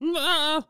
Nä. 0.00 0.62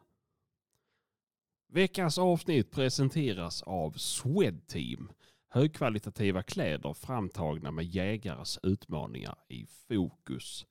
Veckans 1.73 2.19
avsnitt 2.19 2.71
presenteras 2.71 3.63
av 3.63 3.93
Swedteam. 3.97 5.09
Högkvalitativa 5.53 6.43
kläder 6.43 6.95
framtagna 7.07 7.71
med 7.71 7.85
jägares 7.85 8.59
utmaningar 8.63 9.35
i 9.49 9.67
fokus. 9.89 10.67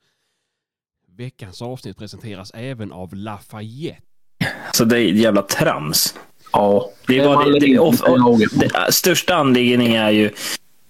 Veckans 1.18 1.62
avsnitt 1.62 1.98
presenteras 1.98 2.51
även 2.53 2.92
av 2.92 3.13
Lafayette. 3.13 4.01
Så 4.73 4.85
det 4.85 4.99
är 4.99 5.03
jävla 5.03 5.41
trams. 5.41 6.15
Ja, 6.51 6.91
Det 7.07 7.28
var 7.28 7.46
det, 7.46 7.60
det, 7.60 7.79
of, 7.79 8.01
det, 8.51 8.91
största 8.91 9.35
anledningen 9.35 10.01
är 10.01 10.10
ju, 10.10 10.31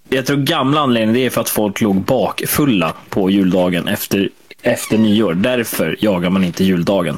jag 0.10 0.26
tror 0.26 0.38
gamla 0.38 0.82
anledningen 0.82 1.14
det 1.14 1.26
är 1.26 1.30
för 1.30 1.42
att 1.42 1.50
folk 1.50 1.82
låg 1.82 1.96
bakfulla 1.96 2.96
på 3.10 3.30
juldagen 3.30 3.88
efter, 3.88 4.30
efter 4.62 4.98
nyår. 4.98 5.34
Därför 5.34 5.98
jagar 6.00 6.30
man 6.30 6.44
inte 6.44 6.64
juldagen. 6.64 7.18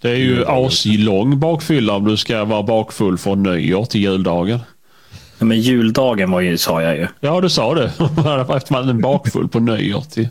Det 0.00 0.10
är 0.10 0.16
ju 0.16 0.46
aslång 0.46 1.40
bakfylla 1.40 1.92
om 1.92 2.04
du 2.04 2.16
ska 2.16 2.44
vara 2.44 2.62
bakfull 2.62 3.18
från 3.18 3.42
nyår 3.42 3.84
till 3.84 4.00
juldagen. 4.00 4.60
Men 5.38 5.60
juldagen 5.60 6.30
var 6.30 6.40
ju, 6.40 6.58
sa 6.58 6.82
jag 6.82 6.96
ju. 6.96 7.08
Ja, 7.20 7.40
du 7.40 7.50
sa 7.50 7.74
det. 7.74 7.84
Efter 8.56 8.72
man 8.72 8.88
är 8.88 8.92
bakfull 8.92 9.48
på 9.48 9.60
nyår 9.60 10.00
till... 10.00 10.28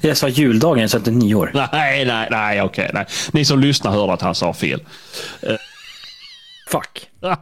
Jag 0.00 0.16
sa 0.16 0.28
juldagen, 0.28 0.80
jag 0.80 0.90
sa 0.90 0.98
inte 0.98 1.10
nyår. 1.10 1.50
Nej, 1.54 2.04
nej, 2.04 2.28
nej, 2.30 2.62
okej. 2.62 2.90
nej. 2.94 3.06
Ni 3.32 3.44
som 3.44 3.60
lyssnar 3.60 3.90
hörde 3.90 4.12
att 4.12 4.22
han 4.22 4.34
sa 4.34 4.52
fel. 4.52 4.80
Fuck. 6.68 7.10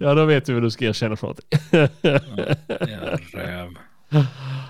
ja, 0.00 0.14
då 0.14 0.24
vet 0.24 0.46
du 0.46 0.54
vad 0.54 0.62
du 0.62 0.70
ska 0.70 0.84
erkänna 0.84 1.16
för 1.16 1.26
någonting. 1.26 1.48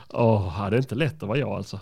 Åh, 0.09 0.71
det 0.71 0.77
är 0.77 0.79
inte 0.79 0.95
lätt 0.95 1.23
att 1.23 1.29
vara 1.29 1.39
jag 1.39 1.51
alltså. 1.51 1.81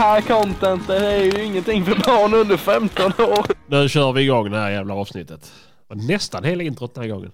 Här 0.00 0.20
contentet 0.20 0.90
är 0.90 1.24
ju 1.24 1.44
ingenting 1.44 1.84
för 1.84 1.94
barn 1.94 2.34
under 2.34 2.56
15 2.56 3.12
år. 3.18 3.46
Nu 3.66 3.88
kör 3.88 4.12
vi 4.12 4.22
igång 4.22 4.50
det 4.50 4.58
här 4.58 4.70
jävla 4.70 4.94
avsnittet. 4.94 5.40
Det 5.40 5.94
var 5.94 5.96
Nästan 5.96 6.44
hela 6.44 6.62
introt 6.62 6.94
den 6.94 7.04
här 7.04 7.10
gången. 7.10 7.32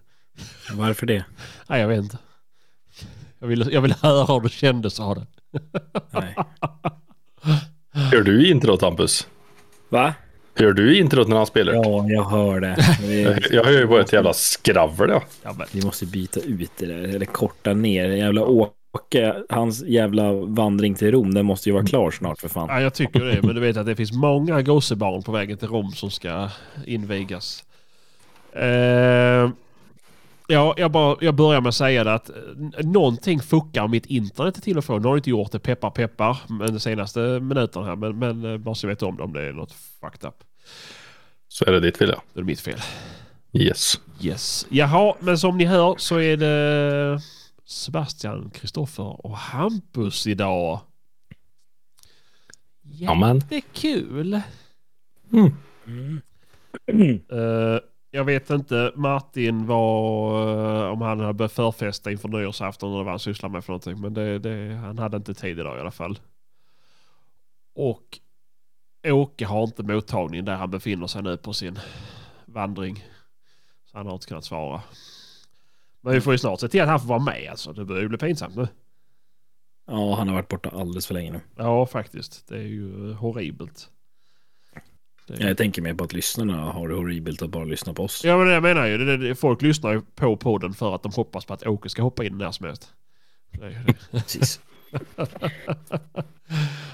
Varför 0.73 1.07
det? 1.07 1.25
Nej, 1.69 1.81
jag 1.81 1.89
vet 1.89 1.99
inte. 1.99 2.19
Jag 3.39 3.47
ville, 3.49 3.71
jag 3.71 3.81
ville 3.81 3.97
höra 4.03 4.35
hur 4.35 4.41
det 4.41 4.49
kändes 4.49 5.01
av 5.01 5.15
det. 5.15 5.27
Nej. 6.11 6.37
Hör 7.93 8.23
du 8.23 8.51
introt 8.51 8.83
Hampus? 8.83 9.27
Va? 9.89 10.15
Hör 10.55 10.73
du 10.73 10.99
introt 10.99 11.29
när 11.29 11.37
han 11.37 11.47
spelar? 11.47 11.73
Ja, 11.73 12.05
jag 12.09 12.25
hör 12.25 12.61
det. 12.61 12.77
Vi, 13.01 13.23
Jag 13.51 13.65
hör 13.65 13.73
ju 13.73 13.87
bara 13.87 14.01
ett 14.01 14.13
jävla 14.13 14.33
skravel 14.33 15.11
ja. 15.11 15.23
Ja, 15.43 15.53
men, 15.59 15.67
vi 15.73 15.83
måste 15.85 16.07
byta 16.07 16.41
ut 16.41 16.71
det 16.79 16.87
där, 16.87 16.95
eller 17.15 17.27
korta 17.27 17.75
ner. 17.75 18.09
Jävla 18.09 18.45
Åke, 18.97 19.43
hans 19.49 19.83
jävla 19.83 20.33
vandring 20.33 20.95
till 20.95 21.13
Rom, 21.13 21.35
den 21.35 21.47
måste 21.47 21.69
ju 21.69 21.73
vara 21.73 21.87
klar 21.87 22.11
snart 22.11 22.39
för 22.39 22.49
fan. 22.49 22.69
ja, 22.69 22.81
jag 22.81 22.95
tycker 22.95 23.25
det. 23.25 23.43
Men 23.43 23.55
du 23.55 23.61
vet 23.61 23.77
att 23.77 23.87
det 23.87 23.97
finns 23.97 24.13
många 24.13 24.63
gossebarn 24.63 25.23
på 25.23 25.33
vägen 25.33 25.59
till 25.59 25.69
Rom 25.69 25.93
som 25.93 26.11
ska 26.11 26.49
invigas. 26.87 27.65
Eh, 28.53 29.51
ja, 30.47 30.75
jag, 30.77 30.91
bara, 30.91 31.17
jag 31.21 31.35
börjar 31.35 31.61
med 31.61 31.69
att 31.69 31.75
säga 31.75 32.05
det 32.05 32.15
att 32.15 32.31
eh, 32.31 32.87
någonting 32.87 33.41
fuckar 33.41 33.89
mitt 33.89 34.07
internet 34.07 34.63
till 34.63 34.79
och 34.79 34.85
från. 34.85 35.03
Nu 35.03 35.09
har 35.09 35.17
inte 35.17 35.31
gjort 35.31 35.53
det 35.53 35.59
peppar 35.59 35.91
peppar 35.91 36.39
men 36.49 36.73
de 36.73 36.81
senaste 36.81 37.21
minuterna 37.21 37.87
här. 37.87 37.97
Men, 37.97 38.19
men 38.19 38.53
eh, 38.53 38.59
bara 38.59 38.75
så 38.75 38.87
jag 38.87 38.89
vet 38.89 39.03
om 39.03 39.17
det 39.17 39.23
om 39.23 39.33
det 39.33 39.43
är 39.43 39.53
något 39.53 39.73
fucked 39.73 40.29
up. 40.29 40.45
Så 41.49 41.65
är 41.65 41.73
det 41.73 41.81
ditt 41.81 41.97
fel 41.97 42.09
ja. 42.09 42.23
Det 42.33 42.41
är 42.41 42.45
mitt 42.45 42.61
fel. 42.61 42.79
Yes. 43.53 44.01
Yes. 44.21 44.67
Jaha, 44.71 45.15
men 45.21 45.39
som 45.39 45.59
ni 45.59 45.65
hör 45.65 45.95
så 45.99 46.21
är 46.21 46.37
det 46.37 47.21
Sebastian, 47.67 48.51
Kristoffer 48.51 49.27
och 49.27 49.37
Hampus 49.37 50.27
idag. 50.27 50.81
Amen. 53.09 53.43
Det 53.49 53.57
är 53.57 53.63
kul. 53.73 54.41
Mm. 55.33 56.23
Eh, 57.29 57.81
jag 58.11 58.25
vet 58.25 58.51
inte 58.51 58.93
Martin 58.97 59.67
var, 59.67 60.85
eh, 60.85 60.93
om 60.93 61.01
han 61.01 61.21
hade 61.21 61.33
börjat 61.33 61.53
förfesta 61.53 62.11
inför 62.11 62.29
nyårsafton 62.29 62.93
eller 62.93 63.05
vad 63.05 63.13
han 63.13 63.19
sysslar 63.19 63.49
med 63.49 63.65
för 63.65 63.73
någonting. 63.73 64.01
Men 64.01 64.15
det, 64.15 64.39
det, 64.39 64.75
han 64.75 64.99
hade 64.99 65.17
inte 65.17 65.35
tid 65.35 65.59
idag 65.59 65.77
i 65.77 65.81
alla 65.81 65.91
fall. 65.91 66.19
Och 67.75 68.19
Åke 69.07 69.47
har 69.47 69.63
inte 69.63 69.83
mottagning 69.83 70.45
där 70.45 70.55
han 70.55 70.71
befinner 70.71 71.07
sig 71.07 71.23
nu 71.23 71.37
på 71.37 71.53
sin 71.53 71.79
vandring. 72.45 73.05
Så 73.85 73.99
han 73.99 74.07
har 74.07 74.15
inte 74.15 74.27
kunnat 74.27 74.45
svara. 74.45 74.83
Men 76.07 76.15
vi 76.15 76.21
får 76.21 76.35
ju 76.35 76.39
snart 76.39 76.61
se 76.61 76.69
till 76.69 76.83
att 76.83 76.89
han 76.89 77.01
får 77.01 77.09
vara 77.09 77.19
med 77.19 77.49
alltså. 77.51 77.73
Det 77.73 77.85
börjar 77.85 78.03
ju 78.03 78.09
bli 78.09 78.19
pinsamt 78.19 78.57
nu. 78.57 78.69
Ja, 79.87 80.15
han 80.15 80.29
har 80.29 80.35
varit 80.35 80.49
borta 80.49 80.69
alldeles 80.69 81.07
för 81.07 81.15
länge 81.15 81.33
nu. 81.33 81.41
Ja, 81.57 81.87
faktiskt. 81.87 82.49
Det 82.49 82.57
är 82.57 82.63
ju 82.63 83.11
eh, 83.11 83.17
horribelt. 83.17 83.89
Det 85.27 85.41
Jag 85.41 85.57
tänker 85.57 85.83
mig 85.83 85.95
på 85.95 86.05
att 86.05 86.13
lyssnarna 86.13 86.73
har 86.73 86.89
det 86.89 86.95
horribelt 86.95 87.43
att 87.43 87.51
bara 87.51 87.65
lyssna 87.65 87.95
på 87.95 88.05
oss. 88.05 88.25
Ja 88.25 88.37
men 88.37 88.47
det 88.47 88.53
jag 88.53 88.63
menar 88.63 88.87
ju. 88.87 88.99
Det, 88.99 89.17
det, 89.17 89.35
folk 89.35 89.63
lyssnar 89.63 89.93
ju 89.93 90.03
på 90.15 90.37
podden 90.37 90.75
för 90.75 90.95
att 90.95 91.03
de 91.03 91.13
hoppas 91.13 91.45
på 91.45 91.55
att 91.55 91.67
Åke 91.67 91.89
ska 91.89 92.03
hoppa 92.03 92.25
in 92.25 92.39
när 92.39 92.51
som 92.51 92.67
helst. 92.67 92.93
Är. 93.53 93.95
Precis. 94.21 94.61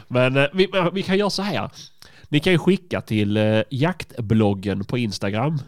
Men 0.08 0.36
eh, 0.36 0.46
vi, 0.52 0.68
vi 0.92 1.02
kan 1.02 1.18
göra 1.18 1.30
så 1.30 1.42
här. 1.42 1.70
Ni 2.28 2.40
kan 2.40 2.52
ju 2.52 2.58
skicka 2.58 3.00
till 3.00 3.36
eh, 3.36 3.62
jaktbloggen 3.70 4.84
på 4.84 4.98
Instagram. 4.98 5.58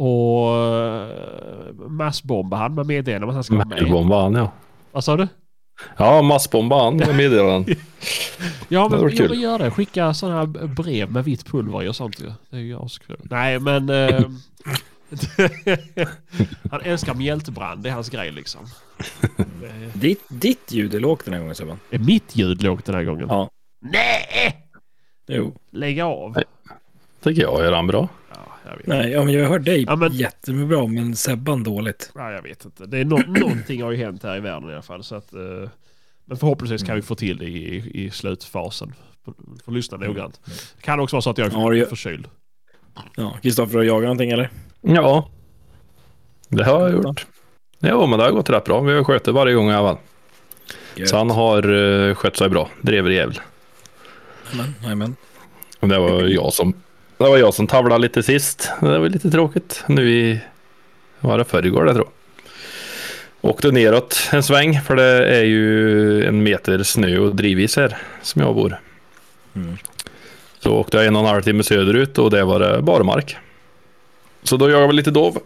Och 0.00 0.56
eh, 0.56 1.74
massbomba 1.88 2.56
han 2.56 2.74
med 2.74 2.86
meddelande 2.86 3.24
om 3.24 3.28
att 3.30 3.34
han 3.34 3.44
ska 3.44 3.54
vara 3.54 3.64
med. 3.64 3.82
Mailbomba 3.82 4.22
han 4.22 4.34
ja. 4.34 4.52
Vad 4.92 5.04
sa 5.04 5.16
du? 5.16 5.28
Ja, 5.96 6.22
massbomba 6.22 6.84
han 6.84 6.96
med 6.96 7.16
meddelanden. 7.16 7.74
Ja 8.68 8.88
Det 8.88 8.96
men 9.00 9.16
kul. 9.16 9.28
men 9.30 9.40
gör 9.40 9.58
det. 9.58 9.70
Skicka 9.70 10.14
sådana 10.14 10.38
här 10.38 10.46
brev 10.66 11.12
med 11.12 11.24
vitt 11.24 11.46
pulver 11.46 11.82
i 11.82 11.88
och 11.88 11.96
sånt 11.96 12.20
ju. 12.20 12.32
Det 12.50 12.56
är 12.56 12.60
ju 12.60 12.78
askul. 12.84 13.16
Nej 13.22 13.58
men... 13.60 13.88
Eh, 13.88 14.20
han 16.70 16.80
älskar 16.84 17.14
mjältbrand. 17.14 17.82
Det 17.82 17.88
är 17.88 17.92
hans 17.92 18.08
grej 18.10 18.32
liksom. 18.32 18.60
Det 19.36 19.88
Ditt, 19.94 20.22
ditt 20.28 20.72
ljud 20.72 20.94
är 20.94 21.00
lågt 21.00 21.24
den 21.24 21.34
här 21.34 21.40
gången 21.40 21.54
Sebban. 21.54 21.80
är 21.90 21.98
mitt 21.98 22.36
ljud 22.36 22.62
lågt 22.62 22.84
den 22.84 22.94
här 22.94 23.04
gången. 23.04 23.26
Ja. 23.28 23.50
Nej! 23.80 24.56
Jo. 25.28 25.54
Lägg 25.72 26.00
av. 26.00 26.32
Nej. 26.32 26.44
Tycker 27.22 27.42
jag 27.42 27.66
är 27.66 27.72
han 27.72 27.86
bra. 27.86 28.08
Ja, 28.68 28.72
jag 28.72 28.76
vet. 28.78 28.86
Nej, 28.86 29.10
ja, 29.12 29.24
men 29.24 29.34
jag 29.34 29.48
hör 29.48 29.58
dig 29.58 29.84
Ja, 29.86 29.96
men- 29.96 30.12
jättebra, 30.12 30.86
men 30.86 31.16
Sebban 31.16 31.62
dåligt. 31.64 32.12
Ja, 32.14 32.32
jag 32.32 32.42
vet 32.42 32.64
inte. 32.64 32.86
Det 32.86 32.98
är 32.98 33.04
nå- 33.04 33.22
någonting 33.26 33.82
har 33.82 33.90
ju 33.90 33.96
hänt 33.96 34.22
här 34.22 34.36
i 34.36 34.40
världen 34.40 34.70
i 34.70 34.72
alla 34.72 34.82
fall. 34.82 35.04
Så 35.04 35.14
att, 35.14 35.32
eh, 35.32 35.70
men 36.24 36.36
förhoppningsvis 36.36 36.82
kan 36.82 36.96
vi 36.96 37.02
få 37.02 37.14
till 37.14 37.36
det 37.38 37.44
i, 37.44 37.90
i, 38.04 38.10
slutfasen. 38.10 38.94
Får, 39.64 39.72
lyssna 39.72 39.96
noggrant. 39.96 40.40
Det 40.76 40.82
kan 40.82 41.00
också 41.00 41.16
vara 41.16 41.22
så 41.22 41.30
att 41.30 41.38
jag 41.38 41.46
är 41.46 41.58
Ja, 41.60 41.70
det 41.70 41.86
förkyld. 41.88 42.26
Ja, 43.16 43.38
Kristoffer, 43.42 43.74
har 43.74 43.80
du 43.80 43.86
jagat 43.88 44.02
någonting 44.02 44.30
eller? 44.30 44.50
Ja. 44.80 45.28
Det 46.48 46.64
har 46.64 46.80
jag 46.80 46.92
gjort. 46.92 47.26
Ja, 47.78 48.06
men 48.06 48.18
det 48.18 48.24
har 48.24 48.32
gått 48.32 48.50
rätt 48.50 48.64
bra. 48.64 48.80
Vi 48.80 48.92
har 48.96 49.04
skjutit 49.04 49.34
varje 49.34 49.54
gång 49.54 49.70
i 49.70 49.74
alla 49.74 49.88
fall. 49.88 49.98
Så 51.06 51.16
han 51.16 51.30
har 51.30 51.70
uh, 51.70 52.14
skött 52.14 52.36
sig 52.36 52.48
bra. 52.48 52.68
Drever 52.82 53.10
jävel. 53.10 53.40
Jajamän. 54.82 55.16
Och 55.80 55.88
det 55.88 55.98
var 55.98 56.22
jag 56.22 56.52
som 56.52 56.74
det 57.18 57.30
var 57.30 57.38
jag 57.38 57.54
som 57.54 57.66
tavlade 57.66 58.02
lite 58.02 58.22
sist. 58.22 58.70
Det 58.80 58.98
var 58.98 59.08
lite 59.08 59.30
tråkigt. 59.30 59.84
Nu 59.86 60.10
i 60.10 60.40
var 61.20 61.38
det 61.38 61.44
förrgår 61.44 61.84
det 61.84 61.94
tror 61.94 62.06
jag. 62.06 62.12
Åkte 63.50 63.70
neråt 63.70 64.28
en 64.32 64.42
sväng 64.42 64.80
för 64.80 64.96
det 64.96 65.36
är 65.36 65.44
ju 65.44 66.24
en 66.24 66.42
meter 66.42 66.82
snö 66.82 67.18
och 67.18 67.36
drivis 67.36 67.76
här 67.76 67.96
som 68.22 68.42
jag 68.42 68.54
bor. 68.54 68.80
Mm. 69.56 69.76
Så 70.58 70.74
åkte 70.74 70.96
jag 70.96 71.06
en 71.06 71.16
och 71.16 71.22
en 71.22 71.28
halv 71.28 71.42
timme 71.42 71.62
söderut 71.62 72.18
och 72.18 72.30
det 72.30 72.44
var 72.44 72.60
det 72.60 72.82
barmark. 72.82 73.36
Så 74.42 74.56
då 74.56 74.70
jagade 74.70 74.86
vi 74.86 74.92
lite 74.92 75.10
dov. 75.10 75.38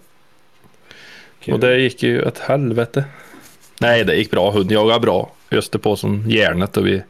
Och 1.47 1.61
det 1.61 1.79
gick 1.79 2.03
ju 2.03 2.23
ett 2.23 2.39
helvete. 2.39 3.05
Nej, 3.81 4.05
det 4.05 4.17
gick 4.17 4.31
bra. 4.31 4.51
Hund 4.51 4.73
jagade 4.73 5.01
bra. 5.01 5.33
Öste 5.51 5.79
på 5.79 5.97
som 5.97 6.31
järnet 6.31 6.77
och 6.77 6.87
vi 6.87 7.03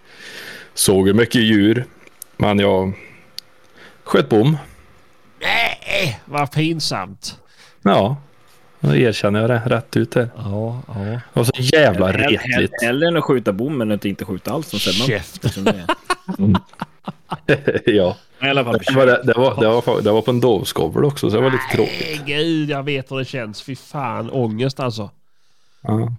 såg 0.75 1.15
mycket 1.15 1.41
djur. 1.41 1.85
Men 2.37 2.59
jag 2.59 2.93
sköt 4.05 4.29
bom. 4.29 4.57
Nej, 5.41 6.21
vad 6.25 6.53
pinsamt. 6.53 7.39
Ja, 7.83 8.17
då 8.81 8.97
erkänner 8.97 9.41
jag 9.41 9.51
det 9.51 9.63
rätt 9.67 9.97
ut 9.97 10.11
där. 10.11 10.29
Ja, 10.37 10.83
ja. 10.87 11.21
Var 11.33 11.45
så 11.45 11.53
jävla 11.57 12.13
retligt. 12.13 12.83
Hellre 12.83 13.09
än 13.09 13.17
att 13.17 13.25
skjuta 13.25 13.53
bom 13.53 13.81
än 13.81 13.93
att 13.93 14.05
inte 14.05 14.25
skjuta 14.25 14.53
alls. 14.53 14.69
Som. 14.69 14.93
Käften. 14.93 15.51
Som 15.51 15.65
det 15.65 15.71
är. 15.71 15.87
ja, 17.95 18.17
det 18.41 18.63
var, 18.63 18.73
det, 18.73 18.95
var, 18.95 19.07
det, 19.07 19.33
var, 19.35 20.03
det 20.03 20.13
var 20.13 20.23
på 20.23 20.31
en 20.31 20.41
dovskovel 20.41 21.05
också 21.05 21.31
så 21.31 21.37
det 21.37 21.43
var 21.43 21.51
lite 21.51 21.77
tråkigt. 21.77 22.25
Nej, 22.27 22.37
gud, 22.37 22.71
jag 22.71 22.83
vet 22.83 23.11
hur 23.11 23.19
det 23.19 23.25
känns. 23.25 23.63
Fy 23.63 23.77
fan, 23.77 24.31
ångest 24.31 24.81
alltså. 24.81 25.11
Ja. 25.83 26.13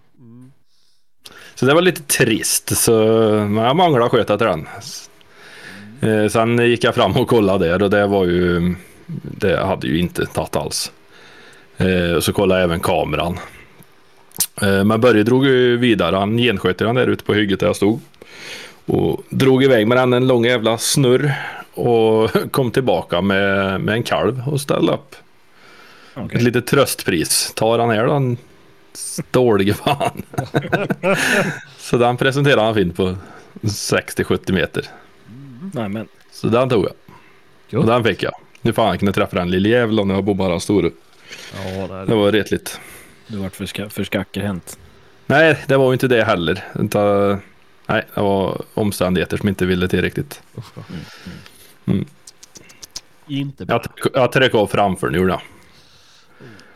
Så 1.55 1.65
det 1.65 1.73
var 1.73 1.81
lite 1.81 2.01
trist. 2.01 2.77
Så 2.77 2.91
jag 3.55 3.75
manglade 3.75 4.09
sköt 4.09 4.27
till 4.27 4.37
den. 4.37 4.67
Eh, 6.03 6.27
Sen 6.29 6.57
gick 6.57 6.83
jag 6.83 6.95
fram 6.95 7.11
och 7.17 7.27
kollade 7.27 7.65
där 7.67 7.83
och 7.83 7.89
det 7.89 8.07
var 8.07 8.25
ju 8.25 8.75
Det 9.21 9.57
hade 9.65 9.87
ju 9.87 9.99
inte 9.99 10.25
tagit 10.25 10.55
alls. 10.55 10.91
Eh, 11.77 12.11
Och 12.15 12.23
så 12.23 12.33
kollade 12.33 12.61
jag 12.61 12.65
även 12.69 12.79
kameran. 12.79 13.39
Eh, 14.61 14.83
Men 14.83 15.01
Börje 15.01 15.23
drog 15.23 15.45
ju 15.45 15.77
vidare. 15.77 16.15
Han 16.15 16.37
gensköt 16.37 16.77
den 16.77 16.95
där 16.95 17.07
ute 17.07 17.23
på 17.23 17.33
hygget 17.33 17.59
där 17.59 17.67
jag 17.67 17.75
stod. 17.75 17.99
Och 18.85 19.23
drog 19.29 19.63
iväg 19.63 19.87
med 19.87 19.97
den 19.97 20.13
en 20.13 20.27
lång 20.27 20.45
jävla 20.45 20.77
snurr. 20.77 21.33
Och 21.73 22.31
kom 22.51 22.71
tillbaka 22.71 23.21
med, 23.21 23.81
med 23.81 23.93
en 23.95 24.03
kalv 24.03 24.41
och 24.47 24.61
ställde 24.61 24.91
upp. 24.93 25.15
Okej. 26.15 26.37
Ett 26.37 26.43
litet 26.43 26.67
tröstpris. 26.67 27.53
Tar 27.55 27.79
han 27.79 27.89
här 27.89 28.05
då? 28.07 28.13
En 28.13 28.37
dålige 29.31 29.73
fan. 29.73 30.23
så 31.77 31.97
den 31.97 32.17
presenterade 32.17 32.61
han 32.61 32.75
fint 32.75 32.95
på 32.95 33.15
60-70 33.61 34.51
meter. 34.51 34.85
Nej, 35.73 35.89
men. 35.89 36.07
Så 36.31 36.47
den 36.47 36.69
tog 36.69 36.85
jag. 36.85 36.91
Cool. 37.71 37.79
Och 37.79 37.85
den 37.85 38.03
fick 38.03 38.23
jag. 38.23 38.33
Nu 38.61 38.73
fan 38.73 38.87
jag 38.87 38.99
kunde 38.99 39.13
träffa 39.13 39.35
den 39.35 39.51
lille 39.51 39.69
jäveln 39.69 40.07
när 40.07 40.15
jag 40.15 40.23
bommade 40.23 40.49
den 40.49 40.59
store. 40.59 40.89
Ja, 41.53 41.87
nej, 41.89 42.07
Det 42.07 42.15
var 42.15 42.31
retligt. 42.31 42.79
Du 43.27 43.37
vart 43.37 43.55
för, 43.55 43.65
ska, 43.65 43.89
för 43.89 44.03
skackerhänt. 44.03 44.77
Nej, 45.25 45.63
det 45.67 45.77
var 45.77 45.85
ju 45.85 45.93
inte 45.93 46.07
det 46.07 46.23
heller. 46.23 46.63
Utan, 46.79 47.37
nej, 47.87 48.03
det 48.15 48.21
var 48.21 48.61
omständigheter 48.73 49.37
som 49.37 49.49
inte 49.49 49.65
ville 49.65 49.87
till 49.87 50.01
riktigt. 50.01 50.41
usch 50.57 50.65
då. 50.75 50.81
Mm. 51.91 52.05
Inte 53.27 53.65
bra. 53.65 53.81
Jag, 54.03 54.11
jag 54.13 54.31
tryckte 54.31 54.57
av 54.57 54.67
framför 54.67 55.09
nu 55.09 55.27
då. 55.27 55.41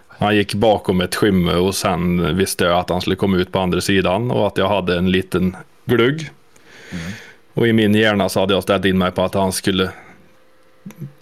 Han 0.08 0.36
gick 0.36 0.54
bakom 0.54 1.02
ett 1.02 1.16
skymme 1.16 1.54
och 1.54 1.76
sen 1.76 2.36
visste 2.38 2.64
jag 2.66 2.80
att 2.80 2.90
han 2.90 3.02
skulle 3.02 3.16
komma 3.16 3.38
ut 3.38 3.52
på 3.52 3.60
andra 3.60 3.82
sidan 3.82 4.32
och 4.32 4.48
att 4.48 4.58
jag 4.58 4.70
hade 4.70 4.98
en 4.98 5.12
liten 5.12 5.56
glugg. 5.86 6.32
Och 7.58 7.68
i 7.68 7.74
min 7.74 7.94
hjärna 7.94 8.30
så 8.30 8.40
hade 8.40 8.54
jag 8.54 8.64
ställt 8.64 8.86
in 8.86 8.98
mig 8.98 9.12
på 9.12 9.24
att 9.24 9.34
han 9.34 9.52
skulle 9.52 9.90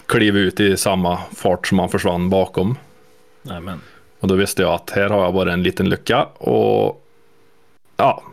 kliva 0.06 0.38
ut 0.40 0.60
i 0.60 0.78
samma 0.78 1.20
fart 1.36 1.68
som 1.68 1.80
han 1.80 1.90
försvann 1.90 2.30
bakom. 2.30 2.78
Nej, 3.42 3.62
men. 3.62 3.82
Och 4.20 4.28
då 4.28 4.36
visste 4.36 4.62
jag 4.62 4.74
att 4.74 4.90
här 4.90 5.10
har 5.10 5.24
jag 5.24 5.34
bara 5.34 5.54
en 5.54 5.64
liten 5.64 5.90
lucka 5.90 6.24
och 6.26 7.06
ja, 7.98 8.24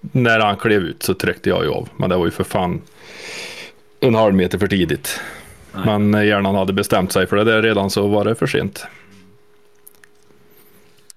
när 0.00 0.40
han 0.40 0.56
klev 0.56 0.82
ut 0.82 1.02
så 1.02 1.14
tryckte 1.14 1.48
jag 1.48 1.64
ju 1.64 1.70
av. 1.70 1.88
Men 1.96 2.10
det 2.10 2.16
var 2.16 2.24
ju 2.24 2.30
för 2.30 2.44
fan 2.44 2.80
en 4.00 4.14
halv 4.14 4.34
meter 4.34 4.58
för 4.58 4.66
tidigt. 4.66 5.20
Nej. 5.72 5.98
Men 5.98 6.26
hjärnan 6.26 6.54
hade 6.54 6.72
bestämt 6.72 7.12
sig 7.12 7.26
för 7.26 7.36
det 7.36 7.44
där 7.44 7.62
redan 7.62 7.90
så 7.90 8.06
var 8.06 8.24
det 8.24 8.34
för 8.34 8.46
sent. 8.46 8.86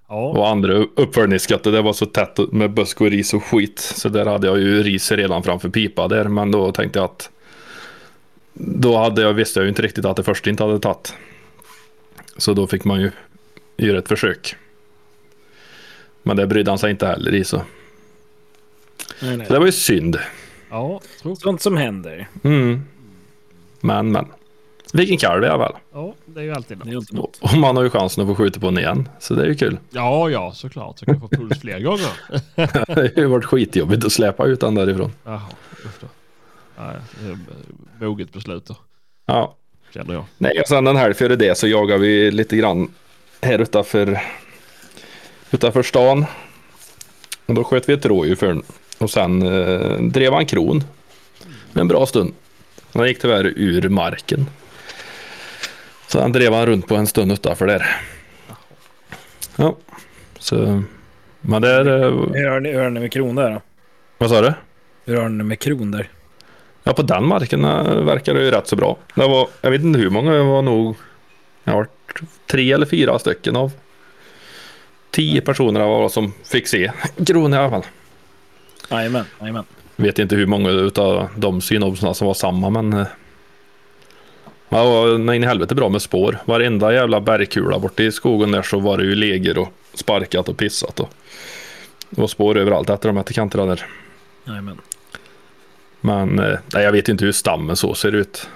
Ja, 0.09 0.29
Och 0.29 0.49
andra 0.49 0.73
uppföljningsskatter, 0.73 1.71
det 1.71 1.81
var 1.81 1.93
så 1.93 2.05
tätt 2.05 2.39
med 2.51 2.71
busk 2.71 3.01
och 3.01 3.09
ris 3.09 3.33
och 3.33 3.43
skit. 3.43 3.79
Så 3.79 4.09
där 4.09 4.25
hade 4.25 4.47
jag 4.47 4.59
ju 4.59 4.83
ris 4.83 5.11
redan 5.11 5.43
framför 5.43 5.69
pipa 5.69 6.07
där. 6.07 6.23
Men 6.23 6.51
då 6.51 6.71
tänkte 6.71 6.99
jag 6.99 7.05
att 7.05 7.29
då 8.53 8.97
hade 8.97 9.21
jag, 9.21 9.33
visste 9.33 9.59
jag 9.59 9.63
ju 9.63 9.69
inte 9.69 9.81
riktigt 9.81 10.05
att 10.05 10.15
det 10.17 10.23
först 10.23 10.47
inte 10.47 10.63
hade 10.63 10.79
tagit. 10.79 11.13
Så 12.37 12.53
då 12.53 12.67
fick 12.67 12.83
man 12.83 13.01
ju 13.01 13.11
göra 13.77 13.97
ett 13.99 14.07
försök. 14.07 14.55
Men 16.23 16.37
det 16.37 16.47
brydde 16.47 16.71
han 16.71 16.79
sig 16.79 16.91
inte 16.91 17.07
heller 17.07 17.33
i 17.35 17.43
så. 17.43 17.61
Nej, 19.21 19.37
nej. 19.37 19.47
Så 19.47 19.53
det 19.53 19.59
var 19.59 19.65
ju 19.65 19.71
synd. 19.71 20.19
ja. 20.69 21.01
Sånt 21.37 21.61
som 21.61 21.77
händer. 21.77 22.27
Mm. 22.43 22.81
Men 23.79 24.11
men. 24.11 24.25
Vilken 24.93 25.17
kalv 25.17 25.43
i 25.43 25.47
alla 25.47 25.63
fall. 25.65 25.75
Ja, 25.93 26.13
det 26.25 26.39
är 26.39 26.43
ju 26.43 26.53
alltid 26.53 26.77
Det 26.77 26.85
något. 26.85 26.93
är 26.93 26.97
inte 26.97 27.15
något. 27.15 27.37
Och 27.41 27.53
man 27.57 27.75
har 27.75 27.83
ju 27.83 27.89
chansen 27.89 28.21
att 28.23 28.27
få 28.29 28.35
skjuta 28.35 28.59
på 28.59 28.65
den 28.65 28.77
igen. 28.77 29.09
Så 29.19 29.33
det 29.33 29.41
är 29.43 29.47
ju 29.47 29.55
kul. 29.55 29.77
Ja, 29.89 30.29
ja, 30.29 30.51
såklart. 30.53 30.99
Så 30.99 31.05
kan 31.05 31.13
jag 31.13 31.21
få 31.21 31.27
puls 31.37 31.61
fler 31.61 31.79
gånger. 31.79 32.09
det 32.95 33.15
har 33.15 33.21
ju 33.21 33.25
varit 33.27 33.45
skitjobbigt 33.45 34.05
att 34.05 34.11
släpa 34.11 34.45
ut 34.45 34.59
den 34.59 34.75
därifrån. 34.75 35.11
Jaha, 35.25 35.41
usch 35.85 36.01
då. 36.01 36.07
Nej, 36.79 36.95
moget 37.99 38.33
beslut 38.33 38.65
då, 38.65 38.75
Ja. 39.25 39.55
känner 39.93 40.13
jag. 40.13 40.25
Nej, 40.37 40.59
och 40.61 40.67
sen 40.67 40.83
den 40.83 40.95
här 40.95 41.13
före 41.13 41.35
det 41.35 41.57
så 41.57 41.67
jagar 41.67 41.97
vi 41.97 42.31
lite 42.31 42.57
grann 42.57 42.91
här 43.41 43.59
utanför, 43.59 44.21
utanför 45.51 45.83
stan. 45.83 46.25
Och 47.45 47.53
då 47.53 47.63
sköt 47.63 47.89
vi 47.89 47.93
ett 47.93 48.05
rådjur 48.05 48.35
för 48.35 48.47
den. 48.47 48.63
Och 48.97 49.09
sen 49.09 49.41
eh, 49.41 50.01
drev 50.01 50.33
han 50.33 50.45
kron. 50.45 50.83
En 51.73 51.87
bra 51.87 52.05
stund. 52.05 52.33
Han 52.93 53.07
gick 53.07 53.21
tyvärr 53.21 53.45
ur 53.45 53.89
marken. 53.89 54.45
Så 56.07 56.21
han 56.21 56.31
drev 56.31 56.53
han 56.53 56.65
runt 56.65 56.87
på 56.87 56.95
en 56.95 57.07
stund 57.07 57.31
utanför 57.31 57.67
där. 57.67 57.85
Ja, 59.55 59.75
så. 60.39 60.83
Men 61.41 61.61
det 61.61 61.69
är... 61.69 61.85
eh, 62.03 62.11
Hur 62.33 62.47
har 62.47 62.59
ni, 62.59 62.71
hur 62.71 62.79
har 62.81 62.89
ni 62.89 62.99
med 62.99 63.11
kron 63.11 63.35
där 63.35 63.51
då? 63.51 63.61
Vad 64.17 64.29
sa 64.29 64.41
du? 64.41 64.53
Hur 65.05 65.17
har 65.17 65.29
ni 65.29 65.43
med 65.43 65.59
kron 65.59 65.91
där? 65.91 66.09
Ja, 66.83 66.93
på 66.93 67.01
den 67.01 67.25
marken 67.25 67.65
eh, 67.65 67.83
verkar 68.03 68.33
det 68.33 68.43
ju 68.43 68.51
rätt 68.51 68.67
så 68.67 68.75
bra. 68.75 68.97
Det 69.15 69.27
var, 69.27 69.47
jag 69.61 69.71
vet 69.71 69.81
inte 69.81 69.99
hur 69.99 70.09
många, 70.09 70.31
det 70.31 70.43
var 70.43 70.61
nog 70.61 70.95
jag 71.63 71.73
har 71.73 71.87
tre 72.51 72.71
eller 72.71 72.85
fyra 72.85 73.19
stycken 73.19 73.55
av 73.55 73.71
tio 75.11 75.41
personer 75.41 75.79
var 75.79 76.09
som 76.09 76.33
fick 76.51 76.67
se 76.67 76.91
kron 77.27 77.53
i 77.53 77.57
alla 77.57 77.69
fall. 77.69 77.83
Jajamän, 78.89 79.25
jajamän. 79.41 79.63
Vet 79.95 80.19
inte 80.19 80.35
hur 80.35 80.45
många 80.45 80.69
utav 80.69 81.27
de 81.35 81.61
synopsarna 81.61 82.13
som 82.13 82.27
var 82.27 82.33
samma, 82.33 82.69
men 82.69 82.93
eh, 82.93 83.07
ja, 84.69 84.83
det 84.83 84.89
var 84.89 85.17
nej, 85.17 85.35
in 85.35 85.43
i 85.43 85.47
helvete 85.47 85.75
bra 85.75 85.89
med 85.89 86.01
spår. 86.01 86.37
Varenda 86.45 86.93
jävla 86.93 87.21
bergkula 87.21 87.79
borta 87.79 88.03
i 88.03 88.11
skogen 88.11 88.51
där 88.51 88.61
så 88.61 88.79
var 88.79 88.97
det 88.97 89.03
ju 89.03 89.15
leger 89.15 89.57
och 89.57 89.69
sparkat 89.93 90.49
och 90.49 90.57
pissat. 90.57 90.99
Och 90.99 91.09
det 92.09 92.21
var 92.21 92.27
spår 92.27 92.57
överallt 92.57 92.89
efter 92.89 93.09
de 93.09 93.17
här 93.17 93.23
kanterna 93.23 93.65
där. 93.65 93.85
Jajamän. 94.47 94.77
Men 96.01 96.39
eh, 96.39 96.59
nej, 96.73 96.83
jag 96.83 96.91
vet 96.91 97.09
inte 97.09 97.25
hur 97.25 97.31
stammen 97.31 97.75
så 97.75 97.93
ser 97.93 98.15
ut. 98.15 98.49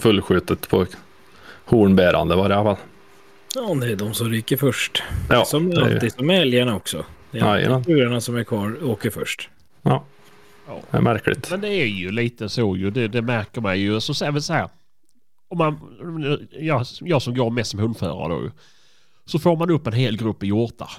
Fullskjutet 0.00 0.68
på 0.68 0.86
hornbärande 1.64 2.36
var 2.36 2.48
det 2.48 2.54
i 2.54 2.58
alla 2.58 2.76
fall. 2.76 2.84
Ja, 3.54 3.74
det 3.74 3.92
är 3.92 3.96
de 3.96 4.14
som 4.14 4.30
ryker 4.30 4.56
först. 4.56 5.02
Ja, 5.30 5.44
som 5.44 5.70
det 5.70 5.76
är- 5.80 5.94
alltid, 5.94 6.12
som 6.12 6.30
älgarna 6.30 6.76
också. 6.76 7.04
Det 7.30 7.38
är 7.38 7.44
alltid 7.70 7.84
tjurarna 7.96 8.20
som 8.20 8.36
är 8.36 8.44
kvar 8.44 8.84
åker 8.84 9.10
först. 9.10 9.48
ja, 9.82 10.04
Ja. 10.68 10.80
det 10.90 10.96
är 10.96 11.00
märkligt. 11.00 11.50
Men 11.50 11.60
det 11.60 11.68
är 11.68 11.86
ju 11.86 12.10
lite 12.10 12.48
så 12.48 12.76
ju. 12.76 12.90
Det, 12.90 13.08
det 13.08 13.22
märker 13.22 13.60
man 13.60 13.80
ju. 13.80 14.00
Så 14.00 14.14
så 14.14 14.24
här. 14.24 14.68
Om 15.48 15.58
man, 15.58 15.78
jag, 16.52 16.86
jag 17.00 17.22
som 17.22 17.34
går 17.34 17.50
mest 17.50 17.70
som 17.70 17.80
hundförare 17.80 18.28
då. 18.44 18.50
Så 19.24 19.38
får 19.38 19.56
man 19.56 19.70
upp 19.70 19.86
en 19.86 19.92
hel 19.92 20.16
grupp 20.16 20.42
hjortar. 20.42 20.90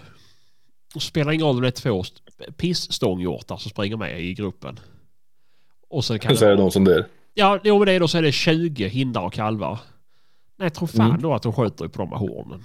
Och 0.96 1.02
spelar 1.02 1.32
ingen 1.32 1.46
roll 1.46 1.56
om 1.56 1.62
det 1.62 1.68
är 1.68 1.72
två 1.72 2.02
st- 2.02 2.22
pissstånghjortar 2.58 3.58
som 3.58 3.70
springer 3.72 3.98
med 3.98 4.22
i 4.24 4.34
gruppen. 4.34 4.80
Och 5.90 6.06
sen 6.06 6.20
kan 6.20 6.38
Så 6.38 6.46
är 6.46 6.50
det 6.50 6.56
de 6.56 6.72
som 6.72 6.84
dör. 6.84 7.06
Ja, 7.34 7.60
jo, 7.64 7.78
men 7.78 7.86
det 7.86 7.92
är 7.92 8.00
då 8.00 8.08
så 8.08 8.18
är 8.18 8.22
det 8.22 8.32
20 8.32 8.88
hindar 8.88 9.22
och 9.22 9.34
kalvar. 9.34 9.80
Nej, 10.58 10.66
jag 10.66 10.74
tror 10.74 10.88
fan 10.88 11.10
Mm. 11.10 11.22
då 11.22 11.34
att 11.34 11.44
de 11.44 11.54
skjuter 11.54 11.88
på 11.88 11.98
de 12.02 12.10
här 12.12 12.18
hornen. 12.20 12.64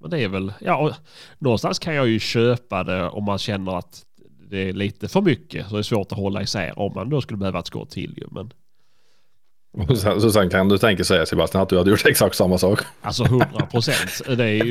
Men 0.00 0.10
det 0.10 0.20
är 0.20 0.28
väl, 0.28 0.52
ja, 0.60 0.94
någonstans 1.38 1.78
kan 1.78 1.94
jag 1.94 2.08
ju 2.08 2.18
köpa 2.18 2.84
det 2.84 3.08
om 3.08 3.24
man 3.24 3.38
känner 3.38 3.78
att 3.78 4.02
det 4.50 4.58
är 4.68 4.72
lite 4.72 5.08
för 5.08 5.20
mycket. 5.20 5.66
Så 5.68 5.74
det 5.74 5.80
är 5.80 5.82
svårt 5.82 6.12
att 6.12 6.18
hålla 6.18 6.42
isär 6.42 6.78
om 6.78 6.92
man 6.94 7.08
då 7.10 7.20
skulle 7.20 7.36
behöva 7.38 7.58
ett 7.58 7.66
skott 7.66 7.90
till 7.90 8.14
ju. 8.18 8.26
Men 8.30 8.52
Och 9.88 9.98
sen, 9.98 10.20
så 10.20 10.32
sen 10.32 10.50
kan 10.50 10.68
du 10.68 10.78
tänka 10.78 11.04
säga 11.04 11.26
Sebastian 11.26 11.62
att 11.62 11.68
du 11.68 11.78
hade 11.78 11.90
gjort 11.90 12.06
exakt 12.06 12.36
samma 12.36 12.58
sak. 12.58 12.80
alltså 13.02 13.24
100 13.24 13.46
procent. 13.70 14.22
Det 14.36 14.44
är 14.44 14.64
ju... 14.64 14.70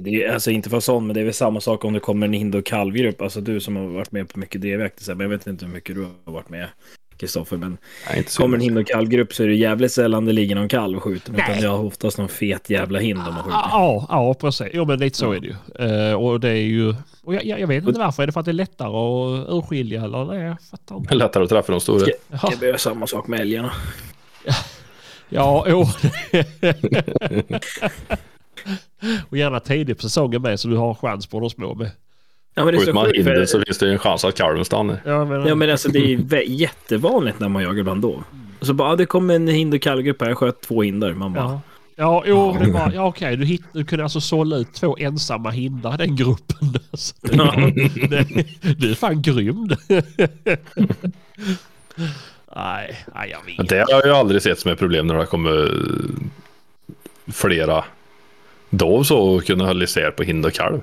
Det 0.00 0.10
är, 0.10 0.32
alltså 0.32 0.50
inte 0.50 0.70
för 0.70 0.80
sån, 0.80 1.06
men 1.06 1.14
det 1.14 1.20
är 1.20 1.24
väl 1.24 1.34
samma 1.34 1.60
sak 1.60 1.84
om 1.84 1.92
det 1.92 2.00
kommer 2.00 2.26
en 2.26 2.32
hind 2.32 2.54
och 2.54 2.66
kalvgrupp. 2.66 3.22
Alltså 3.22 3.40
du 3.40 3.60
som 3.60 3.76
har 3.76 3.84
varit 3.84 4.12
med 4.12 4.28
på 4.28 4.38
mycket 4.38 4.60
drevjakt, 4.60 5.08
men 5.08 5.20
jag 5.20 5.28
vet 5.28 5.46
inte 5.46 5.66
hur 5.66 5.72
mycket 5.72 5.96
du 5.96 6.02
har 6.24 6.32
varit 6.32 6.48
med. 6.48 6.68
Kristoffer, 7.18 7.56
men 7.56 7.78
Nej, 8.10 8.24
kommer 8.36 8.56
en 8.56 8.60
hind 8.60 8.78
och 8.78 8.86
kalvgrupp 8.86 9.34
så 9.34 9.42
är 9.42 9.46
det 9.46 9.54
jävligt 9.54 9.92
sällan 9.92 10.24
det 10.24 10.32
ligger 10.32 10.54
någon 10.54 10.68
kalv 10.68 10.96
och 10.96 11.02
skjuter. 11.02 11.32
Utan 11.32 11.44
Nej. 11.48 11.60
det 11.60 11.66
har 11.68 11.78
oftast 11.84 12.18
någon 12.18 12.28
fet 12.28 12.70
jävla 12.70 12.98
hind 12.98 13.18
de 13.18 13.34
har 13.34 13.42
skjutit. 13.42 13.58
ja, 13.70 14.06
ja, 14.08 14.34
precis. 14.34 14.66
Jo, 14.72 14.84
men 14.84 14.98
lite 14.98 15.18
så 15.18 15.32
är 15.32 15.40
det 15.40 15.46
ju. 15.46 16.08
Eh, 16.10 16.14
och 16.14 16.40
det 16.40 16.48
är 16.50 16.54
ju... 16.54 16.94
Och 17.22 17.34
jag, 17.34 17.44
jag 17.44 17.66
vet 17.66 17.84
inte 17.88 18.00
varför. 18.00 18.22
Är 18.22 18.26
det 18.26 18.32
för 18.32 18.40
att 18.40 18.46
det 18.46 18.50
är 18.50 18.52
lättare 18.52 18.88
att 18.88 19.48
urskilja 19.48 20.04
eller? 20.04 20.24
Nej, 20.24 20.38
jag 20.42 20.62
fattar 20.70 20.94
Det 20.94 20.98
inte. 20.98 21.14
är 21.14 21.18
lättare 21.18 21.42
att 21.44 21.48
träffa 21.50 21.72
de 21.72 21.80
stora. 21.80 22.06
Jag 22.42 22.58
bör 22.60 22.66
göra 22.66 22.78
samma 22.78 23.06
sak 23.06 23.26
med 23.26 23.40
älgarna. 23.40 23.72
ja 25.28 25.64
jo. 25.68 25.80
och 29.30 29.36
gärna 29.36 29.60
tidigt 29.60 29.96
på 29.96 30.02
säsongen 30.02 30.42
med 30.42 30.60
så 30.60 30.68
du 30.68 30.76
har 30.76 30.94
chans 30.94 31.26
på 31.26 31.40
de 31.40 31.50
små 31.50 31.74
med. 31.74 31.90
Ja, 32.54 32.64
men 32.64 32.74
det 32.74 32.76
är 32.76 32.78
Skjuter 32.80 32.92
så 32.92 32.94
man 32.98 33.10
hinder 33.14 33.34
för- 33.36 33.44
så 33.46 33.60
finns 33.66 33.78
det 33.78 33.86
ju 33.86 33.92
en 33.92 33.98
chans 33.98 34.24
att 34.24 34.34
kalven 34.36 34.64
stannar. 34.64 35.00
Ja, 35.04 35.24
men, 35.24 35.46
Ja 35.46 35.54
men 35.54 35.70
alltså 35.70 35.88
det 35.88 35.98
är 35.98 36.42
jättevanligt 36.50 37.40
när 37.40 37.48
man 37.48 37.62
jagar 37.62 37.82
bland. 37.82 38.04
Och 38.04 38.22
så 38.60 38.72
bara, 38.74 38.88
ah, 38.92 38.96
det 38.96 39.06
kom 39.06 39.30
en 39.30 39.48
hind 39.48 39.74
och 39.74 39.80
kalvgrupp 39.82 40.20
här, 40.20 40.28
jag 40.28 40.38
sköt 40.38 40.60
två 40.60 40.82
hinder. 40.82 41.12
Man 41.12 41.32
bara, 41.32 41.44
ja. 41.44 41.60
Ja, 41.96 42.24
jo, 42.26 42.56
det 42.64 42.70
var, 42.70 42.92
ja 42.94 43.06
okej, 43.06 43.36
du, 43.36 43.44
hitt, 43.44 43.62
du 43.72 43.84
kunde 43.84 44.04
alltså 44.04 44.20
sålla 44.20 44.56
ut 44.56 44.72
två 44.74 44.96
ensamma 45.00 45.50
hindar 45.50 45.94
i 45.94 45.96
den 46.06 46.16
gruppen. 46.16 46.74
Så 46.92 47.14
det, 47.20 47.34
Ja. 47.36 47.54
det, 48.08 48.46
du 48.78 48.90
är 48.90 48.94
fan 48.94 49.22
grym. 49.22 49.68
nej, 52.56 53.04
nej, 53.14 53.30
jag 53.30 53.56
vet. 53.58 53.68
Det 53.68 53.78
har 53.78 53.86
jag 53.90 54.04
ju 54.06 54.12
aldrig 54.12 54.42
sett 54.42 54.58
som 54.58 54.70
ett 54.72 54.78
problem 54.78 55.06
när 55.06 55.14
det 55.18 55.26
kommer 55.26 55.70
flera 57.32 57.84
dov 58.70 59.02
så 59.02 59.18
och 59.18 59.44
kunna 59.44 59.66
hålla 59.66 59.84
isär 59.84 60.10
på 60.10 60.22
hind 60.22 60.46
och 60.46 60.52
kalv. 60.52 60.80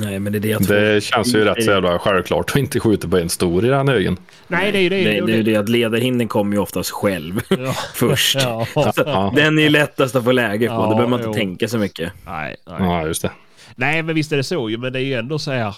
Nej 0.00 0.18
men 0.18 0.32
det 0.32 0.38
är 0.38 0.40
det 0.40 0.48
jag 0.48 0.66
tror. 0.66 0.76
Det 0.76 1.00
känns 1.04 1.34
ju 1.34 1.44
rätt 1.44 1.64
så 1.64 1.70
jävla 1.70 1.98
självklart 1.98 2.50
att 2.50 2.56
inte 2.56 2.80
skjuta 2.80 3.08
på 3.08 3.16
en 3.18 3.28
stor 3.28 3.64
i 3.64 3.68
den 3.68 3.88
högen. 3.88 4.16
Nej, 4.48 4.72
det 4.72 4.78
är 4.78 4.82
ju 4.82 4.88
det. 4.88 4.96
Det, 5.04 5.26
det 5.26 5.32
är 5.32 5.36
ju 5.36 5.42
det 5.42 5.56
att 5.56 5.68
ledarhinden 5.68 6.28
kommer 6.28 6.56
ju 6.56 6.62
oftast 6.62 6.90
själv 6.90 7.40
Ja. 7.48 7.72
först. 7.94 8.36
Ja, 8.40 8.66
Ja, 8.74 9.32
Den 9.36 9.58
är 9.58 9.62
ju 9.62 9.68
lättast 9.68 10.16
att 10.16 10.24
få 10.24 10.32
läge 10.32 10.68
på, 10.68 10.74
Ja, 10.74 10.82
då 10.82 10.88
behöver 10.88 11.08
man 11.08 11.18
inte 11.20 11.28
jo. 11.28 11.34
tänka 11.34 11.68
så 11.68 11.78
mycket. 11.78 12.12
nej, 12.26 12.56
nej. 12.66 12.76
ja 12.80 13.06
just 13.06 13.22
det. 13.22 13.30
nej, 13.74 14.02
men 14.02 14.14
visst 14.14 14.32
är 14.32 14.36
det 14.36 14.44
så 14.44 14.70
ju. 14.70 14.78
Men 14.78 14.92
det 14.92 14.98
är 14.98 15.04
ju 15.04 15.14
ändå 15.14 15.38
så 15.38 15.50
här. 15.50 15.74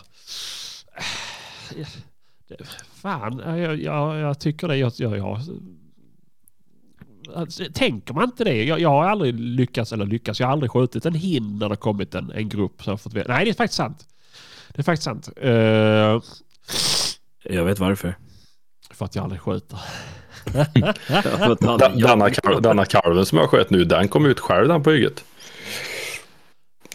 Fan, 3.02 3.42
jag, 3.58 3.82
jag, 3.82 4.16
jag 4.18 4.38
tycker 4.40 4.68
det. 4.68 4.76
Jag, 4.76 4.92
jag, 4.96 5.18
jag, 5.18 5.38
Tänker 7.74 8.14
man 8.14 8.24
inte 8.24 8.44
det? 8.44 8.64
Jag, 8.64 8.80
jag 8.80 8.88
har 8.88 9.04
aldrig 9.04 9.40
lyckats, 9.40 9.92
eller 9.92 10.06
lyckats, 10.06 10.40
jag 10.40 10.46
har 10.46 10.52
aldrig 10.52 10.70
skjutit 10.70 11.06
en 11.06 11.14
hind 11.14 11.58
när 11.60 11.68
det 11.68 11.76
kommit 11.76 12.14
en, 12.14 12.30
en 12.30 12.48
grupp. 12.48 12.82
Så 12.84 12.96
fått, 12.96 13.14
nej, 13.14 13.24
det 13.26 13.50
är 13.50 13.54
faktiskt 13.54 13.76
sant. 13.76 14.06
Det 14.68 14.78
är 14.80 14.82
faktiskt 14.82 15.02
sant. 15.04 15.28
Eh, 15.36 15.50
Jag 17.54 17.64
vet 17.64 17.78
varför. 17.78 18.14
för 18.90 19.04
att 19.04 19.14
jag 19.14 19.22
aldrig 19.22 19.40
skjuter. 19.40 19.78
Denna, 21.96 22.30
kalv, 22.30 22.62
denna 22.62 22.84
kalven 22.84 23.26
som 23.26 23.38
jag 23.38 23.50
sköt 23.50 23.70
nu, 23.70 23.84
den 23.84 24.08
kom 24.08 24.26
ut 24.26 24.40
själv 24.40 24.68
den 24.68 24.82
på 24.82 24.90
hygget. 24.90 25.24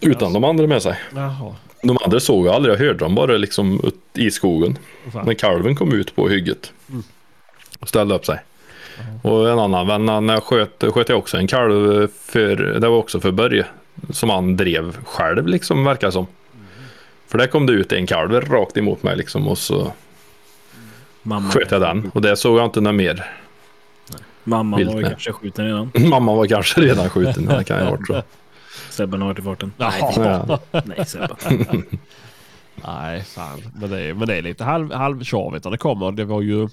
Utan 0.02 0.32
de 0.32 0.44
andra 0.44 0.66
med 0.66 0.82
sig. 0.82 0.98
Jaha. 1.14 1.54
De 1.82 1.98
andra 2.04 2.20
såg 2.20 2.46
jag 2.46 2.54
aldrig, 2.54 2.74
jag 2.74 2.78
hörde 2.78 2.98
dem 2.98 3.14
bara 3.14 3.36
liksom 3.36 3.80
i 4.14 4.30
skogen. 4.30 4.78
Fan. 5.12 5.26
Men 5.26 5.36
kalven 5.36 5.76
kom 5.76 5.92
ut 5.92 6.14
på 6.16 6.28
hygget. 6.28 6.72
Och 7.78 7.88
ställde 7.88 8.14
upp 8.14 8.26
sig. 8.26 8.40
Och 9.22 9.50
en 9.50 9.58
annan 9.58 9.86
vän, 9.86 10.26
när 10.26 10.34
jag 10.34 10.42
sköt, 10.42 10.84
sköt 10.94 11.08
jag 11.08 11.18
också 11.18 11.36
en 11.36 11.46
kalv 11.46 12.08
för, 12.24 12.56
det 12.56 12.88
var 12.88 12.96
också 12.96 13.20
för 13.20 13.30
Börje. 13.32 13.66
Som 14.10 14.30
han 14.30 14.56
drev 14.56 14.96
själv 15.04 15.46
liksom, 15.46 15.84
verkar 15.84 16.10
som. 16.10 16.26
För 17.26 17.38
där 17.38 17.46
kom 17.46 17.66
det 17.66 17.72
ut 17.72 17.92
en 17.92 18.06
kalv 18.06 18.40
rakt 18.40 18.76
emot 18.76 19.02
mig 19.02 19.16
liksom 19.16 19.48
och 19.48 19.58
så 19.58 19.92
Mamma, 21.22 21.50
sköt 21.50 21.70
jag 21.70 21.80
den. 21.80 22.10
Och 22.14 22.22
det 22.22 22.36
såg 22.36 22.58
jag 22.58 22.64
inte 22.64 22.80
något 22.80 22.94
mer. 22.94 23.26
Mamma 24.44 24.76
Vilt 24.76 24.92
var 24.92 25.00
med. 25.00 25.10
kanske 25.10 25.32
skjuten 25.32 25.64
redan. 25.64 25.90
Mamma 26.08 26.34
var 26.34 26.46
kanske 26.46 26.80
redan 26.80 27.10
skjuten, 27.10 27.46
det 27.46 27.64
kan 27.64 27.78
jag 27.78 27.84
ha 27.84 27.90
varit 27.90 28.08
jag. 28.08 28.22
Sebben 28.90 29.20
har 29.20 29.28
varit 29.28 29.38
i 29.38 29.42
farten. 29.42 29.72
Jaha. 29.76 30.12
Ja. 30.16 30.58
Nej. 30.84 31.06
Nej, 32.74 33.22
fan. 33.22 33.62
Men 33.74 33.90
det 33.90 34.00
är, 34.00 34.14
men 34.14 34.28
det 34.28 34.36
är 34.36 34.42
lite 34.42 34.64
halv, 34.64 34.92
halvtjorvigt 34.92 35.64
när 35.64 35.70
det 35.70 35.78
kommer. 35.78 36.12
Det 36.12 36.24
var 36.24 36.42
ju... 36.42 36.68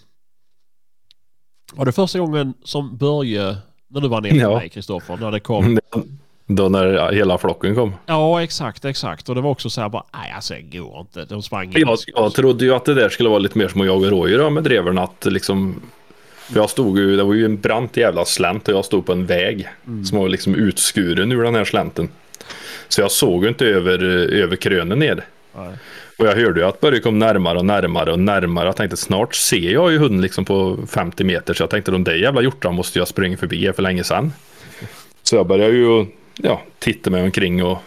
Var 1.73 1.85
det 1.85 1.91
första 1.91 2.19
gången 2.19 2.53
som 2.63 2.97
Börje, 2.97 3.55
när 3.87 4.01
du 4.01 4.07
var 4.07 4.21
nere 4.21 4.33
med 4.33 4.41
Ja. 4.41 4.57
mig 4.57 4.69
Kristoffer, 4.69 5.17
när 5.17 5.31
det 5.31 5.39
kom? 5.39 5.79
Då 6.51 6.69
när 6.69 7.11
hela 7.11 7.37
flocken 7.37 7.75
kom. 7.75 7.93
Ja, 8.05 8.43
exakt, 8.43 8.85
exakt. 8.85 9.29
Och 9.29 9.35
det 9.35 9.41
var 9.41 9.49
också 9.49 9.69
så 9.69 9.81
här 9.81 9.89
bara, 9.89 10.03
nej 10.13 10.31
alltså 10.35 10.53
det 10.53 10.77
går 10.77 10.99
inte. 10.99 11.25
De 11.25 11.41
sprang. 11.43 11.71
Jag, 11.75 11.97
jag 12.15 12.33
trodde 12.33 12.65
ju 12.65 12.73
att 12.75 12.85
det 12.85 12.93
där 12.93 13.09
skulle 13.09 13.29
vara 13.29 13.39
lite 13.39 13.57
mer 13.57 13.67
som 13.67 13.81
att 13.81 13.87
jaga 13.87 14.09
rådjur 14.09 14.49
med 14.49 14.63
dreverna. 14.63 15.03
Att 15.03 15.25
liksom, 15.25 15.81
för 16.51 16.59
jag 16.59 16.69
stod 16.69 16.97
ju, 16.97 17.15
det 17.17 17.23
var 17.23 17.33
ju 17.33 17.45
en 17.45 17.59
brant 17.61 17.97
jävla 17.97 18.25
slänt 18.25 18.67
och 18.67 18.73
jag 18.73 18.85
stod 18.85 19.05
på 19.05 19.11
en 19.11 19.25
väg 19.25 19.67
som 20.09 20.17
var 20.19 20.29
liksom 20.29 20.55
utskuren 20.55 21.31
ur 21.31 21.43
den 21.43 21.55
här 21.55 21.65
slänten. 21.65 22.09
Så 22.87 23.01
jag 23.01 23.11
såg 23.11 23.43
ju 23.43 23.49
inte 23.49 23.65
över, 23.65 24.03
över 24.33 24.55
krönen 24.55 24.99
ner. 24.99 25.25
Nej. 25.57 25.73
Och 26.19 26.25
jag 26.25 26.35
hörde 26.35 26.59
ju 26.59 26.65
att 26.65 26.81
Börje 26.81 26.99
kom 26.99 27.19
närmare 27.19 27.57
och 27.57 27.65
närmare 27.65 28.11
och 28.11 28.19
närmare. 28.19 28.65
Jag 28.65 28.75
tänkte 28.75 28.97
snart 28.97 29.35
ser 29.35 29.73
jag 29.73 29.91
ju 29.91 29.97
hunden 29.97 30.21
liksom 30.21 30.45
på 30.45 30.77
50 30.87 31.23
meter. 31.23 31.53
Så 31.53 31.63
jag 31.63 31.69
tänkte 31.69 31.91
de 31.91 32.03
där 32.03 32.15
jävla 32.15 32.41
hjortarna 32.41 32.75
måste 32.75 32.99
jag 32.99 33.07
springa 33.07 33.37
förbi 33.37 33.73
för 33.73 33.83
länge 33.83 34.03
sedan. 34.03 34.33
Så 35.23 35.35
jag 35.35 35.47
började 35.47 35.73
ju 35.73 36.05
ja, 36.35 36.61
titta 36.79 37.09
mig 37.09 37.23
omkring 37.23 37.63
och 37.63 37.77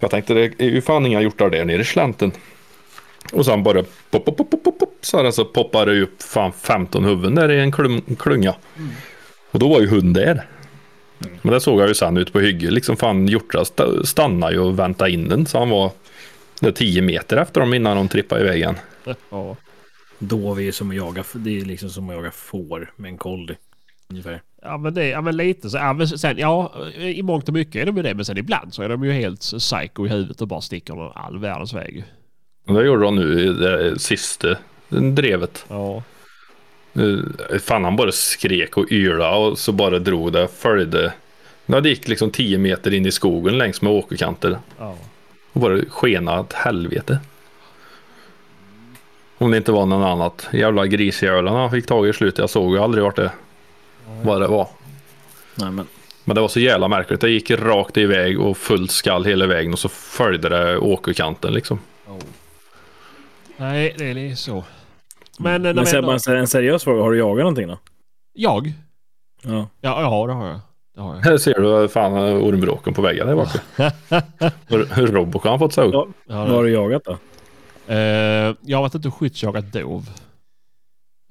jag 0.00 0.10
tänkte 0.10 0.34
det 0.34 0.60
är 0.60 0.70
ju 0.70 0.82
fan 0.82 1.06
inga 1.06 1.20
hjortar 1.20 1.50
där 1.50 1.64
nere 1.64 1.80
i 1.80 1.84
slänten. 1.84 2.32
Och 3.32 3.44
sen 3.44 3.62
bara 3.62 3.82
pop, 3.82 4.24
pop, 4.24 4.36
pop, 4.36 4.50
pop, 4.50 4.64
pop, 4.64 4.78
pop, 4.78 4.98
så, 5.00 5.22
här, 5.22 5.30
så 5.30 5.44
poppar 5.44 5.86
det 5.86 6.00
upp 6.00 6.22
fan 6.22 6.52
15 6.52 7.04
huvuden 7.04 7.34
där 7.34 7.50
i 7.50 7.60
en 7.60 7.72
klum, 7.72 8.02
klunga. 8.18 8.54
Och 9.50 9.58
då 9.58 9.68
var 9.68 9.80
ju 9.80 9.86
hund 9.86 10.14
där. 10.14 10.46
Men 11.42 11.52
det 11.52 11.60
såg 11.60 11.80
jag 11.80 11.88
ju 11.88 11.94
sen 11.94 12.16
ute 12.16 12.32
på 12.32 12.40
hygge. 12.40 12.70
Liksom 12.70 12.96
fan 12.96 13.28
hjortar 13.28 14.04
stannade 14.04 14.52
ju 14.52 14.58
och 14.58 14.78
väntade 14.78 15.10
in 15.10 15.28
den. 15.28 15.46
Så 15.46 15.58
han 15.58 15.70
var 15.70 15.90
det 16.62 16.68
är 16.68 16.72
10 16.72 17.02
meter 17.02 17.36
efter 17.36 17.60
dem 17.60 17.74
innan 17.74 17.96
de 17.96 18.08
trippade 18.08 18.40
iväg 18.40 18.56
igen. 18.56 18.76
Ja. 19.30 19.56
Dov 20.18 20.58
är 20.58 20.62
ju 20.62 20.72
som 20.72 20.90
att 20.90 20.96
jaga, 20.96 21.24
det 21.34 21.60
är 21.60 21.64
liksom 21.64 21.90
som 21.90 22.08
att 22.10 22.14
jaga 22.16 22.30
får 22.30 22.92
med 22.96 23.08
en 23.08 23.18
collie. 23.18 23.56
Ungefär. 24.10 24.42
Ja 24.62 24.78
men, 24.78 24.94
det, 24.94 25.08
ja 25.08 25.20
men 25.20 25.36
lite 25.36 25.70
så. 25.70 25.76
Ja, 25.76 25.92
men 25.92 26.08
sen, 26.08 26.38
ja, 26.38 26.72
i 26.98 27.22
mångt 27.22 27.48
och 27.48 27.54
mycket 27.54 27.82
är 27.82 27.86
de 27.86 27.96
ju 27.96 28.02
det. 28.02 28.14
Men 28.14 28.24
sen 28.24 28.38
ibland 28.38 28.74
så 28.74 28.82
är 28.82 28.88
de 28.88 29.04
ju 29.04 29.12
helt 29.12 29.40
psycho 29.40 30.06
i 30.06 30.08
huvudet 30.08 30.40
och 30.40 30.48
bara 30.48 30.60
sticker 30.60 30.94
någon 30.94 31.12
all 31.14 31.38
världens 31.38 31.72
väg. 31.74 32.04
Det 32.66 32.82
gjorde 32.84 33.02
de 33.04 33.16
nu 33.16 33.40
i 33.40 33.52
det 33.52 33.98
sista 33.98 34.56
drevet. 34.88 35.64
Ja. 35.68 36.02
Eh, 36.94 37.58
Fan 37.58 37.84
han 37.84 37.96
bara 37.96 38.12
skrek 38.12 38.76
och 38.76 38.92
ylade 38.92 39.36
och 39.36 39.58
så 39.58 39.72
bara 39.72 39.98
drog 39.98 40.32
det. 40.32 40.48
Följde. 40.48 41.12
Ja, 41.66 41.80
det 41.80 41.88
gick 41.88 42.08
liksom 42.08 42.30
10 42.30 42.58
meter 42.58 42.94
in 42.94 43.06
i 43.06 43.12
skogen 43.12 43.58
längs 43.58 43.82
med 43.82 43.92
åkerkanter. 43.92 44.58
ja. 44.78 44.96
Och 45.52 45.60
bara 45.60 45.78
skena 45.88 46.40
åt 46.40 46.52
helvete. 46.52 47.20
Om 49.38 49.50
det 49.50 49.56
inte 49.56 49.72
var 49.72 49.86
någon 49.86 50.02
annat. 50.02 50.48
Jävla 50.52 50.86
grisjävlarna 50.86 51.58
han 51.58 51.70
fick 51.70 51.86
tag 51.86 52.08
i 52.08 52.12
slutet. 52.12 52.38
Jag 52.38 52.50
såg 52.50 52.74
ju 52.74 52.82
aldrig 52.82 53.04
vart 53.04 53.16
det, 53.16 53.32
vad 54.22 54.40
det 54.40 54.46
var. 54.48 54.68
Nej, 55.54 55.70
men 55.70 55.86
Men 56.24 56.34
det 56.34 56.40
var 56.40 56.48
så 56.48 56.60
jävla 56.60 56.88
märkligt. 56.88 57.20
Det 57.20 57.30
gick 57.30 57.50
rakt 57.50 57.96
iväg 57.96 58.40
och 58.40 58.56
fullt 58.56 58.90
skall 58.90 59.24
hela 59.24 59.46
vägen 59.46 59.72
och 59.72 59.78
så 59.78 59.88
följde 59.88 60.48
det 60.48 60.78
åkerkanten 60.78 61.52
liksom. 61.52 61.78
Nej, 63.56 63.94
det 63.98 64.04
är 64.30 64.34
så. 64.34 64.64
Men, 65.38 65.66
eh, 65.66 65.74
Men 65.74 65.86
Sebban, 65.86 66.18
ändå- 66.28 66.40
en 66.40 66.46
seriös 66.46 66.84
fråga. 66.84 67.02
Har 67.02 67.10
du 67.12 67.18
jagat 67.18 67.38
någonting 67.38 67.68
då? 67.68 67.78
Jag? 68.32 68.72
Ja. 69.42 69.68
Ja, 69.80 70.02
ja 70.02 70.26
det 70.26 70.32
har 70.32 70.46
jag. 70.48 70.60
Det 70.94 71.00
har 71.00 71.14
jag. 71.14 71.22
Här 71.22 71.36
ser 71.38 71.60
du 71.60 71.88
fan 71.88 72.12
ormbråken 72.18 72.94
på 72.94 73.02
väggen 73.02 73.26
där 73.26 73.34
bak. 73.36 73.48
Hur 74.96 75.06
Robocop 75.06 75.50
har 75.50 75.58
fått 75.58 75.72
sig 75.72 75.84
upp. 75.84 75.94
Ja. 75.94 76.08
Vad 76.26 76.48
har 76.48 76.64
du 76.64 76.70
jagat 76.70 77.02
då? 77.04 77.18
Eh, 77.92 77.96
jag 78.60 78.76
har 78.78 78.80
varit 78.82 78.94
ute 78.94 79.08
och 79.08 79.14
skyddsjagat 79.14 79.72
dov. 79.72 80.10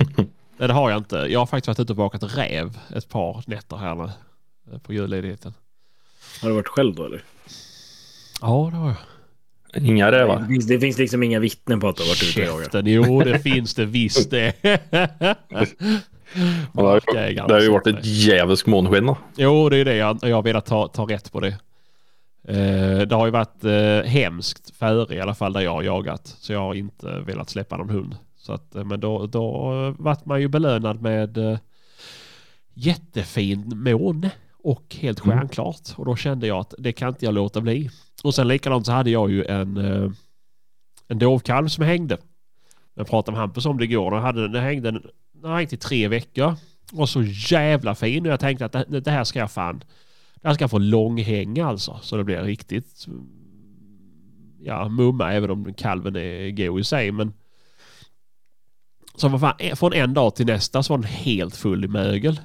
Nej, 0.57 0.67
det 0.67 0.73
har 0.73 0.89
jag 0.89 0.97
inte. 0.97 1.15
Jag 1.15 1.39
har 1.39 1.45
faktiskt 1.45 1.67
varit 1.67 1.79
ute 1.79 1.93
och 1.93 1.97
bakat 1.97 2.37
räv 2.37 2.77
ett 2.95 3.09
par 3.09 3.43
nätter 3.47 3.77
här 3.77 3.95
nu. 3.95 4.09
eh, 4.73 4.79
På 4.79 4.93
julledigheten. 4.93 5.53
Har 6.41 6.49
du 6.49 6.55
varit 6.55 6.67
själv 6.67 6.95
då 6.95 7.05
eller? 7.05 7.23
Ja, 8.41 8.69
det 8.71 8.77
har 8.77 8.87
jag. 8.87 8.95
Inga 9.83 10.11
Det 10.11 10.19
rävar. 10.19 10.45
finns, 10.47 10.65
det 10.67 10.79
finns 10.79 10.97
liksom 10.97 11.23
inga 11.23 11.39
vittnen 11.39 11.79
på 11.79 11.87
att 11.89 11.95
du 11.95 12.03
har 12.03 12.07
varit 12.09 12.23
ute 12.37 12.51
och 12.51 12.61
jagat. 12.61 12.87
Jo 12.87 13.19
det 13.23 13.39
finns 13.43 13.73
det 13.73 13.85
visst 13.85 14.31
det. 14.31 14.53
Det 16.73 16.81
har 16.81 16.93
ju, 16.95 17.33
det 17.33 17.53
har 17.53 17.61
ju 17.61 17.69
varit 17.71 17.87
ett 17.87 18.05
djävulskt 18.05 18.67
månsken 18.67 19.05
då. 19.05 19.17
Jo, 19.35 19.69
det 19.69 19.77
är 19.77 19.85
det 19.85 19.95
jag, 19.95 20.19
jag 20.21 20.35
har 20.35 20.43
velat 20.43 20.65
ta, 20.65 20.87
ta 20.87 21.05
rätt 21.05 21.31
på 21.31 21.39
det. 21.39 21.57
Eh, 22.47 22.99
det 23.07 23.15
har 23.15 23.25
ju 23.25 23.31
varit 23.31 23.63
eh, 23.63 24.09
hemskt 24.09 24.75
före 24.75 25.15
i 25.15 25.21
alla 25.21 25.35
fall 25.35 25.53
där 25.53 25.61
jag 25.61 25.71
har 25.71 25.83
jagat. 25.83 26.27
Så 26.27 26.53
jag 26.53 26.59
har 26.59 26.73
inte 26.73 27.19
velat 27.19 27.49
släppa 27.49 27.77
någon 27.77 27.89
hund. 27.89 28.15
Så 28.37 28.53
att, 28.53 28.75
eh, 28.75 28.83
men 28.83 28.99
då, 28.99 29.25
då 29.27 29.95
vart 29.99 30.25
man 30.25 30.41
ju 30.41 30.47
belönad 30.47 31.01
med 31.01 31.37
eh, 31.37 31.57
jättefin 32.73 33.71
mån 33.75 34.29
och 34.63 34.95
helt 34.99 35.25
Mm. 35.25 35.37
stjärnklart. 35.39 35.89
Och 35.95 36.05
då 36.05 36.15
kände 36.15 36.47
jag 36.47 36.57
att 36.57 36.73
det 36.77 36.91
kan 36.93 37.09
inte 37.09 37.25
jag 37.25 37.33
låta 37.33 37.61
bli. 37.61 37.89
Och 38.23 38.35
sen 38.35 38.47
likadant 38.47 38.85
så 38.85 38.91
hade 38.91 39.09
jag 39.09 39.31
ju 39.31 39.45
en, 39.45 39.77
eh, 39.77 40.11
en 41.07 41.19
dovkalv 41.19 41.67
som 41.67 41.83
hängde. 41.85 42.17
Jag 42.93 43.07
pratade 43.07 43.31
med 43.35 43.39
Hampus 43.41 43.65
om 43.65 43.77
det 43.77 43.83
igår. 43.83 44.11
Hade, 44.11 44.47
den 44.47 44.63
hängde 44.63 45.01
den 45.41 45.51
har 45.51 45.57
hängt 45.57 45.73
i 45.73 45.77
tre 45.77 46.07
veckor. 46.07 46.55
Och 46.93 47.09
så 47.09 47.23
jävla 47.23 47.95
fin. 47.95 48.25
Och 48.25 48.31
jag 48.31 48.39
tänkte 48.39 48.65
att 48.65 48.71
det, 48.71 48.99
det 48.99 49.11
här 49.11 49.23
ska 49.23 49.39
jag 49.39 49.51
fan... 49.51 49.83
Det 50.41 50.47
här 50.47 50.53
ska 50.55 50.63
jag 50.63 50.71
få 50.71 50.79
långhänga 50.79 51.67
alltså. 51.67 51.99
Så 52.01 52.17
det 52.17 52.23
blir 52.23 52.41
riktigt... 52.41 53.05
Ja, 54.63 54.89
mumma 54.89 55.33
även 55.33 55.49
om 55.51 55.73
kalven 55.73 56.15
är 56.15 56.49
god 56.51 56.79
i 56.79 56.83
sig. 56.83 57.11
Men... 57.11 57.33
Så 59.15 59.27
vad 59.27 59.39
fan, 59.41 59.55
eh, 59.59 59.75
från 59.75 59.93
en 59.93 60.13
dag 60.13 60.35
till 60.35 60.45
nästa 60.45 60.83
så 60.83 60.93
var 60.93 60.97
den 60.97 61.07
helt 61.11 61.55
full 61.55 61.85
i 61.85 61.87
mögel. 61.87 62.39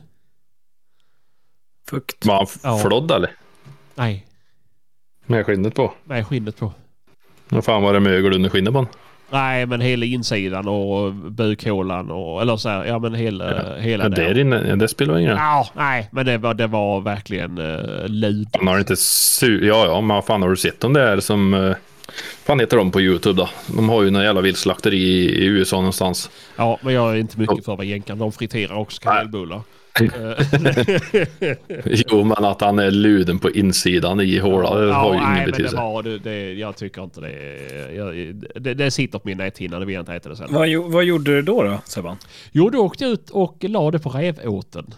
Fukt. 1.88 2.26
Var 2.26 2.34
han 2.36 2.46
Ja. 2.62 2.78
flodd 2.78 3.10
eller? 3.10 3.30
Nej, 3.94 4.26
Med 5.26 5.46
skinnet 5.46 5.74
på? 5.74 5.92
med 6.04 6.26
skinnet 6.26 6.56
på. 6.58 6.72
Vad 7.48 7.64
fan 7.64 7.82
var 7.82 7.92
det 7.94 8.00
mögel 8.00 8.32
under 8.34 8.50
skinnet 8.50 8.72
på 8.72 8.80
den? 8.80 8.88
Nej, 9.30 9.66
men 9.66 9.80
hela 9.80 10.06
insidan 10.06 10.68
och 10.68 11.12
bukhålan 11.14 12.10
och 12.10 12.42
eller 12.42 12.56
så 12.56 12.68
här, 12.68 12.84
ja 12.84 12.98
men 12.98 13.14
hela, 13.14 13.44
Ja. 13.54 13.74
hela 13.80 14.04
Ja, 14.04 14.08
där 14.08 14.38
inne, 14.38 14.64
ja, 14.68 14.76
det 14.76 14.88
spelar 14.88 15.18
ingen 15.18 15.30
roll. 15.30 15.38
Ja, 15.40 15.68
nej, 15.76 16.08
men 16.12 16.26
det 16.26 16.38
var, 16.38 16.54
det 16.54 16.66
var 16.66 17.00
verkligen 17.00 17.58
uh, 17.58 18.08
lud. 18.08 18.48
Han 18.52 18.66
har 18.66 18.78
inte 18.78 18.94
su- 18.94 19.64
Ja, 19.64 19.86
ja, 19.86 20.00
men 20.00 20.22
fan 20.22 20.42
har 20.42 20.50
du 20.50 20.56
sett 20.56 20.80
dem 20.80 20.92
där 20.92 21.20
som... 21.20 21.54
Uh, 21.54 21.74
fan 22.44 22.60
heter 22.60 22.76
de 22.76 22.90
på 22.90 23.00
YouTube 23.00 23.42
då? 23.42 23.48
De 23.76 23.88
har 23.88 24.02
ju 24.02 24.10
några 24.10 24.24
jävla 24.26 24.40
viltslakteri 24.40 24.96
i, 24.98 25.42
i 25.42 25.44
USA 25.46 25.76
någonstans. 25.76 26.30
Ja, 26.56 26.78
men 26.82 26.94
jag 26.94 27.12
är 27.12 27.16
inte 27.16 27.40
mycket 27.40 27.64
för 27.64 27.76
vad 27.76 27.86
jänkarna. 27.86 28.18
De 28.18 28.32
friterar 28.32 28.74
också 28.76 29.02
kanelbullar. 29.02 29.60
Eh, 30.00 31.56
Jo, 32.08 32.24
men 32.24 32.44
att 32.44 32.60
han 32.60 32.78
är 32.78 32.90
luden 32.90 33.38
på 33.38 33.50
insidan 33.50 34.20
i 34.20 34.38
hålan, 34.38 34.86
det 34.86 34.92
har 34.92 35.12
ju 35.12 35.18
ingen 35.18 35.28
nej, 35.32 35.36
men 35.36 35.44
det 35.46 35.50
betydelse. 35.50 35.76
var, 35.76 36.02
det, 36.02 36.18
det, 36.18 36.52
jag 36.52 36.76
tycker 36.76 37.02
inte 37.04 37.20
det, 37.20 37.92
jag, 37.94 38.14
det. 38.62 38.74
Det 38.74 38.90
sitter 38.90 39.18
på 39.18 39.28
min 39.28 39.38
näthinna, 39.38 39.78
det 39.78 39.84
vill 39.86 39.94
jag 39.94 40.02
inte 40.02 40.14
äta 40.14 40.28
det 40.28 40.36
sen. 40.36 40.46
Vad, 40.50 40.68
vad 40.92 41.04
gjorde 41.04 41.24
du 41.36 41.42
då, 41.42 41.62
då 41.62 41.78
Sebban? 41.84 42.16
Jo, 42.52 42.70
då 42.70 42.78
åkte 42.78 43.04
jag 43.04 43.12
ut 43.12 43.30
och 43.30 43.56
la 43.64 43.90
det 43.90 43.98
på 43.98 44.08
rävåten. 44.10 44.94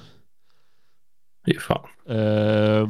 Fy 1.46 1.54
fan. 1.58 1.88
Eh, 2.08 2.88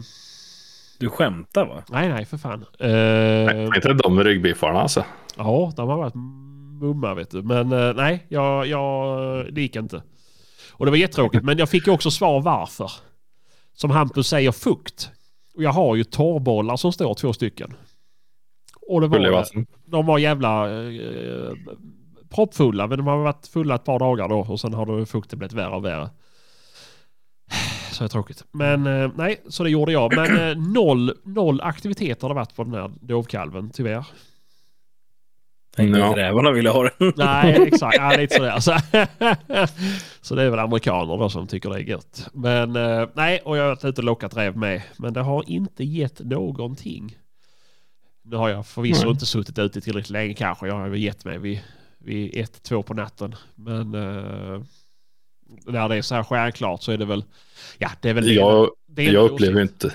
Du 0.99 1.09
skämtar 1.09 1.67
va? 1.67 1.83
nej, 1.91 2.09
nej, 2.09 2.25
för 2.25 2.37
fan. 2.37 2.65
Nej, 2.81 3.57
Uh, 3.67 3.77
inte 3.77 3.93
de 3.93 4.25
ryggbiffarna 4.25 4.81
alltså. 4.81 5.05
ja, 5.37 5.73
de 5.77 5.89
har 5.89 5.97
varit 5.97 6.15
mumma, 6.81 7.15
vet 7.15 7.31
du. 7.31 7.43
Men 7.43 7.73
eh, 7.73 7.95
nej, 7.95 8.27
jag, 8.29 8.67
jag, 8.67 9.55
det 9.55 9.61
gick 9.61 9.77
inte. 9.77 10.03
Och 10.79 10.87
det 10.87 10.91
var 10.91 10.99
jättetråkigt, 10.99 11.45
men 11.45 11.59
jag 11.59 11.69
fick 11.69 11.87
ju 11.87 11.93
också 11.93 12.11
svar 12.11 12.41
varför. 12.41 12.91
Som 13.73 13.91
Hampus 13.91 14.29
säger, 14.29 14.53
fukt. 14.53 15.11
Och 15.55 15.63
jag 15.63 15.73
har 15.73 15.97
ju 15.97 16.05
torrbollar 16.05 16.77
som 16.77 16.93
står 16.93 17.15
två 17.15 17.33
stycken. 17.33 17.75
Och 18.89 19.01
det 19.01 19.07
var, 19.07 19.47
de 19.91 20.07
var 20.07 20.19
jävla 20.19 20.81
eh, 20.91 21.53
proppfulla, 22.31 22.87
men 22.87 22.99
de 22.99 23.07
har 23.07 23.17
varit 23.17 23.47
fulla 23.47 23.75
ett 23.75 23.85
par 23.85 23.99
dagar 23.99 24.29
då 24.29 24.39
och 24.39 24.61
sen 24.61 24.75
har 24.75 25.05
fukten 25.05 25.39
blivit 25.39 25.53
värre 25.53 25.75
och 25.75 25.85
värre. 25.85 26.11
Så 27.93 28.05
är 28.05 28.09
tråkigt. 28.09 28.45
Men 28.51 28.87
eh, 28.87 29.11
nej, 29.15 29.43
så 29.49 29.65
det 29.65 29.71
gjorde 29.71 29.93
jag. 29.93 30.17
Men 30.17 30.51
eh, 30.51 30.57
noll, 30.57 31.13
noll 31.25 31.61
aktivitet 31.61 32.23
har 32.23 32.29
det 32.29 32.35
varit 32.35 32.57
på 32.57 32.65
den 32.65 32.75
här 32.75 32.91
dovkalven, 33.01 33.71
tyvärr. 33.71 34.07
Tänkte 35.79 36.05
att 36.05 36.17
rävarna 36.17 36.51
ville 36.51 36.71
ha 36.71 36.83
den. 36.83 37.13
Nej, 37.17 37.63
exakt. 37.73 37.97
Ja, 37.97 38.17
lite 38.17 38.35
sådär. 38.35 38.61
Så, 38.61 38.77
så 40.21 40.35
det 40.35 40.43
är 40.43 40.51
väl 40.51 40.59
amerikaner 40.59 41.17
då 41.17 41.29
som 41.29 41.47
tycker 41.47 41.71
det 41.71 41.77
är 41.77 41.81
gött. 41.81 42.29
Men 42.33 42.77
eh, 42.77 43.09
nej, 43.15 43.41
och 43.45 43.57
jag 43.57 43.63
har 43.63 43.69
varit 43.69 43.85
ute 43.85 44.01
och 44.01 44.05
lockat 44.05 44.37
räv 44.37 44.57
med. 44.57 44.83
Men 44.97 45.13
det 45.13 45.21
har 45.21 45.45
inte 45.51 45.85
gett 45.85 46.21
någonting. 46.21 47.19
Nu 48.25 48.37
har 48.37 48.49
jag 48.49 48.67
förvisso 48.67 49.03
Nej. 49.03 49.11
inte 49.11 49.27
suttit 49.27 49.59
ute 49.59 49.81
tillräckligt 49.81 50.11
länge 50.11 50.35
kanske. 50.35 50.67
Jag 50.67 50.75
har 50.75 50.89
gett 50.89 51.25
mig 51.25 51.39
vid, 51.39 51.61
vid 51.99 52.37
ett, 52.37 52.63
två 52.63 52.83
på 52.83 52.95
natten. 52.95 53.35
Men 53.55 53.95
eh, 53.95 54.63
när 55.67 55.89
det 55.89 55.97
är 55.97 56.03
så 56.03 56.15
här 56.15 56.23
stjärnklart 56.23 56.83
så 56.83 56.93
är 56.93 56.97
det 56.97 57.05
väl... 57.05 57.25
Ja, 57.79 57.91
det 58.01 58.11
är 58.11 58.15
väl 58.15 58.27
det. 58.27 58.33
Jag, 58.33 58.71
det 58.87 59.03
är 59.03 59.13
jag 59.13 59.25
inte 59.25 59.35
upplever 59.35 59.63
inte... 59.63 59.95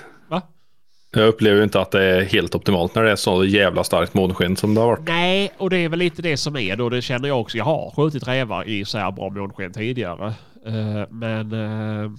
Jag 1.14 1.28
upplever 1.28 1.62
inte 1.62 1.80
att 1.80 1.90
det 1.90 2.02
är 2.02 2.24
helt 2.24 2.54
optimalt 2.54 2.94
när 2.94 3.02
det 3.02 3.10
är 3.10 3.16
så 3.16 3.44
jävla 3.44 3.84
starkt 3.84 4.14
månsken 4.14 4.56
som 4.56 4.74
det 4.74 4.80
har 4.80 4.88
varit. 4.88 5.08
Nej, 5.08 5.52
och 5.58 5.70
det 5.70 5.76
är 5.76 5.88
väl 5.88 5.98
lite 5.98 6.22
det 6.22 6.36
som 6.36 6.56
är 6.56 6.76
då. 6.76 6.88
Det 6.88 7.02
känner 7.02 7.28
jag 7.28 7.40
också. 7.40 7.58
Jag 7.58 7.64
har 7.64 7.92
skjutit 7.96 8.28
rävar 8.28 8.68
i 8.68 8.84
så 8.84 8.98
här 8.98 9.12
bra 9.12 9.30
månsken 9.30 9.72
tidigare. 9.72 10.26
Eh, 10.66 11.08
men... 11.10 11.52
eh, 11.52 12.10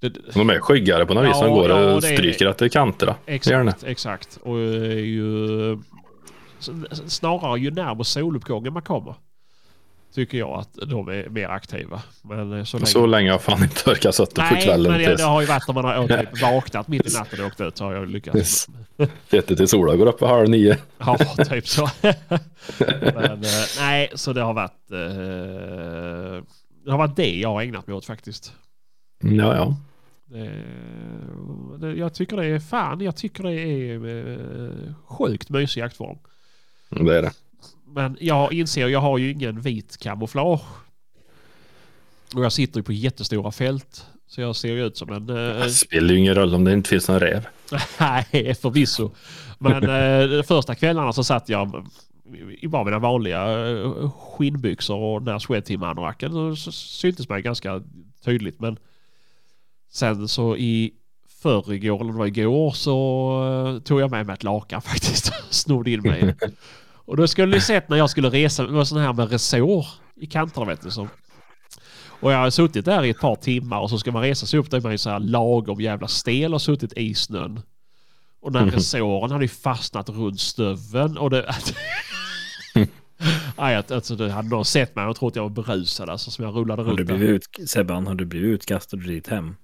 det, 0.00 0.34
De 0.34 0.50
är 0.50 0.60
skyggare 0.60 1.06
på 1.06 1.14
något 1.14 1.24
vis. 1.24 1.36
Ja, 1.40 1.46
De 1.46 1.54
går 1.54 1.70
ja, 1.70 1.94
och 1.94 2.00
det 2.00 2.08
är 2.08 2.16
stryker 2.16 2.46
efter 2.46 2.68
kanterna. 2.68 3.14
Exakt, 3.26 3.84
exakt. 3.84 4.38
Och 4.42 4.58
eh, 4.58 4.98
ju... 4.98 5.78
Snarare 7.06 7.60
ju 7.60 7.70
närmare 7.70 8.04
soluppgången 8.04 8.72
man 8.72 8.82
kommer. 8.82 9.14
Tycker 10.14 10.38
jag 10.38 10.50
att 10.50 10.78
de 10.86 11.08
är 11.08 11.28
mer 11.28 11.48
aktiva. 11.48 12.02
Men 12.22 12.58
eh, 12.58 12.64
så 12.64 12.76
länge... 12.76 12.86
Så 12.86 13.06
länge 13.06 13.30
har 13.30 13.38
fan 13.38 13.62
inte 13.62 13.90
orkat 13.90 14.14
suttit 14.14 14.34
på 14.34 14.42
Nej, 14.42 14.62
kvällen 14.62 14.92
men 14.92 15.00
det, 15.00 15.16
det 15.16 15.22
har 15.22 15.40
ju 15.40 15.46
varit 15.46 15.68
när 15.68 15.74
man 15.74 15.84
har 15.84 16.08
typ 16.08 16.42
vaknat 16.42 16.88
mitt 16.88 17.10
i 17.10 17.14
natten 17.14 17.40
och 17.40 17.46
åkt 17.46 17.60
ut 17.60 17.76
så 17.76 17.84
har 17.84 17.92
jag 17.92 18.08
lyckats. 18.08 18.68
suttit 19.30 19.58
till 19.58 19.68
solen 19.68 19.98
går 19.98 20.06
upp 20.06 20.20
halv 20.20 20.48
nio. 20.48 20.78
Ja, 20.98 21.18
typ 21.44 21.68
så. 21.68 21.90
Men 23.00 23.32
eh, 23.32 23.64
nej, 23.78 24.10
så 24.14 24.32
det 24.32 24.40
har 24.40 24.54
varit... 24.54 24.90
Eh, 24.90 26.44
det 26.84 26.90
har 26.90 26.98
varit 26.98 27.16
det 27.16 27.34
jag 27.38 27.48
har 27.48 27.62
ägnat 27.62 27.86
mig 27.86 27.96
åt 27.96 28.04
faktiskt. 28.04 28.52
Ja, 29.22 29.56
ja. 29.56 29.76
Det, 30.26 30.64
det, 31.78 31.92
jag 31.92 32.14
tycker 32.14 32.36
det 32.36 32.46
är 32.46 32.58
fan, 32.58 33.00
jag 33.00 33.16
tycker 33.16 33.42
det 33.42 33.52
är 33.52 34.06
eh, 34.06 34.94
sjukt 35.04 35.50
mysig 35.50 35.80
jaktform. 35.80 36.18
Det 36.90 37.18
är 37.18 37.22
det. 37.22 37.32
Men 37.94 38.16
jag 38.20 38.52
inser, 38.52 38.88
jag 38.88 39.00
har 39.00 39.18
ju 39.18 39.30
ingen 39.32 39.60
vit 39.60 39.96
kamouflage. 40.00 40.60
Och 42.34 42.44
jag 42.44 42.52
sitter 42.52 42.78
ju 42.80 42.84
på 42.84 42.92
jättestora 42.92 43.52
fält. 43.52 44.06
Så 44.28 44.40
jag 44.40 44.56
ser 44.56 44.68
ju 44.68 44.86
ut 44.86 44.96
som 44.96 45.12
en... 45.12 45.30
eh, 45.30 45.62
Det 45.64 45.70
spelar 45.70 46.08
ju 46.14 46.18
ingen 46.18 46.34
roll 46.34 46.54
om 46.54 46.64
det 46.64 46.72
inte 46.72 46.88
finns 46.90 47.08
någon 47.08 47.20
räv. 47.20 47.46
Nej, 48.00 48.54
förvisso. 48.54 49.10
Men 49.58 49.82
eh, 50.22 50.28
de 50.36 50.42
första 50.42 50.74
kvällarna 50.74 51.12
så 51.12 51.24
satt 51.24 51.48
jag 51.48 51.86
i 52.60 52.66
bara 52.68 52.84
mina 52.84 52.98
vanliga 52.98 53.68
eh, 53.70 54.10
skinnbyxor 54.10 54.96
och 54.96 55.22
den 55.22 55.32
här 55.32 55.38
Swedteam-anoraken. 55.38 56.56
Så 56.56 56.72
syntes 56.72 57.28
mig 57.28 57.42
ganska 57.42 57.82
tydligt. 58.24 58.60
Men 58.60 58.76
sen 59.92 60.28
så 60.28 60.56
i 60.56 60.92
förrgår, 61.42 62.00
eller 62.00 62.12
det 62.12 62.18
var 62.18 62.26
igår, 62.26 62.70
så 62.72 63.80
tog 63.84 64.00
jag 64.00 64.10
med 64.10 64.26
mig 64.26 64.34
ett 64.34 64.42
lakan 64.44 64.82
faktiskt. 64.92 65.32
Snodde 65.50 65.90
in 65.90 66.00
mig. 66.02 66.34
Och 67.04 67.16
då 67.16 67.26
skulle 67.28 67.54
ni 67.54 67.60
sett 67.60 67.88
när 67.88 67.96
jag 67.96 68.10
skulle 68.10 68.28
resa, 68.30 68.66
det 68.66 68.72
var 68.72 68.84
sån 68.84 68.98
här 68.98 69.12
med 69.12 69.30
resår 69.30 69.86
i 70.16 70.26
kanterna 70.26 70.66
vet 70.66 70.82
du. 70.82 70.90
Som, 70.90 71.08
och 72.20 72.32
jag 72.32 72.38
har 72.38 72.50
suttit 72.50 72.84
där 72.84 73.04
i 73.04 73.10
ett 73.10 73.20
par 73.20 73.36
timmar 73.36 73.80
och 73.80 73.90
så 73.90 73.98
ska 73.98 74.12
man 74.12 74.22
resa 74.22 74.46
sig 74.46 74.58
upp. 74.58 74.70
Då 74.70 74.76
är 74.76 74.80
man 74.80 74.92
ju 74.92 74.98
så 74.98 75.10
här 75.10 75.20
lagom 75.20 75.80
jävla 75.80 76.08
stel 76.08 76.54
och 76.54 76.62
suttit 76.62 76.92
i 76.92 77.14
snön. 77.14 77.60
Och 78.40 78.52
den 78.52 78.64
här 78.64 78.70
resåren 78.70 79.30
hade 79.30 79.44
ju 79.44 79.48
fastnat 79.48 80.08
runt 80.08 80.40
stöveln 80.40 81.18
och 81.18 81.30
det... 81.30 81.54
Att, 83.56 83.90
alltså, 83.90 84.16
det 84.16 84.32
hade 84.32 84.48
någon 84.48 84.64
sett 84.64 84.96
mig 84.96 85.06
och 85.06 85.16
trott 85.16 85.36
jag 85.36 85.42
var 85.42 85.50
berusad 85.50 86.10
alltså, 86.10 86.30
som 86.30 86.44
jag 86.44 86.56
rullade 86.56 86.82
Har 86.82 86.90
du 86.90 87.04
runt 87.04 87.20
blivit 87.20 87.30
ut, 87.58 87.68
Sebban, 87.68 88.06
har 88.06 88.14
du 88.14 88.24
blivit 88.24 88.48
utkastad 88.48 88.96
ur 88.96 89.08
ditt 89.08 89.28
hem? 89.28 89.56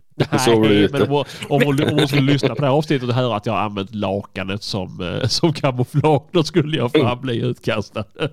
Så 0.38 0.66
ute. 0.66 0.98
men 0.98 1.10
om, 1.10 1.24
om, 1.48 1.62
hon, 1.62 1.82
om 1.82 1.98
hon 1.98 2.08
skulle 2.08 2.32
lyssna 2.32 2.48
på 2.48 2.54
det 2.54 2.66
här 2.66 2.74
avsnittet 2.74 3.08
och 3.08 3.14
höra 3.14 3.36
att 3.36 3.46
jag 3.46 3.52
har 3.52 3.60
använt 3.60 3.94
lakanet 3.94 4.62
som, 4.62 5.00
eh, 5.00 5.26
som 5.28 5.52
kamouflage 5.52 6.22
då 6.32 6.44
skulle 6.44 6.76
jag 6.76 6.92
fan 6.92 7.20
bli 7.20 7.40
utkastad. 7.40 8.04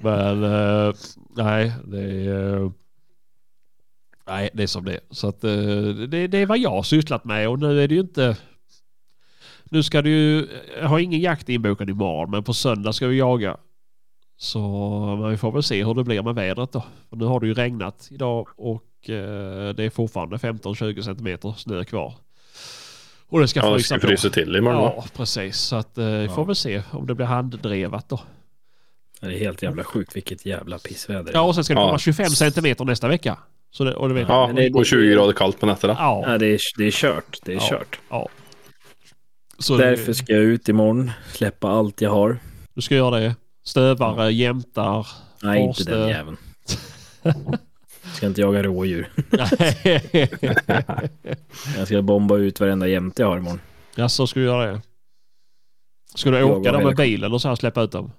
men 0.00 0.44
eh, 0.44 0.94
nej, 1.36 1.72
det 1.84 2.00
är... 2.02 2.56
eh, 2.56 2.70
Nej, 4.26 4.50
det 4.54 4.62
är 4.62 4.66
som 4.66 4.84
det. 4.84 5.00
Så 5.10 5.28
att, 5.28 5.44
eh, 5.44 5.50
det, 6.08 6.26
det 6.26 6.38
är 6.38 6.46
vad 6.46 6.58
jag 6.58 6.70
har 6.70 6.82
sysslat 6.82 7.24
med 7.24 7.48
och 7.48 7.58
nu 7.58 7.82
är 7.82 7.88
det 7.88 7.94
ju 7.94 8.00
inte... 8.00 8.36
Nu 9.64 9.82
ska 9.82 10.02
du 10.02 10.10
ju... 10.10 10.48
Jag 10.80 10.88
har 10.88 10.98
ingen 10.98 11.20
jakt 11.20 11.48
inbokad 11.48 11.90
imorgon 11.90 12.30
men 12.30 12.44
på 12.44 12.54
söndag 12.54 12.92
ska 12.92 13.06
vi 13.06 13.18
jaga. 13.18 13.56
Så 14.36 15.28
vi 15.30 15.36
får 15.36 15.52
väl 15.52 15.62
se 15.62 15.84
hur 15.84 15.94
det 15.94 16.04
blir 16.04 16.22
med 16.22 16.34
vädret 16.34 16.72
då. 16.72 16.84
För 17.10 17.16
nu 17.16 17.24
har 17.24 17.40
det 17.40 17.46
ju 17.46 17.54
regnat 17.54 18.08
idag 18.10 18.48
och 18.56 18.82
eh, 19.10 19.68
det 19.74 19.84
är 19.84 19.90
fortfarande 19.90 20.36
15-20 20.36 21.02
centimeter 21.02 21.54
snö 21.58 21.84
kvar. 21.84 22.14
Och 23.28 23.40
det 23.40 23.48
ska 23.48 23.60
Ja, 23.60 23.66
det 23.66 23.74
frysa 23.74 23.98
ska 24.18 24.28
på. 24.28 24.34
till 24.34 24.56
imorgon? 24.56 24.82
Ja, 24.96 25.04
precis. 25.16 25.56
Så 25.58 25.76
att 25.76 25.98
eh, 25.98 26.04
vi 26.06 26.24
Ja. 26.24 26.34
får 26.34 26.44
väl 26.44 26.56
se 26.56 26.82
om 26.90 27.06
det 27.06 27.14
blir 27.14 27.26
handdrevat 27.26 28.08
då. 28.08 28.20
Det 29.20 29.26
är 29.26 29.38
helt 29.38 29.62
jävla 29.62 29.84
sjukt 29.84 30.16
vilket 30.16 30.46
jävla 30.46 30.78
pissväder. 30.78 31.30
Ja, 31.34 31.40
och 31.40 31.54
sen 31.54 31.64
ska 31.64 31.74
det 31.74 31.80
Ja. 31.80 31.86
komma 31.86 31.98
25 31.98 32.26
centimeter 32.30 32.84
nästa 32.84 33.08
vecka. 33.08 33.38
Så 33.70 33.84
det, 33.84 33.94
och 33.94 34.08
du 34.08 34.14
vet, 34.14 34.28
Ja, 34.28 34.46
Men 34.46 34.56
det- 34.56 34.70
och 34.78 34.86
20 34.86 35.12
grader 35.12 35.32
kallt 35.32 35.60
på 35.60 35.66
nätterna. 35.66 35.96
ja, 35.98 36.24
Ja, 36.26 36.38
det, 36.38 36.46
är, 36.46 36.60
det 36.78 36.84
är 36.84 36.90
kört. 36.90 37.38
Det 37.44 37.52
är 37.52 37.56
Ja. 37.56 37.68
kört. 37.70 37.98
ja. 38.10 38.28
Så 39.58 39.76
Därför 39.76 40.06
det, 40.06 40.14
ska 40.14 40.32
jag 40.32 40.42
ut 40.42 40.68
imorgon, 40.68 41.10
släppa 41.32 41.68
allt 41.68 42.00
jag 42.00 42.10
har. 42.10 42.38
du 42.74 42.80
ska 42.82 42.94
göra 42.94 43.20
det. 43.20 43.34
Stövare, 43.64 44.32
jämtar. 44.32 45.06
Nej, 45.42 45.60
inte 45.62 45.76
Forste. 45.78 45.96
den 45.96 46.08
jäveln. 46.08 46.36
ska 48.14 48.26
inte 48.26 48.40
jaga 48.40 48.62
rådjur. 48.62 49.12
Jag 51.76 51.86
ska 51.86 52.02
bomba 52.02 52.36
ut 52.36 52.60
varenda 52.60 52.88
jämte 52.88 53.22
jag 53.22 53.28
har 53.28 53.36
imorgon. 53.38 53.60
ja, 53.94 54.08
så 54.08 54.26
ska 54.26 54.40
du 54.40 54.46
göra 54.46 54.72
det. 54.72 54.80
Ska 56.14 56.30
du 56.30 56.36
Jag 56.38 56.50
åka 56.50 56.72
där 56.72 56.84
med 56.84 56.96
bilen 56.96 57.32
och 57.32 57.40
så 57.40 57.48
här 57.48 57.54
släppa 57.54 57.82
ut 57.82 57.92
dem? 57.92 58.12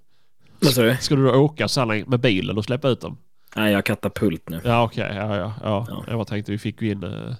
Vad 0.60 0.74
sa 0.74 0.82
du? 0.82 0.98
Ska 0.98 1.16
du 1.16 1.24
då 1.24 1.36
åka 1.36 1.68
så 1.68 1.80
här 1.80 2.06
med 2.10 2.20
bilen 2.20 2.58
och 2.58 2.66
släppa 2.66 2.90
ut 2.90 3.02
dem? 3.02 3.18
Nej, 3.56 3.72
jag 3.72 3.78
har 3.78 3.82
katapult 3.82 4.50
nu. 4.50 4.62
Ja 4.64 4.84
okej, 4.84 5.12
ja, 5.16 5.38
ja, 5.38 5.54
ja. 5.64 5.86
Ja. 5.90 6.04
Jag 6.08 6.16
bara 6.16 6.26
tänkte 6.26 6.52
vi 6.52 6.58
fick 6.58 6.82
ju 6.82 6.92
in 6.92 7.04
eh, 7.04 7.34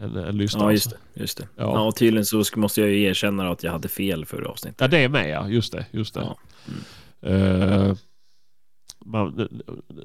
en, 0.00 0.16
en 0.16 0.36
lyssnare. 0.36 0.64
Ja, 0.66 0.72
just 0.72 0.90
det. 0.90 1.20
Just 1.20 1.38
det. 1.38 1.48
Ja. 1.56 1.62
Ja. 1.62 1.80
och 1.80 1.96
tydligen 1.96 2.24
så 2.24 2.44
måste 2.56 2.80
jag 2.80 2.90
ju 2.90 3.02
erkänna 3.02 3.50
att 3.50 3.62
jag 3.62 3.72
hade 3.72 3.88
fel 3.88 4.26
förra 4.26 4.48
avsnittet. 4.48 4.80
Ja 4.80 4.88
det 4.88 4.98
är 4.98 5.08
med 5.08 5.30
ja, 5.30 5.48
just 5.48 5.72
det. 5.72 5.86
Just 5.90 6.14
det. 6.14 6.20
Ja. 7.20 7.28
Eh, 7.28 7.94
Man, 9.04 9.48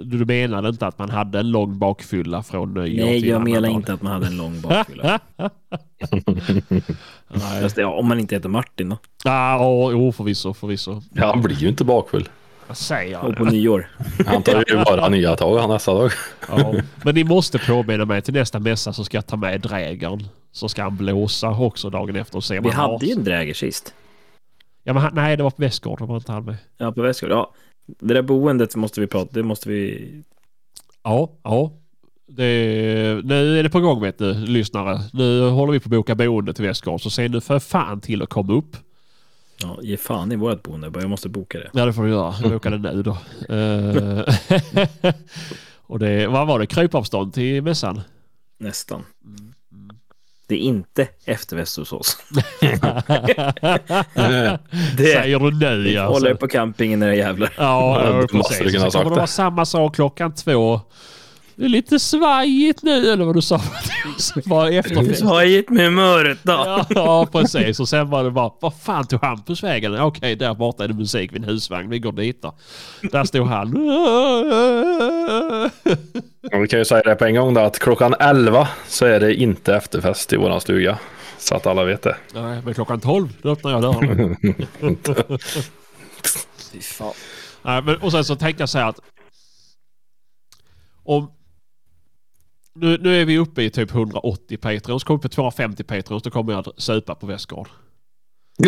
du 0.03 0.25
menade 0.25 0.69
inte 0.69 0.87
att 0.87 0.97
man 0.99 1.09
hade 1.09 1.39
en 1.39 1.51
lång 1.51 1.79
bakfylla 1.79 2.43
från 2.43 2.73
nyår 2.73 3.05
Nej, 3.05 3.19
till 3.21 3.29
jag 3.29 3.43
menar 3.43 3.69
inte 3.69 3.93
att 3.93 4.01
man 4.01 4.11
hade 4.13 4.27
en 4.27 4.37
lång 4.37 4.61
bakfylla. 4.61 5.19
Nej. 7.27 7.61
Fast, 7.61 7.77
ja, 7.77 7.87
om 7.99 8.07
man 8.07 8.19
inte 8.19 8.35
heter 8.35 8.49
Martin 8.49 8.89
då. 8.89 8.97
Ah, 9.25 9.91
jo, 9.91 10.11
förvisso, 10.11 10.53
förvisso. 10.53 11.01
Ja, 11.13 11.25
han 11.27 11.41
blir 11.41 11.55
ju 11.55 11.67
inte 11.67 11.83
bakfull. 11.83 12.29
Vad 12.67 12.77
säger 12.77 13.25
Och 13.25 13.35
på 13.35 13.43
nyår. 13.45 13.89
Han 14.27 14.43
tar 14.43 14.63
ju 14.67 14.75
bara 14.85 15.09
nya 15.09 15.35
tag 15.35 15.57
han 15.59 15.69
nästa 15.69 15.93
dag. 15.93 16.11
Ja. 16.49 16.73
Men 17.03 17.15
ni 17.15 17.23
måste 17.23 17.59
påminna 17.59 18.05
mig 18.05 18.21
till 18.21 18.33
nästa 18.33 18.59
mässa 18.59 18.93
så 18.93 19.03
ska 19.03 19.17
jag 19.17 19.27
ta 19.27 19.35
med 19.35 19.61
drägern. 19.61 20.23
Så 20.51 20.69
ska 20.69 20.83
han 20.83 20.97
blåsa 20.97 21.49
också 21.49 21.89
dagen 21.89 22.15
efter 22.15 22.37
och 22.37 22.43
se 22.43 22.57
om 22.57 22.63
Vi 22.63 22.69
han 22.69 22.85
har- 22.85 22.91
hade 22.93 23.05
ju 23.05 23.11
en 23.11 23.23
dräger 23.23 23.53
sist. 23.53 23.93
Ja, 24.83 24.93
men 24.93 25.03
han, 25.03 25.11
nej, 25.15 25.37
det 25.37 25.43
var 25.43 25.49
på 25.51 25.61
Västgård. 25.61 25.99
Det 25.99 26.05
var 26.05 26.15
inte 26.15 26.31
han 26.31 26.45
med. 26.45 26.55
Ja, 26.77 26.91
på 26.91 27.01
Västgård. 27.01 27.31
Ja, 27.31 27.51
det 27.87 28.13
där 28.13 28.21
boendet 28.21 28.75
måste 28.75 29.01
vi 29.01 29.07
prata 29.07 29.29
Det 29.33 29.43
måste 29.43 29.69
vi... 29.69 30.23
Ja, 31.03 31.31
ja. 31.43 31.71
Det, 32.29 33.21
nu 33.23 33.59
är 33.59 33.63
det 33.63 33.69
på 33.69 33.79
gång 33.79 34.01
vet 34.01 34.17
du, 34.17 34.33
lyssnare. 34.33 35.01
Nu 35.13 35.49
håller 35.49 35.73
vi 35.73 35.79
på 35.79 35.87
att 35.87 35.91
boka 35.91 36.15
boende 36.15 36.53
till 36.53 36.65
Västgård. 36.65 37.01
Så 37.01 37.09
se 37.09 37.27
nu 37.27 37.41
för 37.41 37.59
fan 37.59 38.01
till 38.01 38.21
att 38.21 38.29
komma 38.29 38.53
upp. 38.53 38.77
Ja, 39.61 39.79
ge 39.81 39.97
fan 39.97 40.31
i 40.31 40.35
vårt 40.35 40.63
boende. 40.63 40.89
Bara 40.89 41.01
Jag 41.01 41.09
måste 41.09 41.29
boka 41.29 41.59
det. 41.59 41.69
Ja, 41.73 41.85
det 41.85 41.93
får 41.93 42.03
du 42.03 42.09
göra. 42.09 42.33
Jag 42.41 42.51
bokar 42.51 42.71
det 42.71 42.77
nu 42.77 43.03
då. 43.03 43.17
Eh, 43.55 45.13
och 45.87 45.99
det, 45.99 46.27
vad 46.27 46.47
var 46.47 46.59
det? 46.59 46.65
Krypavstånd 46.65 47.33
till 47.33 47.61
mässan? 47.63 48.01
Nästan. 48.57 49.03
Det 50.47 50.55
är 50.55 50.59
inte 50.59 51.07
efterfest 51.25 51.77
hos 51.77 51.93
oss. 51.93 52.17
Det 54.97 55.03
Säger 55.13 55.39
du 55.39 55.51
nu 55.77 55.89
ja. 55.91 56.07
håller 56.07 56.33
på 56.33 56.47
campingen 56.47 57.03
era 57.03 57.15
jävlar. 57.15 57.53
Ja, 57.57 58.01
Ja, 58.05 58.11
det 58.21 58.27
precis. 58.27 58.57
Så 58.57 58.91
kommer 58.91 59.03
det 59.03 59.09
vara 59.09 59.21
det. 59.21 59.27
samma 59.27 59.65
sak 59.65 59.95
klockan 59.95 60.35
två. 60.35 60.81
Det 61.57 61.65
är 61.65 61.69
lite 61.69 61.99
svajigt 61.99 62.83
nu, 62.83 63.11
eller 63.11 63.25
vad 63.25 63.35
du 63.35 63.41
sa. 63.41 63.61
Var 64.45 64.69
efterfest. 64.69 65.19
Svajigt 65.19 65.69
med 65.69 65.85
humöret 65.85 66.37
då. 66.43 66.85
Ja, 66.89 67.27
precis. 67.31 67.79
Och 67.79 67.89
sen 67.89 68.09
var 68.09 68.23
det 68.23 68.31
bara, 68.31 68.51
vad 68.59 68.73
fan 68.81 69.07
tog 69.07 69.21
Hampus 69.21 69.63
vägen? 69.63 69.99
Okej, 70.01 70.35
där 70.35 70.53
borta 70.53 70.83
är 70.83 70.87
det 70.87 70.93
musik 70.93 71.33
vid 71.33 71.43
en 71.43 71.49
husvagn. 71.49 71.89
Vi 71.89 71.99
går 71.99 72.11
dit 72.11 72.41
då. 72.41 72.55
Där 73.11 73.23
stod 73.23 73.47
han. 73.47 73.71
Vi 76.61 76.67
kan 76.67 76.79
ju 76.79 76.85
säga 76.85 77.01
det 77.01 77.15
på 77.15 77.25
en 77.25 77.35
gång 77.35 77.53
då 77.53 77.61
att 77.61 77.79
klockan 77.79 78.15
11 78.19 78.67
så 78.87 79.05
är 79.05 79.19
det 79.19 79.35
inte 79.35 79.75
efterfest 79.75 80.33
i 80.33 80.37
våran 80.37 80.61
stuga. 80.61 80.97
Så 81.37 81.55
att 81.55 81.67
alla 81.67 81.83
vet 81.83 82.01
det. 82.01 82.15
Nej, 82.33 82.61
men 82.65 82.73
klockan 82.73 82.99
12, 82.99 83.29
då 83.41 83.49
öppnar 83.49 83.71
jag 83.71 83.81
dörren. 83.81 84.35
Fy 86.71 86.81
fan. 86.81 87.13
Nej, 87.61 87.81
men, 87.81 87.95
och 87.95 88.11
sen 88.11 88.23
så 88.25 88.35
tänkte 88.35 88.61
jag 88.61 88.69
säga 88.69 88.87
att 88.87 88.99
om 91.03 91.31
nu, 92.79 92.97
nu 93.01 93.21
är 93.21 93.25
vi 93.25 93.37
uppe 93.37 93.63
i 93.63 93.69
typ 93.69 93.91
180 93.91 94.57
Patreons. 94.57 95.03
Kommer 95.03 95.17
vi 95.17 95.21
på 95.21 95.29
250 95.29 95.83
Patreons 95.83 96.23
då 96.23 96.29
kommer 96.29 96.53
jag 96.53 96.67
att 96.67 96.81
supa 96.81 97.15
på 97.15 97.25
Västgård. 97.25 97.67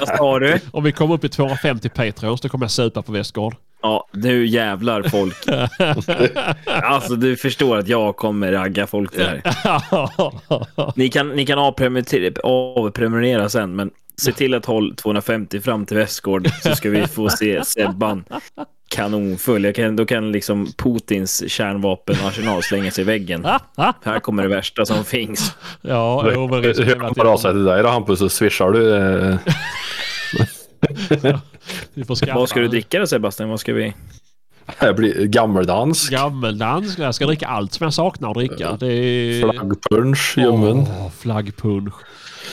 Vad 0.00 0.08
sa 0.08 0.38
du? 0.38 0.58
Om 0.70 0.84
vi 0.84 0.92
kommer 0.92 1.14
upp 1.14 1.24
i 1.24 1.28
250 1.28 1.88
Patreons 1.88 2.40
då 2.40 2.48
kommer 2.48 2.64
jag 2.64 2.70
supa 2.70 3.02
på 3.02 3.12
Västgård. 3.12 3.56
Ja, 3.82 4.08
nu 4.12 4.46
jävlar 4.46 5.02
folk. 5.02 5.36
Alltså 6.82 7.16
du 7.16 7.36
förstår 7.36 7.76
att 7.76 7.88
jag 7.88 8.16
kommer 8.16 8.52
ragga 8.52 8.86
folk 8.86 9.18
här. 9.18 9.42
Ni 10.98 11.08
kan, 11.08 11.28
ni 11.28 11.46
kan 11.46 11.58
avprenumerera, 11.58 12.40
avprenumerera 12.42 13.48
sen, 13.48 13.76
men 13.76 13.90
se 14.20 14.32
till 14.32 14.54
att 14.54 14.66
hålla 14.66 14.94
250 14.94 15.60
fram 15.60 15.86
till 15.86 15.96
Västgård 15.96 16.48
så 16.62 16.76
ska 16.76 16.90
vi 16.90 17.06
få 17.06 17.30
se 17.30 17.64
Sebban 17.64 18.24
kanonfull. 18.88 19.64
Jag 19.64 19.74
kan, 19.74 19.96
då 19.96 20.06
kan 20.06 20.32
liksom 20.32 20.72
Putins 20.76 21.50
kärnvapenarsenal 21.50 22.62
slänga 22.62 22.90
sig 22.90 23.02
i 23.02 23.04
väggen. 23.04 23.46
Här 24.02 24.20
kommer 24.20 24.42
det 24.42 24.48
värsta 24.48 24.86
som 24.86 25.04
finns. 25.04 25.54
ja, 25.80 26.30
jo, 26.34 26.48
men 26.48 26.62
risken 26.62 26.86
Hur 26.86 27.36
sig 27.36 27.52
till 27.52 27.64
dig 27.64 27.82
då 27.82 27.88
Hampus 27.88 28.18
så 28.18 28.28
swishar 28.28 28.70
du? 28.70 28.96
eh, 28.96 29.38
vi 31.94 32.04
får 32.04 32.14
skaffa 32.14 32.38
Vad 32.38 32.48
ska 32.48 32.60
du 32.60 32.68
dricka 32.68 32.98
då 32.98 33.06
Sebastian? 33.06 33.48
Vad 33.48 33.60
ska 33.60 33.72
vi? 33.72 33.94
Det 34.80 34.94
blir 34.94 35.24
gammeldansk. 35.24 36.12
Gammeldansk. 36.12 36.98
Jag 36.98 37.14
ska 37.14 37.26
dricka 37.26 37.46
allt 37.46 37.72
som 37.72 37.84
jag 37.84 37.94
saknar 37.94 38.30
att 38.30 38.36
dricka. 38.36 38.76
Det 38.80 38.92
är... 38.92 39.40
Flaggpunsch, 39.40 40.38
ljummen. 40.38 40.78
Åh, 40.78 41.10
flaggpunsch. 41.18 41.94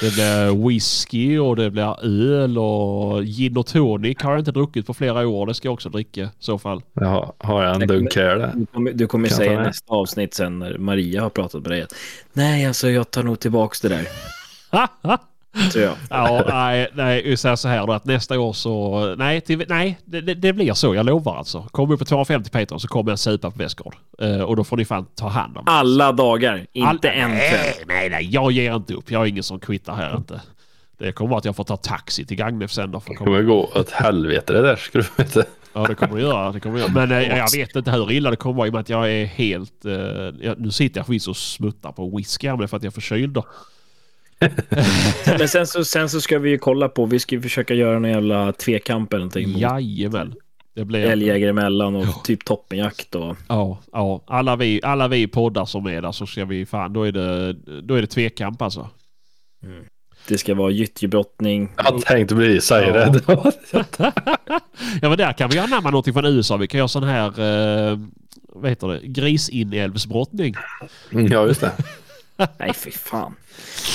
Det 0.02 0.14
blir 0.14 0.68
whisky 0.68 1.38
och 1.38 1.56
det 1.56 1.72
blir 1.72 2.06
öl 2.06 2.58
och 2.58 3.24
gin 3.24 3.58
och 3.58 3.68
tonic 3.68 4.18
har 4.22 4.32
jag 4.32 4.40
inte 4.40 4.52
druckit 4.52 4.88
på 4.88 4.94
flera 4.94 5.28
år. 5.28 5.48
Det 5.48 5.54
ska 5.54 5.68
jag 5.68 5.74
också 5.74 5.90
dricka 5.90 6.22
i 6.22 6.30
så 6.40 6.58
fall. 6.58 6.82
Jag 6.94 7.34
har, 7.38 7.64
jag 7.64 7.82
en 7.82 7.88
dunk 7.88 8.16
här 8.16 8.36
där. 8.36 8.52
Du 8.56 8.66
kommer, 8.66 8.92
du 8.92 9.08
kommer 9.08 9.30
säga 9.30 9.54
i 9.54 9.58
nästa 9.58 9.94
avsnitt 9.94 10.34
sen 10.34 10.60
när 10.60 10.78
Maria 10.78 11.22
har 11.22 11.30
pratat 11.30 11.62
med 11.62 11.72
dig 11.72 11.82
att 11.82 11.94
nej, 12.34 12.66
alltså 12.66 12.90
jag 12.90 13.12
tar 13.12 13.24
nog 13.24 13.40
tillbaks 13.40 13.82
det 13.82 13.90
där. 13.90 14.08
Tror 15.72 15.84
jag. 15.84 15.96
ja, 16.10 16.44
nej, 16.48 16.88
nej, 16.94 17.24
vi 17.24 17.38
säger 17.38 17.56
så 17.56 17.68
här 17.68 17.88
då 17.88 17.94
att 17.94 18.06
nästa 18.06 18.40
år 18.40 18.54
så... 18.54 19.16
Nej, 19.18 19.42
till, 19.42 19.66
nej 19.70 20.00
det, 20.06 20.22
det, 20.22 20.54
blir 20.54 20.74
så. 20.74 20.96
Jag 20.96 21.06
lovar 21.06 21.38
alltså. 21.38 21.68
Kommer 21.72 21.94
vi 21.94 21.98
på 21.98 22.06
250 22.06 22.50
Patreon 22.50 22.80
så 22.80 22.88
kommer 22.88 23.12
jag 23.12 23.20
supa 23.20 23.52
på 23.52 23.58
Västgård. 23.58 23.96
Eh, 24.20 24.42
och 24.42 24.56
då 24.56 24.64
får 24.64 24.78
ni 24.78 24.86
fan 24.86 25.06
ta 25.16 25.28
hand 25.28 25.58
om. 25.58 25.64
Alla 25.68 26.12
dagar, 26.12 26.66
inte 26.74 27.12
All- 27.12 27.20
en. 27.20 27.32
Nej, 27.32 27.74
nej, 27.88 28.10
nej. 28.10 28.30
Jag 28.32 28.52
ger 28.52 28.76
inte 28.76 28.94
upp. 28.94 29.12
Jag 29.12 29.22
är 29.22 29.26
ingen 29.26 29.44
som 29.44 29.60
kvittar 29.60 29.96
här 29.96 30.18
inte. 30.18 30.42
Det 30.98 31.12
kommer 31.12 31.30
vara 31.30 31.38
att 31.38 31.46
jag 31.46 31.56
får 31.56 31.64
ta 31.64 31.78
taxi 31.78 32.26
till 32.26 32.38
Gagnef 32.38 32.72
sen 32.72 32.92
då. 32.92 33.00
För 33.00 33.10
Det 33.10 33.14
att 33.14 33.18
komma 33.18 33.28
kommer 33.30 33.42
gå 33.42 33.70
åt 33.76 33.92
helvete 33.92 34.54
det 34.54 34.62
där 34.62 34.76
skulle 34.76 35.04
du 35.18 35.24
veta. 35.24 35.44
Ja, 35.74 35.86
det 35.88 35.96
kommer 35.96 36.16
det 36.16 36.22
göra. 36.22 36.52
Det 36.52 36.60
kommer 36.60 36.76
det 36.76 36.82
göra. 36.82 36.92
Men 36.94 37.12
eh, 37.12 37.38
jag 37.38 37.52
vet 37.52 37.76
inte 37.76 37.92
hur 37.92 38.12
illa 38.12 38.30
det 38.30 38.36
kommer 38.36 38.56
vara 38.56 38.68
i 38.68 38.70
och 38.70 38.74
med 38.74 38.82
att 38.82 38.90
jag 38.90 39.12
är 39.12 39.26
helt... 39.26 39.86
Eh, 39.86 39.94
jag, 40.42 40.60
nu 40.60 40.72
sitter 40.72 41.00
jag 41.00 41.06
förvisso 41.06 41.32
och 41.32 41.38
smuttar 41.38 41.92
på 41.92 42.18
whisky 42.18 42.48
här, 42.48 42.58
men 42.58 42.68
för 42.68 42.78
att 42.78 42.84
jag 42.84 42.92
är 42.92 42.94
förkyld 42.94 43.34
då. 43.34 43.44
Men 45.40 45.48
sen 45.48 45.68
så, 45.68 45.86
sen 45.86 46.10
så 46.10 46.22
ska 46.22 46.40
vi 46.40 46.50
ju 46.50 46.58
kolla 46.58 46.90
på, 46.90 47.06
vi 47.06 47.20
ska 47.20 47.36
ju 47.36 47.42
försöka 47.42 47.74
göra 47.74 48.00
någon 48.00 48.12
jävla 48.12 48.54
tvekamp 48.54 49.14
eller 49.14 49.20
någonting. 49.20 49.52
mot 49.52 49.62
Jajamän. 49.62 50.34
Det 50.76 50.86
blir... 50.86 51.00
Älgjägare 51.06 51.50
emellan 51.50 51.96
och 51.96 52.24
typ 52.24 52.46
toppenjakt 52.46 53.16
och... 53.16 53.36
Ja, 53.48 53.80
ja. 53.92 54.24
Alla 54.28 54.56
vi, 54.56 54.80
alla 54.84 55.08
vi 55.08 55.28
poddar 55.28 55.66
som 55.66 55.86
är 55.88 56.02
där 56.02 56.12
så 56.12 56.26
ska 56.26 56.46
vi 56.46 56.66
fan... 56.66 56.94
Då 56.94 57.04
är 57.04 57.12
det, 57.12 57.54
då 57.82 57.96
är 57.96 58.02
det 58.02 58.08
tvekamp 58.08 58.62
alltså. 58.62 58.90
Det 60.28 60.38
ska 60.38 60.56
vara 60.56 60.72
gyttjebrottning. 60.72 61.70
Jag 61.78 62.02
tänkte 62.02 62.36
bli 62.36 62.62
säg 62.62 62.88
Ja. 62.88 62.94
rädd. 62.94 63.22
Ja, 65.02 65.10
men 65.10 65.18
där 65.18 65.34
kan 65.34 65.50
vi 65.50 65.60
anamma 65.60 65.90
någonting 65.90 66.14
från 66.14 66.26
USA. 66.26 66.58
Vi 66.58 66.68
kan 66.68 66.78
göra 66.78 66.88
sån 66.88 67.04
här... 67.04 67.28
Eh, 67.92 68.00
vad 68.48 68.70
heter 68.70 68.88
det? 68.88 69.00
Grisinälvsbrottning. 69.04 70.56
Ja, 71.10 71.46
just 71.48 71.62
det. 71.62 71.72
Nej, 72.58 72.74
fy 72.74 72.92
fan. 72.92 73.36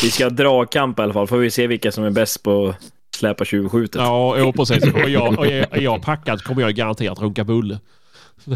Vi 0.02 0.10
ska 0.10 0.24
ha 0.24 0.30
dragkamp 0.30 0.98
i 0.98 1.02
alla 1.02 1.12
fall. 1.12 1.26
Får 1.26 1.36
vi 1.36 1.50
se 1.50 1.66
vilka 1.66 1.92
som 1.92 2.04
är 2.04 2.10
bäst 2.10 2.42
på 2.42 2.68
att 2.68 2.76
släpa 3.16 3.44
tjuvskjutet. 3.44 4.00
Ja, 4.00 4.38
jo, 4.38 4.52
precis. 4.52 4.84
Och 4.94 5.10
jag, 5.10 5.38
och 5.38 5.46
jag, 5.46 5.76
är 5.76 5.80
jag 5.80 6.02
packad 6.02 6.42
kommer 6.42 6.62
jag 6.62 6.74
garanterat 6.74 7.20
runka 7.20 7.44
bulle. 7.44 7.78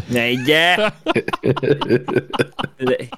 Nej! 0.07 0.49
Yeah. 0.49 0.91
det, 2.77 3.09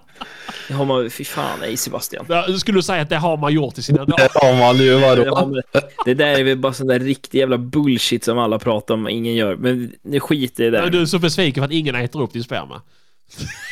har 0.74 0.86
man... 0.86 1.10
Fy 1.10 1.24
fan, 1.24 1.60
nej 1.60 1.78
Sebastian. 1.78 2.26
Ja, 2.30 2.58
Skulle 2.58 2.78
du 2.78 2.82
säga 2.82 3.02
att 3.02 3.10
det 3.10 3.18
har 3.18 3.38
man 3.38 3.54
gjort 3.54 3.78
i 3.78 3.82
sina 3.82 4.06
dagar? 4.06 4.30
Det 4.34 4.40
har 4.48 4.60
man 4.60 4.78
ju 4.78 5.00
vadå? 5.00 5.32
man, 5.32 5.62
det 6.06 6.14
där 6.14 6.40
är 6.40 6.44
väl 6.44 6.58
bara 6.58 6.74
sån 6.74 6.88
där 6.88 7.00
riktig 7.00 7.40
jävla 7.40 7.58
bullshit 7.58 8.24
som 8.24 8.38
alla 8.38 8.60
pratar 8.60 8.94
om 8.94 9.06
och 9.06 9.12
ingen 9.12 9.36
gör. 9.36 9.56
Men 9.56 9.94
nu 10.02 10.20
skiter 10.20 10.64
i 10.64 10.70
det 10.70 10.78
där. 10.78 10.90
Du 10.90 11.02
är 11.02 11.06
så 11.06 11.20
besviken 11.20 11.62
för 11.62 11.66
att 11.66 11.72
ingen 11.72 11.96
äter 11.96 12.22
upp 12.22 12.34
din 12.34 12.44
sperma. 12.44 12.82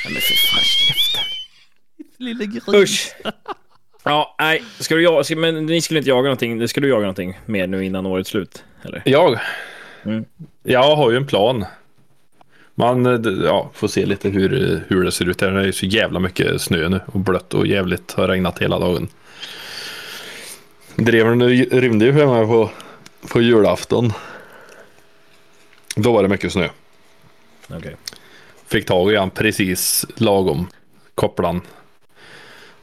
Ja, 0.04 0.10
men 0.10 0.22
för 0.22 0.36
fan, 0.36 0.64
käften. 0.64 1.33
Lille 2.24 2.46
gris. 2.46 2.64
Usch! 2.68 3.16
Ja, 4.04 4.36
nej. 4.40 4.64
Ska 4.80 4.96
du 4.96 5.04
jaga, 5.04 5.24
ska- 5.24 5.36
men 5.36 5.66
ni 5.66 5.82
skulle 5.82 5.98
inte 6.00 6.10
jaga 6.10 6.22
någonting. 6.22 6.68
Ska 6.68 6.82
du 6.82 6.90
jaga 6.90 7.02
någonting 7.02 7.40
mer 7.46 7.68
nu 7.68 7.86
innan 7.86 8.06
årets 8.06 8.30
slut? 8.30 8.64
Eller? 8.84 9.02
Jag? 9.06 9.40
Mm. 10.06 10.26
Jag 10.64 10.96
har 10.96 11.12
ju 11.12 11.18
en 11.18 11.28
plan. 11.28 11.66
Man 12.76 13.06
eh, 13.06 13.32
ja, 13.46 13.70
får 13.74 13.88
se 13.88 14.06
lite 14.06 14.30
hur, 14.30 14.84
hur 14.88 15.04
det 15.04 15.12
ser 15.12 15.30
ut. 15.30 15.38
Det 15.40 15.46
är 15.46 15.64
ju 15.64 15.72
så 15.74 15.86
jävla 15.86 16.20
mycket 16.20 16.62
snö 16.62 16.90
nu 16.90 17.02
och 17.06 17.20
blött 17.20 17.54
och 17.54 17.68
jävligt. 17.68 18.12
Har 18.12 18.28
regnat 18.28 18.60
hela 18.60 18.80
dagen. 18.80 19.08
Dreven 20.96 21.50
rymde 21.50 22.06
ju 22.06 22.14
för 22.14 22.28
mig 22.28 22.46
på, 22.46 22.70
på 23.30 23.42
julafton. 23.42 24.14
Då 25.96 26.14
var 26.14 26.24
det 26.24 26.30
mycket 26.30 26.52
snö. 26.52 26.70
Okej. 27.70 27.96
Fick 28.68 28.86
tag 28.86 29.12
i 29.12 29.16
han 29.16 29.30
precis 29.30 30.06
lagom. 30.16 30.68
Kopplan. 31.16 31.62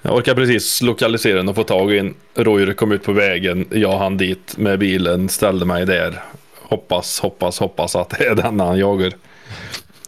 Jag 0.02 0.16
orkar 0.16 0.34
precis 0.34 0.82
lokalisera 0.82 1.36
den 1.36 1.48
och 1.48 1.54
få 1.54 1.64
tag 1.64 1.92
i 1.92 1.98
en. 1.98 2.14
Rojer 2.34 2.72
kom 2.72 2.92
ut 2.92 3.02
på 3.02 3.12
vägen. 3.12 3.66
Jag 3.70 3.98
hann 3.98 4.16
dit 4.16 4.56
med 4.56 4.78
bilen. 4.78 5.28
Ställde 5.28 5.66
mig 5.66 5.86
där. 5.86 6.22
Hoppas, 6.62 7.20
hoppas, 7.20 7.58
hoppas 7.58 7.96
att 7.96 8.10
det 8.10 8.24
är 8.24 8.34
den 8.34 8.60
han 8.60 8.78
jagar. 8.78 9.12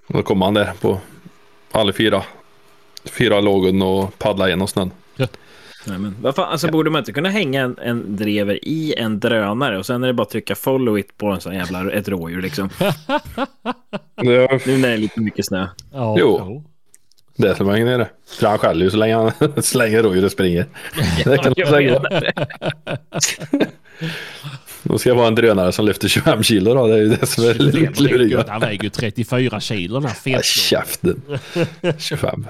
Och 0.07 0.15
då 0.15 0.23
kom 0.23 0.43
han 0.43 0.55
där 0.55 0.73
på 0.81 0.99
alla 1.73 1.93
fyra. 1.93 2.23
Fyra 3.05 3.41
lågen 3.41 3.83
och 3.83 4.19
paddla 4.19 4.49
genom 4.49 4.69
snön. 4.69 4.91
Ja. 5.17 5.27
Nej, 5.87 5.99
men, 5.99 6.17
vad 6.21 6.35
fan, 6.35 6.53
alltså, 6.53 6.69
Borde 6.69 6.91
man 6.91 6.99
inte 6.99 7.13
kunna 7.13 7.29
hänga 7.29 7.63
en, 7.63 7.79
en 7.79 8.17
drever 8.17 8.65
i 8.65 8.95
en 8.95 9.21
drönare 9.21 9.79
och 9.79 9.87
sen 9.87 10.03
är 10.03 10.07
det 10.07 10.15
bara 10.15 10.23
att 10.23 10.31
trycka 10.31 10.55
follow 10.55 10.99
it 10.99 11.17
på 11.17 11.27
en 11.27 11.41
sån 11.41 11.55
jävla 11.55 11.93
ett 11.93 12.09
rådjur 12.09 12.43
liksom. 12.43 12.71
Ja, 14.15 14.59
Nu 14.67 14.79
när 14.79 14.89
det 14.89 14.95
är 14.95 14.99
lite 14.99 15.21
mycket 15.21 15.47
snö. 15.47 15.69
Ja, 15.93 16.17
Jo. 16.19 16.65
Det 17.37 17.57
som 17.57 17.69
hänger 17.69 17.85
nere. 17.85 18.09
För 18.39 18.47
han 18.47 18.59
skäller 18.59 18.85
ju 18.85 18.91
så 18.91 18.97
länge 18.97 19.15
han 19.15 19.33
slänger 19.63 20.03
rådjur 20.03 20.25
och 20.25 20.33
springer. 20.33 20.67
Det 21.25 21.39
kan 21.39 21.55
man 21.59 21.67
säga. 21.67 22.03
Då 24.83 24.99
ska 24.99 25.09
jag 25.09 25.17
vara 25.17 25.27
en 25.29 25.35
drönare 25.35 25.73
som 25.73 25.87
lyfter 25.87 26.09
25 26.09 26.43
kilo 26.43 26.75
då. 26.75 26.87
Det 26.87 26.95
är 26.95 26.99
ju 26.99 27.09
det 27.09 27.27
som 27.27 27.45
är 27.45 27.55
lite 27.55 27.79
Gött, 27.79 28.01
luriga. 28.01 28.45
Han 28.49 28.61
väger 28.61 28.85
ju 28.85 28.91
34 28.91 29.61
kilo 29.61 29.95
den 29.95 30.09
här 30.09 30.15
fettsnubben. 30.15 30.43
Käften. 30.43 31.23
25. 31.99 32.47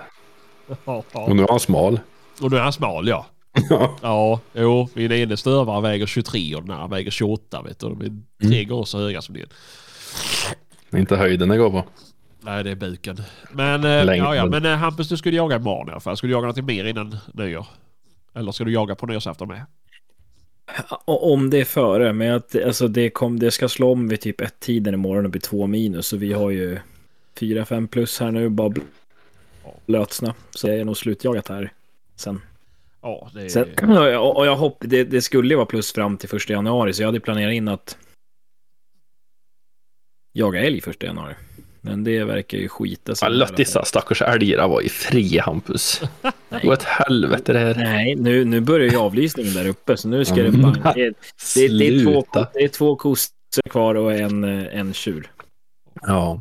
Ja, 0.84 1.04
ja. 1.12 1.20
Och 1.20 1.36
nu 1.36 1.42
är 1.42 1.48
han 1.48 1.60
smal. 1.60 2.00
Och 2.40 2.50
nu 2.50 2.56
är 2.56 2.60
han 2.60 2.72
smal 2.72 3.08
ja. 3.08 3.26
Ja. 3.70 3.98
Ja, 4.02 4.40
jo. 4.52 4.88
Min 4.94 5.12
ene 5.12 5.36
stövare 5.36 5.80
väger 5.82 6.06
23 6.06 6.54
och 6.54 6.62
den 6.66 6.76
här 6.76 6.88
väger 6.88 7.10
28 7.10 7.62
vet 7.62 7.78
du. 7.78 7.88
De 7.88 8.00
är 8.00 8.10
tre 8.48 8.64
gånger 8.64 8.84
så 8.84 8.98
höga 8.98 9.22
som 9.22 9.34
din. 9.34 9.46
Inte 10.96 11.16
höjden 11.16 11.48
det 11.48 11.56
går 11.56 11.70
på. 11.70 11.84
Nej, 12.44 12.64
det 12.64 12.70
är 12.70 12.74
buken. 12.74 13.16
Men, 13.52 13.84
eh, 13.84 13.90
ja, 13.90 14.36
ja, 14.36 14.46
men 14.46 14.64
eh, 14.66 14.76
Hampus, 14.76 15.08
du 15.08 15.16
skulle 15.16 15.36
jaga 15.36 15.56
imorgon 15.56 15.88
i 15.88 15.90
alla 15.90 16.00
fall. 16.00 16.16
Ska 16.16 16.26
du 16.26 16.32
jaga 16.32 16.40
någonting 16.40 16.66
mer 16.66 16.84
innan 16.84 17.16
nyår? 17.34 17.66
Eller 18.34 18.52
ska 18.52 18.64
du 18.64 18.72
jaga 18.72 18.94
på 18.94 19.06
nyårsafton 19.06 19.48
med? 19.48 19.66
Om 21.04 21.50
det 21.50 21.60
är 21.60 21.64
före, 21.64 22.12
men 22.12 22.34
att, 22.34 22.54
alltså, 22.64 22.88
det, 22.88 23.10
kom, 23.10 23.38
det 23.38 23.50
ska 23.50 23.68
slå 23.68 23.92
om 23.92 24.08
vid 24.08 24.20
typ 24.20 24.40
ett 24.40 24.60
tiden 24.60 24.94
imorgon 24.94 25.24
och 25.24 25.30
bli 25.30 25.40
två 25.40 25.66
minus. 25.66 26.06
Så 26.06 26.16
vi 26.16 26.32
har 26.32 26.50
ju 26.50 26.78
4-5 27.38 27.86
plus 27.86 28.20
här 28.20 28.30
nu, 28.30 28.48
bara 28.48 28.68
bl- 28.68 28.82
blötsnö. 29.86 30.32
Så 30.50 30.66
det 30.66 30.74
är 30.74 30.84
nog 30.84 30.96
slutjagat 30.96 31.48
här 31.48 31.72
sen. 32.16 32.40
Ja, 33.02 33.30
det 33.34 33.42
är... 33.44 33.48
sen 33.48 33.96
och 33.96 34.08
jag, 34.08 34.36
och 34.36 34.46
jag 34.46 34.56
hopp, 34.56 34.76
det, 34.80 35.04
det 35.04 35.22
skulle 35.22 35.48
ju 35.48 35.56
vara 35.56 35.66
plus 35.66 35.92
fram 35.92 36.16
till 36.16 36.28
första 36.28 36.52
januari, 36.52 36.92
så 36.92 37.02
jag 37.02 37.08
hade 37.08 37.20
planerat 37.20 37.52
in 37.52 37.68
att 37.68 37.96
jaga 40.32 40.60
älg 40.60 40.80
första 40.80 41.06
januari. 41.06 41.34
Men 41.84 42.04
det 42.04 42.24
verkar 42.24 42.58
ju 42.58 42.68
skita 42.68 43.14
sig. 43.14 43.28
Ja, 43.28 43.34
Låt 43.34 43.56
dessa 43.56 43.84
stackars 43.84 44.22
älgar 44.22 44.68
vara 44.68 44.82
i 44.82 44.88
fri 44.88 45.38
Hampus. 45.38 46.02
Gå 46.62 46.72
åt 46.72 46.82
helvete 46.82 47.52
det 47.52 47.58
här. 47.58 47.74
Nej, 47.74 48.14
nu, 48.14 48.44
nu 48.44 48.60
börjar 48.60 48.90
ju 48.90 48.96
avlysningen 48.96 49.54
där 49.54 49.68
uppe, 49.68 49.96
så 49.96 50.08
nu 50.08 50.24
ska 50.24 50.34
det 50.34 50.50
banka. 50.50 50.92
Det, 50.92 51.14
det, 51.54 51.68
det, 51.68 51.86
är 51.88 52.04
två, 52.04 52.24
det 52.54 52.64
är 52.64 52.68
två 52.68 52.96
kossor 52.96 53.32
kvar 53.70 53.94
och 53.94 54.12
en, 54.12 54.44
eh, 54.44 54.78
en 54.78 54.92
tjur. 54.92 55.30
Ja. 56.02 56.40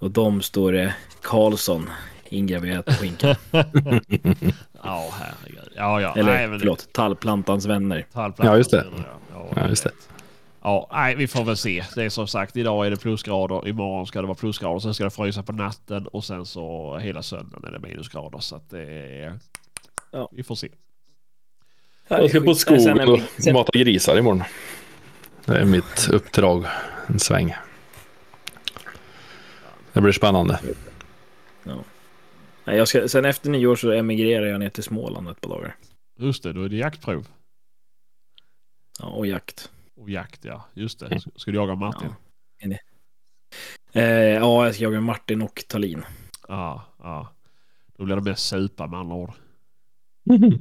Och 0.00 0.10
de 0.10 0.42
står 0.42 0.72
det 0.72 0.94
Karlsson 1.22 1.90
ingraverat 2.28 2.84
på 2.86 2.92
skinkan. 2.92 3.34
Ja, 4.82 5.08
herregud. 5.20 5.72
Ja, 5.76 6.00
ja. 6.00 6.14
Eller 6.16 6.32
nej, 6.32 6.48
men- 6.48 6.58
förlåt, 6.58 6.92
tallplantans 6.92 7.66
vänner. 7.66 8.06
Tallplattan 8.12 8.52
Ja, 8.52 8.58
just 8.58 8.70
det. 8.70 8.86
Ja, 8.96 9.04
ja, 9.32 9.48
Ja, 9.56 9.68
just 9.68 9.84
det. 9.84 9.90
Ja, 10.68 10.88
nej, 10.92 11.14
vi 11.14 11.26
får 11.26 11.44
väl 11.44 11.56
se. 11.56 11.84
Det 11.94 12.04
är 12.04 12.08
som 12.08 12.28
sagt, 12.28 12.56
idag 12.56 12.86
är 12.86 12.90
det 12.90 12.96
plusgrader, 12.96 13.68
imorgon 13.68 14.06
ska 14.06 14.20
det 14.20 14.26
vara 14.26 14.34
plusgrader, 14.34 14.78
sen 14.78 14.94
ska 14.94 15.04
det 15.04 15.10
frysa 15.10 15.42
på 15.42 15.52
natten 15.52 16.06
och 16.06 16.24
sen 16.24 16.46
så 16.46 16.96
hela 16.98 17.22
söndagen 17.22 17.64
är 17.64 17.72
det 17.72 17.88
minusgrader. 17.88 18.38
Så 18.38 18.56
att 18.56 18.70
det 18.70 18.82
är... 18.82 19.38
Ja. 20.10 20.28
Vi 20.32 20.42
får 20.42 20.54
se. 20.54 20.68
Jag 22.08 22.30
ska 22.30 22.40
på 22.40 22.54
skogen 22.54 23.08
och 23.08 23.20
mata 23.52 23.78
grisar 23.78 24.18
imorgon. 24.18 24.42
Det 25.44 25.58
är 25.58 25.64
mitt 25.64 26.08
uppdrag. 26.12 26.64
En 27.06 27.18
sväng. 27.18 27.54
Det 29.92 30.00
blir 30.00 30.12
spännande. 30.12 30.60
Nej, 32.64 32.76
jag 32.76 32.88
ska, 32.88 33.08
sen 33.08 33.24
efter 33.24 33.50
nyår 33.50 33.76
så 33.76 33.90
emigrerar 33.90 34.46
jag 34.46 34.60
ner 34.60 34.70
till 34.70 34.84
Småland 34.84 35.28
ett 35.28 35.40
par 35.40 35.50
dagar. 35.50 35.76
Just 36.18 36.42
det, 36.42 36.52
då 36.52 36.62
är 36.62 36.68
det 36.68 36.76
jaktprov. 36.76 37.26
Ja, 38.98 39.06
och 39.06 39.26
jakt. 39.26 39.70
Och 39.98 40.10
jakt, 40.10 40.44
ja. 40.44 40.64
Just 40.74 40.98
det. 41.00 41.20
Ska- 41.20 41.30
Ska 41.36 41.50
du 41.50 41.56
jaga 41.56 41.74
Martin? 41.74 42.08
Eh, 43.92 44.02
ja, 44.04 44.64
jag 44.64 44.74
ska 44.74 44.84
jaga 44.84 45.00
Martin 45.00 45.42
och 45.42 45.64
Talin. 45.68 46.02
Ja, 46.48 46.84
ja. 46.98 47.32
Då 47.98 48.04
blir 48.04 48.16
det 48.16 48.22
mest 48.22 48.46
supa 48.48 48.86
med 48.86 49.00
andra 49.00 49.14
ord. 49.16 49.32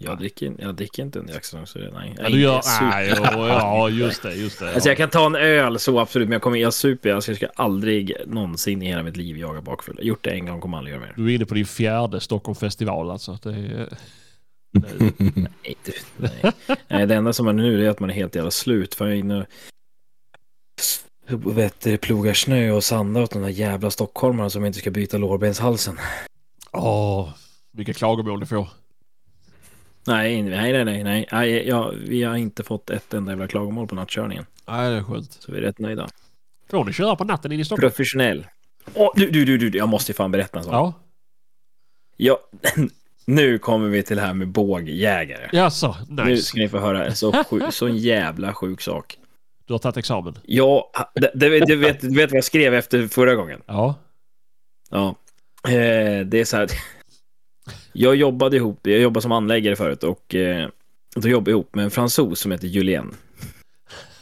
Jag 0.00 0.18
dricker, 0.18 0.54
jag 0.58 0.74
dricker 0.74 1.02
inte 1.02 1.18
en 1.18 1.28
jaktsäsong 1.28 1.66
så 1.66 1.78
det, 1.78 1.90
nej. 1.90 2.14
Ja, 2.16 2.22
Jag 2.22 2.32
du 2.32 2.40
gör... 2.40 2.60
Nej, 2.90 3.08
ja, 3.08 3.48
ja, 3.48 3.88
just 3.88 4.22
det, 4.22 4.34
just 4.34 4.58
det. 4.60 4.72
Alltså 4.74 4.88
jag 4.88 4.96
kan 4.96 5.10
ta 5.10 5.26
en 5.26 5.34
öl 5.34 5.78
så 5.78 6.00
absolut, 6.00 6.28
men 6.28 6.32
jag 6.32 6.42
kommer, 6.42 6.56
jag 6.58 6.74
super, 6.74 7.12
alltså 7.14 7.30
jag 7.30 7.36
ska 7.36 7.46
aldrig 7.54 8.12
någonsin 8.26 8.82
i 8.82 8.86
hela 8.86 9.02
mitt 9.02 9.16
liv 9.16 9.36
jaga 9.36 9.60
bakfull. 9.60 9.94
Jag 9.98 10.04
har 10.04 10.08
gjort 10.08 10.24
det 10.24 10.30
en 10.30 10.46
gång, 10.46 10.60
kommer 10.60 10.78
aldrig 10.78 10.94
göra 10.96 11.04
mer. 11.06 11.14
Du 11.16 11.30
är 11.30 11.34
inne 11.34 11.44
på 11.46 11.54
din 11.54 11.66
fjärde 11.66 12.20
Stockholmsfestival 12.20 13.10
alltså. 13.10 13.38
Det 13.42 13.50
är... 13.50 13.88
Nej, 14.70 15.76
du, 15.84 15.92
nej. 16.16 16.52
nej, 16.88 17.06
det 17.06 17.14
enda 17.14 17.32
som 17.32 17.48
är 17.48 17.52
nu 17.52 17.86
är 17.86 17.90
att 17.90 18.00
man 18.00 18.10
är 18.10 18.14
helt 18.14 18.34
jävla 18.34 18.50
slut. 18.50 18.94
För 18.94 19.04
jag 19.06 19.14
är 19.14 19.18
inne 19.18 19.46
och 21.44 21.58
vet, 21.58 22.00
plogar 22.00 22.34
snö 22.34 22.70
och 22.70 22.84
sandar 22.84 23.22
åt 23.22 23.30
de 23.30 23.42
där 23.42 23.48
jävla 23.48 23.90
stockholmarna 23.90 24.50
som 24.50 24.64
inte 24.64 24.78
ska 24.78 24.90
byta 24.90 25.18
lårbenshalsen. 25.18 25.98
Åh, 26.72 27.30
vilka 27.72 27.92
klagomål 27.92 28.40
du 28.40 28.46
får. 28.46 28.68
Nej, 30.06 30.42
nej, 30.42 30.72
nej, 30.72 30.84
nej, 30.84 31.04
nej. 31.04 31.28
nej 31.32 31.68
ja, 31.68 31.92
vi 32.08 32.22
har 32.22 32.36
inte 32.36 32.62
fått 32.62 32.90
ett 32.90 33.14
enda 33.14 33.32
jävla 33.32 33.48
klagomål 33.48 33.88
på 33.88 33.94
nattkörningen. 33.94 34.46
Nej, 34.66 34.90
det 34.90 34.96
är 34.96 35.02
skönt. 35.02 35.32
Så 35.32 35.52
vi 35.52 35.58
är 35.58 35.62
rätt 35.62 35.78
nöjda. 35.78 36.08
Får 36.70 36.84
ni 36.84 36.92
köra 36.92 37.16
på 37.16 37.24
natten 37.24 37.52
in 37.52 37.60
i 37.60 37.64
Stockholm? 37.64 37.90
Professionell. 37.90 38.46
Åh, 38.94 39.12
du, 39.16 39.30
du, 39.30 39.44
du, 39.44 39.70
du, 39.70 39.78
jag 39.78 39.88
måste 39.88 40.12
ju 40.12 40.14
fan 40.14 40.30
berätta 40.30 40.58
en 40.58 40.64
sak. 40.64 40.74
Ja. 40.74 40.92
Ja, 42.16 42.38
nu 43.28 43.58
kommer 43.58 43.88
vi 43.88 44.02
till 44.02 44.16
det 44.16 44.22
här 44.22 44.34
med 44.34 44.48
bågjägare. 44.48 45.48
Jaså, 45.52 45.96
Nu 46.08 46.24
nice. 46.24 46.42
ska 46.42 46.58
ni 46.58 46.68
få 46.68 46.78
höra 46.78 47.06
en 47.06 47.16
så, 47.16 47.44
sjuk, 47.44 47.62
så 47.70 47.86
en 47.86 47.96
jävla 47.96 48.54
sjuk 48.54 48.80
sak. 48.80 49.18
Du 49.66 49.74
har 49.74 49.78
tagit 49.78 49.96
examen? 49.96 50.38
Ja, 50.44 50.90
det, 51.14 51.30
det, 51.34 51.60
du, 51.60 51.76
vet, 51.76 52.00
du 52.00 52.14
vet 52.14 52.30
vad 52.30 52.36
jag 52.36 52.44
skrev 52.44 52.74
efter 52.74 53.08
förra 53.08 53.34
gången? 53.34 53.60
Ja. 53.66 53.94
Ja. 54.90 55.14
Eh, 55.68 56.26
det 56.26 56.40
är 56.40 56.44
så 56.44 56.56
här. 56.56 56.68
Jag 57.92 58.16
jobbade 58.16 58.56
ihop, 58.56 58.86
jag 58.86 59.00
jobbade 59.00 59.22
som 59.22 59.32
anläggare 59.32 59.76
förut 59.76 60.04
och 60.04 60.34
eh, 60.34 60.68
då 61.16 61.28
jobbade 61.28 61.50
jag 61.50 61.54
ihop 61.56 61.74
med 61.74 61.84
en 61.84 61.90
fransos 61.90 62.40
som 62.40 62.52
heter 62.52 62.68
Julien. 62.68 63.14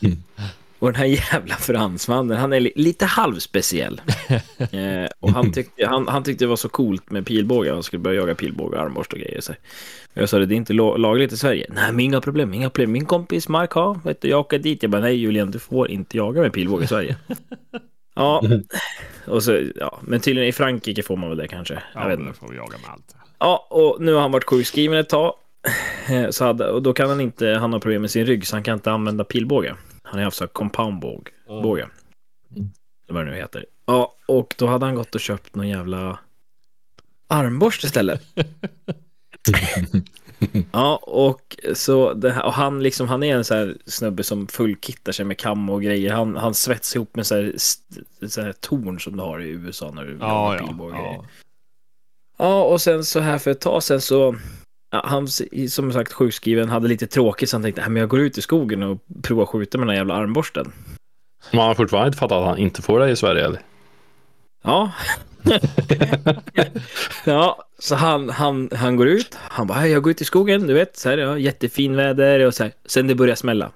Mm. 0.03 0.23
Och 0.79 0.89
den 0.93 0.95
här 0.97 1.07
jävla 1.07 1.55
fransmannen, 1.55 2.37
han 2.37 2.53
är 2.53 2.61
li 2.61 2.73
lite 2.77 3.05
halvspeciell. 3.07 4.01
Eh, 4.73 5.09
och 5.21 5.31
han 5.31 5.53
tyckte, 5.53 5.87
han, 5.87 6.09
han 6.09 6.23
tyckte 6.25 6.45
det 6.45 6.49
var 6.49 6.57
så 6.57 6.69
coolt 6.69 7.11
med 7.11 7.27
pilbågar, 7.27 7.73
han 7.75 7.83
skulle 7.83 8.01
börja 8.01 8.21
jaga 8.21 8.35
pilbågar, 8.35 8.79
armborst 8.79 9.13
och 9.13 9.19
grejer. 9.19 9.41
Så. 9.41 9.53
jag 10.15 10.29
sa 10.29 10.39
det, 10.39 10.47
det 10.47 10.55
är 10.55 10.57
inte 10.57 10.73
lagligt 10.73 11.33
i 11.33 11.37
Sverige. 11.37 11.67
Nej, 11.69 11.93
men 11.93 12.01
inga 12.01 12.21
problem, 12.21 12.55
inga 12.55 12.71
problem. 12.71 12.93
Min 12.93 13.07
kompis 13.07 13.49
Mark 13.49 13.73
har, 13.73 14.01
vet 14.05 14.21
du, 14.21 14.29
jag 14.29 14.41
åker 14.41 14.59
dit. 14.59 14.83
Jag 14.83 14.91
bara, 14.91 15.01
nej 15.03 15.15
Julien, 15.17 15.51
du 15.51 15.59
får 15.59 15.91
inte 15.91 16.17
jaga 16.17 16.41
med 16.41 16.53
pilbåge 16.53 16.85
i 16.85 16.87
Sverige. 16.87 17.17
ja, 18.15 18.43
och 19.27 19.43
så, 19.43 19.61
ja, 19.77 19.99
men 20.03 20.21
tydligen 20.21 20.49
i 20.49 20.53
Frankrike 20.53 21.03
får 21.03 21.17
man 21.17 21.29
väl 21.29 21.39
det 21.39 21.49
kanske. 21.49 21.75
Jag 21.95 22.03
Ja, 22.05 22.09
vet 22.09 22.19
men 22.19 22.29
inte. 22.29 22.39
får 22.41 22.49
vi 22.49 22.57
jaga 22.57 22.79
med 22.83 22.91
allt. 22.91 23.17
Ja, 23.39 23.67
och 23.71 23.97
nu 24.01 24.13
har 24.13 24.21
han 24.21 24.33
varit 24.33 24.45
sjukskriven 24.45 24.99
ett 24.99 25.09
tag. 25.09 25.35
Eh, 26.09 26.31
Så 26.31 26.45
hade, 26.45 26.71
och 26.71 26.83
då 26.83 26.93
kan 26.93 27.09
han 27.09 27.21
inte, 27.21 27.49
han 27.49 27.73
har 27.73 27.81
problem 27.81 28.01
med 28.03 28.11
sin 28.11 28.27
rygg 28.27 28.47
så 28.47 28.57
han 28.57 28.63
kan 28.63 28.75
inte 28.75 28.93
använda 28.93 29.25
pilbåge. 29.25 29.75
Han 30.07 30.19
har 30.19 30.25
haft 30.25 30.37
så 30.37 30.45
här 30.45 30.49
compoundbåge. 30.49 31.31
Båge. 31.47 31.89
Vad 33.09 33.27
det 33.27 33.31
nu 33.31 33.37
heter. 33.37 33.67
Ja, 33.87 34.17
och 34.27 34.55
då 34.59 34.67
hade 34.67 34.87
han 34.87 34.95
gått 34.95 35.15
och 35.15 35.21
köpt 35.21 35.55
någon 35.55 35.69
jävla 35.69 36.19
armborst 37.29 37.85
istället. 37.85 38.23
ja, 40.73 40.97
och 40.97 41.57
så 41.75 42.13
det 42.13 42.31
här, 42.31 42.45
och 42.45 42.53
han 42.53 42.83
liksom, 42.83 43.09
han 43.09 43.23
är 43.23 43.37
en 43.37 43.45
så 43.45 43.55
här 43.55 43.77
snubbe 43.87 44.23
som 44.23 44.47
fullkittar 44.47 45.13
sig 45.13 45.25
med 45.25 45.39
kam 45.39 45.71
och 45.71 45.83
grejer. 45.83 46.13
Han, 46.13 46.37
han 46.37 46.55
svetsar 46.55 46.99
ihop 46.99 47.17
med 47.17 47.27
så 47.27 47.35
här, 47.35 47.55
så 48.29 48.43
här 48.43 48.53
torn 48.53 49.01
som 49.01 49.17
du 49.17 49.23
har 49.23 49.41
i 49.41 49.49
USA 49.49 49.91
när 49.91 50.05
du 50.05 50.17
Ja, 50.21 50.57
ja. 50.57 50.75
ja. 50.79 51.25
Ja, 52.39 52.65
och 52.65 52.81
sen 52.81 53.05
så 53.05 53.21
här 53.21 53.39
för 53.39 53.51
ett 53.51 53.61
tag 53.61 53.83
sen 53.83 54.01
så 54.01 54.37
han 54.91 55.29
som 55.69 55.93
sagt 55.93 56.13
sjukskriven 56.13 56.69
hade 56.69 56.89
lite 56.89 57.07
tråkigt 57.07 57.49
så 57.51 57.57
han 57.57 57.63
tänkte, 57.63 57.81
"Nej, 57.81 57.91
men 57.91 58.01
jag 58.01 58.09
går 58.09 58.21
ut 58.21 58.39
i 58.39 58.43
skogen 58.43 58.83
och 58.83 58.99
provar 59.23 59.43
att 59.43 59.49
skjuta 59.49 59.79
med 59.79 59.87
den 59.87 59.91
här 59.91 59.97
jävla 59.97 60.15
armborsten. 60.15 60.73
Man 61.53 61.67
har 61.67 61.75
fortfarande 61.75 62.07
inte 62.07 62.19
fattat 62.19 62.39
att 62.39 62.47
han 62.49 62.59
inte 62.59 62.83
får 62.83 63.01
det 63.01 63.11
i 63.11 63.17
Sverige 63.17 63.45
eller? 63.45 63.61
Ja. 64.65 64.93
ja, 67.25 67.65
så 67.79 67.95
han, 67.95 68.31
han, 68.31 68.71
han 68.75 68.97
går 68.97 69.09
ut. 69.09 69.39
Han 69.41 69.67
bara, 69.67 69.79
"Hej, 69.79 69.91
jag 69.91 70.03
går 70.03 70.11
ut 70.11 70.21
i 70.21 70.25
skogen, 70.25 70.67
du 70.67 70.75
vet, 70.75 70.97
så 70.97 71.09
här, 71.09 71.19
ja, 71.19 71.39
jättefin 71.39 71.97
väder 71.97 72.47
och 72.47 72.55
så 72.55 72.63
här. 72.63 72.73
Sen 72.87 73.07
det 73.07 73.15
börjar 73.15 73.35
smälla. 73.35 73.71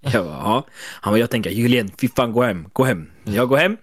Jag 0.00 0.24
bara, 0.24 0.34
ja. 0.34 0.66
Han 1.00 1.12
bara, 1.12 1.18
jag 1.18 1.30
tänker, 1.30 1.50
Julien, 1.50 1.90
fy 2.00 2.08
fan, 2.08 2.32
gå 2.32 2.42
hem, 2.42 2.66
gå 2.72 2.84
hem. 2.84 3.10
Jag 3.24 3.48
går 3.48 3.56
hem. 3.56 3.76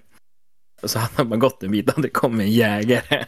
Och 0.84 0.89
så 0.89 1.00
hade 1.00 1.30
man 1.30 1.39
gått 1.39 1.63
en 1.63 1.72
bit 1.72 1.89
och 1.89 2.02
det 2.02 2.10
kom 2.10 2.39
en 2.39 2.52
jägare. 2.52 3.26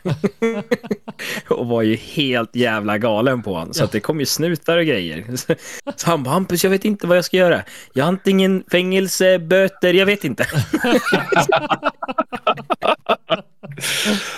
och 1.49 1.67
var 1.67 1.81
ju 1.81 1.95
helt 1.95 2.55
jävla 2.55 2.97
galen 2.97 3.43
på 3.43 3.53
honom. 3.53 3.73
Så 3.73 3.83
att 3.83 3.91
det 3.91 3.99
kom 3.99 4.19
ju 4.19 4.25
snutar 4.25 4.77
och 4.77 4.85
grejer. 4.85 5.35
Så, 5.35 5.55
så 5.95 6.09
han 6.09 6.23
bara, 6.23 6.29
Hampus, 6.31 6.63
jag 6.63 6.71
vet 6.71 6.85
inte 6.85 7.07
vad 7.07 7.17
jag 7.17 7.25
ska 7.25 7.37
göra. 7.37 7.63
Jag 7.93 8.03
har 8.03 8.09
antingen 8.09 8.63
fängelse, 8.71 9.39
böter, 9.39 9.93
jag 9.93 10.05
vet 10.05 10.23
inte. 10.23 10.45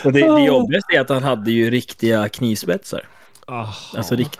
och 0.03 0.13
det, 0.13 0.35
det 0.35 0.43
jobbigaste 0.45 0.95
är 0.95 1.01
att 1.01 1.09
han 1.09 1.23
hade 1.23 1.51
ju 1.51 1.71
riktiga 1.71 2.29
knivspetsar. 2.29 3.07
Ah, 3.45 3.73
Alltså 3.95 4.15
rikt, 4.15 4.39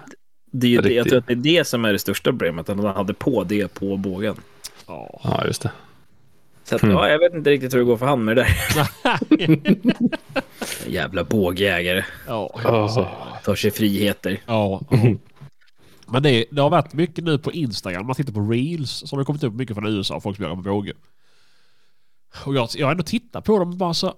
det 0.52 0.68
är 0.68 0.72
ju 0.72 0.82
det, 0.82 0.94
jag 0.94 1.08
tror 1.08 1.20
att 1.20 1.28
det 1.28 1.34
är 1.34 1.36
det 1.36 1.68
som 1.68 1.86
är 1.86 1.94
det 1.94 2.00
största 2.00 2.30
problemet, 2.30 2.70
att 2.70 2.78
han 2.78 2.96
hade 2.96 3.14
på 3.14 3.44
det 3.44 3.74
på 3.74 3.98
bågen. 3.98 4.36
ja. 4.88 5.20
Ja, 5.24 5.46
just 5.46 5.62
det. 5.62 5.72
Så 6.70 6.76
att, 6.76 6.84
Mm. 6.84 6.96
ja, 6.96 7.10
jag 7.10 7.20
vet 7.20 7.34
inte 7.34 7.50
riktigt 7.50 7.74
hur 7.74 7.80
det 7.80 7.86
går 7.86 7.98
för 7.98 8.06
han 8.06 8.24
med 8.26 8.36
det 8.38 8.48
där. 8.74 8.90
Jävla 10.88 11.24
bågjägare. 11.24 12.06
ja. 12.28 12.60
Alltså. 12.64 13.08
Tar 13.44 13.56
sig 13.56 13.72
friheter. 13.72 14.42
Ja. 14.46 14.82
Men 16.08 16.24
det, 16.24 16.46
det 16.52 16.62
har 16.62 16.70
varit 16.70 16.94
mycket 16.94 17.24
nu 17.24 17.38
på 17.38 17.52
Instagram. 17.52 18.06
Man 18.06 18.16
tittar 18.16 18.34
på 18.34 18.40
reels 18.52 18.92
så 19.06 19.16
har 19.16 19.20
det 19.22 19.26
kommit 19.26 19.44
upp 19.44 19.54
mycket 19.54 19.76
från 19.76 19.88
USA. 19.98 20.20
Folk 20.20 20.36
som 20.36 20.44
jagar 20.44 20.56
med 20.56 20.64
båge. 20.66 20.94
Och 22.46 22.56
jag, 22.56 22.70
jag 22.76 22.86
har 22.88 22.92
ändå 22.92 23.04
tittat 23.04 23.44
på 23.46 23.60
dem 23.60 23.70
och 23.70 23.78
bara 23.78 23.94
så... 23.94 24.16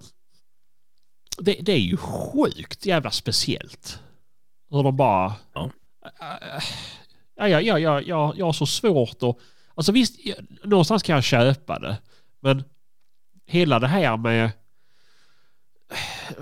Det, 1.37 1.57
det 1.61 1.71
är 1.71 1.77
ju 1.79 1.97
sjukt 1.97 2.85
jävla 2.85 3.11
speciellt. 3.11 3.99
Hur 4.69 4.83
de 4.83 4.95
bara... 4.97 5.33
Ja. 5.53 5.69
Ja, 7.35 7.47
ja, 7.47 7.61
ja, 7.61 7.79
ja, 7.79 8.01
ja, 8.01 8.33
jag 8.37 8.45
har 8.45 8.53
så 8.53 8.65
svårt 8.65 9.23
att... 9.23 9.35
Alltså 9.75 9.91
visst, 9.91 10.25
jag- 10.25 10.37
någonstans 10.63 11.03
kan 11.03 11.15
jag 11.15 11.23
köpa 11.23 11.79
det. 11.79 11.97
Men 12.39 12.63
hela 13.45 13.79
det 13.79 13.87
här 13.87 14.17
med... 14.17 14.51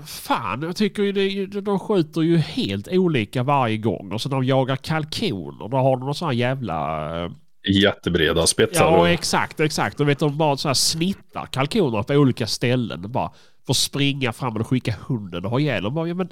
Fan, 0.06 0.62
jag 0.62 0.76
tycker 0.76 1.02
ju 1.02 1.12
det, 1.12 1.60
de 1.60 1.78
skjuter 1.78 2.20
ju 2.20 2.36
helt 2.36 2.88
olika 2.88 3.42
varje 3.42 3.76
gång. 3.76 4.12
Och 4.12 4.20
så 4.20 4.28
de 4.28 4.44
jagar 4.44 4.76
kalkoner, 4.76 5.68
då 5.68 5.76
har 5.76 5.96
de 5.96 6.00
någon 6.06 6.14
sån 6.14 6.28
här 6.28 6.34
jävla... 6.34 7.24
eh, 7.24 7.30
Jättebreda 7.68 8.46
spetsar. 8.46 8.84
Ja, 8.84 9.08
exakt, 9.08 9.60
exakt. 9.60 10.00
Och 10.00 10.08
vet 10.08 10.18
de 10.18 10.38
bara 10.38 10.56
så 10.56 10.68
här 10.68 10.74
snittar 10.74 11.46
kalkoner 11.46 12.02
på 12.02 12.14
olika 12.14 12.46
ställen. 12.46 13.04
Och 13.04 13.10
bara 13.10 13.32
får 13.66 13.74
springa 13.74 14.32
fram 14.32 14.56
och 14.56 14.66
skicka 14.66 14.94
hunden 15.06 15.44
och 15.44 15.50
ha 15.50 15.60
ihjäl 15.60 15.82
dem. 15.82 15.94
Bara, 15.94 16.08
Ja, 16.08 16.14
men, 16.14 16.28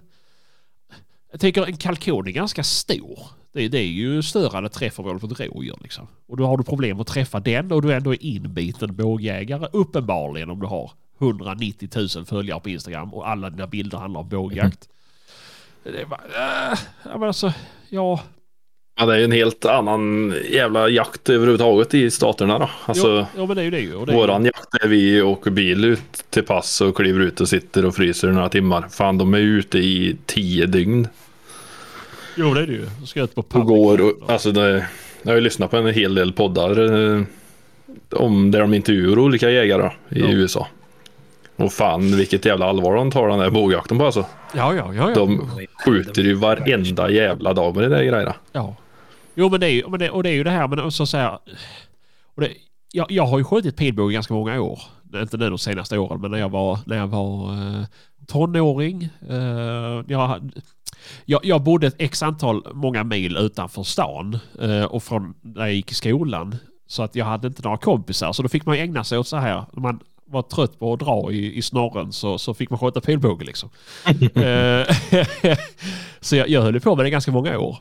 jag 1.32 1.40
tänker 1.40 1.66
en 1.66 1.76
kalkon 1.76 2.26
är 2.28 2.32
ganska 2.32 2.62
stor. 2.64 3.18
Det, 3.56 3.68
det 3.68 3.78
är 3.78 3.82
ju 3.82 4.22
större 4.22 4.58
än 4.58 4.64
ett 4.64 4.72
träffområde 4.72 5.20
för 5.20 5.32
ett 5.32 5.40
rådjur. 5.40 5.78
Liksom. 5.82 6.06
Och 6.28 6.36
då 6.36 6.46
har 6.46 6.56
du 6.56 6.64
problem 6.64 7.00
att 7.00 7.06
träffa 7.06 7.40
den 7.40 7.72
och 7.72 7.82
du 7.82 7.92
ändå 7.92 8.12
är 8.12 8.24
inbiten 8.24 8.96
bågjägare. 8.96 9.68
Uppenbarligen 9.72 10.50
om 10.50 10.60
du 10.60 10.66
har 10.66 10.90
190 11.20 11.88
000 12.16 12.24
följare 12.26 12.60
på 12.60 12.68
Instagram 12.68 13.14
och 13.14 13.28
alla 13.28 13.50
dina 13.50 13.66
bilder 13.66 13.98
handlar 13.98 14.20
om 14.20 14.28
bågjakt. 14.28 14.88
Det 15.82 16.00
är 16.00 16.06
bara, 16.06 16.20
äh, 16.72 16.78
men 17.04 17.22
alltså, 17.22 17.52
ja. 17.88 18.20
Ja, 18.98 19.06
det 19.06 19.14
är 19.14 19.18
ju 19.18 19.24
en 19.24 19.32
helt 19.32 19.64
annan 19.64 20.34
jävla 20.50 20.88
jakt 20.88 21.28
överhuvudtaget 21.28 21.94
i 21.94 22.10
staterna 22.10 22.58
då. 22.58 22.70
Alltså, 22.86 23.08
jo, 23.08 23.26
jo, 23.36 23.46
men 23.46 23.56
det 23.56 23.62
är 23.62 23.64
ju 23.64 23.70
det. 23.70 23.94
Och 23.94 24.06
det 24.06 24.12
är 24.12 24.16
våran 24.16 24.44
jakt 24.44 24.74
är 24.84 24.88
vi 24.88 25.22
åker 25.22 25.50
bil 25.50 25.84
ut 25.84 26.24
till 26.30 26.42
pass 26.42 26.80
och 26.80 26.96
kliver 26.96 27.20
ut 27.20 27.40
och 27.40 27.48
sitter 27.48 27.84
och 27.84 27.94
fryser 27.94 28.28
några 28.28 28.48
timmar. 28.48 28.88
Fan, 28.90 29.18
de 29.18 29.34
är 29.34 29.38
ute 29.38 29.78
i 29.78 30.16
tio 30.26 30.66
dygn 30.66 31.08
Jo, 32.36 32.54
det 32.54 32.60
är 32.60 32.66
det 32.66 32.72
ju. 32.72 32.86
Du 33.00 33.06
ska 33.06 33.22
ut 33.22 33.34
på 33.34 33.42
public 33.42 33.68
går. 33.68 34.00
Och, 34.00 34.30
alltså, 34.30 34.52
det, 34.52 34.86
jag 35.22 35.30
har 35.30 35.34
ju 35.34 35.40
lyssnat 35.40 35.70
på 35.70 35.76
en 35.76 35.94
hel 35.94 36.14
del 36.14 36.32
poddar 36.32 36.94
eh, 37.16 37.22
om 38.10 38.50
där 38.50 38.60
de 38.60 38.74
intervjuar 38.74 39.18
olika 39.18 39.50
jägare 39.50 39.82
då, 39.82 40.16
i 40.16 40.20
Ja. 40.20 40.28
USA. 40.30 40.66
Och 41.56 41.72
fan 41.72 42.16
vilket 42.16 42.44
jävla 42.44 42.66
allvar 42.66 42.94
de 42.96 43.10
tar 43.10 43.28
den 43.28 43.38
där 43.38 43.50
bågjakten 43.50 43.98
på 43.98 44.04
alltså. 44.04 44.26
Ja, 44.54 44.74
ja, 44.74 44.94
ja. 44.94 45.08
ja. 45.08 45.14
De 45.14 45.50
skjuter 45.84 46.22
ju 46.22 46.34
varenda 46.34 47.10
jävla 47.10 47.52
dag 47.52 47.74
med 47.76 47.84
det 47.84 47.96
där 47.96 48.04
grejerna. 48.04 48.34
ja. 48.52 48.76
Jo, 49.38 49.48
men 49.48 49.60
det 49.60 49.66
är 49.66 49.70
ju, 49.70 49.88
men 49.88 50.00
det, 50.00 50.10
och 50.10 50.22
det 50.22 50.28
är 50.30 50.34
ju 50.34 50.44
det 50.44 50.50
här, 50.50 50.68
men 50.68 50.92
så 50.92 51.06
säga... 51.06 51.38
Och 52.34 52.40
det, 52.42 52.50
jag, 52.92 53.06
jag 53.10 53.26
har 53.26 53.38
ju 53.38 53.44
skjutit 53.44 53.76
pilbåge 53.76 54.14
ganska 54.14 54.34
många 54.34 54.60
år. 54.60 54.80
Inte 55.14 55.36
nu 55.36 55.48
de 55.50 55.58
senaste 55.58 55.98
åren, 55.98 56.20
men 56.20 56.30
när 56.30 56.38
jag 56.38 56.48
var, 56.48 56.78
när 56.86 56.96
jag 56.96 57.06
var 57.06 57.52
eh, 57.52 57.84
tonåring. 58.26 59.08
Eh, 59.30 60.04
jag, 60.08 60.50
jag, 61.24 61.44
jag 61.44 61.62
bodde 61.62 61.86
ett 61.86 61.96
x 61.98 62.22
antal, 62.22 62.66
många 62.74 63.04
mil 63.04 63.36
utanför 63.36 63.82
stan 63.82 64.38
eh, 64.60 64.84
och 64.84 65.02
från 65.02 65.34
när 65.42 65.60
jag 65.60 65.74
gick 65.74 65.90
i 65.90 65.94
skolan. 65.94 66.56
Så 66.86 67.02
att 67.02 67.14
jag 67.14 67.24
hade 67.24 67.46
inte 67.46 67.62
några 67.62 67.76
kompisar. 67.76 68.32
Så 68.32 68.42
då 68.42 68.48
fick 68.48 68.66
man 68.66 68.76
ägna 68.76 69.04
sig 69.04 69.18
åt 69.18 69.28
så 69.28 69.36
här. 69.36 69.64
När 69.72 69.82
man 69.82 70.00
var 70.26 70.42
trött 70.42 70.78
på 70.78 70.92
att 70.92 71.00
dra 71.00 71.32
i, 71.32 71.56
i 71.56 71.62
snorren 71.62 72.12
så, 72.12 72.38
så 72.38 72.54
fick 72.54 72.70
man 72.70 72.78
skjuta 72.78 73.00
pilbåge 73.00 73.44
liksom. 73.44 73.70
Eh, 74.34 74.86
så 76.20 76.36
jag, 76.36 76.48
jag 76.48 76.62
höll 76.62 76.80
på 76.80 76.96
med 76.96 77.04
det 77.04 77.10
ganska 77.10 77.32
många 77.32 77.58
år. 77.58 77.78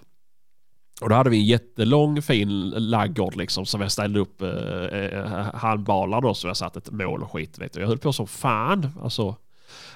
Och 1.02 1.10
då 1.10 1.16
hade 1.16 1.30
vi 1.30 1.38
en 1.38 1.46
jättelång 1.46 2.22
fin 2.22 2.70
laggård 2.70 3.36
liksom 3.36 3.66
som 3.66 3.82
jag 3.82 3.92
ställde 3.92 4.20
upp 4.20 4.42
eh, 4.42 4.50
eh, 4.50 5.56
handbalar 5.56 6.22
då 6.22 6.34
så 6.34 6.48
jag 6.48 6.58
satt 6.58 6.78
ett 6.78 6.92
mål 6.92 7.24
och 7.24 7.32
skit 7.32 7.60
vet 7.60 7.74
du. 7.74 7.80
Jag 7.80 7.88
höll 7.88 7.98
på 7.98 8.14
som 8.14 8.28
fan. 8.28 8.90
Alltså. 9.04 9.36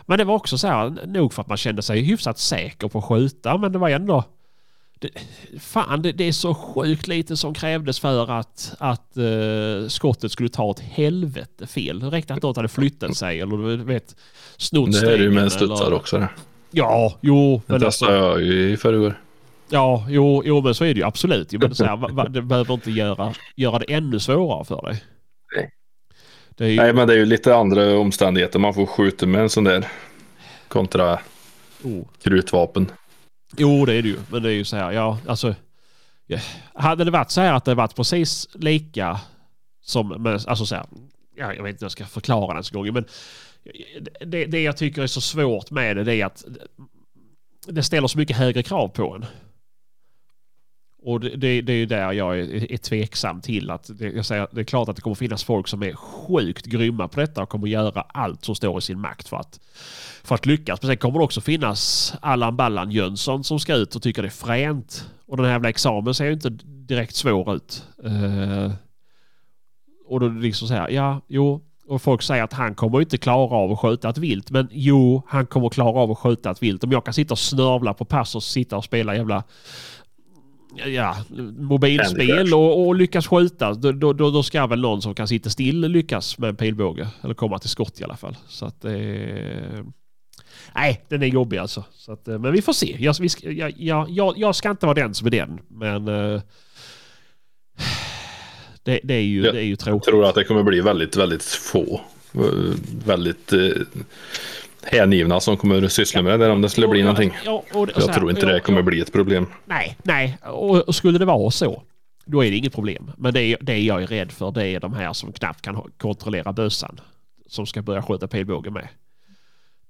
Men 0.10 0.18
det 0.18 0.24
var 0.24 0.36
också 0.36 0.58
så 0.58 0.68
här, 0.68 1.08
nog 1.08 1.34
för 1.34 1.42
att 1.42 1.48
man 1.48 1.58
kände 1.58 1.82
sig 1.82 2.02
hyfsat 2.02 2.40
säker 2.40 2.88
på 2.88 2.98
att 2.98 3.04
skjuta 3.06 3.58
men 3.58 3.72
det 3.72 3.78
var 3.80 3.90
ändå 3.90 4.24
det, 5.00 5.10
fan, 5.60 6.02
det, 6.02 6.12
det 6.12 6.24
är 6.24 6.32
så 6.32 6.54
sjukt 6.54 7.08
lite 7.08 7.38
som 7.38 7.54
krävdes 7.54 8.00
för 8.00 8.32
att, 8.32 8.74
att 8.80 9.18
eh, 9.18 9.88
skottet 9.88 10.32
skulle 10.32 10.50
ta 10.50 10.72
ett 10.72 10.80
helvete 10.80 11.68
fel. 11.68 12.00
Det 12.00 12.08
räckte 12.08 12.34
att 12.34 12.44
något 12.44 12.56
hade 12.56 12.68
flyttat 12.68 13.18
sig 13.18 13.40
eller 13.42 13.58
du 13.58 13.84
vet 13.84 14.16
snott 14.58 14.92
Det 14.92 15.14
är 15.14 15.18
det 15.18 15.24
ju 15.24 15.32
med 15.32 15.44
en 15.44 15.50
studsare 15.50 15.88
eller- 15.88 15.96
också. 15.96 16.18
Det, 16.18 16.30
Ja, 16.72 17.14
jo. 17.22 17.62
det 17.68 17.80
testade 17.80 17.86
alltså, 17.86 18.12
jag 18.12 18.42
ju 18.42 18.72
i 18.72 18.78
förrgår. 18.78 19.22
ja, 19.70 20.06
jo, 20.10 20.42
jo, 20.46 20.62
men 20.62 20.76
så 20.76 20.84
är 20.86 20.94
det 20.94 21.00
ju 21.00 21.06
absolut. 21.06 21.52
Men 21.52 21.76
så 21.76 21.86
här, 21.86 22.30
det 22.30 22.42
behöver 22.42 22.74
inte 22.74 22.92
göra, 22.92 23.34
göra 23.56 23.80
det 23.80 23.94
ännu 23.94 24.20
svårare 24.20 24.66
för 24.66 24.82
dig. 24.86 25.04
Ju, 26.60 26.76
Nej, 26.76 26.94
men 26.94 27.08
det 27.08 27.14
är 27.14 27.18
ju 27.18 27.26
lite 27.26 27.56
andra 27.56 27.98
omständigheter 27.98 28.60
man 28.60 28.74
får 28.74 28.86
skjuta 28.86 29.26
med 29.26 29.42
en 29.42 29.50
sån 29.50 29.64
där 29.64 29.88
kontra 30.68 31.20
oh. 31.84 32.04
krutvapen. 32.24 32.92
Jo, 33.58 33.86
det 33.86 33.94
är 33.94 34.02
det 34.02 34.10
ju. 34.10 34.18
Men 34.32 34.44
det 34.44 34.50
är 34.50 34.54
ju 34.54 34.66
så 34.66 34.76
här, 34.76 34.92
ja, 34.92 35.18
alltså. 35.28 35.56
Ja. 36.28 36.40
Hade 36.74 37.04
det 37.04 37.12
varit 37.12 37.32
så 37.32 37.42
här 37.42 37.54
att 37.54 37.66
det 37.66 37.76
varit 37.76 37.96
precis 37.96 38.48
lika 38.54 39.20
som, 39.82 40.26
alltså 40.48 40.66
så 40.66 40.76
här, 40.76 40.86
ja, 41.36 41.54
jag 41.54 41.64
vet 41.64 41.70
inte 41.70 41.84
hur 41.84 41.86
jag 41.86 41.92
ska 41.92 42.06
förklara 42.06 42.48
det 42.48 42.54
ens 42.54 42.72
en 42.72 42.78
gång, 42.78 42.94
men 42.94 43.06
det, 44.26 44.46
det 44.46 44.62
jag 44.62 44.78
tycker 44.78 45.02
är 45.02 45.08
så 45.08 45.22
svårt 45.22 45.72
med 45.72 45.98
det, 45.98 46.04
det 46.04 46.16
är 46.16 46.26
att 46.26 46.46
det 47.68 47.84
ställer 47.84 48.08
så 48.08 48.18
mycket 48.18 48.38
högre 48.38 48.64
krav 48.64 48.88
på 48.88 49.16
en. 49.16 49.26
Och 51.02 51.20
det, 51.20 51.30
det, 51.30 51.62
det 51.62 51.74
är 51.74 51.78
ju 51.78 51.86
där 51.86 52.12
jag 52.12 52.40
är, 52.40 52.72
är 52.72 52.78
tveksam 52.78 53.42
till 53.42 53.70
att 53.70 53.90
det, 54.00 54.12
jag 54.12 54.26
säger, 54.26 54.48
det 54.52 54.62
är 54.62 54.66
klart 54.66 54.90
att 54.90 54.96
det 54.96 55.02
kommer 55.02 55.16
finnas 55.16 55.44
folk 55.44 55.68
som 55.68 55.84
är 55.84 55.94
sjukt 55.94 56.66
grymma 56.66 57.08
på 57.08 57.20
detta 57.20 57.44
och 57.44 57.50
kommer 57.50 57.68
göra 57.68 58.02
allt 58.02 58.46
som 58.46 58.56
står 58.56 58.78
i 58.78 58.82
sin 58.82 59.00
makt 59.00 59.28
för 59.28 59.38
att, 59.38 59.60
för 60.24 60.36
att 60.36 60.46
lyckas. 60.46 60.82
Men 60.82 60.90
sen 60.90 60.98
kommer 60.98 61.20
det 61.20 61.26
också 61.26 61.42
finnas 61.42 62.14
Allan 62.22 62.56
Ballan 62.56 62.92
Jönsson 62.92 63.44
som 63.44 63.60
ska 63.60 63.76
ut 63.76 63.96
och 63.96 64.02
tycker 64.02 64.22
det 64.22 64.28
är 64.28 64.30
fränt. 64.30 65.10
Och 65.26 65.38
den 65.38 65.46
här 65.46 65.54
jävla 65.54 65.70
examen 65.70 66.14
ser 66.14 66.26
ju 66.26 66.34
inte 66.34 66.50
direkt 66.66 67.16
svår 67.16 67.56
ut. 67.56 67.84
Uh, 68.06 68.72
och 70.06 70.20
då 70.20 70.26
är 70.26 70.30
det 70.30 70.42
liksom 70.42 70.68
så 70.68 70.74
här, 70.74 70.90
ja, 70.90 71.22
jo. 71.28 71.66
Och 71.88 72.02
folk 72.02 72.22
säger 72.22 72.44
att 72.44 72.54
han 72.54 72.76
kommer 72.76 73.02
inte 73.02 73.18
klara 73.18 73.56
av 73.56 73.72
att 73.72 73.80
skjuta 73.80 74.10
ett 74.10 74.18
vilt. 74.18 74.52
Men 74.52 74.68
jo, 74.72 75.24
han 75.28 75.46
kommer 75.46 75.70
klara 75.70 76.00
av 76.00 76.12
att 76.12 76.18
skjuta 76.18 76.52
ett 76.52 76.64
vilt. 76.64 76.84
Om 76.84 76.92
jag 76.92 77.06
kan 77.06 77.14
sitta 77.14 77.34
och 77.34 77.40
snörvla 77.40 77.94
på 77.94 78.06
pass 78.06 78.36
och 78.36 78.44
sitta 78.44 78.78
och 78.78 78.84
spela 78.84 79.16
jävla 79.16 79.44
ja, 80.86 81.18
mobilspel 81.58 82.54
och, 82.54 82.88
och 82.88 82.96
lyckas 82.96 83.28
skjuta. 83.28 83.74
Då, 83.74 83.92
då, 83.92 84.14
då 84.14 84.44
ska 84.44 84.68
väl 84.68 84.82
någon 84.82 85.02
som 85.02 85.16
kan 85.16 85.28
sitta 85.28 85.50
still 85.50 85.80
lyckas 85.82 86.38
med 86.38 86.50
en 86.50 86.56
pilbåge. 86.56 87.08
Eller 87.24 87.34
komma 87.34 87.60
till 87.60 87.70
skott 87.70 88.02
i 88.02 88.04
alla 88.04 88.18
fall. 88.18 88.38
Så 88.48 88.66
att 88.66 88.86
eh, 88.86 88.92
Nej, 90.76 91.02
den 91.10 91.24
är 91.24 91.28
jobbig 91.28 91.58
alltså. 91.58 91.84
Så 91.94 92.12
att, 92.12 92.28
eh, 92.28 92.40
men 92.40 92.52
vi 92.52 92.62
får 92.62 92.74
se. 92.74 92.96
Jag, 93.00 93.16
vi 93.20 93.30
jag, 93.42 93.74
jag, 93.78 94.10
jag, 94.10 94.34
jag 94.38 94.56
ska 94.56 94.70
inte 94.72 94.86
vara 94.86 94.96
den 94.96 95.14
som 95.14 95.28
är 95.28 95.32
den. 95.32 95.60
Men 95.68 96.08
eh, 96.08 96.42
det, 98.84 99.00
det, 99.04 99.14
är 99.14 99.22
ju, 99.22 99.42
det 99.42 99.50
är 99.60 99.62
ju 99.62 99.70
Jag 99.70 99.80
tråkigt. 99.80 100.04
tror 100.08 100.26
att 100.26 100.36
det 100.36 100.44
kommer 100.44 100.64
bli 100.64 100.82
väldigt, 100.82 101.16
väldigt 101.16 101.44
få. 101.44 102.02
eh, 102.34 102.42
Väldigt 103.06 103.54
eh, 103.54 103.60
hängivna 104.84 105.40
som 105.40 105.58
kommer 105.58 105.84
att 105.84 105.92
syssla 105.92 106.22
med 106.22 106.40
det 106.40 106.50
om 106.50 106.62
det 106.62 106.70
skulle 106.70 106.88
bli 106.88 107.02
någonting. 107.02 107.38
Ja, 107.46 107.64
och 107.74 107.82
och 107.82 107.90
så 107.90 108.02
Jag 108.02 108.08
här, 108.08 108.14
tror 108.14 108.30
inte 108.30 108.46
ja, 108.46 108.54
det 108.54 108.60
kommer 108.60 108.80
ja. 108.80 108.84
bli 108.84 109.00
ett 109.02 109.14
problem. 109.14 109.48
Nej, 109.66 109.98
nej. 110.04 110.38
Och, 110.44 110.88
och 110.88 110.96
skulle 110.96 111.20
det 111.20 111.26
vara 111.26 111.52
så, 111.52 111.84
då 112.26 112.46
är 112.46 112.52
det 112.52 112.58
inget 112.58 112.74
problem. 112.74 113.12
Men 113.18 113.34
det, 113.34 113.42
är, 113.42 113.58
det 113.62 113.80
jag 113.80 114.04
är 114.04 114.08
rädd 114.08 114.32
för, 114.32 114.52
det 114.52 114.68
är 114.68 114.80
de 114.80 114.94
här 114.94 115.14
som 115.14 115.32
knappt 115.34 115.62
kan 115.62 115.92
kontrollera 115.98 116.54
bössan. 116.54 117.00
Som 117.48 117.66
ska 117.66 117.82
börja 117.82 118.02
skjuta 118.02 118.28
pilbåge 118.28 118.72
med. 118.72 118.88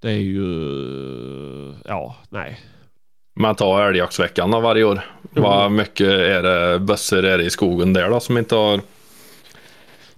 Det 0.00 0.10
är 0.10 0.18
ju... 0.18 1.74
Ja, 1.84 2.16
nej. 2.28 2.60
Man 3.34 3.54
tar 3.54 3.82
älgjaktsveckan 3.82 4.54
av 4.54 4.62
varje 4.62 4.84
år. 4.84 5.00
Vad 5.30 5.72
mycket 5.72 6.06
är 6.08 6.42
det 6.42 6.78
bössor 6.78 7.24
är 7.24 7.38
det 7.38 7.44
i 7.44 7.50
skogen 7.50 7.92
där 7.92 8.10
då 8.10 8.20
som 8.20 8.38
inte 8.38 8.54
har, 8.54 8.80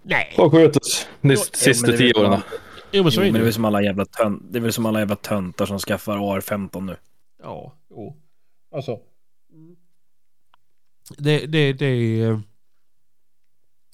Nej. 0.02 0.34
har 0.36 0.50
skjutits 0.50 1.08
de 1.20 1.36
sista 1.36 1.90
det 1.90 1.96
tio 1.98 2.14
åren? 2.14 2.40
Jo, 2.92 3.02
men 3.02 3.12
så 3.12 3.20
Jo, 3.20 3.26
är 3.26 3.32
men 3.32 3.32
det 3.32 3.38
är 3.38 3.40
det 3.40 3.44
väl 3.44 3.54
som 3.54 3.64
alla 3.64 3.82
jävla 3.82 4.04
tönt, 4.04 4.42
det 4.50 4.58
är 4.58 4.60
väl 4.62 4.72
som 4.72 4.86
alla 4.86 4.98
jävla 4.98 5.16
töntar 5.16 5.66
som 5.66 5.78
skaffar 5.78 6.16
AR-15 6.18 6.80
nu. 6.80 6.96
Ja, 7.42 7.72
jo. 7.90 8.16
Alltså. 8.74 8.98
Det, 11.18 11.46
det, 11.46 11.72
det, 11.72 11.86
är- 11.86 12.40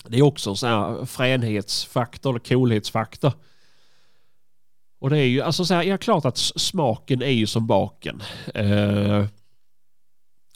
det 0.05 0.19
är 0.19 0.23
också 0.23 0.51
en 0.51 0.57
sån 0.57 0.69
här 0.69 1.05
fränhetsfaktor, 1.05 2.31
eller 2.31 2.41
coolhetsfaktor. 2.41 3.33
Och 5.01 5.11
det 5.11 5.19
är 5.19 5.25
ju, 5.25 5.41
alltså 5.41 5.65
så 5.65 5.75
här, 5.75 5.83
ja 5.83 5.99
klart 5.99 6.25
att 6.25 6.37
smaken 6.39 7.23
är 7.23 7.31
ju 7.31 7.47
som 7.47 7.67
baken. 7.67 8.23
Eh, 8.55 9.27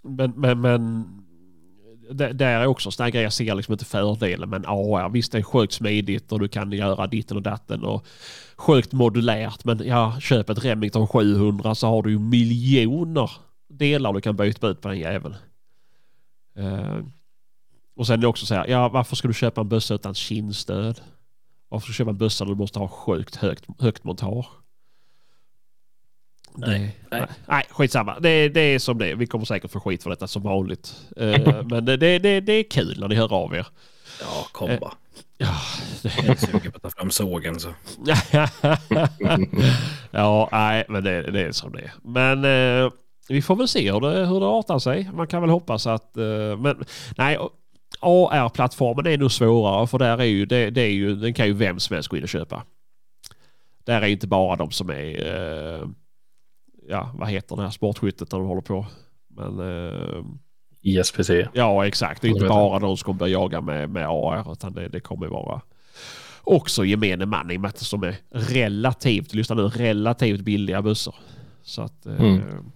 men, 0.02 0.30
men, 0.36 0.60
men 0.60 1.06
det, 2.12 2.32
där 2.32 2.60
är 2.60 2.66
också 2.66 2.88
en 2.88 2.92
sån 2.92 3.10
grej. 3.10 3.22
jag 3.22 3.32
ser 3.32 3.54
liksom 3.54 3.72
inte 3.72 3.84
fördelen 3.84 4.50
med 4.50 4.56
en 4.56 4.66
AR. 4.66 5.08
Visst 5.08 5.32
det 5.32 5.38
är 5.38 5.42
sjukt 5.42 5.72
smidigt 5.72 6.32
och 6.32 6.40
du 6.40 6.48
kan 6.48 6.72
göra 6.72 7.06
ditten 7.06 7.36
och 7.36 7.42
datten 7.42 7.84
och 7.84 8.06
sjukt 8.56 8.92
modulärt 8.92 9.64
men 9.64 9.86
ja, 9.86 10.16
köp 10.20 10.50
ett 10.50 10.64
Remington 10.64 11.08
700 11.08 11.74
så 11.74 11.86
har 11.86 12.02
du 12.02 12.10
ju 12.10 12.18
miljoner 12.18 13.30
delar 13.68 14.12
du 14.12 14.20
kan 14.20 14.36
byta 14.36 14.68
ut 14.68 14.80
på 14.80 14.88
den 14.88 14.98
jäveln. 14.98 15.34
Uh, 16.58 17.04
och 17.96 18.06
sen 18.06 18.18
är 18.18 18.22
det 18.22 18.26
också 18.26 18.46
så 18.46 18.54
här, 18.54 18.66
ja 18.68 18.88
varför 18.88 19.16
ska 19.16 19.28
du 19.28 19.34
köpa 19.34 19.60
en 19.60 19.68
bössa 19.68 19.94
utan 19.94 20.14
kindstöd? 20.14 21.00
Varför 21.68 21.84
ska 21.84 21.90
du 21.90 21.96
köpa 21.96 22.10
en 22.10 22.18
bössa 22.18 22.44
där 22.44 22.52
du 22.52 22.58
måste 22.58 22.78
ha 22.78 22.88
sjukt 22.88 23.36
högt, 23.36 23.64
högt 23.78 24.04
montage? 24.04 24.46
Nej, 26.54 26.96
nej. 27.10 27.26
nej 27.46 27.64
skitsamma. 27.70 28.20
Det, 28.20 28.48
det 28.48 28.60
är 28.60 28.78
som 28.78 28.98
det 28.98 29.10
är. 29.10 29.14
Vi 29.14 29.26
kommer 29.26 29.44
säkert 29.44 29.70
få 29.70 29.80
skit 29.80 30.02
för 30.02 30.10
detta 30.10 30.26
som 30.26 30.42
vanligt. 30.42 30.94
Uh, 31.20 31.62
men 31.70 31.84
det, 31.84 31.96
det, 31.96 32.40
det 32.40 32.52
är 32.52 32.70
kul 32.70 33.00
när 33.00 33.08
ni 33.08 33.14
hör 33.14 33.32
av 33.32 33.54
er. 33.54 33.66
Ja, 34.20 34.46
kom 34.52 34.70
uh, 34.70 34.80
bara. 34.80 34.94
Ja, 35.38 35.54
det... 36.02 36.12
Jag 36.16 36.26
är 36.26 36.34
sugen 36.34 36.72
på 36.72 36.76
att 36.76 36.82
ta 36.82 36.90
fram 36.90 37.10
sågen 37.10 37.60
så. 37.60 37.68
ja, 40.10 40.48
nej, 40.52 40.84
men 40.88 41.04
det, 41.04 41.22
det 41.22 41.40
är 41.40 41.52
som 41.52 41.72
det 41.72 41.80
är. 41.80 41.92
Men 42.02 42.44
uh, 42.44 42.92
vi 43.28 43.42
får 43.42 43.56
väl 43.56 43.68
se 43.68 43.92
hur 43.92 44.00
det, 44.00 44.26
hur 44.26 44.40
det 44.40 44.46
artar 44.46 44.78
sig. 44.78 45.10
Man 45.14 45.26
kan 45.26 45.40
väl 45.40 45.50
hoppas 45.50 45.86
att... 45.86 46.12
men 46.58 46.84
nej, 47.16 47.38
AR-plattformen 48.00 49.06
är 49.06 49.18
nog 49.18 49.32
svårare 49.32 49.86
för 49.86 49.98
där 49.98 50.18
är 50.18 50.24
ju, 50.24 50.46
det, 50.46 50.70
det, 50.70 50.80
är 50.80 50.90
ju, 50.90 51.14
den 51.14 51.34
kan 51.34 51.46
ju 51.46 51.52
vem 51.52 51.80
som 51.80 51.94
helst 51.94 52.08
gå 52.08 52.16
in 52.16 52.22
och 52.22 52.28
köpa. 52.28 52.62
Där 53.84 54.02
är 54.02 54.06
inte 54.06 54.26
bara 54.26 54.56
de 54.56 54.70
som 54.70 54.90
är 54.90 55.84
ja, 56.88 57.10
vad 57.14 57.28
heter 57.28 57.56
det 57.56 57.62
här 57.62 57.70
sportskyttet 57.70 58.30
där 58.30 58.38
de 58.38 58.46
håller 58.46 58.62
på. 58.62 58.86
Men, 59.28 59.58
eh, 59.60 60.24
ISPC. 60.80 61.30
Ja, 61.52 61.86
exakt. 61.86 62.22
Det 62.22 62.28
är 62.28 62.32
inte 62.32 62.48
bara 62.48 62.78
de 62.78 62.96
som 62.96 63.16
börja 63.16 63.32
jaga 63.32 63.60
med, 63.60 63.90
med 63.90 64.06
AR 64.08 64.52
utan 64.52 64.72
det, 64.72 64.88
det 64.88 65.00
kommer 65.00 65.26
vara 65.26 65.60
också 66.44 66.84
gemene 66.84 67.26
man 67.26 67.50
i 67.50 67.56
och 67.56 67.60
med 67.60 67.68
att 67.68 67.90
de 67.90 68.02
är 68.02 68.16
relativt, 68.30 69.34
lyssna 69.34 69.54
nu, 69.54 69.62
relativt 69.62 70.40
billiga 70.40 70.82
bussar. 70.82 71.14
Så 71.62 71.82
att, 71.82 72.06
eh, 72.06 72.20
mm. 72.20 72.72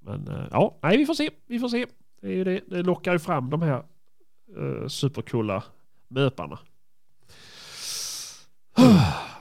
men 0.00 0.28
eh, 0.28 0.46
ja, 0.50 0.78
nej 0.82 0.96
vi 0.96 1.06
får 1.06 1.14
se, 1.14 1.30
vi 1.46 1.58
får 1.58 1.68
se. 1.68 1.86
Det, 2.20 2.26
är 2.28 2.32
ju 2.32 2.44
det, 2.44 2.60
det 2.66 2.82
lockar 2.82 3.12
ju 3.12 3.18
fram 3.18 3.50
de 3.50 3.62
här 3.62 3.84
uh, 4.58 4.88
supercoola 4.88 5.64
möparna. 6.08 6.58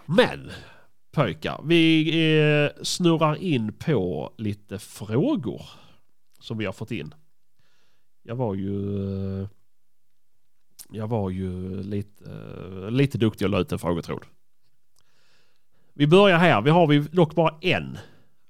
Men 0.05 0.51
pojkar. 1.11 1.61
Vi 1.63 2.09
eh, 2.65 2.83
snurrar 2.83 3.35
in 3.35 3.73
på 3.73 4.33
lite 4.37 4.79
frågor 4.79 5.61
som 6.39 6.57
vi 6.57 6.65
har 6.65 6.73
fått 6.73 6.91
in. 6.91 7.13
Jag 8.23 8.35
var 8.35 8.55
ju... 8.55 9.41
Eh, 9.41 9.47
jag 10.89 11.07
var 11.07 11.29
ju 11.29 11.83
lite, 11.83 12.31
eh, 12.31 12.91
lite 12.91 13.17
duktig 13.17 13.45
och 13.45 13.51
la 13.51 13.59
ut 13.59 13.71
en 13.71 13.79
frågetråd. 13.79 14.25
Vi 15.93 16.07
börjar 16.07 16.37
här. 16.37 16.61
Vi 16.61 16.69
har 16.69 16.87
vi 16.87 16.99
dock 16.99 17.35
bara 17.35 17.55
en 17.61 17.97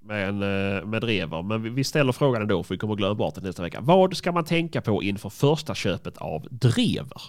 med, 0.07 0.29
en, 0.29 0.41
eh, 0.41 0.85
med 0.85 1.01
drever. 1.01 1.41
Men 1.43 1.75
vi 1.75 1.83
ställer 1.83 2.11
frågan 2.11 2.41
ändå 2.41 2.63
för 2.63 2.75
vi 2.75 2.79
kommer 2.79 2.95
glömma 2.95 3.15
bort 3.15 3.35
den 3.35 3.43
nästa 3.43 3.63
vecka. 3.63 3.81
Vad 3.81 4.17
ska 4.17 4.31
man 4.31 4.45
tänka 4.45 4.81
på 4.81 5.03
inför 5.03 5.29
första 5.29 5.75
köpet 5.75 6.17
av 6.17 6.47
drever? 6.51 7.21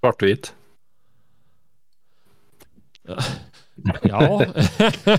Svartvit. 0.00 0.54
Ja, 4.02 4.42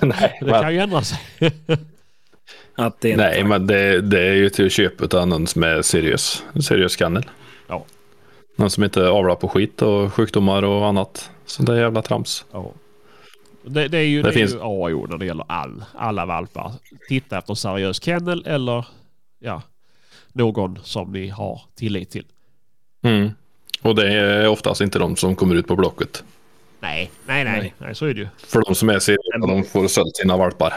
Nej, 0.01 0.39
det 0.41 0.51
kan 0.61 0.73
ju 0.73 0.79
ändra 0.79 1.01
sig. 1.01 1.19
Att 2.75 3.01
det 3.01 3.15
Nej, 3.15 3.43
men 3.43 3.67
det, 3.67 4.01
det, 4.01 4.21
är 4.21 4.33
ju 4.33 4.49
till 4.49 4.69
köpet 4.69 5.13
av 5.13 5.27
någon 5.27 5.47
som 5.47 5.63
är 5.63 5.81
seriös, 5.81 6.43
seriös 6.61 6.99
kennel. 6.99 7.23
Ja. 7.67 7.85
Någon 8.55 8.69
som 8.69 8.83
inte 8.83 9.07
avlar 9.07 9.35
på 9.35 9.47
skit 9.47 9.81
och 9.81 10.13
sjukdomar 10.13 10.63
och 10.63 10.87
annat. 10.87 11.31
Så 11.45 11.63
det 11.63 11.73
är 11.73 11.77
jävla 11.77 12.01
trams. 12.01 12.45
Ja. 12.51 12.71
Det, 13.63 13.87
det 13.87 13.97
är 13.97 14.03
ju, 14.03 14.21
det, 14.21 14.29
det 14.29 14.33
finns... 14.33 14.51
är 14.53 14.55
ju 14.55 14.61
A 14.61 14.65
och 14.65 14.91
O 14.91 15.07
när 15.09 15.17
det 15.17 15.25
gäller 15.25 15.45
all, 15.47 15.85
alla 15.93 16.25
valpar. 16.25 16.71
Titta 17.09 17.37
efter 17.37 17.51
en 17.51 17.55
seriös 17.55 18.03
kennel 18.03 18.43
eller 18.47 18.85
ja, 19.39 19.61
någon 20.33 20.79
som 20.83 21.11
ni 21.11 21.27
har 21.27 21.61
tillit 21.75 22.09
till. 22.09 22.25
Mm. 23.03 23.29
Och 23.81 23.95
det 23.95 24.13
är 24.13 24.47
oftast 24.47 24.81
inte 24.81 24.99
de 24.99 25.15
som 25.15 25.35
kommer 25.35 25.55
ut 25.55 25.67
på 25.67 25.75
Blocket. 25.75 26.23
Nej, 26.85 27.11
nej, 27.25 27.43
nej, 27.43 27.73
nej. 27.77 27.95
så 27.95 28.05
är 28.05 28.13
det 28.13 28.19
ju. 28.19 28.27
För 28.37 28.61
de 28.65 28.75
som 28.75 28.89
är 28.89 28.99
seriösa, 28.99 29.47
de 29.47 29.63
får 29.63 29.87
sålt 29.87 30.15
sina 30.15 30.37
valpar. 30.37 30.73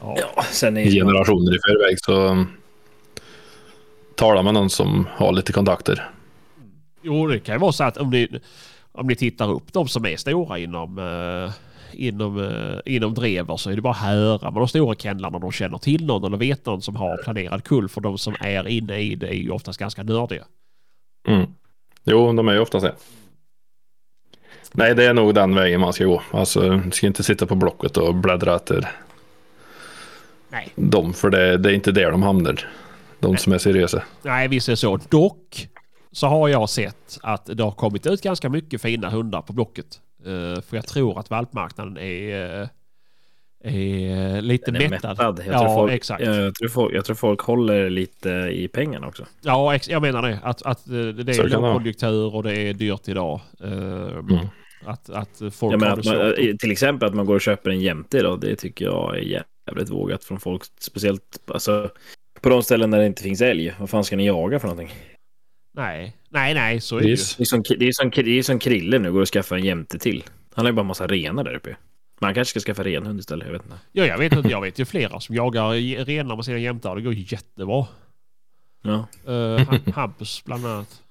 Ja, 0.00 0.16
ja 0.18 0.42
sen 0.42 0.76
är 0.76 0.90
Generationer 0.90 1.56
i 1.56 1.58
förväg 1.58 2.00
så 2.00 2.28
um, 2.28 2.46
tala 4.14 4.42
med 4.42 4.54
någon 4.54 4.70
som 4.70 5.08
har 5.10 5.32
lite 5.32 5.52
kontakter. 5.52 6.10
Jo, 7.02 7.26
det 7.26 7.38
kan 7.38 7.54
ju 7.54 7.58
vara 7.58 7.72
så 7.72 7.84
att 7.84 7.96
om 7.96 8.10
ni, 8.10 8.40
om 8.92 9.06
ni 9.06 9.16
tittar 9.16 9.52
upp 9.52 9.72
de 9.72 9.88
som 9.88 10.06
är 10.06 10.16
stora 10.16 10.58
inom, 10.58 10.98
uh, 10.98 11.50
inom, 11.92 12.36
uh, 12.36 12.78
inom 12.84 13.14
drever 13.14 13.56
så 13.56 13.70
är 13.70 13.76
det 13.76 13.82
bara 13.82 13.90
att 13.90 13.98
höra 13.98 14.50
med 14.50 14.60
de 14.60 14.68
stora 14.68 14.94
kennlarna 14.94 15.38
de 15.38 15.52
känner 15.52 15.78
till 15.78 16.06
någon 16.06 16.24
eller 16.24 16.36
vet 16.36 16.66
någon 16.66 16.82
som 16.82 16.96
har 16.96 17.16
planerad 17.16 17.64
kull. 17.64 17.88
För 17.88 18.00
de 18.00 18.18
som 18.18 18.34
är 18.40 18.68
inne 18.68 18.98
i 18.98 19.14
det 19.14 19.28
är 19.28 19.34
ju 19.34 19.50
oftast 19.50 19.78
ganska 19.78 20.02
nördiga. 20.02 20.44
Mm. 21.28 21.46
Jo, 22.04 22.32
de 22.32 22.48
är 22.48 22.52
ju 22.52 22.60
oftast 22.60 22.86
det. 22.86 22.94
Nej, 24.76 24.94
det 24.94 25.04
är 25.04 25.14
nog 25.14 25.34
den 25.34 25.54
vägen 25.54 25.80
man 25.80 25.92
ska 25.92 26.04
gå. 26.04 26.22
Alltså, 26.30 26.70
du 26.70 26.90
ska 26.90 27.06
inte 27.06 27.22
sitta 27.22 27.46
på 27.46 27.54
Blocket 27.54 27.96
och 27.96 28.14
bläddra 28.14 28.56
efter 28.56 28.90
Nej. 30.48 30.72
dem. 30.74 31.14
För 31.14 31.30
det, 31.30 31.56
det 31.56 31.70
är 31.70 31.74
inte 31.74 31.92
där 31.92 32.10
de 32.10 32.22
hamnar. 32.22 32.68
De 33.20 33.30
Nej. 33.30 33.38
som 33.38 33.52
är 33.52 33.58
seriösa. 33.58 34.02
Nej, 34.22 34.48
visst 34.48 34.68
är 34.68 34.72
det 34.72 34.76
så. 34.76 34.98
Dock 35.08 35.68
så 36.12 36.26
har 36.26 36.48
jag 36.48 36.70
sett 36.70 37.18
att 37.22 37.46
det 37.46 37.62
har 37.62 37.70
kommit 37.70 38.06
ut 38.06 38.22
ganska 38.22 38.48
mycket 38.48 38.82
fina 38.82 39.10
hundar 39.10 39.42
på 39.42 39.52
Blocket. 39.52 40.00
Uh, 40.26 40.60
för 40.60 40.76
jag 40.76 40.86
tror 40.86 41.18
att 41.18 41.30
valpmarknaden 41.30 41.98
är, 41.98 42.60
uh, 42.60 42.68
är 43.64 44.40
lite 44.40 44.70
Den 44.70 44.82
är 44.82 44.88
mättad. 44.88 45.10
mättad. 45.10 45.42
Jag, 45.46 45.54
ja, 45.54 45.58
tror 45.58 45.74
folk, 45.74 45.92
exakt. 45.92 46.24
Jag, 46.24 46.54
tror 46.54 46.68
folk, 46.68 46.94
jag 46.94 47.04
tror 47.04 47.16
folk 47.16 47.40
håller 47.40 47.90
lite 47.90 48.30
i 48.30 48.68
pengarna 48.68 49.06
också. 49.06 49.24
Ja, 49.42 49.78
jag 49.88 50.02
menar 50.02 50.22
det. 50.22 50.38
Att, 50.42 50.62
att 50.62 50.84
det 50.84 51.38
är 51.38 51.48
lågkonjunktur 51.48 52.34
och 52.34 52.42
det 52.42 52.56
är 52.56 52.74
dyrt 52.74 53.08
idag. 53.08 53.40
Uh, 53.64 53.72
mm. 53.72 54.48
Att, 54.86 55.10
att 55.10 55.42
folk 55.54 55.74
ja, 55.74 55.78
men 55.78 55.92
att 55.92 56.04
man, 56.04 56.34
Till 56.58 56.70
exempel 56.70 57.08
att 57.08 57.14
man 57.14 57.26
går 57.26 57.34
och 57.34 57.40
köper 57.40 57.70
en 57.70 57.80
jämte 57.80 58.22
då, 58.22 58.36
det 58.36 58.56
tycker 58.56 58.84
jag 58.84 59.18
är 59.18 59.44
jävligt 59.68 59.90
vågat 59.90 60.24
från 60.24 60.40
folk. 60.40 60.62
Speciellt 60.80 61.42
alltså, 61.46 61.90
på 62.40 62.48
de 62.48 62.62
ställen 62.62 62.90
där 62.90 62.98
det 62.98 63.06
inte 63.06 63.22
finns 63.22 63.40
älg. 63.40 63.74
Vad 63.78 63.90
fan 63.90 64.04
ska 64.04 64.16
ni 64.16 64.26
jaga 64.26 64.60
för 64.60 64.68
någonting? 64.68 64.94
Nej, 65.72 66.16
nej, 66.28 66.54
nej, 66.54 66.80
så 66.80 66.96
är 66.96 67.00
det, 67.00 67.06
det 67.06 67.10
ju. 67.10 67.16
Det 67.16 67.42
är, 67.42 67.44
som, 67.44 67.62
det, 67.68 67.88
är 67.88 67.92
som, 67.92 68.10
det 68.10 68.38
är 68.38 68.42
som 68.42 68.58
Krille 68.58 68.98
nu, 68.98 69.12
går 69.12 69.20
och 69.20 69.28
skaffar 69.28 69.56
en 69.56 69.64
jämte 69.64 69.98
till. 69.98 70.24
Han 70.54 70.64
har 70.64 70.72
ju 70.72 70.76
bara 70.76 70.86
massa 70.86 71.06
renar 71.06 71.44
där 71.44 71.54
uppe. 71.54 71.76
Man 72.20 72.34
kanske 72.34 72.60
ska 72.60 72.66
skaffa 72.66 72.84
renhund 72.84 73.20
istället, 73.20 73.46
jag 73.46 73.52
vet 73.52 73.64
inte. 73.64 73.78
Ja, 73.92 74.06
jag 74.06 74.18
vet 74.18 74.32
inte. 74.32 74.48
Jag 74.48 74.60
vet 74.60 74.78
ju 74.78 74.84
flera 74.84 75.20
som 75.20 75.34
jagar 75.34 76.04
renar 76.04 76.36
med 76.36 76.44
sina 76.44 76.58
jämtar. 76.58 76.96
Det 76.96 77.02
går 77.02 77.14
jättebra. 77.14 77.86
Ja. 78.82 79.06
Uh, 79.28 79.90
Hampus 79.94 80.44
bland 80.44 80.66
annat. 80.66 81.02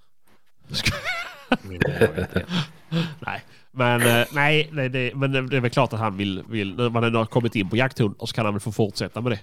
Nej, 3.20 3.42
men 3.74 4.02
eh, 4.02 4.28
nej, 4.32 4.70
nej 4.72 4.90
det, 4.90 5.16
men 5.16 5.32
det 5.32 5.58
är 5.58 5.62
väl 5.62 5.72
klart 5.72 5.94
att 5.94 6.00
han 6.00 6.18
vill, 6.18 6.44
vill 6.50 6.76
när 6.76 6.90
man 6.90 7.16
har 7.16 7.26
kommit 7.26 7.56
in 7.56 7.70
på 7.70 7.78
jakthund 7.78 8.16
och 8.18 8.30
så 8.30 8.36
kan 8.36 8.46
han 8.46 8.54
väl 8.54 8.62
få 8.62 8.72
fortsätta 8.72 9.22
med 9.22 9.32
det. 9.32 9.40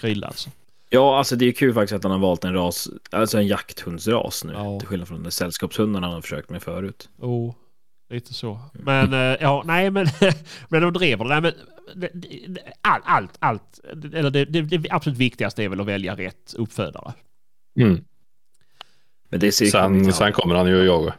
Krille 0.00 0.26
alltså. 0.26 0.50
Ja, 0.90 1.18
alltså 1.18 1.36
det 1.36 1.44
är 1.44 1.52
kul 1.52 1.74
faktiskt 1.74 1.92
att 1.92 2.02
han 2.02 2.12
har 2.12 2.18
valt 2.18 2.44
en 2.44 2.54
ras, 2.54 2.88
alltså 3.10 3.38
en 3.38 3.46
jakthundsras 3.46 4.44
nu. 4.44 4.52
Ja. 4.52 4.78
Till 4.78 4.88
skillnad 4.88 5.08
från 5.08 5.22
de 5.22 5.30
sällskapshundarna 5.30 6.06
han 6.06 6.14
har 6.14 6.22
försökt 6.22 6.50
med 6.50 6.62
förut. 6.62 7.08
Oh, 7.18 7.54
lite 8.10 8.34
så. 8.34 8.60
Men 8.72 9.06
mm. 9.06 9.36
ja, 9.40 9.62
nej 9.66 9.90
men, 9.90 10.06
men 10.68 10.82
de 10.82 10.92
drev 10.92 11.18
det. 11.18 11.40
men 11.40 11.52
allt, 12.80 13.04
allt, 13.06 13.36
allt. 13.38 13.80
Eller 14.14 14.30
det, 14.30 14.44
det, 14.44 14.62
det, 14.62 14.90
absolut 14.90 15.18
viktigaste 15.18 15.62
är 15.64 15.68
väl 15.68 15.80
att 15.80 15.86
välja 15.86 16.16
rätt 16.16 16.54
uppfödare. 16.56 17.12
Mm. 17.80 18.04
Men 19.28 19.40
det 19.40 19.52
ser 19.52 19.66
sen, 19.66 20.12
sen 20.12 20.32
kommer 20.32 20.54
han 20.54 20.66
ju 20.66 20.80
att 20.80 20.86
jaga. 20.86 21.14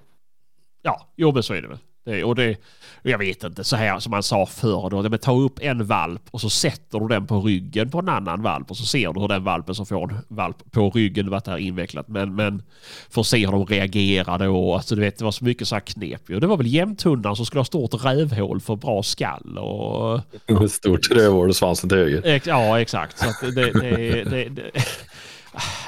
Ja, 0.84 1.08
jo 1.16 1.32
men 1.32 1.44
så 1.44 1.54
är 1.54 1.62
det 1.62 1.68
väl. 1.68 1.78
Det, 2.06 2.24
och 2.24 2.36
det, 2.36 2.58
jag 3.04 3.18
vet 3.18 3.44
inte, 3.44 3.64
så 3.64 3.76
här 3.76 4.00
som 4.00 4.12
man 4.12 4.24
sa 4.24 4.46
förr 4.46 4.90
då. 4.90 5.10
Men 5.10 5.20
ta 5.20 5.34
upp 5.34 5.60
en 5.62 5.86
valp 5.86 6.22
och 6.32 6.42
så 6.42 6.50
sätter 6.50 7.00
du 7.00 7.08
den 7.08 7.28
på 7.28 7.40
ryggen 7.40 7.90
på 7.90 8.00
en 8.00 8.10
annan 8.10 8.42
valp 8.42 8.72
och 8.72 8.78
så 8.78 8.86
ser 8.86 9.14
du 9.14 9.20
hur 9.20 9.28
den 9.28 9.44
valpen 9.44 9.76
som 9.76 9.86
får 9.86 10.12
en 10.12 10.18
valp 10.28 10.72
på 10.72 10.90
ryggen 10.90 11.30
varit 11.30 11.46
där 11.46 11.58
invecklat. 11.58 12.08
Men, 12.08 12.36
men 12.36 12.64
för 13.10 13.22
att 13.22 13.28
se 13.28 13.46
hur 13.46 13.52
de 13.52 13.66
reagerar 13.66 14.40
då. 14.40 14.74
Alltså 14.74 14.96
du 14.96 15.02
vet, 15.02 15.18
det 15.18 15.26
var 15.26 15.32
så 15.32 15.46
mycket 15.46 15.68
så 15.68 15.76
här 15.76 15.80
knep 15.80 16.30
ju. 16.30 16.40
Det 16.40 16.48
var 16.48 16.58
väl 16.58 16.68
jämthundar 16.68 17.36
som 17.36 17.46
skulle 17.46 17.60
ha 17.60 17.66
stort 17.66 17.94
rövhål 17.94 18.62
för 18.62 18.76
bra 18.76 19.04
skall 19.04 19.58
och... 19.58 20.22
Stort 20.70 21.12
rövhål 21.12 21.50
och 21.50 21.56
svansen 21.56 21.90
till 21.90 21.98
höger. 21.98 22.42
Ja, 22.46 22.82
exakt. 22.82 23.20
Så 23.20 23.46
det, 23.46 23.72
det, 23.72 24.50
det, 24.50 24.72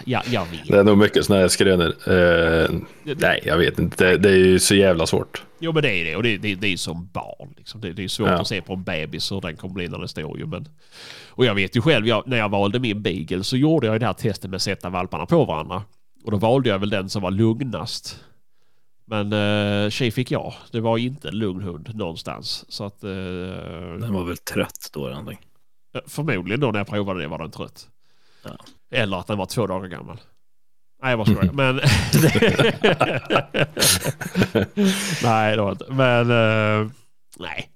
Ja, 0.06 0.22
jag 0.32 0.46
vet. 0.46 0.68
Det 0.68 0.80
är 0.80 0.84
nog 0.84 0.98
mycket 0.98 1.26
sådana 1.26 1.42
här 1.42 1.48
skrönor. 1.48 1.88
Eh, 2.08 2.70
nej, 3.18 3.42
jag 3.46 3.58
vet 3.58 3.80
inte. 3.80 4.06
Det, 4.06 4.18
det 4.18 4.30
är 4.30 4.38
ju 4.38 4.60
så 4.60 4.76
jävla 4.76 5.08
svårt. 5.08 5.44
Jo 5.60 5.72
men 5.74 5.84
det 5.84 5.90
är 5.92 6.06
det 6.06 6.16
och 6.16 6.24
det, 6.24 6.38
det, 6.38 6.56
det 6.56 6.68
är 6.68 6.78
som 6.78 7.10
barn. 7.14 7.54
Liksom. 7.58 7.82
Det, 7.82 7.94
det 7.94 8.04
är 8.04 8.08
svårt 8.08 8.28
Ja. 8.30 8.34
att 8.42 8.48
se 8.48 8.62
på 8.62 8.74
en 8.74 8.84
bebis 8.84 9.32
hur 9.32 9.42
den 9.42 9.56
kommer 9.58 9.74
bli 9.74 9.88
när 9.88 9.98
den 9.98 10.08
står 10.08 10.38
ju. 10.40 10.46
Men, 10.46 10.68
och 11.30 11.46
jag 11.46 11.56
vet 11.56 11.76
ju 11.78 11.82
själv, 11.82 12.08
jag, 12.08 12.24
när 12.28 12.38
jag 12.38 12.50
valde 12.50 12.80
min 12.80 13.02
beagle 13.02 13.44
så 13.44 13.58
gjorde 13.58 13.88
jag 13.88 13.94
ju 13.96 14.00
det 14.00 14.06
här 14.06 14.14
testet 14.14 14.50
med 14.50 14.56
att 14.56 14.62
sätta 14.62 14.90
valparna 14.90 15.26
på 15.26 15.46
varandra. 15.46 15.84
Och 16.26 16.32
då 16.32 16.38
valde 16.38 16.70
jag 16.70 16.80
väl 16.80 16.90
den 16.90 17.10
som 17.10 17.22
var 17.22 17.32
lugnast. 17.32 18.20
Men 19.08 19.34
uh, 19.34 19.90
tjej 19.90 20.12
fick 20.12 20.32
jag. 20.32 20.54
Det 20.72 20.80
var 20.80 20.98
inte 20.98 21.28
en 21.28 21.38
lugn 21.38 21.62
hund 21.62 21.90
någonstans. 21.96 22.66
Så 22.70 22.84
att... 22.84 23.04
eh, 23.04 23.10
Den 24.00 24.14
var 24.14 24.24
väl 24.24 24.38
trött 24.38 24.90
då 24.94 25.06
eller 25.06 25.16
någonting. 25.16 25.40
Förmodligen 26.08 26.60
då 26.60 26.72
när 26.72 26.80
jag 26.80 26.88
provade 26.88 27.22
det 27.22 27.28
var 27.28 27.38
den 27.38 27.52
trött. 27.52 27.88
Ja. 28.44 28.52
Eller 28.96 29.18
att 29.18 29.28
den 29.28 29.38
var 29.38 29.46
två 29.46 29.68
dagar 29.68 29.88
gammal. 29.88 30.20
Nej, 31.04 31.12
jag 31.12 31.20
bara 31.20 31.26
skojar. 31.26 31.54
Men... 31.54 31.76
nej, 35.24 35.56
det 35.56 35.62
var 35.62 35.72
inte. 35.72 35.86
Men... 35.90 36.32
eh, 36.32 36.92
nej. 37.40 37.70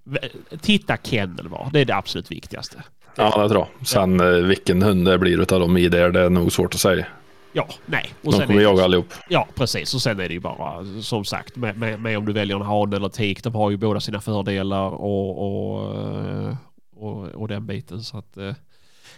Titta 0.61 0.97
kennel 0.97 1.47
var. 1.47 1.69
Det 1.73 1.79
är 1.79 1.85
det 1.85 1.95
absolut 1.95 2.31
viktigaste. 2.31 2.83
Ja, 3.15 3.43
det 3.43 3.49
tror 3.49 3.67
jag. 3.77 3.87
Sen 3.87 4.19
eh, 4.19 4.27
vilken 4.27 4.81
hund 4.81 5.05
det 5.07 5.17
blir 5.17 5.41
utav 5.41 5.59
dem 5.59 5.77
i 5.77 5.89
där, 5.89 6.11
det 6.11 6.21
är 6.21 6.29
nog 6.29 6.51
svårt 6.51 6.73
att 6.73 6.79
säga. 6.79 7.05
Ja, 7.53 7.67
nej. 7.85 8.13
Och 8.23 8.31
De 8.31 8.47
kommer 8.47 8.61
jaga 8.61 8.83
allihop. 8.83 9.13
Ja, 9.29 9.47
precis. 9.55 9.93
Och 9.93 10.01
sen 10.01 10.19
är 10.19 10.27
det 10.27 10.33
ju 10.33 10.39
bara 10.39 10.85
som 11.01 11.25
sagt 11.25 11.55
med, 11.55 11.77
med, 11.77 11.99
med 11.99 12.17
om 12.17 12.25
du 12.25 12.33
väljer 12.33 12.55
en 12.55 12.61
hane 12.61 12.95
eller 12.95 13.09
tik. 13.09 13.43
De 13.43 13.55
har 13.55 13.69
ju 13.69 13.77
båda 13.77 13.99
sina 13.99 14.21
fördelar 14.21 14.89
och, 14.89 15.39
och, 15.39 15.95
eh, 15.95 16.55
och, 16.95 17.27
och 17.27 17.47
den 17.47 17.65
biten. 17.65 18.03
Så 18.03 18.17
att 18.17 18.37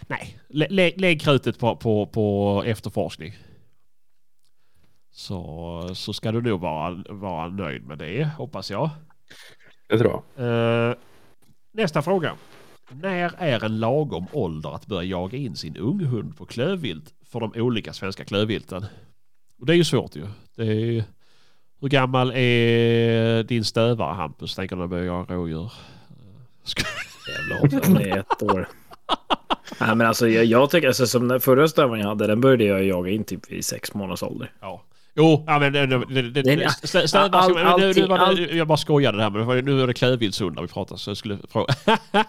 nej, 0.08 0.38
lä, 0.48 0.66
lä, 0.70 0.92
lägg 0.96 1.20
krutet 1.20 1.58
på, 1.58 1.76
på, 1.76 2.06
på 2.06 2.62
efterforskning. 2.66 3.32
Så, 5.10 5.90
så 5.94 6.12
ska 6.12 6.32
du 6.32 6.42
nog 6.42 6.60
vara, 6.60 7.04
vara 7.08 7.48
nöjd 7.48 7.86
med 7.86 7.98
det, 7.98 8.24
hoppas 8.24 8.70
jag. 8.70 8.90
Det 9.88 9.98
tror 9.98 10.22
jag. 10.36 10.46
Eh, 10.90 10.94
nästa 11.72 12.02
fråga. 12.02 12.36
När 12.90 13.34
är 13.38 13.64
en 13.64 13.80
lagom 13.80 14.26
ålder 14.32 14.74
att 14.74 14.86
börja 14.86 15.02
jaga 15.02 15.38
in 15.38 15.56
sin 15.56 15.76
unghund 15.76 16.36
på 16.36 16.46
klövvilt 16.46 17.14
för 17.24 17.40
de 17.40 17.52
olika 17.56 17.92
svenska 17.92 18.24
klövvilten? 18.24 18.84
Och 19.58 19.66
det 19.66 19.72
är 19.72 19.76
ju 19.76 19.84
svårt 19.84 20.16
ju. 20.16 20.26
Det 20.56 20.62
är, 20.62 20.74
ju- 20.74 21.02
hur 21.80 21.88
gammal 21.88 22.30
är 22.34 23.42
din 23.42 23.64
stövare 23.64 24.14
Hampus? 24.14 24.54
Tänker 24.54 24.76
du 24.76 24.86
börja 24.86 25.04
jaga 25.04 25.34
rådjur? 25.34 25.72
Jävla 27.28 27.98
det 28.00 28.10
är 28.10 28.18
ett 28.18 28.42
år. 28.42 28.68
Nej 29.80 29.94
men 29.96 30.06
alltså 30.06 30.28
jag, 30.28 30.44
jag 30.44 30.70
tycker, 30.70 30.88
alltså, 30.88 31.06
som 31.06 31.28
den 31.28 31.40
förra 31.40 31.68
stövaren 31.68 32.00
jag 32.00 32.08
hade, 32.08 32.26
den 32.26 32.40
började 32.40 32.64
jag 32.64 32.84
jaga 32.84 33.10
in 33.10 33.24
typ 33.24 33.50
vid 33.52 33.64
sex 33.64 33.94
månaders 33.94 34.22
ålder. 34.22 34.50
Ja. 34.60 34.84
Jo, 35.14 35.44
ja, 35.46 35.58
men 35.58 35.72
det, 35.72 35.86
det, 35.86 35.98
det, 35.98 36.22
det, 36.22 36.42
Det 36.42 36.66
all- 37.14 37.54
nu- 37.54 37.62
nu 37.62 37.68
allting- 37.68 38.12
all- 38.12 38.56
Jag 38.56 38.66
bara 38.66 38.76
skojade 38.78 39.16
det 39.18 39.22
här 39.22 39.30
men 39.30 39.64
nu 39.64 39.82
är 39.82 39.86
det 39.86 39.94
klövviltshundar 39.94 40.62
vi 40.62 40.68
pratar 40.68 40.96
så 40.96 41.10
jag 41.10 41.16
skulle 41.16 41.38
fråga. 41.48 41.74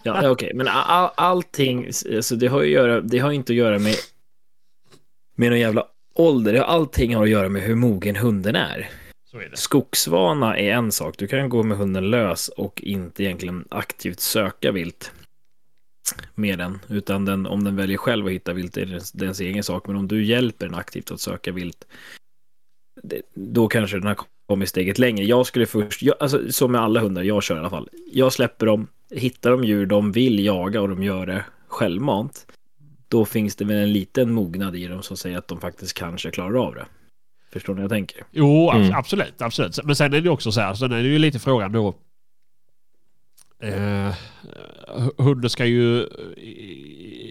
Ja, 0.03 0.29
okej, 0.29 0.51
men 0.55 0.67
all, 0.67 1.09
allting, 1.15 1.85
alltså 2.15 2.35
det 2.35 2.47
har 2.47 2.61
att 2.61 2.67
göra, 2.67 3.01
det 3.01 3.19
har 3.19 3.31
inte 3.31 3.53
att 3.53 3.57
göra 3.57 3.79
med, 3.79 3.95
med 5.35 5.49
någon 5.49 5.59
jävla 5.59 5.85
ålder. 6.15 6.53
Allting 6.55 7.15
har 7.15 7.23
att 7.23 7.29
göra 7.29 7.49
med 7.49 7.61
hur 7.61 7.75
mogen 7.75 8.15
hunden 8.15 8.55
är. 8.55 8.89
Är. 9.33 9.49
Skogsvana 9.53 10.57
är 10.57 10.71
en 10.73 10.91
sak. 10.91 11.15
Du 11.17 11.27
kan 11.27 11.49
gå 11.49 11.63
med 11.63 11.77
hunden 11.77 12.09
lös 12.09 12.47
och 12.49 12.81
inte 12.83 13.23
egentligen 13.23 13.65
aktivt 13.71 14.19
söka 14.19 14.71
vilt 14.71 15.11
med 16.35 16.59
den. 16.59 16.79
Utan 16.89 17.25
den, 17.25 17.45
om 17.45 17.63
den 17.63 17.75
väljer 17.75 17.97
själv 17.97 18.25
att 18.25 18.31
hitta 18.31 18.53
vilt 18.53 18.77
är 18.77 18.85
det 18.85 19.01
dens 19.13 19.39
egen 19.39 19.63
sak. 19.63 19.87
Men 19.87 19.95
om 19.95 20.07
du 20.07 20.25
hjälper 20.25 20.65
den 20.65 20.75
aktivt 20.75 21.11
att 21.11 21.21
söka 21.21 21.51
vilt, 21.51 21.87
det, 23.03 23.21
då 23.33 23.67
kanske 23.67 23.97
den 23.97 24.07
har 24.07 24.17
kommit 24.47 24.69
steget 24.69 24.99
längre. 24.99 25.25
Jag 25.25 25.45
skulle 25.45 25.65
först, 25.65 26.01
jag, 26.01 26.15
alltså, 26.19 26.51
som 26.51 26.71
med 26.71 26.81
alla 26.81 26.99
hundar 26.99 27.23
jag 27.23 27.43
kör 27.43 27.55
i 27.55 27.59
alla 27.59 27.69
fall. 27.69 27.89
Jag 28.11 28.33
släpper 28.33 28.65
dem, 28.65 28.87
hittar 29.11 29.51
de 29.51 29.63
djur 29.63 29.85
de 29.85 30.11
vill 30.11 30.45
jaga 30.45 30.81
och 30.81 30.89
de 30.89 31.03
gör 31.03 31.25
det 31.25 31.45
självmant. 31.67 32.47
Då 33.07 33.25
finns 33.25 33.55
det 33.55 33.65
väl 33.65 33.77
en 33.77 33.93
liten 33.93 34.31
mognad 34.33 34.75
i 34.75 34.87
dem 34.87 35.01
som 35.03 35.17
säger 35.17 35.37
att 35.37 35.47
de 35.47 35.59
faktiskt 35.61 35.93
kanske 35.93 36.31
klarar 36.31 36.67
av 36.67 36.75
det. 36.75 36.85
Förstår 37.51 37.73
ni 37.73 37.81
vad 37.81 37.83
jag 37.83 37.91
tänker? 37.97 38.23
Jo, 38.31 38.71
Mm. 38.71 38.93
absolut, 38.93 39.41
absolut. 39.41 39.83
Men 39.83 39.95
sen 39.95 40.13
är 40.13 40.21
det 40.21 40.29
också 40.29 40.51
så 40.51 40.61
här, 40.61 40.73
sen 40.73 40.91
är 40.91 41.03
det 41.03 41.09
ju 41.09 41.19
lite 41.19 41.39
frågan 41.39 41.71
då. 41.71 41.95
Eh, 43.63 44.15
hunden 45.17 45.49
ska 45.49 45.65
ju, 45.65 46.07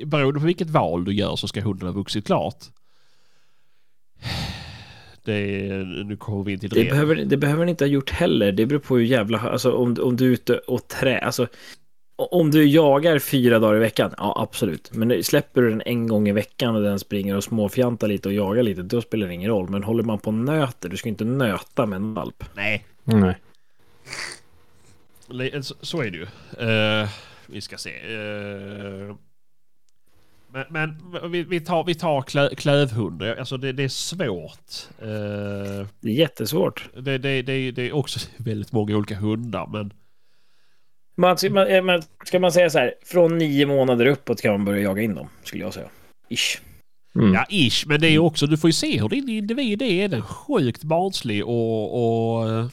beroende 0.06 0.40
på 0.40 0.46
vilket 0.46 0.70
val 0.70 1.04
du 1.04 1.12
gör 1.14 1.36
så 1.36 1.48
ska 1.48 1.60
hunden 1.60 1.88
ha 1.88 1.94
vuxit 1.94 2.26
klart. 2.26 2.64
Det 5.24 5.66
är, 5.68 6.04
nu 6.04 6.16
kommer 6.16 6.44
vi 6.44 6.52
in 6.52 6.58
till 6.58 6.70
Det 6.70 6.80
drev. 6.80 6.90
behöver, 6.90 7.16
det 7.16 7.36
behöver 7.36 7.60
den 7.60 7.68
inte 7.68 7.84
ha 7.84 7.88
gjort 7.88 8.10
heller. 8.10 8.52
Det 8.52 8.66
beror 8.66 8.78
på 8.80 8.96
hur 8.96 9.04
jävla... 9.04 9.38
Alltså 9.38 9.72
om, 9.72 9.96
om 10.00 10.16
du 10.16 10.26
är 10.26 10.30
ute 10.30 10.58
och 10.58 10.88
trä... 10.88 11.18
Alltså, 11.18 11.46
om 12.16 12.50
du 12.50 12.64
jagar 12.64 13.18
fyra 13.18 13.58
dagar 13.58 13.76
i 13.76 13.80
veckan, 13.80 14.14
ja 14.18 14.34
absolut. 14.42 14.90
Men 14.94 15.24
släpper 15.24 15.62
du 15.62 15.70
den 15.70 15.82
en 15.86 16.06
gång 16.06 16.28
i 16.28 16.32
veckan 16.32 16.76
och 16.76 16.82
den 16.82 16.98
springer 16.98 17.36
och 17.36 17.44
småfjantar 17.44 18.08
lite 18.08 18.28
och 18.28 18.34
jagar 18.34 18.62
lite, 18.62 18.82
då 18.82 19.00
spelar 19.00 19.26
det 19.26 19.34
ingen 19.34 19.50
roll. 19.50 19.70
Men 19.70 19.82
håller 19.84 20.02
man 20.02 20.18
på 20.18 20.28
och 20.28 20.34
nöter, 20.34 20.88
du 20.88 20.96
ska 20.96 21.08
inte 21.08 21.24
nöta 21.24 21.86
med 21.86 21.96
en 21.96 22.14
valp. 22.14 22.44
Nej, 22.54 22.86
Nej. 23.04 23.36
Le- 25.32 25.62
så, 25.62 26.02
är 26.02 26.10
det 26.10 26.18
ju. 26.18 26.26
Eh, 27.02 27.08
vi 27.46 27.60
ska 27.60 27.76
se. 27.78 27.90
Eh, 27.90 29.16
men 30.52 30.64
men 30.70 31.32
vi, 31.32 31.42
vi 31.42 31.60
tar, 31.60 31.84
vi 31.84 31.94
tar 31.94 32.22
klö, 32.22 32.54
klövhund. 32.54 33.22
Alltså 33.22 33.56
det, 33.56 33.72
det 33.72 33.82
är 33.84 33.88
svårt. 33.88 34.88
Eh, 34.98 35.86
Det 36.00 36.08
är 36.08 36.14
jättesvårt. 36.14 36.88
det, 36.94 37.18
det, 37.18 37.42
det, 37.42 37.70
det 37.70 37.88
är 37.88 37.92
också 37.92 38.20
väldigt 38.36 38.72
många 38.72 38.96
olika 38.96 39.16
hundar. 39.16 39.66
Men 39.72 39.92
Man, 41.16 41.36
man, 41.50 41.66
eh, 41.66 41.82
man, 41.82 42.02
ska 42.24 42.40
man 42.40 42.52
säga 42.52 42.70
så 42.70 42.78
här, 42.78 42.94
från 43.04 43.38
nio 43.38 43.66
månader 43.66 44.06
uppåt 44.06 44.42
kan 44.42 44.52
man 44.52 44.64
börja 44.64 44.82
jaga 44.82 45.02
in 45.02 45.14
dem, 45.14 45.28
skulle 45.44 45.62
jag 45.64 45.74
säga. 45.74 45.88
Ish. 46.28 46.60
Mm. 47.14 47.34
Ja, 47.34 47.44
ish. 47.50 47.86
Men 47.86 48.00
det 48.00 48.08
är 48.08 48.18
också, 48.18 48.46
du 48.46 48.56
får 48.58 48.68
ju 48.68 48.72
se 48.74 49.00
hur 49.00 49.08
din 49.08 49.28
individ 49.28 49.82
är. 49.82 50.08
Den 50.08 50.18
är 50.18 50.22
sjukt 50.24 50.84
barnslig 50.84 51.44
och... 51.46 52.38
och 52.38 52.50
eh, 52.50 52.66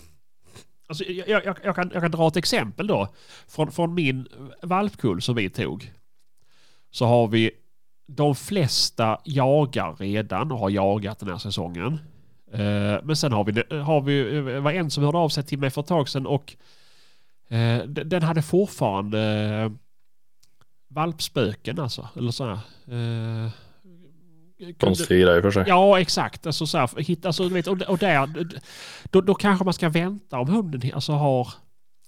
alltså, 0.90 1.04
jag, 1.04 1.30
jag, 1.30 1.58
jag, 1.64 1.76
kan, 1.76 1.92
jag 1.94 2.02
kan 2.02 2.12
dra 2.12 2.28
ett 2.28 2.38
exempel 2.38 2.88
då. 2.88 3.08
Från, 3.48 3.72
från 3.72 3.94
min 3.94 4.28
valpkull 4.62 5.22
som 5.22 5.36
vi 5.36 5.50
tog. 5.50 5.94
Så 6.92 7.06
har 7.06 7.28
vi 7.28 7.52
de 8.08 8.36
flesta 8.36 9.22
jagar 9.24 9.96
redan 9.96 10.52
och 10.52 10.60
har 10.60 10.70
jagat 10.70 11.20
den 11.20 11.30
här 11.30 11.38
säsongen. 11.38 12.00
Eh, 12.52 12.98
men 13.04 13.16
sen 13.16 13.32
har 13.32 13.44
vi, 13.44 13.78
har 13.80 14.02
vi 14.02 14.24
det 14.24 14.60
var 14.60 14.72
en 14.72 14.92
som 14.92 15.04
hörde 15.04 15.18
av 15.18 15.30
sig 15.30 15.44
till 15.44 15.60
mig 15.60 15.70
för 15.70 15.82
ett 15.82 15.88
tag 15.88 16.10
sedan 16.10 16.28
och 16.28 16.56
eh, 17.48 17.84
den 17.84 18.24
hade 18.24 18.42
fortfarande 18.42 19.20
eh, 19.22 19.72
valpspöken 20.88 21.80
alltså. 21.80 22.10
Eller 22.16 22.32
så 22.32 22.46
här. 22.46 22.60
Eh, 24.60 24.66
kunde- 24.66 24.74
Konstiga 24.80 25.26
grejer 25.26 25.42
för 25.42 25.52
sig. 25.52 25.64
Ja, 25.68 26.00
exakt. 26.00 26.46
Alltså, 26.46 26.68
så 26.68 26.78
här, 26.78 26.90
hitta, 26.98 27.28
alltså, 27.30 27.48
du 27.48 27.54
vet, 27.54 27.68
och, 27.68 27.82
och 27.82 27.98
där, 27.98 28.30
då, 29.12 29.22
då 29.22 29.36
kanske 29.36 29.66
man 29.66 29.74
ska 29.74 29.90
vänta 29.90 30.40
om 30.40 30.50
hunden 30.50 30.82
alltså, 30.94 31.12
har... 31.12 31.48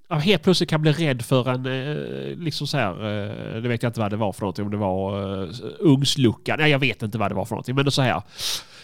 Helt 0.10 0.44
plötsligt 0.44 0.70
kan 0.70 0.82
bli 0.82 0.92
rädd 0.92 1.22
för 1.22 1.50
en, 1.50 1.66
eh, 1.66 2.38
liksom 2.38 2.68
så 2.68 2.78
här, 2.78 2.92
eh, 2.94 3.62
det 3.62 3.68
vet 3.70 3.84
jag 3.84 3.90
inte 3.90 4.00
vad 4.00 4.12
det 4.12 4.18
var 4.18 4.34
för 4.34 4.42
någonting, 4.42 4.66
om 4.66 4.72
det 4.72 4.78
var 4.78 5.24
uh, 5.44 5.50
ugnslucka. 5.80 6.56
Nej, 6.56 6.72
jag 6.72 6.80
vet 6.80 7.04
inte 7.04 7.18
vad 7.18 7.32
det 7.32 7.36
var 7.36 7.46
för 7.46 7.56
någonting, 7.56 7.76
men 7.76 7.92
så 7.92 8.02
här. 8.02 8.22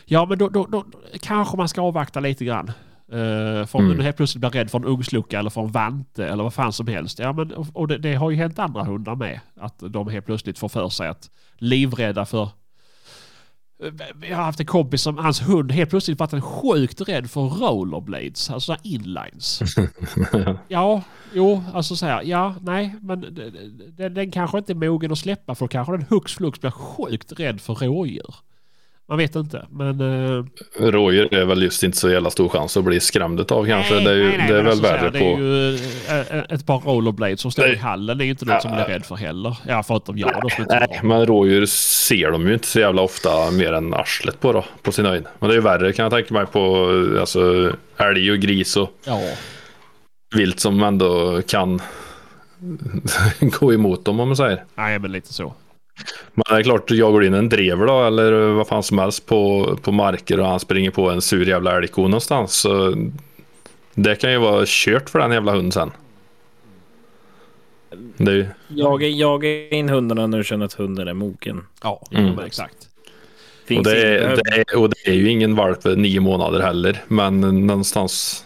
Ja, 0.06 0.26
men 0.26 0.38
då, 0.38 0.50
då, 0.50 0.66
då 0.66 0.86
kanske 1.22 1.58
man 1.58 1.70
ska 1.70 1.82
avvakta 1.82 2.20
lite 2.20 2.46
grann. 2.46 2.68
Uh, 3.14 3.66
för 3.66 3.76
om 3.76 3.86
Mm. 3.86 3.98
du 3.98 4.04
helt 4.04 4.18
plötsligt 4.18 4.40
blir 4.40 4.50
rädd 4.50 4.72
för 4.72 4.78
en 4.78 4.86
ugnslucka 4.86 5.40
eller 5.40 5.50
för 5.50 5.62
en 5.62 5.72
vante 5.72 6.28
eller 6.28 6.44
vad 6.44 6.54
fan 6.54 6.74
som 6.74 6.88
helst. 6.88 7.20
Ja, 7.20 7.34
men, 7.34 7.54
och 7.54 7.68
och 7.74 7.88
det, 7.88 7.98
det 7.98 8.14
har 8.16 8.32
ju 8.32 8.38
hänt 8.38 8.60
andra 8.60 8.84
hundar 8.84 9.16
med. 9.16 9.40
Att 9.60 9.76
de 9.80 10.08
helt 10.08 10.26
plötsligt 10.26 10.60
får 10.60 10.70
för 10.70 10.90
sig 10.90 11.08
att 11.08 11.30
livrädda 11.58 12.26
för 12.26 12.50
vi 14.16 14.34
har 14.34 14.44
haft 14.44 14.60
en 14.60 14.66
kompis 14.66 15.02
som 15.02 15.18
hans 15.18 15.42
hund 15.42 15.72
helt 15.72 15.90
plötsligt 15.90 16.20
varit 16.20 16.34
en 16.34 16.42
sjukt 16.42 17.02
rädd 17.02 17.30
för 17.30 17.42
rollerblades, 17.42 18.50
alltså 18.50 18.78
inlines. 18.84 19.62
ja, 20.68 21.02
jo, 21.34 21.64
alltså 21.74 21.96
så 21.96 22.06
här, 22.06 22.24
ja, 22.24 22.56
nej, 22.62 22.96
men 23.02 23.22
den, 23.98 24.14
den 24.14 24.32
kanske 24.32 24.58
inte 24.58 24.72
är 24.72 24.76
mogen 24.76 25.12
att 25.12 25.18
släppa 25.18 25.56
för 25.56 25.68
kanske 25.68 25.94
den 25.94 26.06
hux 26.10 26.34
flux 26.34 26.62
blir 26.62 26.72
sjukt 26.72 27.40
rädd 27.40 27.62
för 27.62 27.76
rådjur. 27.76 28.36
Man 29.10 29.18
vet 29.18 29.36
inte, 29.36 29.66
men... 29.72 30.02
eh, 30.02 30.44
Rådjur 30.80 31.34
är 31.34 31.46
väl 31.46 31.62
just 31.64 31.84
inte 31.84 31.98
så 31.98 32.10
jävla 32.10 32.30
stor 32.30 32.50
chans 32.50 32.78
att 32.78 32.84
bli 32.84 33.00
skrämd 33.00 33.52
av 33.52 33.66
kanske. 33.66 33.94
nej, 33.94 34.04
det 34.04 34.12
är, 34.12 34.16
ju, 34.16 34.28
nej, 34.28 34.38
nej, 34.38 34.48
det 34.48 34.54
är 34.58 34.62
väl 34.64 34.68
alltså 34.68 34.84
värre 34.84 35.10
Det 35.10 35.20
på... 35.20 35.26
är 35.26 35.38
ju 35.40 35.76
eh, 36.08 36.44
ett 36.50 36.66
par 36.66 36.80
rollerblades 36.80 37.42
som 37.42 37.52
står 37.52 37.66
i 37.66 37.70
Nej. 37.70 37.78
hallen. 37.78 38.18
Det 38.18 38.24
är 38.24 38.26
ju 38.26 38.32
inte 38.32 38.46
något 38.46 38.62
som 38.62 38.72
man 38.72 38.80
är 38.80 38.86
rädd 38.88 39.06
för 39.06 39.16
heller. 39.16 39.58
Ja, 39.68 39.84
förutom 39.84 40.18
jag 40.18 40.32
då. 40.42 40.50
Nej, 40.70 41.00
men 41.04 41.26
rådjur 41.26 41.66
ser 41.66 42.32
de 42.32 42.48
ju 42.48 42.54
inte 42.54 42.68
så 42.68 42.80
jävla 42.80 43.02
ofta 43.02 43.52
mer 43.52 43.74
än 43.74 43.94
arslet 43.94 44.40
på 44.40 44.54
då, 44.54 44.66
på 44.82 44.92
sin 44.92 45.06
höjd. 45.06 45.26
Men 45.40 45.50
det 45.50 45.54
är 45.54 45.58
ju 45.58 45.62
värre 45.64 45.94
kan 45.94 46.04
jag 46.04 46.12
tänka 46.12 46.34
mig 46.34 46.46
på 46.46 46.86
alltså, 47.20 47.72
älg 47.98 48.32
och 48.32 48.38
gris 48.40 48.78
och 48.78 48.90
Ja, 49.06 49.20
vilt 50.36 50.60
som 50.60 50.84
ändå 50.84 51.42
kan 51.48 51.82
gå 53.60 53.74
emot 53.74 54.06
dem 54.06 54.20
om 54.20 54.28
man 54.28 54.38
säger. 54.38 54.64
nej 54.76 55.00
men 55.00 55.12
lite 55.12 55.34
så. 55.34 55.54
Men 56.34 56.44
det 56.50 56.56
är 56.56 56.64
klart, 56.64 56.92
jagar 56.92 57.20
du 57.20 57.28
in 57.28 57.34
en 57.34 57.50
drever 57.50 57.86
då, 57.88 58.04
eller 58.04 58.32
vad 58.32 58.68
fan 58.68 58.84
som 58.84 58.98
helst 59.00 59.26
på, 59.26 59.76
på 59.82 59.92
marker 59.92 60.40
och 60.40 60.46
han 60.48 60.60
springer 60.60 60.92
på 60.92 61.10
en 61.10 61.22
sur 61.22 61.48
jävla 61.48 61.78
älgko 61.78 62.02
någonstans. 62.02 62.54
Så 62.56 62.96
det 63.94 64.16
kan 64.16 64.32
ju 64.32 64.38
vara 64.38 64.64
kört 64.68 65.10
för 65.10 65.20
den 65.20 65.32
jävla 65.32 65.52
hunden 65.52 65.72
sen. 65.72 65.92
Det 68.18 68.32
är 68.32 68.36
ju, 68.36 68.46
Jaga, 68.68 69.08
jaga 69.08 69.70
in 69.70 69.90
hundarna 69.90 70.28
när 70.28 70.38
du 70.38 70.44
känner 70.44 70.66
att 70.66 70.74
hunden 70.74 71.08
är 71.08 71.14
mogen. 71.14 71.66
Ja, 71.84 72.02
Mm. 72.12 72.40
exakt. 72.40 72.76
och, 73.78 73.84
det 73.84 74.02
är, 74.02 74.36
det 74.36 74.52
är, 74.72 74.78
och 74.78 74.90
det 74.90 75.08
är 75.08 75.14
ju 75.14 75.30
ingen 75.30 75.56
valp 75.56 75.84
för 75.84 75.96
nio 75.96 76.20
månader 76.20 76.60
heller. 76.60 77.04
Men 77.08 77.42
någonstans... 77.68 78.46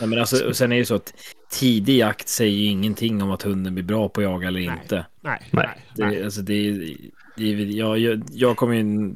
Nej, 0.00 0.08
men 0.08 0.18
alltså, 0.18 0.54
sen 0.54 0.72
är 0.72 0.78
det 0.78 0.84
så 0.86 0.94
att 0.94 1.12
tidig 1.58 1.96
jakt 1.98 2.28
säger 2.28 2.56
ju 2.56 2.64
ingenting 2.66 3.22
om 3.22 3.30
att 3.30 3.42
hunden 3.42 3.74
blir 3.74 3.84
bra 3.84 4.08
på 4.08 4.20
att 4.20 4.24
jaga 4.24 4.48
eller 4.48 4.60
Nej. 4.60 4.78
inte. 4.82 5.06
Nej, 5.20 5.40
Nej. 5.50 5.66
nej. 5.66 5.84
Det, 5.94 6.06
nej. 6.06 6.24
Alltså, 6.24 6.42
det, 6.42 6.70
det, 7.36 7.46
jag, 7.50 7.98
jag, 7.98 8.22
jag 8.32 8.56
kommer 8.56 8.74
ju 8.74 9.14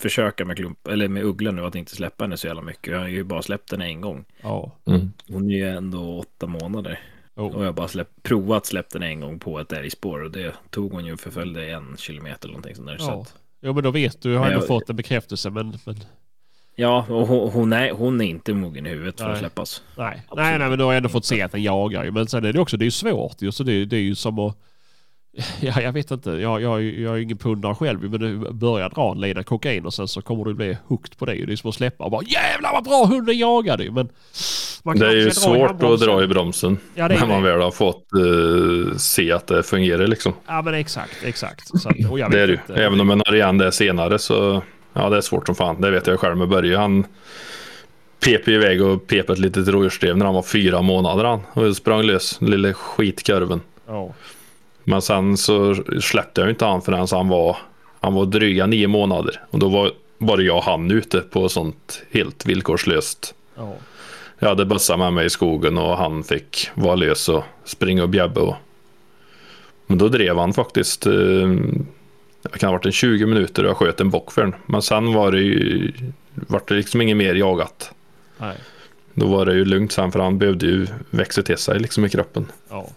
försöka 0.00 0.44
med 0.44 0.56
klump, 0.56 0.86
eller 0.88 1.08
med 1.08 1.24
uggla 1.24 1.50
nu 1.50 1.64
att 1.64 1.74
inte 1.74 1.96
släppa 1.96 2.24
henne 2.24 2.36
så 2.36 2.46
jävla 2.46 2.62
mycket. 2.62 2.92
Jag 2.92 3.00
har 3.00 3.08
ju 3.08 3.24
bara 3.24 3.42
släppt 3.42 3.70
henne 3.72 3.86
en 3.86 4.00
gång. 4.00 4.24
Ja. 4.42 4.76
Mm. 4.86 5.12
Hon 5.28 5.50
är 5.50 5.56
ju 5.56 5.68
ändå 5.68 6.18
åtta 6.18 6.46
månader. 6.46 7.00
Och 7.34 7.44
Oh. 7.46 7.52
jag 7.60 7.64
har 7.64 7.72
bara 7.72 7.88
släpp, 7.88 8.08
provat 8.22 8.66
släppt 8.66 8.92
henne 8.94 9.06
en 9.06 9.20
gång 9.20 9.38
på 9.38 9.60
ett 9.60 9.72
älgspår 9.72 10.22
och 10.22 10.30
det 10.30 10.54
tog 10.70 10.92
hon 10.92 11.06
ju 11.06 11.12
och 11.12 11.20
förföljde 11.20 11.70
en 11.70 11.96
kilometer 11.96 12.48
eller 12.48 12.52
någonting 12.52 12.74
sånt 12.74 12.88
där. 12.88 12.98
Så 12.98 13.04
Ja. 13.10 13.20
att, 13.22 13.34
Jo 13.60 13.72
men 13.72 13.84
då 13.84 13.90
vet 13.90 14.22
du, 14.22 14.32
jag 14.32 14.38
har 14.38 14.44
Men 14.46 14.52
ändå 14.52 14.62
jag- 14.62 14.68
fått 14.68 14.90
en 14.90 14.96
bekräftelse 14.96 15.50
men, 15.50 15.78
men 15.86 15.96
ja, 16.78 17.06
och 17.08 17.28
hon, 17.28 17.72
är, 17.72 17.90
hon 17.90 18.20
är 18.20 18.24
inte 18.24 18.54
mogen 18.54 18.86
i 18.86 18.88
huvudet 18.88 19.20
för 19.20 19.30
att 19.30 19.38
släppas. 19.38 19.82
nej. 19.96 20.22
Absolut 20.28 20.44
nej, 20.44 20.58
nej 20.58 20.68
men 20.68 20.78
då 20.78 20.84
har 20.84 20.94
ändå 20.94 21.08
fått 21.08 21.24
se 21.24 21.42
att 21.42 21.52
den 21.52 21.62
jagar 21.62 22.04
ju. 22.04 22.10
Men 22.10 22.26
sen 22.26 22.44
är 22.44 22.52
det 22.52 22.60
också, 22.60 22.76
det 22.76 22.82
är 22.82 22.86
ju 22.86 22.90
svårt 22.90 23.42
ju. 23.42 23.52
Så 23.52 23.62
det, 23.62 23.84
det 23.84 23.96
är 23.96 24.00
ju 24.00 24.14
som 24.14 24.38
att 24.38 24.56
Ja, 25.60 25.80
jag 25.80 25.92
vet 25.92 26.10
inte. 26.10 26.30
Jag, 26.30 26.62
jag, 26.62 26.82
jag 26.82 27.14
är 27.14 27.18
ingen 27.18 27.36
pundare 27.36 27.74
själv 27.74 28.10
men 28.10 28.20
du 28.20 28.52
börjar 28.52 28.90
dra 28.90 29.12
en 29.12 29.20
lina 29.20 29.42
kokain 29.42 29.86
och 29.86 29.94
sen 29.94 30.08
så 30.08 30.22
kommer 30.22 30.44
du 30.44 30.54
bli 30.54 30.76
hooked 30.86 31.18
på 31.18 31.26
det. 31.26 31.46
Det 31.46 31.52
är 31.52 31.56
som 31.56 31.68
att 31.70 31.74
släppa 31.76 32.04
och 32.04 32.10
bara 32.10 32.22
jävlar 32.22 32.72
vad 32.72 32.84
bra 32.84 33.04
hunden 33.04 33.38
jagade 33.38 33.84
ju. 33.84 33.90
Men 33.90 34.08
man 34.82 34.98
Det 34.98 35.06
är 35.06 35.12
ju 35.12 35.30
svårt 35.30 35.82
att 35.82 36.00
dra 36.00 36.22
i 36.22 36.26
bromsen. 36.26 36.78
Ja, 36.94 37.08
det 37.08 37.14
är 37.14 37.20
när 37.20 37.26
man 37.26 37.42
väl 37.42 37.60
har 37.60 37.70
fått 37.70 38.12
eh, 38.12 38.96
se 38.96 39.32
att 39.32 39.46
det 39.46 39.62
fungerar 39.62 40.06
liksom. 40.06 40.32
Ja 40.46 40.62
men 40.62 40.74
exakt, 40.74 41.24
exakt. 41.24 41.80
Så, 41.80 41.88
att- 41.88 42.10
och 42.10 42.18
jag 42.18 42.30
Det 42.30 42.40
är 42.40 42.46
det 42.46 42.60
ju. 42.68 42.74
Även 42.74 43.00
om 43.00 43.06
man 43.06 43.22
har 43.26 43.34
igen 43.34 43.58
det 43.58 43.72
senare 43.72 44.18
så 44.18 44.62
ja, 44.92 45.08
det 45.08 45.16
är 45.16 45.20
svårt 45.20 45.46
som 45.46 45.54
fan. 45.54 45.80
Det 45.80 45.90
vet 45.90 46.06
jag 46.06 46.20
själv 46.20 46.36
med 46.36 46.48
Börje. 46.48 46.76
Han 46.76 47.06
pep 48.20 48.48
iväg 48.48 48.82
och 48.82 49.06
pep 49.06 49.30
ett 49.30 49.38
litet 49.38 49.68
rådjursdrev 49.68 50.16
när 50.16 50.24
han 50.24 50.34
var 50.34 50.42
fyra 50.42 50.82
månader 50.82 51.24
han. 51.24 51.40
Och 51.52 51.76
sprang 51.76 52.02
lös, 52.02 52.40
lille 52.40 52.72
skitkurven. 52.72 53.60
Ja. 53.86 54.14
Men 54.84 55.02
sen 55.02 55.36
så 55.36 55.74
släppte 56.00 56.40
jag 56.40 56.50
inte 56.50 56.64
han 56.64 56.82
förrän 56.82 57.06
han 57.10 57.28
var, 57.28 57.56
han 58.00 58.14
var 58.14 58.26
dryga 58.26 58.66
nio 58.66 58.88
månader. 58.88 59.40
Och 59.50 59.58
då 59.58 59.68
var 59.68 59.92
bara 60.18 60.40
jag 60.40 60.56
och 60.56 60.62
han 60.62 60.90
ute 60.90 61.20
på 61.20 61.48
sånt 61.48 62.02
helt 62.10 62.46
villkorslöst. 62.46 63.34
Ja. 63.54 63.74
Jag 64.38 64.48
hade 64.48 64.64
bössa 64.64 64.96
med 64.96 65.12
mig 65.12 65.26
i 65.26 65.30
skogen 65.30 65.78
och 65.78 65.96
han 65.96 66.24
fick 66.24 66.70
vara 66.74 66.94
lös 66.94 67.28
och 67.28 67.44
springa 67.64 68.02
och 68.02 68.08
bjäbba. 68.08 68.40
Och... 68.40 68.54
Men 69.86 69.98
då 69.98 70.08
drev 70.08 70.38
han 70.38 70.52
faktiskt. 70.52 71.06
Eh, 71.06 71.52
det 72.42 72.58
kan 72.58 72.68
ha 72.68 72.72
varit 72.72 72.86
en 72.86 72.92
20 72.92 73.26
minuter 73.26 73.62
och 73.64 73.68
jag 73.68 73.76
sköt 73.76 74.00
en 74.00 74.10
bock 74.10 74.32
för 74.32 74.42
den. 74.42 74.54
Men 74.66 74.82
sen 74.82 75.12
var 75.12 75.32
det 75.32 75.40
ju 75.40 75.92
var 76.34 76.62
det 76.66 76.74
liksom 76.74 77.00
inget 77.00 77.16
mer 77.16 77.34
jagat. 77.34 77.92
Nej. 78.38 78.56
Då 79.14 79.26
var 79.26 79.46
det 79.46 79.54
ju 79.54 79.64
lugnt 79.64 79.92
sen 79.92 80.12
för 80.12 80.20
han 80.20 80.38
behövde 80.38 80.66
ju 80.66 80.86
växa 81.10 81.42
till 81.42 81.58
sig 81.58 81.80
liksom 81.80 82.04
i 82.04 82.08
kroppen. 82.08 82.52
Ja. 82.68 82.88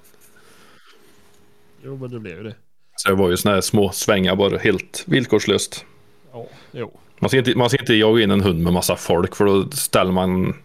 Jo 1.84 1.98
men 1.98 2.12
det 2.12 2.20
blev 2.20 2.38
ju 2.38 2.44
det. 2.44 2.56
Så 2.96 3.10
det 3.10 3.16
var 3.16 3.30
ju 3.30 3.38
såna 3.38 3.56
här 3.56 3.62
små 3.62 3.92
svängar 3.92 4.36
bara 4.36 4.58
helt 4.58 5.04
villkorslöst. 5.08 5.86
Ja. 6.32 6.46
Jo. 6.72 7.00
Man 7.20 7.30
ska, 7.30 7.38
inte, 7.38 7.56
man 7.56 7.70
ska 7.70 7.80
inte 7.80 7.94
jaga 7.94 8.24
in 8.24 8.32
en 8.32 8.42
hund 8.42 8.64
med 8.64 8.74
massa 8.74 8.96
folk 8.96 9.36
för 9.36 9.46
då 9.46 9.72
ställer 9.72 10.12
man 10.12 10.56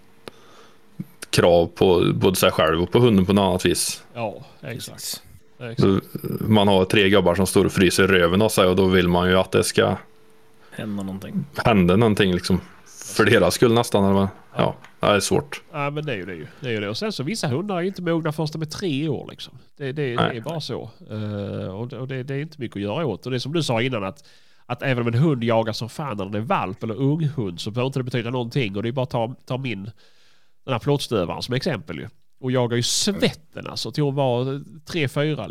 krav 1.31 1.67
på 1.67 2.13
både 2.15 2.37
sig 2.37 2.51
själv 2.51 2.83
och 2.83 2.93
på 2.93 2.99
hunden 2.99 3.27
på 3.27 3.33
något 3.33 3.43
annat 3.43 3.67
vis. 3.67 4.03
Ja, 4.15 4.45
exakt. 4.63 5.23
Exakt. 5.61 6.05
Man 6.41 6.69
har 6.69 6.85
tre 6.85 7.09
gubbar 7.11 7.35
som 7.35 7.47
står 7.47 7.65
och 7.65 7.73
fryser 7.73 8.07
röven 8.09 8.43
av 8.43 8.49
sig 8.49 8.67
och 8.67 8.77
då 8.77 8.87
vill 8.87 9.09
man 9.09 9.29
ju 9.29 9.37
att 9.39 9.53
det 9.53 9.65
ska 9.65 9.97
Hända 10.71 11.03
någonting. 11.03 11.45
hända 11.65 11.97
någonting 11.97 12.33
liksom. 12.33 12.61
För 13.17 13.25
deras 13.25 13.55
skull 13.55 13.73
nästan. 13.75 14.05
Eller 14.05 14.15
vad? 14.15 14.29
Ja, 14.57 14.77
det 15.01 15.07
är 15.07 15.21
svårt. 15.21 15.63
Ja 15.73 15.91
men 15.91 16.07
det 16.07 16.13
är 16.13 16.17
ju 16.17 16.25
det 16.27 16.35
ju. 16.35 16.47
Det 16.61 16.69
är 16.69 16.73
ju 16.73 16.81
det. 16.81 16.89
Och 16.89 16.97
sen 16.97 17.13
så 17.13 17.23
vissa 17.23 17.49
hundar 17.49 17.77
är 17.77 17.83
inte 17.83 18.03
mogna 18.03 18.33
först 18.33 18.53
de 18.53 18.63
är 18.63 18.67
tre 18.67 19.09
år 19.09 19.27
liksom. 19.31 19.59
Det, 19.77 19.93
det, 19.93 20.03
det 20.17 20.37
är 20.37 20.41
bara 20.41 20.61
så. 20.61 20.91
Eh, 21.11 21.75
och 21.75 21.89
det, 21.89 21.99
och 21.99 22.09
det, 22.09 22.23
det 22.23 22.35
är 22.35 22.41
inte 22.41 22.61
mycket 22.61 22.77
att 22.77 22.83
göra 22.83 23.07
åt. 23.07 23.27
Och 23.27 23.31
det 23.31 23.37
är 23.37 23.39
som 23.39 23.53
du 23.53 23.63
sa 23.63 23.83
innan 23.83 24.05
att, 24.05 24.25
att 24.67 24.83
även 24.83 25.01
om 25.03 25.09
en 25.15 25.15
hund 25.21 25.45
jagar 25.45 25.73
som 25.73 25.89
fan 25.89 26.17
när 26.17 26.25
den 26.25 26.35
är 26.35 26.41
valp 26.41 26.83
eller 26.83 26.95
ung 26.95 27.25
hund 27.37 27.61
så 27.61 27.71
behöver 27.71 27.87
inte 27.87 27.99
det 27.99 28.03
betyda 28.05 28.31
någonting. 28.31 28.77
Och 28.77 28.83
det 28.83 28.89
är 28.89 28.93
bara 28.93 29.03
att 29.03 29.11
ta, 29.11 29.35
ta 29.47 29.59
min, 29.59 29.85
den 30.65 30.73
här 30.73 30.79
plåtstövaren 30.79 31.43
som 31.43 31.55
exempel 31.55 31.97
ju. 31.99 32.09
Och 32.39 32.53
jagar 32.53 32.77
ju 32.77 32.83
svetten 32.83 33.67
alltså 33.67 33.93
till 33.93 34.03
hon 34.03 34.15
var 34.15 34.63
tre, 34.85 35.09
fyra. 35.09 35.49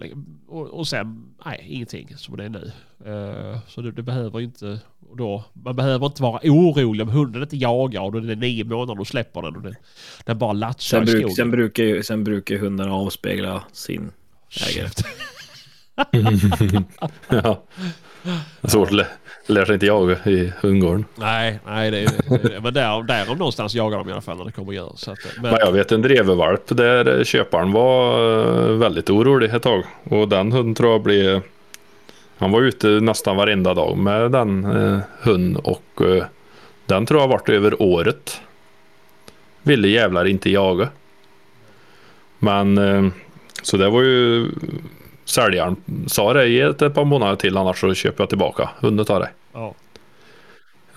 Och, 0.47 0.67
och 0.67 0.87
sen, 0.87 1.35
nej 1.45 1.65
ingenting 1.69 2.17
som 2.17 2.37
det 2.37 2.43
är 2.45 2.49
nu. 2.49 2.71
Eh, 3.05 3.59
så 3.67 3.81
det, 3.81 3.91
det 3.91 4.01
behöver 4.01 4.41
inte, 4.41 4.79
och 5.09 5.17
då, 5.17 5.43
man 5.53 5.75
behöver 5.75 6.05
inte 6.05 6.21
vara 6.21 6.39
orolig 6.43 7.07
om 7.07 7.13
hunden 7.13 7.41
inte 7.41 7.57
jagar 7.57 8.01
och 8.01 8.11
då 8.11 8.17
är 8.17 8.21
det 8.21 8.35
nio 8.35 8.63
månader 8.63 8.99
och 9.01 9.07
släpper 9.07 9.41
den 9.41 9.55
och 9.55 9.61
den, 9.61 9.75
den 10.25 10.37
bara 10.37 10.53
latchar 10.53 10.97
Sen, 10.99 11.03
i 11.03 11.05
bruk, 11.11 11.21
skogen. 11.21 11.35
sen, 11.35 11.51
brukar 11.51 11.83
ju, 11.83 12.03
sen 12.03 12.23
brukar 12.23 12.57
hundarna 12.57 12.93
avspegla 12.93 13.63
sin 13.71 14.11
ägare. 14.69 14.89
Ja. 17.29 17.63
Svårt 18.63 18.87
att 18.87 18.93
lä- 18.93 19.07
lära 19.47 19.65
sig 19.65 19.73
inte 19.73 19.85
jaga 19.85 20.17
i 20.25 20.51
hundgården. 20.61 21.05
Nej, 21.15 21.59
nej 21.65 21.91
det 21.91 22.05
det. 22.05 22.61
Men 22.63 22.73
där, 22.73 23.03
därom 23.03 23.37
någonstans 23.37 23.75
jagar 23.75 23.97
de 23.97 24.09
i 24.09 24.11
alla 24.11 24.21
fall 24.21 24.37
när 24.37 24.45
det 24.45 24.51
kommer 24.51 24.73
djur. 24.73 24.91
Så 24.95 25.11
att, 25.11 25.17
men, 25.35 25.51
Men 25.51 25.59
jag 25.59 25.71
vet 25.71 25.91
en 25.91 26.01
drevervalp 26.01 26.61
där 26.67 27.23
köparen 27.23 27.71
var 27.71 28.19
eh, 28.39 28.77
väldigt 28.77 29.09
orolig 29.09 29.53
ett 29.53 29.63
tag. 29.63 29.83
Och 30.03 30.29
den 30.29 30.51
hunden 30.51 30.75
tror 30.75 30.91
jag 30.91 31.01
blev... 31.01 31.41
Han 32.37 32.51
var 32.51 32.61
ute 32.61 32.87
nästan 32.87 33.35
varenda 33.35 33.73
dag 33.73 33.97
med 33.97 34.31
den 34.31 34.65
eh, 34.65 34.99
hunden 35.21 35.61
och 35.63 36.01
eh, 36.01 36.23
den 36.85 37.05
tror 37.05 37.21
jag 37.21 37.27
varit 37.27 37.49
över 37.49 37.81
året. 37.81 38.41
Ville 39.63 39.87
jävlar 39.87 40.25
inte 40.25 40.49
jaga. 40.49 40.89
Men 42.39 42.77
eh, 42.77 43.07
så 43.63 43.77
det 43.77 43.89
var 43.89 44.01
ju 44.01 44.47
säljaren 45.25 45.75
sa 46.07 46.33
det, 46.33 46.47
ge 46.47 46.63
det 46.63 46.85
ett 46.85 46.93
par 46.93 47.05
månader 47.05 47.35
till 47.35 47.57
annars 47.57 47.79
så 47.79 47.93
köper 47.93 48.21
jag 48.23 48.29
tillbaka 48.29 48.69
hunden 48.79 49.05
tar 49.05 49.19
dig. 49.19 49.29
ja, 49.53 49.73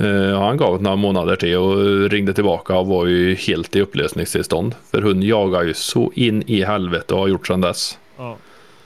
Eh, 0.00 0.40
han 0.40 0.56
gav 0.56 0.76
det 0.76 0.82
några 0.82 0.96
månader 0.96 1.36
till 1.36 1.56
och 1.56 2.10
ringde 2.10 2.32
tillbaka 2.32 2.76
och 2.76 2.86
var 2.86 3.06
ju 3.06 3.34
helt 3.34 3.76
i 3.76 3.80
upplösningstillstånd. 3.80 4.74
För 4.90 5.02
hon 5.02 5.22
jagar 5.22 5.62
ju 5.62 5.74
så 5.74 6.12
in 6.14 6.42
i 6.46 6.64
helvete 6.64 7.14
och 7.14 7.20
har 7.20 7.28
gjort 7.28 7.46
sedan 7.46 7.60
dess. 7.60 7.98
ja, 8.16 8.36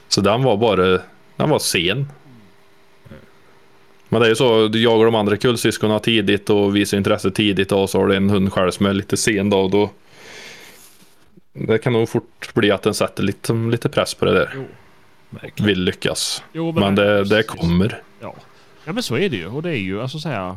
Så 0.08 0.20
den 0.20 0.42
var 0.42 0.56
bara, 0.56 1.00
den 1.36 1.50
var 1.50 1.58
sen. 1.58 2.06
Men 4.08 4.20
det 4.20 4.26
är 4.26 4.28
ju 4.28 4.36
så, 4.36 4.68
du 4.68 4.82
jagar 4.82 5.04
de 5.04 5.14
andra 5.14 5.36
kullsyskonen 5.36 6.00
tidigt 6.00 6.50
och 6.50 6.76
visar 6.76 6.96
intresse 6.96 7.30
tidigt 7.30 7.72
och 7.72 7.90
så 7.90 7.98
har 7.98 8.06
du 8.06 8.16
en 8.16 8.30
hund 8.30 8.52
själv 8.52 8.70
som 8.70 8.86
är 8.86 8.92
lite 8.92 9.16
sen 9.16 9.50
då. 9.50 9.58
Och 9.60 9.70
då 9.70 9.90
det 11.52 11.78
kan 11.78 11.92
nog 11.92 12.08
fort 12.08 12.54
bli 12.54 12.70
att 12.70 12.82
den 12.82 12.94
sätter 12.94 13.22
lite, 13.22 13.52
lite 13.52 13.88
press 13.88 14.14
på 14.14 14.24
det 14.24 14.32
där. 14.34 14.52
jo. 14.54 14.64
Vill 15.62 15.84
lyckas. 15.84 16.42
Jo, 16.52 16.72
Men 16.72 16.94
det, 16.94 17.18
det 17.18 17.28
precis. 17.28 17.46
kommer. 17.46 18.02
Ja. 18.20 18.34
ja, 18.84 18.92
men 18.92 19.02
så 19.02 19.16
är 19.16 19.28
det 19.28 19.36
ju. 19.36 19.46
Och 19.46 19.62
det 19.62 19.70
är 19.70 19.80
ju 19.80 20.02
alltså 20.02 20.18
så 20.18 20.28
här. 20.28 20.56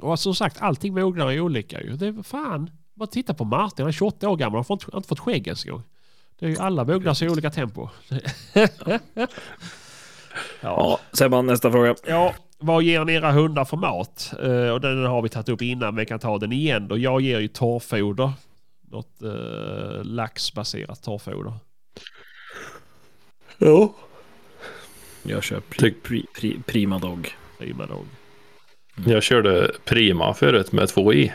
Och 0.00 0.18
som 0.18 0.34
sagt, 0.34 0.62
allting 0.62 0.94
mognar 0.94 1.30
ju 1.30 1.40
olika 1.40 1.82
ju. 1.82 1.96
Det 1.96 2.06
är 2.06 2.22
fan. 2.22 2.70
Bara 2.94 3.06
titta 3.06 3.34
på 3.34 3.44
Martin, 3.44 3.82
han 3.82 3.88
är 3.88 3.92
28 3.92 4.28
år 4.28 4.36
gammal. 4.36 4.64
Han 4.68 4.78
har 4.92 4.98
inte 4.98 5.08
fått 5.08 5.20
skägg 5.20 5.46
ens 5.46 5.64
en 5.64 5.70
gång. 5.70 5.82
Det 6.38 6.46
är 6.46 6.50
ju 6.50 6.58
alla 6.58 6.84
mognar 6.84 7.22
i 7.24 7.28
olika 7.28 7.50
tempo. 7.50 7.88
ja. 9.14 9.26
Ja, 10.60 11.00
Sebban, 11.12 11.46
nästa 11.46 11.70
fråga. 11.70 11.94
ja, 12.06 12.34
vad 12.58 12.82
ger 12.82 13.04
ni 13.04 13.12
era 13.12 13.32
hundar 13.32 13.64
för 13.64 13.76
mat? 13.76 14.32
Eh, 14.42 14.70
och 14.70 14.80
den 14.80 15.04
har 15.04 15.22
vi 15.22 15.28
tagit 15.28 15.48
upp 15.48 15.62
innan, 15.62 15.94
men 15.94 16.00
jag 16.00 16.08
kan 16.08 16.18
ta 16.18 16.38
den 16.38 16.52
igen 16.52 16.88
då. 16.88 16.98
Jag 16.98 17.20
ger 17.20 17.40
ju 17.40 17.48
torrfoder. 17.48 18.32
Något 18.90 19.22
uh, 19.22 20.04
laxbaserat 20.04 21.02
torrfoder. 21.02 21.52
Ja. 23.58 23.94
Jag 25.22 25.42
kör 25.42 25.60
pri, 25.60 25.90
pri, 25.90 26.26
pri, 26.34 26.60
Prima 26.66 26.98
Dog. 26.98 27.34
Prima 27.58 27.86
dog. 27.86 28.06
Jag 29.04 29.22
körde 29.22 29.72
Prima 29.84 30.34
förut 30.34 30.72
med 30.72 30.88
två 30.88 31.12
i. 31.12 31.32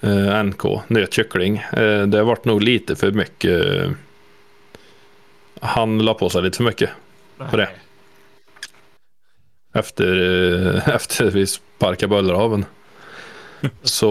Eh, 0.00 0.42
NK, 0.44 0.64
nötkyckling. 0.88 1.56
Eh, 1.56 2.06
det 2.06 2.22
vart 2.22 2.44
nog 2.44 2.62
lite 2.62 2.96
för 2.96 3.12
mycket. 3.12 3.66
Han 5.60 5.98
la 5.98 6.14
på 6.14 6.30
sig 6.30 6.42
lite 6.42 6.56
för 6.56 6.64
mycket 6.64 6.90
På 7.36 7.56
det. 7.56 7.64
Nej. 7.64 7.76
efter, 9.72 10.16
eh, 10.76 10.88
efter 10.94 11.30
vi 11.30 11.46
sparkade 11.46 12.08
Böllerhaven. 12.08 12.64
Så, 13.82 14.10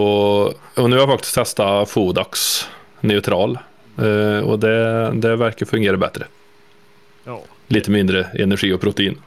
och 0.74 0.90
nu 0.90 0.96
har 0.96 1.02
jag 1.02 1.08
faktiskt 1.08 1.34
testat 1.34 1.90
Fodax 1.90 2.68
neutral. 3.00 3.58
Eh, 3.98 4.38
och 4.40 4.58
det, 4.58 5.10
det 5.14 5.36
verkar 5.36 5.66
fungera 5.66 5.96
bättre. 5.96 6.24
Ja, 7.24 7.42
lite 7.66 7.90
mindre 7.90 8.24
energi 8.24 8.72
och 8.72 8.80
protein. 8.80 9.20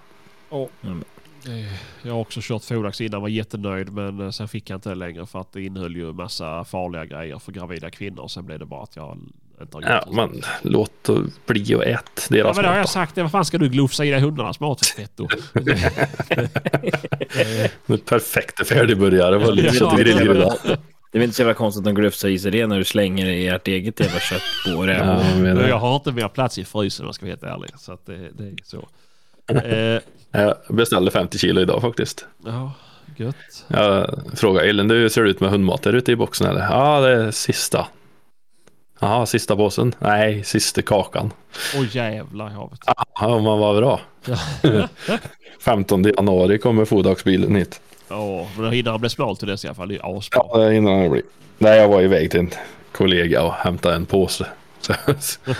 Det- 1.43 1.65
Jag 2.03 2.13
har 2.13 2.19
också 2.19 2.39
kört 2.43 2.63
Fodax 2.63 3.01
innan, 3.01 3.21
var 3.21 3.29
jättenöjd 3.29 3.93
men 3.93 4.21
eh, 4.21 4.29
sen 4.29 4.47
fick 4.47 4.69
jag 4.69 4.77
inte 4.77 4.89
det 4.89 4.95
längre 4.95 5.25
för 5.25 5.39
att 5.41 5.53
det 5.53 5.61
innehöll 5.61 5.95
ju 5.95 6.13
massa 6.13 6.63
farliga 6.65 7.05
grejer 7.05 7.39
för 7.39 7.51
gravida 7.51 7.89
kvinnor. 7.89 8.27
Sen 8.27 8.45
blev 8.45 8.59
det 8.59 8.65
bara 8.65 8.83
att 8.83 8.95
jag 8.95 9.17
inte 9.61 9.77
har 9.77 9.81
gjort 9.81 9.89
Ja, 9.89 10.05
men 10.11 10.41
låt 10.61 11.09
bli 11.45 11.75
och 11.75 11.85
ät 11.85 12.27
Ja, 12.29 12.35
deras 12.35 12.55
men 12.55 12.63
det 12.63 12.69
har 12.69 12.75
jag 12.75 12.81
mat. 12.83 12.89
sagt. 12.89 13.17
Vad 13.17 13.31
fan 13.31 13.45
ska 13.45 13.57
du 13.57 13.69
glufsa 13.69 14.05
i 14.05 14.11
dig 14.11 14.19
hundarnas 14.19 14.59
mat 14.59 14.85
för 14.85 15.01
fetto? 15.01 15.27
då. 17.87 17.97
Perfekta 17.97 18.63
färdigburgare 18.65 19.37
var 19.37 19.51
lite 19.51 19.75
kött 19.75 19.93
och 19.93 19.99
grillgudar. 19.99 20.53
Det 21.11 21.17
är 21.17 21.19
väl 21.19 21.25
inte 21.25 21.35
så 21.35 21.41
jävla 21.41 21.53
konstigt 21.53 21.79
att 21.79 21.85
de 21.85 21.95
glufsar 21.95 22.29
i 22.29 22.39
sig 22.39 22.51
det 22.51 22.67
när 22.67 22.77
du 22.77 22.83
slänger 22.83 23.25
i 23.25 23.47
ert 23.47 23.67
eget 23.67 23.99
jävla 23.99 24.19
kött 24.19 24.41
på 24.65 24.85
det. 24.85 24.93
Ja, 24.97 25.47
jag 25.47 25.69
jag 25.69 25.79
har 25.79 25.95
inte 25.95 26.11
mer 26.11 26.27
plats 26.27 26.57
i 26.57 26.65
frysen 26.65 27.05
om 27.05 27.07
jag 27.07 27.15
ska 27.15 27.25
vara 27.25 27.31
helt 27.31 27.43
ärlig. 27.43 27.69
Så 27.79 27.93
att 27.93 28.05
det, 28.05 28.17
det 28.17 28.43
är 28.43 28.53
så. 28.63 28.87
Eh, 29.63 30.01
Jag 30.31 30.55
beställde 30.69 31.11
50 31.11 31.37
kilo 31.37 31.61
idag 31.61 31.81
faktiskt. 31.81 32.25
ja, 32.45 32.73
gött. 33.17 33.35
Jag 33.67 34.19
frågade 34.35 34.69
Elin, 34.69 34.89
hur 34.89 35.09
ser 35.09 35.23
det 35.23 35.29
ut 35.29 35.39
med 35.39 35.49
hundmat 35.49 35.81
där 35.83 35.93
ute 35.93 36.11
i 36.11 36.15
boxen 36.15 36.47
eller? 36.47 36.61
Ja, 36.61 36.99
det 37.01 37.09
är 37.23 37.31
sista. 37.31 37.87
Jaha, 38.99 39.25
sista 39.25 39.55
påsen? 39.55 39.95
Nej, 39.99 40.43
sista 40.43 40.81
kakan. 40.81 41.31
Åh 41.77 41.95
jävlar 41.95 42.49
i 42.49 42.53
havet. 42.53 42.79
Ja, 43.19 43.35
men 43.35 43.43
vad 43.43 43.75
bra. 43.77 44.01
15 45.61 46.03
januari 46.17 46.57
kommer 46.57 46.85
Fodagsbilen 46.85 47.55
hit. 47.55 47.81
Ja, 48.09 48.47
men 48.55 48.65
då 48.65 48.71
hinner 48.71 48.91
han 48.91 48.99
bli 48.99 49.09
smal 49.09 49.37
till 49.37 49.47
dess 49.47 49.65
i 49.65 49.67
alla 49.67 49.75
fall. 49.75 49.87
Det 49.87 49.95
är 49.95 50.17
asbra. 50.17 50.41
Ja, 50.51 50.57
det 50.57 50.75
innan 50.75 50.99
det 51.01 51.09
blir. 51.09 51.23
Nej, 51.57 51.79
jag 51.79 51.89
var 51.89 52.01
iväg 52.01 52.31
till 52.31 52.39
en 52.39 52.51
kollega 52.91 53.43
och 53.43 53.53
hämtade 53.53 53.95
en 53.95 54.05
påse. 54.05 54.47
Så, 54.79 54.93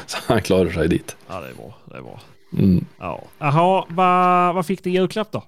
så 0.05 0.17
han 0.27 0.41
klarar 0.41 0.71
sig 0.71 0.87
dit. 0.87 1.17
Ja, 1.27 1.41
det 1.41 1.49
är 1.49 1.53
bra. 1.53 1.73
Det 1.85 1.97
är 1.97 2.01
bra. 2.01 2.19
Mm. 2.57 2.85
Ja. 2.99 3.23
Jaha, 3.37 3.85
vad, 3.89 4.55
vad 4.55 4.65
fick 4.65 4.83
din 4.83 4.93
julklapp 4.93 5.31
då? 5.31 5.43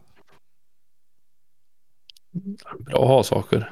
Bra 2.80 3.02
att 3.02 3.08
ha 3.08 3.24
saker. 3.24 3.72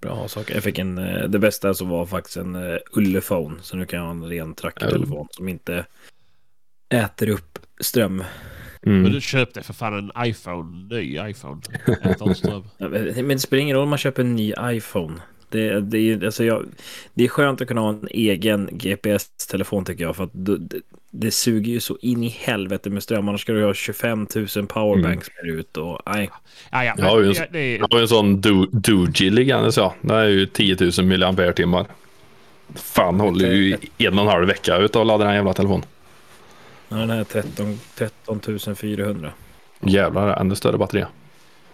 Bra 0.00 0.28
saker. 0.28 0.54
Jag 0.54 0.62
fick 0.62 0.78
en, 0.78 0.98
eh, 0.98 1.28
det 1.28 1.38
bästa 1.38 1.74
som 1.74 1.88
var 1.88 2.06
faktiskt 2.06 2.36
en 2.36 2.56
uh, 2.56 2.78
Ullefone. 2.92 3.56
Så 3.62 3.76
nu 3.76 3.86
kan 3.86 3.98
jag 3.98 4.06
ha 4.06 4.12
en 4.12 4.24
ren 4.24 4.54
tracktelefon 4.54 5.28
som 5.30 5.48
inte 5.48 5.86
äter 6.88 7.28
upp 7.28 7.58
ström. 7.80 8.24
Men 8.82 8.96
Mm. 9.00 9.12
du 9.12 9.20
köpte 9.20 9.62
för 9.62 9.72
fan 9.72 9.94
en 10.16 10.26
iPhone, 10.26 10.86
ny 10.94 11.18
iPhone. 11.30 11.60
Ja, 12.78 12.88
Men 12.88 12.90
men 13.14 13.28
det 13.28 13.38
spelar 13.38 13.60
ingen 13.62 13.76
roll 13.76 13.82
om 13.82 13.88
man 13.88 13.98
köper 13.98 14.22
en 14.22 14.36
ny 14.36 14.52
iPhone. 14.62 15.14
Det, 15.48 15.80
det, 15.80 15.98
är, 15.98 16.24
alltså 16.24 16.44
jag, 16.44 16.64
det 17.14 17.24
är 17.24 17.28
skönt 17.28 17.60
att 17.60 17.68
kunna 17.68 17.80
ha 17.80 17.88
en 17.90 18.08
egen 18.10 18.68
GPS-telefon 18.72 19.84
tycker 19.84 20.04
jag. 20.04 20.16
För 20.16 20.24
att 20.24 20.30
det, 20.32 20.58
det, 20.58 20.80
det 21.10 21.30
suger 21.30 21.72
ju 21.72 21.80
så 21.80 21.98
in 22.02 22.24
i 22.24 22.28
helvete 22.28 22.90
med 22.90 23.02
ström. 23.02 23.28
Annars 23.28 23.40
ska 23.40 23.52
du 23.52 23.64
ha 23.64 23.74
25 23.74 24.26
000 24.56 24.66
powerbanks 24.66 25.28
mm. 25.42 25.58
ut 25.58 25.76
och 25.76 26.00
nej. 26.06 26.30
Ja, 26.70 26.84
ja, 26.84 26.94
Jag 26.98 27.04
har 27.04 27.20
ju 27.20 27.28
en, 27.28 27.34
men, 27.38 27.46
det, 27.52 27.58
det, 27.58 27.76
jag 27.76 27.88
har 27.90 27.98
ju 27.98 28.02
en 28.02 28.08
sån 28.08 28.40
Do- 28.42 28.68
Doogee 28.72 29.30
liggande 29.30 29.72
så. 29.72 29.94
Det 30.00 30.14
är 30.14 30.28
ju 30.28 30.46
10 30.46 30.76
000 30.98 31.06
milliampere-timmar. 31.06 31.86
Fan 32.74 33.20
håller 33.20 33.52
ju 33.52 33.76
en 33.98 34.18
och 34.18 34.24
en 34.24 34.30
halv 34.30 34.46
vecka 34.46 34.76
ut 34.76 34.96
att 34.96 35.06
ladda 35.06 35.24
den 35.24 35.34
jävla 35.34 35.52
telefonen. 35.52 35.86
Ja, 36.90 36.96
Den 36.96 37.10
här 37.10 37.24
13, 37.24 37.80
13 37.94 38.40
400. 38.76 39.32
Jävlar, 39.80 40.40
ännu 40.40 40.54
större 40.54 40.78
batteri. 40.78 41.04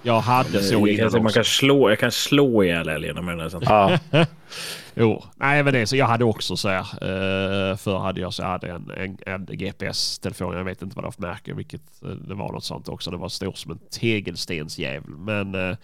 jag 0.03 0.21
hade 0.21 0.63
så 0.63 0.75
jag, 0.75 0.89
innan 0.89 1.11
kan, 1.11 1.19
man 1.19 1.27
också. 1.27 1.35
kan 1.35 1.45
slå, 1.45 1.91
jag 1.91 1.99
kan 1.99 2.13
slå 2.13 2.65
ihjäl 2.65 2.89
älgen 2.89 3.25
med 3.25 3.39
den 3.39 3.51
här. 3.51 3.99
Ja, 4.11 4.27
Jo, 4.99 5.25
nej 5.37 5.63
men 5.63 5.73
det 5.73 5.79
är 5.79 5.87
så. 5.87 5.97
Jag 5.97 6.07
hade 6.07 6.25
också 6.25 6.57
så 6.57 6.69
här. 6.69 6.81
Uh, 6.81 7.77
förr 7.77 7.99
hade 7.99 8.21
jag 8.21 8.35
så 8.35 8.43
jag 8.43 8.49
hade 8.49 8.69
en, 8.69 8.91
en, 8.97 9.19
en 9.27 9.47
GPS-telefon. 9.47 10.57
Jag 10.57 10.65
vet 10.65 10.83
inte 10.83 10.97
vad 10.97 11.05
det 11.05 11.07
var 11.07 11.13
för 11.13 11.23
märke. 11.23 11.55
Vilket, 11.55 12.03
eh, 12.03 12.09
det 12.09 12.35
var 12.35 12.53
något 12.53 12.65
sånt 12.65 12.89
också. 12.89 13.11
Det 13.11 13.17
var 13.17 13.29
stor 13.29 13.53
som 13.53 13.71
en 13.71 13.79
tegelstensjävel. 13.91 15.11
Men 15.11 15.55
uh, 15.55 15.77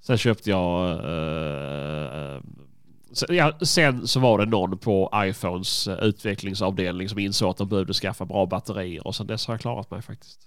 sen 0.00 0.18
köpte 0.18 0.50
jag... 0.50 1.00
ja, 3.28 3.58
sen 3.62 4.08
så 4.08 4.20
var 4.20 4.38
det 4.38 4.46
någon 4.46 4.78
på 4.78 5.12
iPhones 5.14 5.88
eh, 5.88 6.04
utvecklingsavdelning 6.04 7.08
som 7.08 7.18
insåg 7.18 7.50
att 7.50 7.56
de 7.56 7.68
behövde 7.68 7.92
skaffa 7.92 8.24
bra 8.24 8.46
batterier. 8.46 9.06
Och 9.06 9.14
sen 9.16 9.26
dess 9.26 9.46
har 9.46 9.54
jag 9.54 9.60
klarat 9.60 9.90
mig 9.90 10.02
faktiskt. 10.02 10.40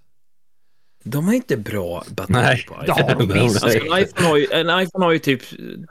De 1.04 1.26
har 1.26 1.34
inte 1.34 1.58
bra 1.58 2.04
batteri 2.10 2.42
Nej. 2.42 2.66
på 2.68 2.84
Ja, 2.88 3.00
iPhone. 3.00 3.26
de 3.26 3.34
visst. 3.34 3.64
Alltså, 3.64 3.80
en, 3.80 4.00
iPhone 4.00 4.28
har 4.28 4.38
ju, 4.38 4.48
en 4.52 4.82
iPhone 4.82 5.06
har 5.06 5.12
ju 5.12 5.20
typ 5.20 5.42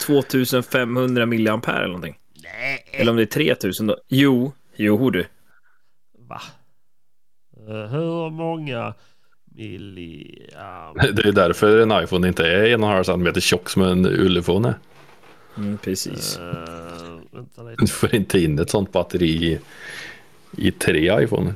2500 0.01 1.27
milliampere 1.27 1.77
eller 1.77 1.87
någonting. 1.87 2.19
Nej. 2.43 2.85
Eller 2.93 3.11
om 3.11 3.17
det 3.17 3.23
är 3.23 3.27
3000 3.27 3.87
då. 3.87 3.97
Jo, 4.09 4.53
jo 4.77 5.11
du. 5.11 5.27
Va? 6.29 6.41
Eh, 7.69 7.91
hur 7.91 8.31
många 8.31 8.95
milliam... 9.55 10.95
det 11.13 11.29
är 11.29 11.33
därför 11.33 11.81
en 11.81 12.05
iPhone 12.05 12.29
inte 12.29 12.47
är 12.47 12.65
en 12.65 12.83
och 12.83 12.89
en 12.89 12.95
halv 12.95 13.05
centimeter 13.05 13.41
tjock 13.41 13.71
som 13.71 13.83
en 13.83 14.07
ullefon 14.07 14.65
är. 14.65 14.75
Mm, 15.57 15.79
precis. 15.79 16.39
Uh, 16.39 16.45
vänta 17.31 17.63
lite. 17.63 17.83
Du 17.83 17.87
får 17.87 18.15
inte 18.15 18.39
in 18.39 18.59
ett 18.59 18.71
sånt 18.71 18.93
batteri 18.93 19.53
i, 19.53 19.59
i 20.57 20.71
tre 20.71 21.23
iPhoner. 21.25 21.55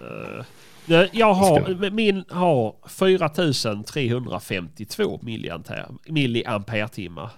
Eh, 0.00 0.44
Jag 1.12 1.34
har, 1.34 1.90
min 1.90 2.24
har 2.28 2.74
4352 2.88 5.20
milliampere, 5.22 5.86
milliampere-timmar. 6.08 7.30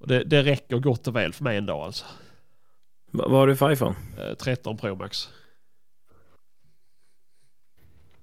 Och 0.00 0.08
det, 0.08 0.24
det 0.24 0.42
räcker 0.42 0.78
gott 0.78 1.08
och 1.08 1.16
väl 1.16 1.32
för 1.32 1.44
mig 1.44 1.56
en 1.56 1.66
dag 1.66 1.80
alltså. 1.80 2.04
Va, 3.10 3.28
vad 3.28 3.40
har 3.40 3.46
du 3.46 3.56
för 3.56 3.72
iPhone? 3.72 3.96
Eh, 4.18 4.34
13 4.34 4.76
Pro 4.76 4.94
Max. 4.94 5.28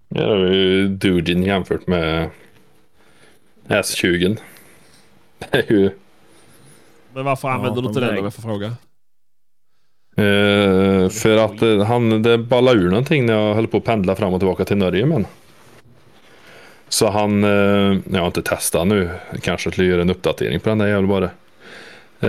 Ja, 0.07 0.21
det 0.21 0.47
är 0.47 0.53
ju 0.53 0.87
Dugin 0.87 1.43
jämfört 1.43 1.87
med 1.87 2.29
S20. 3.67 4.37
Det 5.51 5.57
är 5.57 5.71
ju... 5.73 5.89
Men 7.13 7.25
varför 7.25 7.47
Ja, 7.47 7.53
använder 7.53 7.81
du 7.81 7.87
inte 7.87 7.99
de 7.99 8.05
den 8.05 8.17
om 8.17 8.23
jag 8.23 8.33
får 8.33 8.41
fråga? 8.41 8.75
Eh, 10.17 11.09
för 11.09 11.37
att 11.37 11.61
eh, 11.61 11.83
han, 11.83 12.21
det 12.23 12.37
ballade 12.37 12.79
ur 12.79 12.89
någonting 12.89 13.25
när 13.25 13.33
jag 13.33 13.55
höll 13.55 13.67
på 13.67 13.77
att 13.77 13.83
pendla 13.83 14.15
fram 14.15 14.33
och 14.33 14.39
tillbaka 14.39 14.65
till 14.65 14.77
Norge 14.77 15.05
men. 15.05 15.25
Så 16.89 17.09
han, 17.09 17.43
eh, 17.43 17.99
jag 18.11 18.19
har 18.19 18.27
inte 18.27 18.41
testat 18.41 18.87
nu, 18.87 19.09
kanske 19.41 19.71
skulle 19.71 19.87
göra 19.87 20.01
en 20.01 20.09
uppdatering 20.09 20.59
på 20.59 20.69
den 20.69 20.77
där 20.77 20.87
jävla 20.87 21.07
bara. 21.07 21.29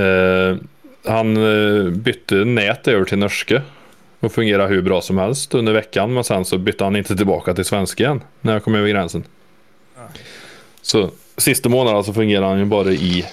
Eh, 0.03 0.57
han 1.05 1.35
bytte 2.03 2.35
nät 2.35 2.89
över 2.89 3.05
till 3.05 3.19
norska 3.19 3.63
och 4.21 4.33
fungerar 4.33 4.69
hur 4.69 4.83
bra 4.83 5.01
som 5.01 5.19
helst 5.19 5.55
under 5.55 5.73
veckan 5.73 6.15
men 6.15 6.25
sen 6.25 6.45
så 6.45 6.59
bytte 6.59 6.85
han 6.85 6.97
inte 6.97 7.17
tillbaka 7.17 7.55
till 7.55 7.65
svenska 7.65 8.05
igen 8.05 8.21
när 8.41 8.53
jag 8.53 8.65
kom 8.65 8.75
över 8.75 8.89
gränsen. 8.89 9.25
Så 10.83 11.11
sista 11.43 11.69
månaden 11.69 12.05
så 12.05 12.13
fungerar 12.13 12.49
han 12.49 12.59
ju 12.59 12.65
bara 12.65 12.93
i 12.93 13.27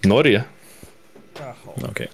Norge. 0.00 0.44
Okej. 1.90 2.08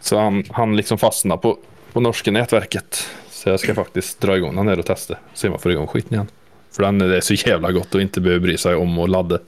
Så 0.00 0.18
han, 0.18 0.44
han 0.50 0.76
liksom 0.76 0.98
fastnar 0.98 1.36
på, 1.36 1.58
på 1.92 2.00
norska 2.00 2.30
nätverket. 2.30 3.08
Så 3.30 3.48
jag 3.48 3.60
ska 3.60 3.74
faktiskt 3.74 4.20
dra 4.20 4.36
igång 4.36 4.56
den 4.56 4.66
där 4.66 4.78
och 4.78 4.86
testa. 4.86 5.16
Se 5.34 5.48
om 5.48 5.52
jag 5.52 5.62
får 5.62 5.72
igång 5.72 5.86
skiten 5.86 6.14
igen. 6.14 6.28
För 6.70 6.82
den 6.82 7.00
är 7.00 7.20
så 7.20 7.34
jävla 7.34 7.72
gott 7.72 7.94
att 7.94 8.00
inte 8.00 8.20
behöva 8.20 8.42
bry 8.42 8.56
sig 8.56 8.74
om 8.74 8.98
att 8.98 9.10
ladda. 9.10 9.38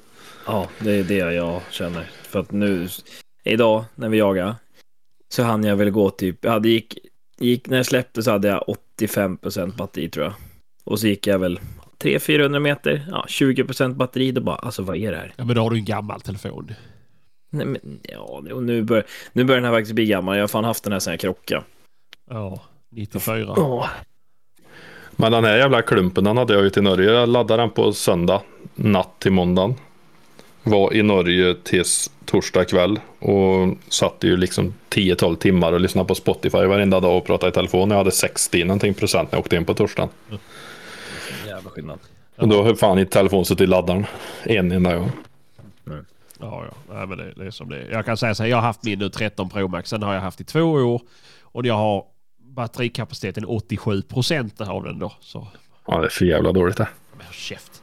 Ja, 0.46 0.68
det 0.78 0.92
är 0.92 1.04
det 1.04 1.14
jag 1.14 1.60
känner. 1.70 2.10
För 2.22 2.40
att 2.40 2.52
nu, 2.52 2.88
idag 3.44 3.84
när 3.94 4.08
vi 4.08 4.18
jagar, 4.18 4.54
så 5.28 5.42
hann 5.42 5.64
jag 5.64 5.76
väl 5.76 5.90
gå 5.90 6.10
typ, 6.10 6.44
jag 6.44 6.50
hade 6.50 6.68
gick, 6.68 6.98
gick, 7.38 7.68
när 7.68 7.76
jag 7.76 7.86
släppte 7.86 8.22
så 8.22 8.30
hade 8.30 8.48
jag 8.48 8.64
85% 8.98 9.76
batteri 9.76 10.08
tror 10.08 10.24
jag. 10.24 10.34
Och 10.84 11.00
så 11.00 11.06
gick 11.06 11.26
jag 11.26 11.38
väl 11.38 11.60
300-400 12.02 12.58
meter, 12.58 13.06
ja 13.10 13.24
20% 13.28 13.94
batteri, 13.94 14.32
då 14.32 14.40
bara, 14.40 14.56
alltså 14.56 14.82
vad 14.82 14.96
är 14.96 15.10
det 15.10 15.16
här? 15.16 15.32
Ja 15.36 15.44
men 15.44 15.56
då 15.56 15.62
har 15.62 15.70
du 15.70 15.76
en 15.76 15.84
gammal 15.84 16.20
telefon. 16.20 16.72
Nej, 17.50 17.66
men, 17.66 18.00
ja, 18.02 18.40
och 18.52 18.62
nu, 18.62 18.82
bör, 18.82 19.06
nu 19.32 19.44
börjar 19.44 19.60
den 19.60 19.70
här 19.70 19.78
faktiskt 19.78 19.94
bli 19.94 20.06
gammal, 20.06 20.36
jag 20.36 20.42
har 20.42 20.48
fan 20.48 20.64
haft 20.64 20.84
den 20.84 20.92
här 20.92 21.00
sen 21.00 21.12
jag 21.12 21.20
krockade. 21.20 21.62
Ja, 22.30 22.60
94. 22.90 23.54
Åh. 23.56 23.86
Men 25.20 25.32
den 25.32 25.44
här 25.44 25.56
jävla 25.56 25.82
klumpen 25.82 26.24
den 26.24 26.36
hade 26.36 26.54
jag 26.54 26.62
ju 26.62 26.70
till 26.70 26.82
Norge. 26.82 27.10
Jag 27.10 27.28
laddade 27.28 27.62
den 27.62 27.70
på 27.70 27.92
söndag 27.92 28.42
natt 28.74 29.18
till 29.18 29.32
måndagen. 29.32 29.74
Var 30.62 30.94
i 30.94 31.02
Norge 31.02 31.54
tills 31.54 32.10
torsdag 32.24 32.64
kväll. 32.64 33.00
Och 33.18 33.76
satt 33.88 34.16
ju 34.20 34.36
liksom 34.36 34.74
10-12 34.90 35.36
timmar 35.36 35.72
och 35.72 35.80
lyssnade 35.80 36.08
på 36.08 36.14
Spotify 36.14 36.58
varenda 36.58 37.00
dag 37.00 37.16
och 37.16 37.26
pratade 37.26 37.50
i 37.50 37.52
telefon. 37.52 37.90
Jag 37.90 37.98
hade 37.98 38.10
60 38.10 38.64
någonting 38.64 38.94
procent 38.94 39.32
när 39.32 39.36
jag 39.36 39.40
åkte 39.44 39.56
in 39.56 39.64
på 39.64 39.74
torsdagen. 39.74 40.08
Jävla 40.28 40.38
skillnad. 41.80 41.98
Och 42.36 42.48
då 42.48 42.62
höll 42.62 42.76
fan 42.76 42.98
i 42.98 43.06
telefon 43.06 43.44
suttit 43.44 43.60
i 43.60 43.66
laddaren. 43.66 44.06
En 44.42 44.72
enda 44.72 44.96
gång. 44.96 45.10
Ja, 46.40 46.64
ja. 46.64 46.94
Nej, 46.94 47.06
men 47.06 47.18
det, 47.18 47.32
det 47.36 47.46
är 47.46 47.50
som 47.50 47.68
det 47.68 47.76
är. 47.78 47.90
Jag 47.90 48.04
kan 48.04 48.16
säga 48.16 48.34
så 48.34 48.42
här, 48.42 48.50
jag 48.50 48.56
har 48.56 48.62
haft 48.62 48.84
min 48.84 48.98
nu 48.98 49.08
13 49.08 49.48
Pro 49.50 49.68
Max. 49.68 49.90
Den 49.90 50.02
har 50.02 50.14
jag 50.14 50.20
haft 50.20 50.40
i 50.40 50.44
två 50.44 50.60
år. 50.62 51.00
Och 51.42 51.66
jag 51.66 51.74
har 51.74 52.04
batterikapaciteten 52.38 53.44
87 53.44 54.02
procent 54.02 54.60
av 54.60 54.84
den 54.84 54.98
då. 54.98 55.12
Så 55.20 55.46
Ja 55.86 55.98
det 55.98 56.06
är 56.06 56.10
för 56.10 56.24
jävla 56.24 56.52
dåligt 56.52 56.76
det. 56.76 56.88
men 57.18 57.26
käft. 57.32 57.79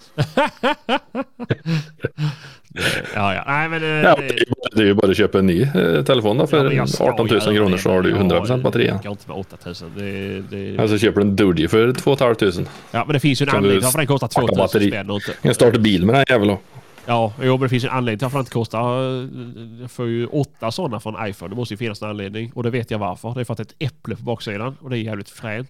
Ja, 3.15 3.33
ja. 3.35 3.43
Nej, 3.47 3.69
men... 3.69 3.83
eh, 3.83 3.89
Ja, 3.89 4.15
det, 4.15 4.27
det- 4.75 4.81
är 4.81 4.85
ju 4.85 4.93
bara- 4.93 5.07
det 5.07 5.11
att 5.11 5.17
köpa 5.17 5.39
en 5.39 5.45
ny 5.45 5.61
eh, 5.61 6.03
telefon 6.03 6.37
då 6.37 6.43
Ja, 6.43 6.47
för 6.47 6.85
ska 6.85 7.03
18 7.03 7.27
000 7.27 7.33
göra 7.41 7.53
kronor 7.55 7.71
det. 7.71 7.77
så 7.81 7.89
har 7.91 8.01
du 8.01 8.09
ju 8.09 8.15
100% 8.15 8.61
batteri. 8.61 8.87
Ja, 8.87 8.93
det 8.93 9.03
går 9.03 9.11
inte 9.11 9.29
med 9.29 9.37
8000. 9.37 9.91
Det, 9.97 10.39
det, 10.41 10.79
Alltså 10.79 10.97
köper 10.97 11.21
du 11.21 11.27
en 11.27 11.35
Doogee 11.35 11.67
för 11.67 11.93
2 11.93 12.15
500. 12.15 12.71
ja, 12.91 13.05
men 13.05 13.13
det 13.13 13.19
finns 13.19 13.41
ju 13.41 13.43
en 13.43 13.49
kan 13.51 13.63
du 13.63 13.69
anledning 13.69 13.79
till 13.81 13.85
varför 13.85 13.97
den 13.97 14.07
kostar 14.07 14.27
starta 14.27 14.47
2000 14.47 14.57
batteri. 14.63 14.87
spänn 14.91 15.09
och 15.09 15.15
inte. 15.15 15.33
Jag 15.41 15.55
startar 15.55 15.79
bil 15.79 16.05
med 16.05 16.15
den 16.15 16.25
jäveln. 16.29 16.57
Ja, 17.05 17.33
jo, 17.43 17.51
men 17.53 17.59
det 17.61 17.69
finns 17.69 17.83
ju 17.83 17.87
en 17.87 17.93
anledning 17.93 18.19
till 18.19 18.25
varför 18.25 18.37
den 18.37 18.41
inte 18.41 18.51
kostar... 18.51 19.21
eh, 19.21 19.81
Jag 19.81 19.91
får 19.91 20.07
ju 20.07 20.25
åtta 20.25 20.71
sådana 20.71 20.99
från 20.99 21.27
iPhone. 21.27 21.49
Det 21.49 21.55
måste 21.55 21.73
ju 21.73 21.77
finnas 21.77 22.01
en 22.01 22.09
anledning. 22.09 22.51
Och 22.55 22.63
det 22.63 22.69
vet 22.69 22.91
jag 22.91 22.99
varför. 22.99 23.33
Det 23.33 23.39
är 23.39 23.43
för 23.45 23.53
att 23.53 23.57
det 23.57 23.61
är 23.63 23.85
ett 23.87 23.91
äpple 23.93 24.15
på 24.15 24.23
baksidan. 24.23 24.77
Och 24.81 24.89
det 24.89 24.97
är 24.97 24.99
jävligt 25.01 25.29
fränt. 25.29 25.69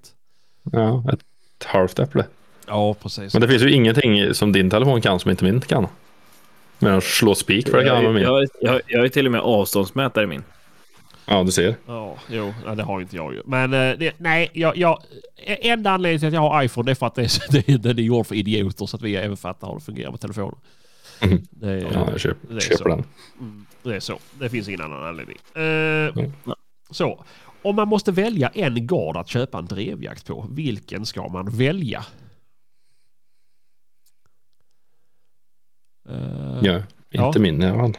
Ja, 0.71 1.03
ett 1.13 1.65
halvt 1.65 1.99
äpple. 1.99 2.25
Ja, 2.67 2.93
precis. 2.93 3.33
Men 3.33 3.41
det 3.41 3.47
finns 3.47 3.63
ju 3.63 3.71
ingenting 3.71 4.33
som 4.33 4.51
din 4.51 4.69
telefon 4.69 5.01
kan 5.01 5.19
som 5.19 5.31
inte 5.31 5.43
min 5.43 5.61
kan. 5.61 5.87
Men 6.79 6.93
att 6.97 7.03
slå 7.03 7.35
spik 7.35 7.69
för 7.69 7.77
det 7.77 7.85
kan 7.85 8.03
Jag, 8.03 8.13
min. 8.13 8.23
jag, 8.23 8.47
jag, 8.61 8.71
har- 8.71 8.81
jag 8.87 9.03
ju 9.03 9.09
till 9.09 9.25
och 9.25 9.31
med 9.31 9.41
avståndsmätare 9.41 10.23
i 10.23 10.27
min. 10.27 10.43
Ja, 11.25 11.43
du 11.43 11.51
ser. 11.51 11.75
Ja, 11.87 12.15
jo, 12.29 12.53
det 12.77 12.83
har 12.83 13.01
inte 13.01 13.15
jag 13.15 13.33
ju. 13.33 13.41
Men 13.45 13.73
eh, 13.73 13.97
det, 13.97 14.13
nej, 14.17 14.49
jag, 14.53 14.77
jag, 14.77 15.01
enda 15.45 15.91
anledningen 15.91 16.19
till 16.19 16.27
att 16.27 16.33
jag 16.33 16.41
har 16.41 16.63
iPhone 16.63 16.85
det 16.85 16.91
är 16.91 16.95
för 16.95 17.05
att 17.07 17.15
det 17.15 17.21
är, 17.23 17.51
det 17.51 17.69
är, 17.69 17.77
den 17.77 17.99
är 17.99 18.03
gjord 18.03 18.27
för 18.27 18.35
idioter 18.35 18.85
så 18.85 18.97
att 18.97 19.03
vi 19.03 19.15
även 19.15 19.37
fattar 19.37 19.67
hur 19.67 19.75
det 19.75 19.81
fungerar 19.81 20.11
med 20.11 20.19
telefonen. 20.21 20.55
Mhm. 21.21 21.47
Det, 21.51 21.69
är- 21.69 21.77
Ja, 21.93 22.07
jag 22.11 22.19
köper, 22.19 22.47
det 22.49 22.55
är 22.55 22.59
köper 22.59 22.75
så. 22.77 22.87
den. 22.89 23.03
Mm, 23.39 23.65
det 23.83 23.95
är 23.95 23.99
så. 23.99 24.19
Det 24.39 24.49
finns 24.49 24.67
ingen 24.67 24.81
annan 24.81 25.03
anledning. 25.05 25.37
Eh, 25.55 25.61
Mm. 26.17 26.31
Så. 26.89 27.23
Om 27.61 27.75
man 27.75 27.87
måste 27.87 28.11
välja 28.11 28.49
en 28.53 28.87
gård 28.87 29.17
att 29.17 29.27
köpa 29.29 29.57
en 29.57 29.65
drevjakt 29.65 30.27
på, 30.27 30.47
vilken 30.51 31.05
ska 31.05 31.27
man 31.27 31.49
välja? 31.57 32.05
Eh, 36.09 36.59
Ja, 36.63 36.81
Ja. 37.09 37.27
inte 37.27 37.39
min 37.39 37.61
i 37.61 37.65
alla 37.65 37.77
fall. 37.79 37.97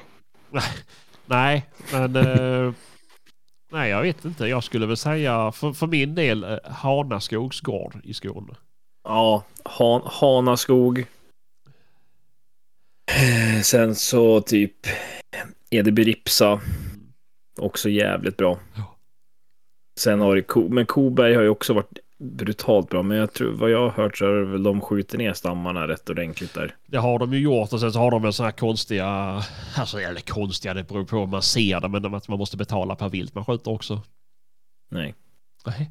Nej, 1.27 1.67
men... 1.93 2.17
eh, 2.17 2.73
nej, 3.73 3.91
jag 3.91 4.03
vet 4.03 4.25
inte. 4.25 4.47
Jag 4.47 4.65
skulle 4.65 4.87
väl 4.87 4.97
säga 4.97 5.53
för, 5.53 5.73
för 5.73 5.87
min 5.87 6.15
del 6.15 6.45
uh, 6.45 6.59
Hanaskogs 6.65 7.61
gård 7.61 8.01
i 8.05 8.15
Skåne. 8.15 8.55
Ja, 9.05 9.45
Han, 9.65 10.03
Hanaskog. 10.05 11.05
Sen 13.63 13.95
så 13.95 14.41
typ 14.41 14.73
Edeby 15.71 16.05
Ripsa. 16.05 16.61
Också 17.61 17.89
jävligt 17.89 18.37
bra. 18.37 18.59
Ja. 18.77 18.97
Sen 20.01 20.21
har 20.21 20.37
det 20.37 20.43
Ko, 20.43 20.69
men 20.69 20.87
Koberg 20.87 21.35
har 21.35 21.43
ju 21.43 21.49
också 21.49 21.73
varit 21.75 21.99
brutalt 22.19 22.89
bra. 22.91 23.03
Men 23.03 23.17
jag 23.17 23.33
tror 23.33 23.53
vad 23.53 23.71
jag 23.71 23.79
har 23.91 24.03
hört 24.03 24.19
så 24.19 24.25
har 24.27 24.33
väl 24.45 24.63
de 24.63 24.81
skjutit 24.81 25.19
ner 25.19 25.33
stammarna 25.33 25.89
rätt 25.89 26.11
ordentligt 26.11 26.55
där. 26.55 26.75
Det 26.87 26.99
har 26.99 27.19
de 27.19 27.33
ju 27.33 27.39
gjort 27.41 27.73
och 27.73 27.81
sen 27.81 27.93
så 27.93 27.99
har 27.99 28.11
de 28.11 28.23
väl 28.23 28.33
sådana 28.33 28.51
här 28.51 28.57
konstiga... 28.59 29.07
Alltså 29.77 30.01
eller 30.01 30.21
konstiga, 30.21 30.75
det 30.75 30.89
beror 30.89 31.05
på 31.05 31.17
om 31.19 31.31
man 31.31 31.43
ser 31.43 31.81
det. 31.81 31.89
Men 31.89 32.15
att 32.15 32.29
man 32.29 32.39
måste 32.39 32.57
betala 32.57 32.97
per 32.97 33.09
vilt 33.09 33.35
man 33.35 33.45
skjuter 33.45 33.71
också. 33.71 34.03
Nej. 34.91 35.15
Nej. 35.67 35.91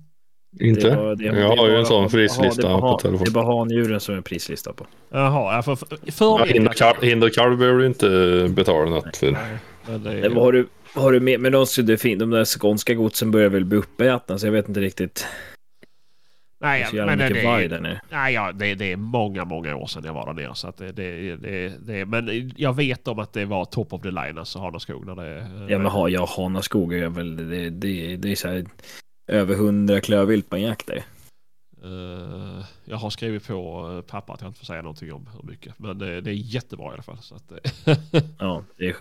Inte? 0.60 0.96
var- 0.96 1.16
det- 1.16 1.24
jag 1.26 1.36
det 1.36 1.44
har 1.58 1.68
ju 1.70 1.76
en 1.76 1.86
sån 1.86 2.04
ja, 2.04 2.10
prislista 2.10 2.62
det 2.62 2.68
är 2.68 2.72
bara- 2.82 2.92
på 2.94 3.00
telefon. 3.00 3.24
Det 3.26 3.30
är 3.30 3.34
bara 3.34 3.58
handjuren 3.58 4.00
som 4.00 4.16
är 4.18 4.22
prislista 4.22 4.74
på. 4.74 4.86
Jaha, 5.10 5.56
ja, 5.56 5.62
för, 5.64 5.76
för, 5.76 5.88
Ja, 6.06 6.12
för 6.12 6.46
hind 6.54 6.68
och 6.68 6.74
kalv- 6.74 7.02
hind 7.06 7.24
och 7.24 7.34
kalv 7.34 7.58
behöver 7.58 7.80
du 7.80 7.86
inte 7.86 8.48
betala 8.56 8.90
något 8.90 9.18
för. 9.18 9.32
Nej, 9.32 9.58
men 9.88 10.04
det, 10.04 10.10
Nej, 10.14 10.30
vad 10.30 10.44
har 10.44 10.52
du, 10.52 10.68
har 10.94 11.12
du 11.12 11.20
med? 11.20 11.40
Men 11.40 11.52
de, 11.52 11.66
det 11.84 11.98
fin, 11.98 12.20
de 12.20 12.30
där 12.30 12.46
skånska 12.46 12.94
godsen 12.94 13.32
börjar 13.32 13.50
väl 13.50 13.66
bli 13.66 13.78
uppätna 13.78 14.38
så 14.40 14.48
jag 14.48 14.52
vet 14.52 14.68
inte 14.68 14.80
riktigt. 14.80 15.28
Det 16.60 16.66
är 16.66 16.70
nej, 16.70 16.86
så 16.90 16.96
jävla 16.96 17.16
men 17.16 17.20
mycket 17.26 17.44
det, 17.44 17.50
varg 17.50 17.68
där 17.68 17.80
nere. 17.82 18.02
nej, 18.10 18.34
ja, 18.34 18.52
det, 18.52 18.76
det 18.76 18.92
är 18.92 18.98
många, 18.98 19.46
många 19.46 19.76
år 19.76 19.88
sedan 19.88 20.04
jag 20.06 20.14
var 20.14 20.26
där 20.26 20.34
nere. 20.34 20.56
Så 20.56 20.68
att 20.68 20.78
det, 20.78 20.92
det, 20.92 21.36
det, 21.80 22.06
men 22.06 22.52
jag 22.58 22.76
vet 22.76 23.08
om 23.08 23.20
att 23.20 23.34
det 23.34 23.46
var 23.46 23.66
top 23.66 23.94
of 23.94 24.02
the 24.02 24.12
line, 24.12 24.38
alltså 24.38 24.60
Hanaskog. 24.60 25.06
När 25.06 25.16
det, 25.16 25.68
Ja 25.70 25.78
men 25.78 25.88
ha, 25.88 26.10
jag 26.10 26.26
Hanaskog 26.26 26.94
är 26.94 27.10
väl, 27.10 27.50
det, 27.50 27.70
det, 27.70 28.16
det 28.16 28.32
är 28.32 28.36
så 28.36 28.48
här 28.48 28.66
över 29.32 29.56
hundra 29.56 30.02
klövvilt 30.02 30.50
på 30.50 30.56
en 30.56 30.62
jakt 30.62 30.88
där. 30.88 31.04
Eh, 31.84 32.66
jag 32.86 32.98
har 32.98 33.10
skrivit 33.10 33.48
på 33.48 33.92
eh, 33.96 34.02
pappa 34.12 34.34
att 34.34 34.42
jag 34.42 34.50
inte 34.50 34.60
får 34.60 34.66
säga 34.66 34.82
någonting 34.82 35.14
om 35.14 35.30
hur 35.34 35.50
mycket. 35.50 35.80
Men 35.80 35.98
det, 35.98 36.08
är 36.08 36.28
jättebra 36.30 36.90
i 36.90 36.94
alla 36.94 37.04
fall. 37.04 37.18
Så 37.22 37.36
att, 37.36 37.52
Ja, 38.40 38.64
det 38.78 38.86
är, 38.86 38.96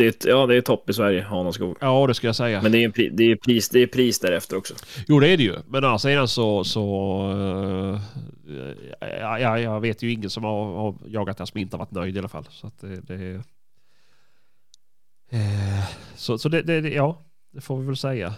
det 0.00 0.24
är, 0.24 0.28
ja, 0.28 0.46
det 0.46 0.56
är 0.56 0.60
topp 0.60 0.90
i 0.90 0.92
Sverige, 0.92 1.22
Hanaskog. 1.22 1.76
ja, 1.80 2.06
det 2.06 2.14
ska 2.14 2.26
jag 2.26 2.36
säga. 2.36 2.62
Men 2.62 2.72
det 2.72 2.78
är, 2.78 2.84
en 2.84 3.16
det 3.16 3.24
är, 3.24 3.36
pris, 3.36 3.68
det 3.68 3.78
är 3.82 3.86
pris 3.86 4.18
därefter 4.18 4.56
också. 4.56 4.74
Jo, 5.08 5.20
det 5.20 5.28
är 5.28 5.36
det 5.36 5.42
ju. 5.42 5.56
Men 5.68 5.84
å 5.84 5.86
andra 5.86 5.98
sidan 5.98 6.28
så... 6.28 6.64
så 6.64 8.00
eh, 8.50 8.70
ja, 9.20 9.38
ja, 9.38 9.58
jag 9.58 9.80
vet 9.80 10.02
ju 10.02 10.12
ingen 10.12 10.30
som 10.30 10.44
har, 10.44 10.64
har 10.64 10.94
jagat 11.06 11.38
där 11.38 11.44
som 11.44 11.60
inte 11.60 11.76
har 11.76 11.78
varit 11.78 11.90
nöjd 11.90 12.16
i 12.16 12.18
alla 12.18 12.28
fall. 12.28 12.46
Så 12.50 12.66
att 12.66 12.80
det... 12.80 13.00
det 13.00 13.42
eh, 15.30 15.84
så 16.14 16.38
så 16.38 16.48
det, 16.48 16.62
det, 16.62 16.88
ja, 16.88 17.22
det 17.50 17.60
får 17.60 17.80
vi 17.80 17.86
väl 17.86 17.96
säga. 17.96 18.34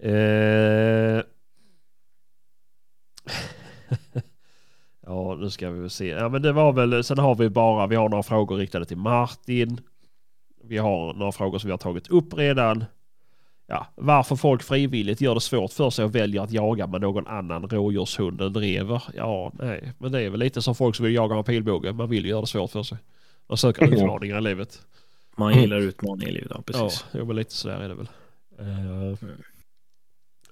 Eh, 0.00 1.22
ja, 5.06 5.34
nu 5.40 5.50
ska 5.50 5.70
vi 5.70 5.90
se. 5.90 6.06
Ja, 6.08 6.28
men 6.28 6.42
det 6.42 6.52
var 6.52 6.72
väl... 6.72 7.04
Sen 7.04 7.18
har 7.18 7.34
vi 7.34 7.48
bara... 7.48 7.86
Vi 7.86 7.96
har 7.96 8.08
några 8.08 8.22
frågor 8.22 8.56
riktade 8.56 8.84
till 8.84 8.96
Martin. 8.96 9.80
Vi 10.64 10.78
har 10.78 11.14
några 11.14 11.32
frågor 11.32 11.58
som 11.58 11.68
vi 11.68 11.72
har 11.72 11.78
tagit 11.78 12.08
upp 12.08 12.34
redan. 12.34 12.84
Ja, 13.66 13.86
varför 13.94 14.36
folk 14.36 14.62
frivilligt 14.62 15.20
gör 15.20 15.34
det 15.34 15.40
svårt 15.40 15.72
för 15.72 15.90
sig 15.90 16.04
och 16.04 16.14
väljer 16.14 16.42
att 16.42 16.50
jaga 16.52 16.86
med 16.86 17.00
någon 17.00 17.26
annan 17.26 17.68
rådjurshund 17.68 18.40
än 18.40 18.52
drever. 18.52 19.02
Ja, 19.14 19.52
nej, 19.54 19.92
men 19.98 20.12
det 20.12 20.20
är 20.22 20.30
väl 20.30 20.40
lite 20.40 20.62
som 20.62 20.74
folk 20.74 20.96
som 20.96 21.04
vill 21.06 21.14
jaga 21.14 21.34
med 21.34 21.46
pilbåge. 21.46 21.92
Man 21.92 22.08
vill 22.10 22.24
ju 22.24 22.30
göra 22.30 22.40
det 22.40 22.46
svårt 22.46 22.70
för 22.70 22.82
sig. 22.82 22.98
Man 23.48 23.58
söker 23.58 23.92
utmaningar 23.94 24.38
i 24.38 24.40
livet. 24.40 24.82
Man 25.36 25.48
Mm. 25.52 25.60
gillar 25.62 25.76
utmaningar 25.76 26.28
i 26.28 26.32
livet, 26.32 26.50
ja 26.54 26.62
precis. 26.66 27.04
Ja, 27.12 27.24
men 27.24 27.36
lite 27.36 27.52
sådär 27.52 27.80
är 27.80 27.88
det 27.88 27.94
väl. 27.94 28.08
Eh, 28.58 29.28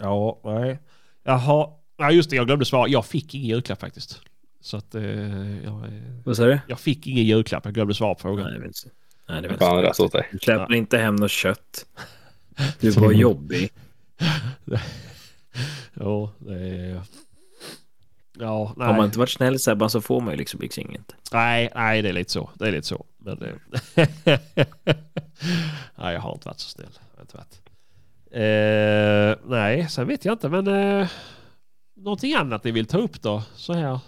Ja, 0.01 0.41
nej. 0.45 0.79
Jaha. 1.25 1.69
Ja, 1.97 2.11
just 2.11 2.31
det. 2.31 2.37
Jag 2.37 2.47
glömde 2.47 2.65
svara. 2.65 2.89
Jag 2.89 3.07
fick 3.07 3.35
ingen 3.35 3.47
julklapp 3.49 3.81
faktiskt. 3.81 4.21
Så 4.65 4.77
att 4.77 4.95
eh, 4.95 5.03
jag, 5.65 5.85
eh, 5.85 5.91
Vad 6.25 6.37
sa 6.37 6.45
du? 6.45 6.61
jag 6.69 6.81
fick 6.81 7.07
ingen 7.07 7.25
julklapp. 7.25 7.65
Jag 7.65 7.75
glömde 7.75 7.95
svara 7.95 8.15
på 8.15 8.21
frågan. 8.21 8.45
Nej, 8.45 8.55
det 8.55 8.61
vet 8.61 8.67
inte. 8.67 8.97
Nej, 9.29 9.43
det 9.43 9.49
vet 9.49 9.59
Fan 9.59 9.79
inte. 9.79 9.91
rätt 9.91 10.01
åt 10.01 10.13
dig. 10.13 10.29
Du 10.33 10.39
släpper 10.39 10.75
inte 10.75 10.99
hem 10.99 11.17
något 11.17 11.31
kött. 11.31 11.87
Du 12.81 12.91
var 12.91 13.13
jobbig. 13.13 13.71
Ja, 15.95 16.33
det 16.39 16.55
är... 16.55 17.03
Ja, 18.39 18.75
nej. 18.77 18.87
Har 18.87 18.95
man 18.97 19.05
inte 19.05 19.19
varit 19.19 19.31
snäll 19.31 19.59
Sebban 19.59 19.91
så 19.91 20.01
får 20.01 20.21
man 20.21 20.31
ju 20.31 20.37
liksom 20.37 20.61
liksom 20.61 20.83
inget. 20.83 21.15
Nej, 21.33 21.71
nej, 21.75 22.03
det 22.03 22.09
är 22.09 22.13
lite 22.13 22.33
så. 22.33 22.51
Det 22.55 22.69
är 22.69 22.73
lite 22.73 22.87
så. 22.87 23.05
Men 23.19 23.39
det... 23.39 23.53
nej, 25.95 26.15
jag 26.15 26.21
har 26.21 26.33
inte 26.33 26.49
varit 26.49 26.61
så 26.61 26.69
snäll. 26.69 26.99
Inte 27.21 27.37
varit. 27.37 27.61
Eh, 28.31 29.51
nej, 29.51 29.89
sen 29.89 30.09
vet 30.09 30.25
jag 30.25 30.35
inte, 30.35 30.49
men 30.49 30.67
eh, 30.67 31.09
någonting 31.97 32.35
annat 32.35 32.65
ni 32.65 32.71
vill 32.71 32.87
ta 32.87 32.99
upp 32.99 33.23
då? 33.23 33.43
Så 33.55 33.73
här. 33.73 34.01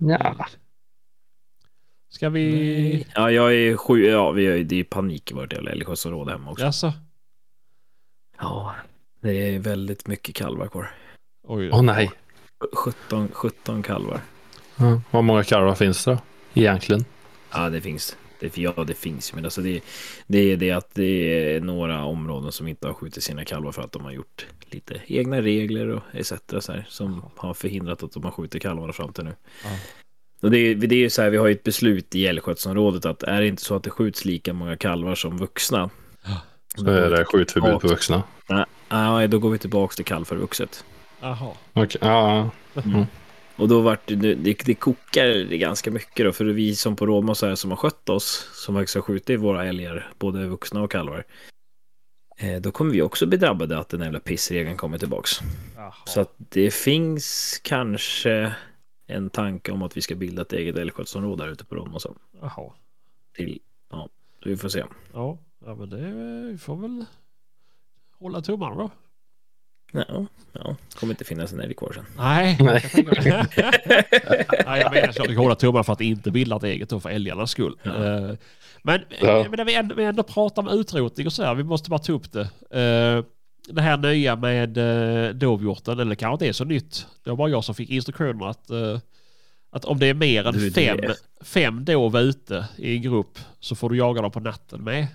Ja. 0.00 0.46
Ska 2.08 2.28
vi... 2.28 3.06
Ja, 3.14 3.30
jag 3.30 3.54
är 3.54 3.76
sju. 3.76 4.04
Ja, 4.04 4.30
vi 4.30 4.42
ju, 4.42 4.64
det 4.64 4.80
är 4.80 4.84
panik 4.84 5.30
i 5.30 5.34
vårt 5.34 5.52
jävla 5.52 5.70
älgskyddsområde 5.70 6.32
hemma 6.32 6.50
också. 6.50 6.64
Jaså? 6.64 6.92
Ja, 8.38 8.74
det 9.20 9.54
är 9.54 9.58
väldigt 9.58 10.06
mycket 10.06 10.34
kalvar 10.34 10.68
kvar. 10.68 10.90
Oj. 11.42 11.70
Åh 11.72 11.82
nej. 11.82 12.10
17, 12.72 13.28
17 13.32 13.82
kalvar. 13.82 14.20
Ja. 14.76 15.00
Hur 15.10 15.22
många 15.22 15.44
kalvar 15.44 15.74
finns 15.74 16.04
det 16.04 16.10
då? 16.10 16.18
Egentligen? 16.54 17.04
Ja, 17.52 17.70
det 17.70 17.80
finns. 17.80 18.16
Det, 18.40 18.58
ja, 18.58 18.84
det 18.86 18.94
finns. 18.94 19.34
Men 19.34 19.44
alltså 19.44 19.60
det, 19.60 19.80
det 20.26 20.52
är 20.52 20.56
det 20.56 20.70
att 20.70 20.94
det 20.94 21.04
är 21.54 21.60
några 21.60 22.04
områden 22.04 22.52
som 22.52 22.68
inte 22.68 22.86
har 22.86 22.94
skjutit 22.94 23.22
sina 23.22 23.44
kalvar 23.44 23.72
för 23.72 23.82
att 23.82 23.92
de 23.92 24.04
har 24.04 24.12
gjort 24.12 24.46
lite 24.70 25.00
egna 25.06 25.42
regler 25.42 25.88
och 25.88 26.02
etc. 26.12 26.32
Så 26.60 26.72
här, 26.72 26.86
som 26.88 27.24
har 27.36 27.54
förhindrat 27.54 28.02
att 28.02 28.12
de 28.12 28.24
har 28.24 28.30
skjutit 28.30 28.62
kalvarna 28.62 28.92
fram 28.92 29.12
till 29.12 29.24
nu. 29.24 29.34
Ja. 29.64 29.70
Och 30.40 30.50
det, 30.50 30.58
är, 30.58 30.74
det 30.74 30.94
är 30.94 30.98
ju 30.98 31.10
så 31.10 31.22
här, 31.22 31.30
vi 31.30 31.36
har 31.36 31.46
ju 31.46 31.52
ett 31.52 31.62
beslut 31.62 32.14
i 32.14 32.26
älgskötselområdet 32.26 33.06
att 33.06 33.22
är 33.22 33.40
det 33.40 33.46
inte 33.46 33.62
så 33.62 33.76
att 33.76 33.82
det 33.82 33.90
skjuts 33.90 34.24
lika 34.24 34.52
många 34.52 34.76
kalvar 34.76 35.14
som 35.14 35.38
vuxna. 35.38 35.90
Så 36.76 36.86
är 36.86 37.10
det 37.10 37.24
skjutförbud 37.24 37.80
på 37.80 37.88
vuxna. 37.88 38.22
Nej, 38.88 39.28
då 39.28 39.38
går 39.38 39.50
vi 39.50 39.58
tillbaka 39.58 39.94
till 39.94 40.04
kalv 40.04 40.24
för 40.24 40.36
vuxet. 40.36 40.84
Jaha. 41.20 41.52
Okej. 41.72 42.00
Ja. 42.00 42.50
Och 43.60 43.68
då 43.68 43.80
vart 43.80 44.06
det, 44.06 44.34
det, 44.34 44.64
det 44.64 44.74
kokar 44.74 45.26
det 45.26 45.58
ganska 45.58 45.90
mycket 45.90 46.26
då, 46.26 46.32
för 46.32 46.44
vi 46.44 46.76
som 46.76 46.96
på 46.96 47.06
Rådman 47.06 47.34
så 47.34 47.46
här 47.46 47.54
som 47.54 47.70
har 47.70 47.76
skött 47.76 48.08
oss, 48.08 48.50
som 48.52 48.74
faktiskt 48.74 48.94
har 48.94 49.02
skjutit 49.02 49.40
våra 49.40 49.66
älgar, 49.66 50.12
både 50.18 50.46
vuxna 50.46 50.82
och 50.82 50.90
kalvar. 50.90 51.24
Eh, 52.36 52.60
då 52.60 52.72
kommer 52.72 52.92
vi 52.92 53.02
också 53.02 53.26
bli 53.26 53.38
drabbade 53.38 53.78
att 53.78 53.88
den 53.88 54.00
jävla 54.00 54.20
pissregeln 54.20 54.76
kommer 54.76 54.98
tillbaks. 54.98 55.30
Jaha. 55.76 55.94
Så 56.06 56.20
att 56.20 56.34
det 56.38 56.74
finns 56.74 57.60
kanske 57.64 58.54
en 59.06 59.30
tanke 59.30 59.72
om 59.72 59.82
att 59.82 59.96
vi 59.96 60.00
ska 60.00 60.14
bilda 60.14 60.42
ett 60.42 60.52
eget 60.52 60.76
älgskötselområde 60.76 61.44
här 61.44 61.50
ute 61.50 61.64
på 61.64 61.74
Rådman. 61.74 62.00
Så 62.00 62.16
Jaha. 62.40 62.72
till, 63.36 63.60
ja, 63.90 64.08
så 64.42 64.48
vi 64.48 64.56
får 64.56 64.68
se. 64.68 64.84
Ja, 65.12 65.38
ja 65.64 65.74
men 65.74 65.90
det 65.90 66.12
vi 66.52 66.58
får 66.58 66.76
väl 66.76 67.04
hålla 68.18 68.40
tummarna 68.40 68.74
då. 68.74 68.90
Ja, 69.92 70.26
ja. 70.52 70.76
kommer 70.94 71.12
inte 71.12 71.24
finnas 71.24 71.52
en 71.52 71.60
älg 71.60 71.74
kvar 71.74 71.92
sen. 71.94 72.04
Nej. 72.16 72.56
Nej. 72.60 72.82
Jag, 73.24 73.46
Nej, 74.66 74.80
jag 74.80 74.92
menar 74.92 75.12
så 75.12 75.22
att 75.22 75.30
vi 75.30 75.34
hålla 75.34 75.54
tummarna 75.54 75.84
för 75.84 75.92
att 75.92 76.00
inte 76.00 76.30
bilda 76.30 76.56
ett 76.56 76.62
eget 76.62 76.88
då 76.88 77.00
för 77.00 77.10
älgarnas 77.10 77.50
skull. 77.50 77.76
Eh, 77.84 77.92
Men, 78.82 79.00
Ja. 79.20 79.46
men 79.50 79.56
när 79.56 79.64
vi 79.64 79.74
ändå, 79.74 79.94
vi 79.94 80.04
ändå 80.04 80.22
pratar 80.22 80.62
om 80.62 80.68
utrotning 80.68 81.26
och 81.26 81.32
så 81.32 81.42
här, 81.44 81.54
vi 81.54 81.62
måste 81.64 81.90
bara 81.90 81.98
ta 81.98 82.12
upp 82.12 82.32
det. 82.32 82.40
Eh, 82.70 83.24
Det 83.74 83.82
här 83.82 83.96
nya 83.96 84.36
med 84.36 84.78
eh, 84.78 85.30
dovhjorten, 85.34 86.00
eller 86.00 86.14
kanske 86.14 86.32
inte 86.34 86.46
är 86.48 86.52
så 86.52 86.64
nytt. 86.64 87.06
Det 87.24 87.30
var 87.30 87.36
bara 87.36 87.48
jag 87.50 87.64
som 87.64 87.74
fick 87.74 87.90
instruktioner 87.90 88.46
att, 88.46 88.70
eh, 88.70 88.98
att 89.72 89.84
om 89.84 89.98
det 89.98 90.06
är 90.06 90.14
mer 90.14 90.46
än 90.46 90.54
Du, 90.54 90.70
det 90.70 90.74
fem, 90.86 90.98
är- 90.98 91.44
fem 91.44 91.84
dov 91.84 92.18
ute 92.18 92.64
i 92.76 92.96
en 92.96 93.02
grupp 93.02 93.38
så 93.60 93.74
får 93.74 93.90
du 93.90 93.96
jaga 93.96 94.22
dem 94.22 94.30
på 94.30 94.40
natten 94.40 94.84
med. 94.84 95.06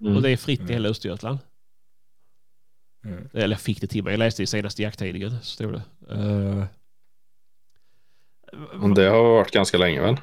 Mm. 0.00 0.16
Och 0.16 0.22
det 0.22 0.30
är 0.30 0.36
fritt 0.36 0.70
i 0.70 0.72
hela 0.72 0.88
Östergötland. 0.88 1.38
Mm. 3.04 3.28
Eller 3.32 3.48
jag 3.48 3.60
fick 3.60 3.80
det 3.80 3.86
till 3.86 4.04
mig. 4.04 4.12
Jag 4.12 4.18
läste 4.18 4.42
i 4.42 4.46
senaste 4.46 4.82
jakttidningen. 4.82 5.40
Stod 5.42 5.72
det. 5.72 5.82
Eh, 6.14 6.64
Men 8.74 8.94
det 8.94 9.02
har 9.08 9.22
varit 9.24 9.50
ganska 9.50 9.78
länge 9.78 10.00
väl? 10.00 10.16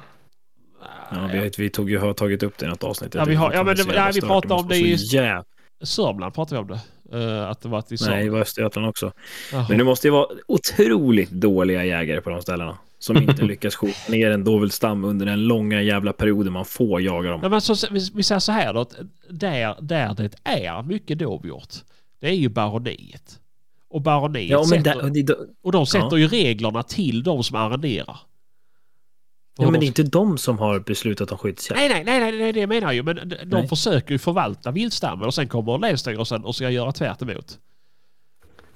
Ja, 1.10 1.30
vi, 1.32 1.50
vi 1.58 1.70
tog, 1.70 1.90
ju- 1.90 1.98
har 1.98 2.12
tagit 2.12 2.42
upp 2.42 2.58
det 2.58 2.66
i 2.66 2.68
något 2.68 2.84
avsnitt. 2.84 3.14
Ja, 3.14 3.24
vi 3.24 3.34
har- 3.34 3.52
ja, 3.52 3.62
men 3.62 3.76
det- 3.76 3.84
nej, 3.86 4.10
vi 4.14 4.20
pratade 4.20 4.54
om 4.54 4.68
det 4.68 4.76
i- 4.76 4.94
jävla- 4.94 5.44
Sörmland 5.82 6.34
pratade 6.34 6.62
vi 6.62 6.72
om 6.72 6.80
det. 7.10 7.18
Eh, 7.18 7.48
att 7.50 7.60
det 7.60 7.68
var 7.68 7.78
att 7.78 7.86
i 7.86 7.92
Nej, 7.92 7.98
Sörmland. 7.98 8.24
det 8.26 8.30
var 8.30 8.40
Östergötland 8.40 8.88
också. 8.88 9.12
Jaha. 9.52 9.66
Men 9.68 9.78
det 9.78 9.84
måste 9.84 10.06
ju 10.06 10.10
vara 10.10 10.26
otroligt 10.48 11.30
dåliga 11.30 11.84
jägare 11.84 12.20
på 12.20 12.30
de 12.30 12.42
ställena. 12.42 12.78
Som 12.98 13.16
inte 13.16 13.42
lyckas 13.44 13.74
skjuta 13.76 14.12
ner 14.12 14.30
en 14.30 14.44
dovelstam 14.44 15.04
under 15.04 15.26
den 15.26 15.44
långa 15.44 15.82
jävla 15.82 16.12
perioden 16.12 16.52
man 16.52 16.64
får 16.64 17.00
jaga 17.02 17.30
dem. 17.30 17.40
Nej, 17.40 17.50
men 17.50 17.60
så, 17.60 17.74
vi, 17.90 18.10
vi 18.14 18.22
säger 18.22 18.38
så 18.38 18.52
här 18.52 18.74
då. 18.74 18.80
Att 18.80 18.96
där, 19.30 19.76
där 19.80 20.14
det 20.14 20.30
är 20.44 20.82
mycket 20.82 21.18
dovhjort. 21.18 21.74
Det 22.20 22.28
är 22.28 22.32
ju 22.32 22.48
baroniet. 22.48 23.40
Och 23.90 24.02
baroniet 24.02 24.50
Ja, 24.50 24.64
sätter, 24.64 24.82
där, 25.02 25.22
det, 25.24 25.36
och 25.62 25.72
de 25.72 25.86
sätter 25.86 26.08
ja. 26.12 26.18
ju 26.18 26.28
reglerna 26.28 26.82
till 26.82 27.22
de 27.22 27.44
som 27.44 27.56
arrenderar. 27.56 28.16
ja, 29.58 29.70
men 29.70 29.80
det 29.80 29.86
är 29.86 29.88
inte 29.88 30.02
de 30.02 30.38
som 30.38 30.58
har 30.58 30.80
beslutat 30.80 31.32
om 31.32 31.38
skyddsjakt. 31.38 31.80
Nej, 31.80 31.88
nej, 31.88 32.20
nej, 32.20 32.38
nej, 32.38 32.52
det 32.52 32.66
menar 32.66 32.86
jag 32.86 32.94
ju. 32.94 33.02
Men 33.02 33.16
de, 33.16 33.24
de 33.36 33.46
Nej. 33.46 33.68
försöker 33.68 34.12
ju 34.12 34.18
förvalta 34.18 34.70
viltstammen 34.70 35.26
och 35.26 35.34
sen 35.34 35.48
kommer 35.48 35.78
Länsstyrelsen 35.78 36.44
och 36.44 36.54
ska 36.56 36.70
göra 36.70 36.92
tvärt 36.92 37.22
emot. 37.22 37.58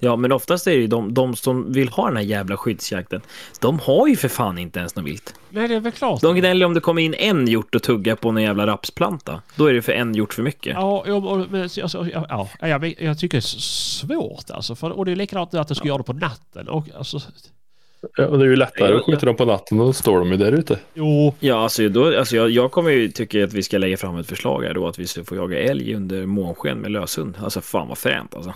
Ja, 0.03 0.15
men 0.15 0.31
oftast 0.31 0.67
är 0.67 0.71
det 0.71 0.77
ju 0.77 0.87
de, 0.87 1.13
de 1.13 1.35
som 1.35 1.73
vill 1.73 1.89
ha 1.89 2.07
den 2.07 2.17
här 2.17 2.23
jävla 2.23 2.57
skyddsjakten. 2.57 3.21
De 3.59 3.79
har 3.79 4.07
ju 4.07 4.15
för 4.15 4.27
fan 4.27 4.57
inte 4.57 4.79
ens 4.79 4.95
något 4.95 5.05
vilt. 5.05 5.35
Nej, 5.49 5.67
det 5.67 5.75
är 5.75 5.79
väl 5.79 5.91
klart. 5.91 6.21
De 6.21 6.35
gnäller 6.35 6.65
om 6.65 6.73
det 6.73 6.79
kommer 6.79 7.01
in 7.01 7.13
en 7.13 7.47
hjort 7.47 7.75
och 7.75 7.83
tuggar 7.83 8.15
på 8.15 8.29
en 8.29 8.37
jävla 8.37 8.67
rapsplanta. 8.67 9.41
Då 9.55 9.65
är 9.65 9.73
det 9.73 9.81
för 9.81 9.91
en 9.91 10.15
hjort 10.15 10.33
för 10.33 10.43
mycket. 10.43 10.73
Ja, 10.73 11.03
ja, 11.07 11.45
alltså, 11.81 12.07
ja, 12.13 12.47
ja, 12.59 12.67
jag, 12.67 12.95
jag 12.99 13.19
tycker 13.19 13.37
det 13.37 13.39
är 13.39 13.59
svårt 13.59 14.51
alltså. 14.51 14.75
För, 14.75 14.91
och 14.91 15.05
det 15.05 15.11
är 15.11 15.15
likadant 15.15 15.53
att 15.53 15.67
du 15.67 15.75
ska 15.75 15.87
göra 15.87 15.97
det 15.97 16.03
på 16.03 16.13
natten. 16.13 16.67
Och, 16.67 16.87
alltså, 16.97 17.19
Ja, 18.17 18.27
och 18.27 18.37
det 18.37 18.45
är 18.45 18.49
ju 18.49 18.55
lättare 18.55 18.91
Ja, 18.91 18.97
att 18.97 19.05
skjuta 19.05 19.25
dem 19.25 19.35
på 19.35 19.45
natten 19.45 19.79
och 19.79 19.85
då 19.85 19.93
står 19.93 20.19
de 20.19 20.31
ju 20.31 20.37
där 20.37 20.51
ute. 20.51 20.79
jo, 20.93 21.33
Ja, 21.39 21.63
alltså, 21.63 21.89
då, 21.89 22.17
alltså 22.19 22.35
jag, 22.35 22.49
jag 22.49 22.71
kommer 22.71 22.89
ju 22.91 23.11
tycka 23.11 23.43
att 23.43 23.53
vi 23.53 23.63
ska 23.63 23.77
lägga 23.77 23.97
fram 23.97 24.17
ett 24.17 24.27
förslag 24.27 24.63
här 24.63 24.73
då 24.73 24.87
att 24.87 24.99
vi 24.99 25.07
ska 25.07 25.23
få 25.23 25.35
jaga 25.35 25.59
älg 25.59 25.95
under 25.95 26.25
månsken 26.25 26.77
med 26.77 26.91
löshund. 26.91 27.37
Alltså 27.43 27.61
fan 27.61 27.87
vad 27.87 27.97
fränt 27.97 28.35
alltså. 28.35 28.53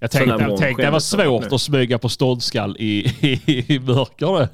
Jag 0.00 0.10
tänkte, 0.10 0.44
jag 0.44 0.58
tänkte 0.58 0.82
det 0.82 0.90
var 0.90 1.00
svårt 1.00 1.50
nu. 1.50 1.54
att 1.54 1.60
smyga 1.60 1.98
på 1.98 2.08
ståndskall 2.08 2.76
i, 2.78 3.06
i, 3.20 3.74
i 3.74 3.78
mörker. 3.80 4.48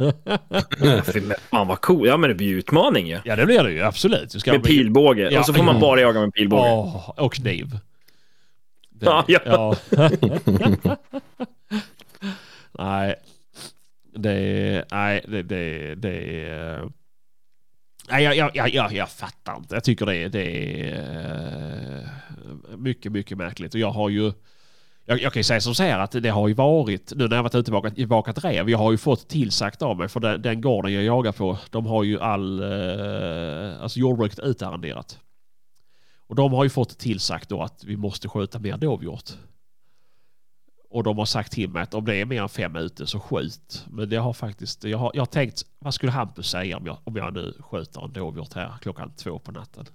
Ja, 0.80 1.34
fan 1.50 1.68
vad 1.68 1.80
cool. 1.80 2.06
Ja 2.08 2.16
men 2.16 2.28
det 2.30 2.34
blir 2.34 2.46
ju 2.46 2.58
utmaning 2.58 3.06
ju. 3.08 3.18
Ja, 3.24 3.36
det 3.36 3.46
blir 3.46 3.64
det 3.64 3.72
ju. 3.72 3.82
Absolut. 3.82 4.30
Du 4.32 4.40
ska 4.40 4.52
Med 4.52 4.62
pilbåge. 4.62 5.30
Ja. 5.32 5.40
Och 5.40 5.46
så 5.46 5.54
får 5.54 5.62
man 5.62 5.80
bara 5.80 6.00
jaga 6.00 6.20
med 6.20 6.34
pilbåge. 6.34 6.70
Åh, 6.70 7.10
och 7.16 7.32
kniv. 7.34 7.78
Det- 8.90 9.06
Ja, 9.06 9.24
ja. 9.26 9.76
nej. 12.78 13.14
Det. 14.14 14.84
Nej, 14.90 15.24
det... 15.28 15.42
det, 15.42 15.94
det. 15.94 16.90
Nej, 18.10 18.24
jag, 18.24 18.36
jag, 18.54 18.74
jag, 18.74 18.92
jag, 18.92 19.10
fattar 19.10 19.56
inte. 19.56 19.74
Jag 19.74 19.84
tycker 19.84 20.06
det 20.06 20.16
är, 20.16 20.28
det 20.28 20.80
är 20.90 21.98
eh, 22.70 22.76
mycket, 22.76 23.12
mycket 23.12 23.38
märkligt. 23.38 23.74
Och 23.74 23.80
jag 23.80 23.90
har 23.90 24.08
ju... 24.08 24.32
Jag, 25.04 25.20
jag 25.20 25.32
kan 25.32 25.40
ju 25.40 25.44
säga 25.44 25.60
som 25.60 25.74
så 25.74 25.82
här 25.82 25.98
att 25.98 26.10
det 26.10 26.28
har 26.28 26.48
ju 26.48 26.54
varit, 26.54 27.12
nu 27.16 27.28
när 27.28 27.36
jag 27.36 27.42
varit 27.42 27.54
ute 27.54 27.70
och 27.70 27.82
vakat, 27.82 27.98
vakat 27.98 28.44
räv, 28.44 28.70
jag 28.70 28.78
har 28.78 28.90
ju 28.90 28.98
fått 28.98 29.28
tillsagt 29.28 29.82
av 29.82 29.96
mig 29.96 30.08
för 30.08 30.20
den, 30.20 30.42
den 30.42 30.60
gården 30.60 30.92
jag 30.92 31.04
jagar 31.04 31.32
på, 31.32 31.58
de 31.70 31.86
har 31.86 32.04
ju 32.04 32.20
all, 32.20 32.62
eh, 32.62 33.82
alltså 33.82 33.98
jordbruket 33.98 34.38
utarrenderat. 34.38 35.18
Och 36.26 36.36
de 36.36 36.52
har 36.52 36.64
ju 36.64 36.70
fått 36.70 36.98
tillsagt 36.98 37.48
då 37.48 37.62
att 37.62 37.84
vi 37.84 37.96
måste 37.96 38.28
skjuta 38.28 38.58
mer 38.58 38.76
dovhjort. 38.76 39.30
Och 40.90 41.02
de 41.04 41.18
har 41.18 41.24
sagt 41.24 41.52
till 41.52 41.70
mig 41.70 41.82
att 41.82 41.94
om 41.94 42.04
det 42.04 42.16
är 42.16 42.24
mer 42.24 42.42
än 42.42 42.48
fem 42.48 42.76
ute 42.76 43.06
så 43.06 43.20
skjut. 43.20 43.84
Men 43.90 44.08
det 44.08 44.16
har 44.16 44.32
faktiskt, 44.32 44.84
jag 44.84 44.98
har, 44.98 45.10
jag 45.14 45.20
har 45.20 45.26
tänkt, 45.26 45.62
vad 45.78 45.94
skulle 45.94 46.12
Hampus 46.12 46.50
säga 46.50 46.76
om 46.76 46.86
jag, 46.86 46.98
om 47.04 47.16
jag 47.16 47.34
nu 47.34 47.54
skjuter 47.60 48.04
en 48.04 48.12
dovhjort 48.12 48.52
här 48.52 48.74
klockan 48.80 49.12
två 49.16 49.38
på 49.38 49.52
natten? 49.52 49.86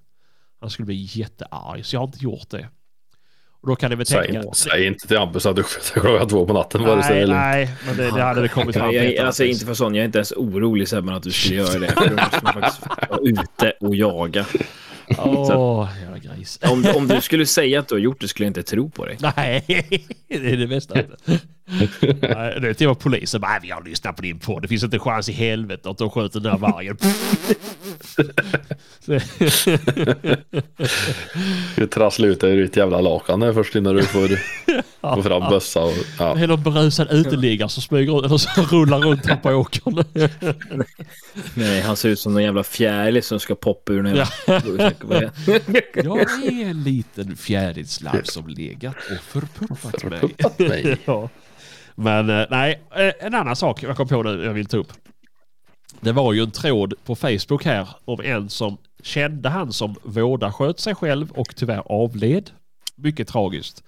Han 0.60 0.70
skulle 0.70 0.86
bli 0.86 1.08
jättearg, 1.12 1.86
så 1.86 1.96
jag 1.96 2.02
har 2.02 2.08
inte 2.08 2.24
gjort 2.24 2.50
det. 2.50 2.70
Och 3.66 3.70
då 3.70 3.76
kan 3.76 3.90
ni 3.90 3.96
väl 3.96 4.06
tänka... 4.06 4.42
Säg, 4.42 4.72
säg 4.72 4.86
inte 4.88 5.08
till 5.08 5.18
Hampus 5.18 5.46
att 5.46 5.56
du 5.56 5.64
skjuter 5.64 6.00
klockan 6.00 6.28
två 6.28 6.46
på 6.46 6.54
natten. 6.54 6.82
Nej, 6.82 7.22
eller. 7.22 7.36
nej, 7.36 7.72
men 7.88 7.98
det, 7.98 8.04
det 8.04 8.22
hade 8.22 8.42
det 8.42 8.48
kommit 8.48 8.76
fram 8.76 8.92
Jag, 8.92 9.14
jag, 9.14 9.26
alltså 9.26 9.44
inte 9.44 9.66
för 9.66 9.74
sån, 9.74 9.96
jag 9.96 10.02
är 10.02 10.06
inte 10.06 10.18
ens 10.18 10.32
orolig 10.32 10.88
Sebben 10.88 11.16
att 11.16 11.24
du 11.24 11.32
skulle 11.32 11.56
göra 11.56 11.80
det. 11.80 11.88
För 11.88 12.10
då 12.10 12.16
måste 12.16 12.40
man 12.44 12.54
faktiskt 12.54 12.88
vara 13.10 13.20
ute 13.22 13.74
och 13.80 13.96
jaga. 13.96 14.46
Jävla 16.02 16.18
gris. 16.18 16.60
Om, 16.62 16.86
om 16.96 17.08
du 17.08 17.22
skulle 17.22 17.46
säga 17.46 17.80
att 17.80 17.88
du 17.88 17.96
har 17.96 18.00
gjort 18.00 18.22
det 18.22 18.28
skulle 18.28 18.46
jag 18.46 18.50
inte 18.50 18.64
tro 18.64 18.90
på 18.90 19.06
dig. 19.06 19.18
Nej, 19.20 19.64
det 20.28 20.36
är 20.36 20.58
det 20.58 20.68
bästa. 20.68 20.96
Det 22.00 22.68
är 22.70 22.74
till 22.74 22.88
och 22.88 22.92
med 22.92 23.00
polisen 23.00 23.42
bara, 23.42 23.52
"Nej, 23.52 23.60
vi 23.64 23.70
har 23.70 23.84
lyssnat 23.84 24.16
på 24.16 24.22
din 24.22 24.40
podd. 24.40 24.62
Det 24.62 24.68
finns 24.68 24.84
inte 24.84 24.96
en 24.96 25.00
chans 25.00 25.30
i 25.30 25.32
helvete 25.32 25.90
att 25.90 25.98
de 25.98 26.10
skjuter 26.10 26.40
den 26.40 26.52
där 26.52 26.60
vargen. 26.60 26.98
Du 31.76 31.88
trasslar 31.88 32.28
ut 32.28 32.40
dig 32.42 32.52
ur 32.52 32.62
ditt 32.62 32.78
jävla 32.78 33.02
lakan 33.02 33.40
där 33.40 33.54
först 33.54 33.76
innan 33.76 33.96
du 33.96 34.04
får 34.04 34.30
få 35.16 35.24
fram 35.24 35.50
bössa. 35.50 35.84
Och, 35.84 35.94
ja. 36.20 36.34
Det 36.36 36.42
är 36.44 36.48
någon 36.48 36.64
berusad 36.64 37.08
uteliggare 37.12 37.70
som 37.70 37.84
smyger 37.84 38.20
ut 38.20 38.26
eller 38.26 38.38
som 38.38 38.64
rullar 38.64 39.00
runt 39.00 39.26
här 39.26 39.36
på 39.36 39.50
åkern. 39.50 40.04
Nej, 41.54 41.82
han 41.82 41.96
ser 41.96 42.10
ut 42.10 42.20
som 42.20 42.34
någon 42.34 42.44
jävla 42.44 42.64
fjäril 42.64 43.24
som 43.24 43.40
ska 43.40 43.56
poppa 43.56 43.94
ur 43.94 44.04
den. 44.04 44.16
Ja. 44.16 44.28
Jag 46.04 46.44
är 46.44 46.66
en 46.66 46.84
liten 46.84 47.36
fjärilslav 47.38 48.22
som 48.24 48.48
legat 48.48 48.96
och 48.96 49.24
förpuppat 49.24 50.04
mig. 50.04 50.20
Puppat 50.20 50.60
mig. 50.60 50.98
Ja. 51.06 51.30
Men 51.96 52.30
eh, 52.30 52.46
nej, 52.50 52.82
eh, 52.96 53.14
en 53.20 53.34
annan 53.34 53.56
sak 53.56 53.84
jag 53.84 53.98
kom 53.98 54.08
på 54.08 54.24
nu 54.24 54.46
jag 54.46 54.54
vill 54.54 54.66
ta 54.66 54.78
upp. 54.78 54.94
Det 56.00 56.12
var 56.12 56.34
ju 56.34 56.44
en 56.44 56.52
tråd 56.52 56.94
på 57.06 57.16
Facebook 57.16 57.66
här 57.66 57.88
om 58.06 58.22
en 58.24 58.50
som 58.50 58.78
kände 59.04 59.50
han 59.50 59.74
som 59.74 59.96
vårdasköt 60.04 60.80
sig 60.80 60.96
själv 60.96 61.32
och 61.32 61.56
tyvärr 61.56 61.84
avled. 61.86 62.50
Mycket 62.96 63.28
tragiskt. 63.28 63.84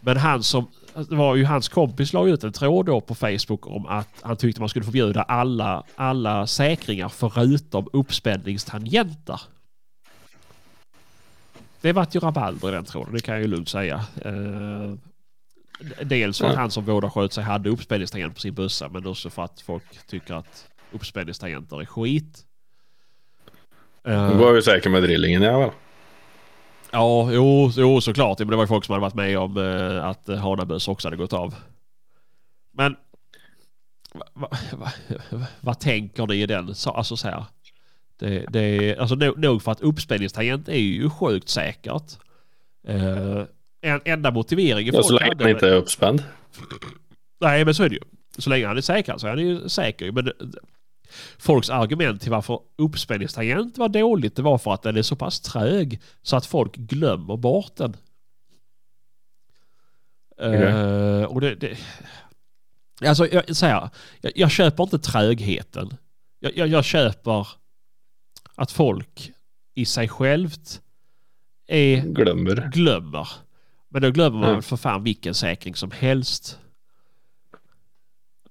Men 0.00 0.16
han 0.16 0.42
som, 0.42 0.66
det 0.94 1.14
var 1.16 1.36
ju 1.36 1.44
hans 1.44 1.68
kompis 1.68 2.12
la 2.12 2.26
ut 2.26 2.44
en 2.44 2.52
tråd 2.52 2.86
då 2.86 3.00
på 3.00 3.14
Facebook 3.14 3.66
om 3.66 3.86
att 3.86 4.08
han 4.22 4.36
tyckte 4.36 4.60
man 4.60 4.68
skulle 4.68 4.84
förbjuda 4.84 5.22
alla, 5.22 5.84
alla 5.96 6.46
säkringar 6.46 7.08
förutom 7.08 7.88
uppspänningstangenter. 7.92 9.40
Det 11.80 11.92
vart 11.92 12.14
ju 12.14 12.20
rabalder 12.20 12.68
i 12.68 12.72
den 12.72 12.84
tråden, 12.84 13.14
det 13.14 13.20
kan 13.20 13.34
jag 13.34 13.42
ju 13.42 13.48
lugnt 13.48 13.68
säga. 13.68 14.04
Eh, 14.24 14.94
Dels 16.02 16.38
för 16.38 16.46
att 16.46 16.56
han 16.56 16.70
som 16.70 16.84
vårdasköt 16.84 17.32
sig 17.32 17.44
hade 17.44 17.70
uppspänningstangent 17.70 18.34
på 18.34 18.40
sin 18.40 18.54
bössa 18.54 18.88
men 18.88 19.06
också 19.06 19.30
för 19.30 19.42
att 19.42 19.60
folk 19.60 20.06
tycker 20.06 20.34
att 20.34 20.68
uppspänningstangenter 20.92 21.80
är 21.80 21.86
skit. 21.86 22.44
Du 24.02 24.36
var 24.36 24.54
ju 24.54 24.62
säker 24.62 24.90
med 24.90 25.02
drillingen 25.02 25.42
ja 25.42 25.58
väl? 25.58 25.70
Ja, 26.92 27.32
jo, 27.32 27.70
jo 27.76 28.00
såklart. 28.00 28.38
Men 28.38 28.48
det 28.48 28.56
var 28.56 28.62
ju 28.62 28.68
folk 28.68 28.84
som 28.84 28.92
hade 28.92 29.02
varit 29.02 29.14
med 29.14 29.38
om 29.38 29.56
eh, 29.56 30.04
att 30.04 30.28
eh, 30.28 30.36
Hanabös 30.36 30.88
också 30.88 31.08
hade 31.08 31.16
gått 31.16 31.32
av. 31.32 31.54
Men 32.72 32.96
va, 34.12 34.26
va, 34.34 34.48
va, 35.30 35.46
vad 35.60 35.80
tänker 35.80 36.26
ni 36.26 36.42
i 36.42 36.46
den? 36.46 36.74
Så, 36.74 36.90
alltså 36.90 37.16
så 37.16 37.28
här. 37.28 37.44
Det, 38.18 38.44
det 38.48 38.60
är, 38.60 39.00
alltså 39.00 39.14
nog, 39.14 39.38
nog 39.38 39.62
för 39.62 39.72
att 39.72 39.80
uppspänningstangent 39.80 40.68
är 40.68 40.78
ju 40.78 41.10
sjukt 41.10 41.48
säkert. 41.48 42.18
Eh, 42.86 43.42
en, 43.80 44.00
enda 44.04 44.30
motiveringen 44.30 44.94
Ja, 44.94 45.02
så 45.02 45.18
länge 45.18 45.34
med- 45.34 45.50
inte 45.50 45.68
är 45.68 45.72
uppspänd. 45.74 46.24
Nej, 47.40 47.64
men 47.64 47.74
så 47.74 47.82
är 47.82 47.88
det 47.88 47.94
ju. 47.94 48.00
Så 48.38 48.50
länge 48.50 48.66
han 48.66 48.76
är 48.76 48.80
säkrad 48.80 49.20
så 49.20 49.26
är 49.26 49.30
han 49.30 49.38
ju 49.38 49.68
säker. 49.68 50.12
Men 50.12 50.32
folks 51.38 51.70
argument 51.70 52.22
till 52.22 52.30
varför 52.30 52.60
uppspänningstangent 52.78 53.78
var 53.78 53.88
dåligt 53.88 54.36
det 54.36 54.42
var 54.42 54.58
för 54.58 54.74
att 54.74 54.82
den 54.82 54.96
är 54.96 55.02
så 55.02 55.16
pass 55.16 55.40
trög 55.40 56.00
så 56.22 56.36
att 56.36 56.46
folk 56.46 56.76
glömmer 56.76 57.36
bort 57.36 57.76
den. 57.76 57.96
Eh, 60.40 61.24
och 61.24 61.40
det, 61.40 61.54
det, 61.54 61.76
alltså, 63.08 63.26
jag, 63.28 63.56
så 63.56 63.66
här, 63.66 63.88
jag, 64.20 64.32
jag 64.34 64.50
köper 64.50 64.82
inte 64.82 64.98
trögheten. 64.98 65.96
Jag, 66.38 66.56
jag, 66.56 66.68
jag 66.68 66.84
köper 66.84 67.48
att 68.54 68.72
folk 68.72 69.32
i 69.74 69.84
sig 69.84 70.08
självt 70.08 70.80
är 71.66 72.00
Glömmer. 72.00 72.70
glömmer. 72.72 73.28
Men 73.90 74.02
då 74.02 74.10
glömmer 74.10 74.38
man 74.38 74.48
Mm. 74.50 74.62
för 74.62 74.76
fan 74.76 75.04
vilken 75.04 75.34
säkring 75.34 75.74
som 75.74 75.90
helst. 75.90 76.58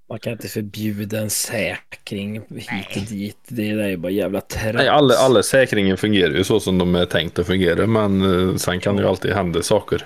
Man 0.10 0.20
kan 0.20 0.32
inte 0.34 0.48
förbjuda 0.48 1.20
en 1.20 1.30
säkring 1.30 2.42
hit 2.50 2.96
och 2.96 3.02
dit. 3.02 3.38
Det 3.48 3.74
där 3.76 3.84
är 3.90 3.98
bara 3.98 4.12
jävla 4.12 4.42
trams. 4.42 4.76
Nej, 4.76 4.88
alla, 4.88 5.14
alla 5.16 5.44
säkringen 5.44 5.98
fungerar 5.98 6.32
ju 6.34 6.44
så 6.44 6.60
som 6.60 6.78
de 6.78 6.96
är 6.96 7.06
tänkt 7.06 7.40
att 7.40 7.48
fungera. 7.48 7.88
Men 7.88 8.50
eh, 8.50 8.56
sen 8.56 8.80
kan 8.80 8.96
det 8.96 9.02
ju 9.02 9.08
alltid 9.10 9.32
hända 9.34 9.62
saker. 9.64 10.06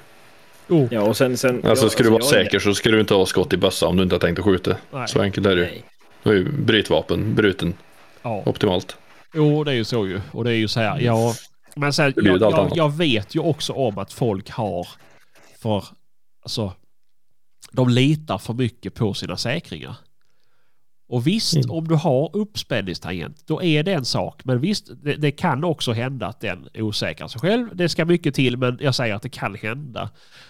Oh, 0.69 0.87
Ja, 0.91 1.01
och 1.01 1.17
sen... 1.17 1.37
sen 1.37 1.65
Alltså 1.65 1.85
ja, 1.85 1.89
ska 1.89 2.03
du 2.03 2.09
vara 2.09 2.19
jag- 2.21 2.29
säker 2.29 2.59
så 2.59 2.73
ska 2.73 2.89
du 2.89 2.99
inte 2.99 3.13
ha 3.13 3.25
skott 3.25 3.53
i 3.53 3.57
bössa 3.57 3.87
om 3.87 3.97
du 3.97 4.03
inte 4.03 4.15
har 4.15 4.19
tänkt 4.19 4.39
att 4.39 4.45
skjuta. 4.45 4.75
nej. 4.91 5.07
Så 5.07 5.21
enkelt 5.21 5.47
är 5.47 5.55
det 5.55 5.61
ju. 5.61 5.67
Nej. 5.67 5.83
Då 6.23 6.29
är 6.29 6.33
ju 6.35 6.51
brytvapen 6.51 7.35
bruten 7.35 7.73
Ja. 8.21 8.43
optimalt. 8.45 8.97
Jo, 9.33 9.63
det 9.63 9.71
är 9.71 9.75
ju 9.75 9.83
så 9.83 10.07
ju. 10.07 10.21
Och 10.31 10.43
det 10.43 10.51
är 10.51 10.55
ju 10.55 10.67
så 10.67 10.79
här, 10.79 10.99
ja... 11.01 11.33
Men 11.75 11.93
sen, 11.93 12.13
jag, 12.15 12.41
jag, 12.41 12.71
jag 12.75 12.97
vet 12.97 13.35
ju 13.35 13.39
också 13.39 13.73
om 13.73 13.97
att 13.97 14.13
folk 14.13 14.49
har 14.49 14.87
för... 15.63 15.85
Alltså... 16.41 16.73
De 17.71 17.89
litar 17.89 18.37
för 18.37 18.53
mycket 18.53 18.93
på 18.95 19.13
sina 19.13 19.37
säkringar. 19.37 19.95
Och 21.07 21.27
visst, 21.27 21.55
Mm. 21.55 21.71
om 21.71 21.87
du 21.87 21.95
har 21.95 22.29
uppspänningstangent, 22.33 23.47
då 23.47 23.63
är 23.63 23.83
det 23.83 23.93
en 23.93 24.05
sak. 24.05 24.45
Men 24.45 24.61
visst, 24.61 24.89
det, 25.03 25.15
det 25.15 25.31
kan 25.31 25.63
också 25.63 25.91
hända 25.93 26.27
att 26.27 26.39
den 26.39 26.67
osäkrar 26.73 27.27
sig 27.27 27.41
själv. 27.41 27.75
Det 27.75 27.89
ska 27.89 28.05
mycket 28.05 28.35
till, 28.35 28.57
men 28.57 28.77
jag 28.81 28.95
säger 28.95 29.15
att 29.15 29.21
det 29.21 29.29
kan 29.29 29.55
hända. 29.55 30.09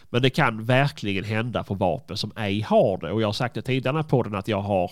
Men 0.10 0.22
det 0.22 0.30
kan 0.30 0.66
verkligen 0.66 1.24
hända 1.24 1.64
på 1.64 1.74
vapen 1.74 2.18
som 2.18 2.32
ej 2.36 2.62
har 2.62 2.98
det. 2.98 3.12
Och 3.12 3.22
jag 3.22 3.28
har 3.28 3.34
sagt 3.34 3.56
det 3.56 3.62
tidigare 3.62 4.04
på 4.04 4.24
den 4.24 4.36
att 4.36 4.48
jag 4.48 4.62
har 4.62 4.92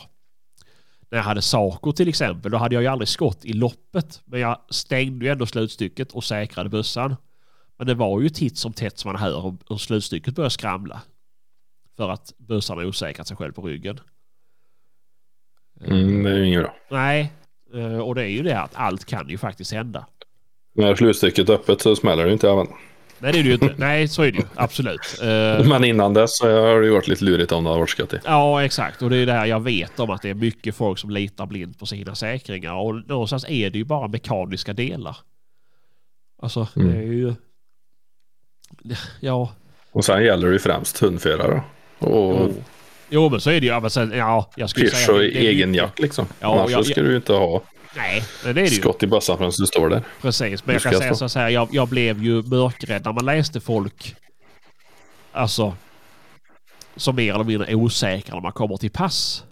när 1.12 1.18
jag 1.18 1.26
hade 1.26 1.42
Saco 1.42 1.92
till 1.92 2.10
exempel, 2.10 2.52
då 2.52 2.58
hade 2.58 2.76
jag 2.76 2.82
ju 2.82 2.88
aldrig 2.88 3.08
skott 3.08 3.46
i 3.46 3.54
loppet. 3.54 4.22
Men 4.26 4.40
jag 4.40 4.58
stängde 4.70 5.26
ju 5.26 5.32
ändå 5.32 5.46
slutstycket 5.46 6.12
och 6.12 6.24
säkrade 6.24 6.70
bössan. 6.70 7.16
Men 7.82 7.88
det 7.88 7.94
var 7.94 8.22
ju 8.22 8.30
titt 8.30 8.58
som 8.58 8.74
tätt 8.74 8.98
som 9.00 9.12
man 9.12 9.22
hör 9.22 9.56
och 9.68 9.82
slutstycket 9.82 10.36
börjar 10.36 10.50
skramla. 10.50 11.02
För 11.98 12.10
att 12.10 12.34
bössan 12.38 12.78
har 12.78 12.86
osäkrat 12.86 13.28
sig 13.28 13.38
själv 13.38 13.52
på 13.52 13.62
ryggen. 13.62 14.00
Mm, 15.86 16.24
det 16.24 16.30
är 16.32 16.36
ju 16.36 16.48
inget 16.48 16.62
bra. 16.64 16.76
Nej, 16.92 17.32
eh, 17.74 17.98
och 18.00 18.16
det 18.16 18.22
är 18.24 18.28
ju 18.28 18.44
det 18.44 18.60
att 18.60 18.72
allt 18.76 19.06
kan 19.06 19.30
ju 19.30 19.38
faktiskt 19.38 19.72
hända. 19.74 20.06
När 20.76 20.96
slutstycket 20.96 21.50
är 21.50 21.54
öppet 21.54 21.82
så 21.82 21.96
smäller 21.96 22.26
det 22.26 22.34
inte 22.34 22.50
även. 22.50 22.68
Nej, 23.20 23.32
det 23.34 23.40
är 23.40 23.44
det 23.44 23.50
ju 23.50 23.54
inte. 23.54 23.76
Nej, 23.78 24.08
så 24.08 24.22
är 24.24 24.32
det 24.32 24.38
ju. 24.38 24.46
Absolut. 24.56 25.18
Eh, 25.22 25.68
Men 25.70 25.84
innan 25.84 26.14
dess 26.14 26.38
så 26.38 26.46
har 26.46 26.80
det 26.80 26.86
ju 26.86 26.94
varit 26.94 27.08
lite 27.08 27.24
lurigt 27.26 27.52
om 27.52 27.64
det 27.64 27.70
hade 27.70 27.80
varit 27.80 28.14
i. 28.14 28.20
Ja, 28.26 28.64
exakt. 28.64 29.02
Och 29.02 29.10
det 29.10 29.18
är 29.18 29.26
det 29.26 29.34
här 29.34 29.46
jag 29.46 29.60
vet 29.60 30.00
om 30.00 30.10
att 30.10 30.22
det 30.22 30.30
är 30.30 30.34
mycket 30.34 30.76
folk 30.76 31.00
som 31.00 31.10
litar 31.10 31.46
blint 31.46 31.80
på 31.80 31.86
sina 31.86 32.16
säkringar. 32.16 32.74
Och 32.74 32.96
någonstans 33.08 33.46
är 33.50 33.70
det 33.70 33.78
ju 33.78 33.84
bara 33.86 34.08
mekaniska 34.08 34.74
delar. 34.74 35.18
Alltså, 36.42 36.68
Mm. 36.76 36.88
det 36.92 36.98
är 36.98 37.02
ju... 37.04 37.34
Ja, 39.20 39.52
Och 39.92 40.06
sen 40.06 40.24
gäller 40.24 40.48
det 40.48 40.54
ju 40.54 40.60
främst 40.60 40.98
hundförare. 41.00 41.64
Och 42.00 42.10
jo. 42.10 42.54
Jo, 43.10 43.30
men 43.30 43.42
så 43.42 43.50
är 43.50 43.54
det 43.62 43.66
ju. 43.66 43.72
Ja, 43.72 43.90
sen, 43.90 44.12
ja, 44.16 44.52
jag 44.56 44.70
skulle 44.70 44.86
pysch 44.86 44.96
säga... 44.98 45.18
och 45.18 45.24
egen 45.24 45.74
jakt 45.74 46.00
liksom. 46.00 46.26
Ja, 46.40 46.60
Annars 46.60 46.72
jag- 46.72 46.86
så 46.86 46.92
ska 46.92 47.02
du 47.02 47.10
ju 47.10 47.16
inte 47.16 47.34
ha 47.34 47.62
Nej, 47.96 48.24
det 48.44 48.50
är 48.50 48.54
det 48.54 48.62
ju. 48.62 48.68
skott 48.68 49.04
i 49.04 49.08
bössan 49.08 49.38
förrän 49.38 49.52
du 49.58 49.66
står 49.66 49.90
där. 49.90 50.04
Precis, 50.22 50.66
men 50.66 50.74
jag 50.74 50.82
kan 50.84 50.94
säga 50.94 51.30
så 51.30 51.40
här. 51.40 51.50
Jag, 51.50 51.68
jag 51.72 51.88
blev 51.88 52.24
ju 52.24 52.42
mörkrädd 52.44 53.06
när 53.06 53.14
man 53.14 53.26
läste 53.26 53.60
folk. 53.60 54.16
Alltså. 55.32 55.76
Som 56.96 57.16
mer 57.16 57.34
eller 57.34 57.44
mindre 57.44 57.76
osäkra 57.76 58.36
när 58.36 58.42
man 58.42 58.52
kommer 58.52 58.78
till 58.78 58.92
pass. 58.92 59.44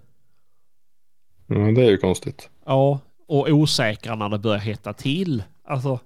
Mm, 1.49 1.73
det 1.75 1.81
är 1.81 1.89
ju 1.89 1.97
konstigt. 1.97 2.49
Ja, 2.65 2.99
och 3.27 3.47
osäkra 3.49 4.15
när 4.15 4.29
det 4.29 4.39
börjar 4.39 4.59
hetta 4.59 4.93
till. 4.93 5.43
Alltså, 5.67 5.99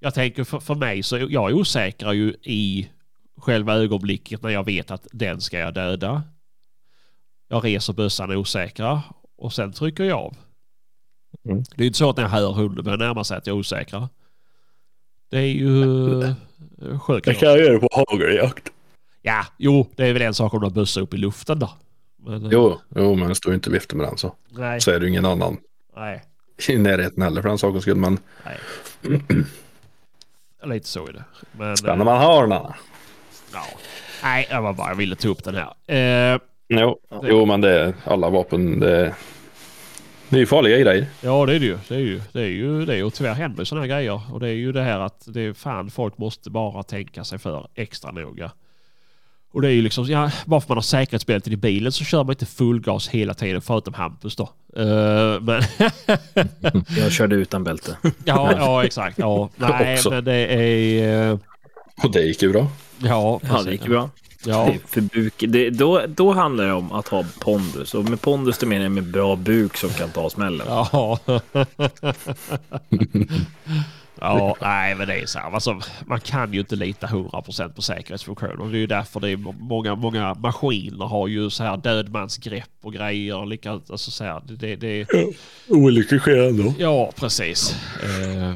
jag 0.00 0.14
tänker 0.14 0.44
för, 0.44 0.60
för 0.60 0.74
mig 0.74 1.02
så 1.02 1.18
jag 1.18 1.50
är 1.50 1.54
osäker 1.54 2.12
ju 2.12 2.34
i 2.42 2.88
själva 3.36 3.74
ögonblicket 3.74 4.42
när 4.42 4.50
jag 4.50 4.64
vet 4.64 4.90
att 4.90 5.06
den 5.12 5.40
ska 5.40 5.58
jag 5.58 5.74
döda. 5.74 6.22
Jag 7.48 7.64
reser 7.64 7.92
bössan 7.92 8.36
osäkra 8.36 9.02
och 9.36 9.52
sen 9.52 9.72
trycker 9.72 10.04
jag 10.04 10.18
av. 10.18 10.36
Mm. 11.44 11.64
Det 11.76 11.82
är 11.82 11.86
inte 11.86 11.98
så 11.98 12.10
att 12.10 12.16
när 12.16 12.22
jag 12.22 12.30
hör 12.30 12.52
hunden 12.52 12.84
börja 12.84 12.96
närma 12.96 13.24
sig 13.24 13.36
att 13.38 13.46
jag 13.46 13.54
är 13.54 13.58
osäkra. 13.60 14.08
Det 15.30 15.38
är 15.38 15.42
ju 15.42 15.82
eh, 16.22 16.98
sjukt. 17.00 17.26
jag 17.42 17.58
göra 17.58 17.78
på 17.78 17.88
hageljakt. 17.92 18.72
Ja, 19.22 19.46
jo, 19.58 19.86
det 19.96 20.06
är 20.06 20.12
väl 20.12 20.22
en 20.22 20.34
sak 20.34 20.54
om 20.54 20.60
du 20.60 20.66
har 20.66 20.70
bössa 20.70 21.00
upp 21.00 21.14
i 21.14 21.16
luften 21.16 21.58
då. 21.58 21.70
Men, 22.16 22.44
eh, 22.44 22.50
Jo, 22.52 22.80
jo, 22.96 23.14
men 23.14 23.34
står 23.34 23.52
ju 23.52 23.54
inte 23.54 23.70
vifta 23.70 23.96
med 23.96 24.06
den 24.06 24.16
så. 24.16 24.34
Nej, 24.48 24.80
Så 24.80 24.90
är 24.90 25.00
det 25.00 25.06
ju 25.06 25.10
ingen 25.10 25.26
annan 25.26 25.56
nej, 25.96 26.22
i 26.68 26.78
närheten 26.78 27.22
heller 27.22 27.42
för 27.42 27.48
den 27.48 27.58
sakens 27.58 27.82
skull. 27.82 27.96
Men 27.96 28.18
nej. 28.44 28.58
Lite 30.64 30.88
så 30.88 31.06
är 31.06 31.12
det. 31.12 31.24
Men, 31.52 31.76
spänner 31.76 32.04
man 32.04 32.18
hörnan. 32.20 32.72
Ja. 33.52 33.62
Nej, 34.22 34.46
jag 34.50 34.62
var 34.62 34.72
bara 34.72 34.88
jag 34.88 34.96
ville 34.96 35.16
ta 35.16 35.28
upp 35.28 35.44
den 35.44 35.54
här. 35.54 36.32
Eh, 36.34 36.40
Jo, 36.72 36.98
jo, 37.22 37.46
men 37.46 37.60
det 37.60 37.80
är 37.80 37.94
alla 38.04 38.30
vapen. 38.30 38.80
Det 38.80 39.14
det 40.28 40.36
är 40.36 40.40
ju 40.40 40.46
farliga 40.46 40.78
grejer. 40.78 41.06
ja, 41.20 41.46
det 41.46 41.54
är 41.54 41.60
det 41.60 41.66
ju. 41.66 41.78
Det 41.88 41.94
är 41.94 41.98
ju 41.98 42.20
det. 42.32 42.40
Är 42.42 42.46
ju, 42.46 42.84
det 42.86 42.92
är 42.92 42.96
ju 42.96 43.04
och 43.04 43.14
tyvärr 43.14 43.34
händer 43.34 43.64
sådana 43.64 43.82
här 43.86 43.88
grejer. 43.88 44.20
Och 44.32 44.40
det 44.40 44.48
är 44.48 44.52
ju 44.54 44.72
det 44.72 44.82
här 44.82 45.00
att 45.00 45.24
det 45.26 45.40
är 45.40 45.52
fan 45.52 45.90
folk 45.90 46.18
måste 46.18 46.50
bara 46.50 46.82
tänka 46.82 47.24
sig 47.24 47.38
för 47.38 47.68
extra 47.74 48.10
noga. 48.10 48.50
Och 49.52 49.62
det 49.62 49.68
är 49.68 49.72
ju 49.72 49.82
liksom, 49.82 50.04
ja, 50.04 50.30
bara 50.46 50.60
för 50.60 50.68
man 50.68 50.76
har 50.76 50.82
säkerhetsbältet 50.82 51.52
i 51.52 51.56
bilen 51.56 51.92
så 51.92 52.04
kör 52.04 52.24
man 52.24 52.30
inte 52.32 52.46
full 52.46 52.80
gas 52.80 53.08
hela 53.08 53.34
tiden 53.34 53.60
förutom 53.62 53.94
Hampus 53.94 54.36
då. 54.36 54.42
Eh, 54.76 55.40
men 55.40 55.62
Jag 56.98 57.12
körde 57.12 57.36
utan 57.36 57.64
bälte. 57.64 57.96
ja, 58.24 58.52
ja, 58.56 58.84
exakt. 58.84 59.18
Ja, 59.18 59.48
nej, 59.56 59.94
Också. 59.94 60.10
men 60.10 60.24
det 60.24 60.34
är... 60.34 61.30
eh, 61.30 61.38
Och 62.04 62.10
det 62.12 62.20
gick 62.22 62.42
ju 62.42 62.52
bra. 62.52 62.66
Ja, 62.98 63.40
Ja, 63.48 63.62
det 63.62 63.70
gick 63.72 63.86
bra. 63.86 64.10
Ja, 64.44 64.74
för 64.86 65.00
buk, 65.00 65.34
det, 65.48 65.70
då, 65.70 66.02
då 66.08 66.32
handlar 66.32 66.64
det 66.66 66.72
om 66.72 66.92
att 66.92 67.08
ha 67.08 67.24
pondus. 67.40 67.94
Och 67.94 68.04
med 68.04 68.20
pondus 68.20 68.58
det 68.58 68.66
menar 68.66 68.82
jag 68.82 68.92
med 68.92 69.04
bra 69.10 69.36
buk 69.36 69.76
som 69.76 69.90
kan 69.90 70.10
ta 70.10 70.30
smällen. 70.30 70.66
Ja. 70.68 71.18
ja, 74.20 74.56
nej 74.60 74.94
men 74.94 75.08
det 75.08 75.14
är 75.20 75.26
så 75.26 75.38
här. 75.38 75.50
Alltså, 75.50 75.80
man 76.06 76.20
kan 76.20 76.52
ju 76.52 76.60
inte 76.60 76.76
lita 76.76 77.06
100% 77.06 77.72
på 77.72 77.82
säkerhetsfunktioner. 77.82 78.70
Det 78.72 78.76
är 78.76 78.80
ju 78.80 78.86
därför 78.86 79.20
det 79.20 79.30
är 79.30 79.36
många, 79.36 79.94
många 79.94 80.34
maskiner 80.34 81.04
har 81.06 81.28
ju 81.28 81.50
så 81.50 81.62
här 81.64 81.76
dödmansgrepp 81.76 82.70
och 82.82 82.92
grejer. 82.92 83.46
Lika, 83.46 83.70
alltså 83.72 84.10
så 84.10 84.24
här, 84.24 84.42
det, 84.44 84.76
det, 84.76 85.06
Olyckor 85.68 86.18
sker 86.18 86.48
ändå. 86.48 86.74
ja, 86.78 87.12
precis. 87.16 87.76
Eh, 88.02 88.54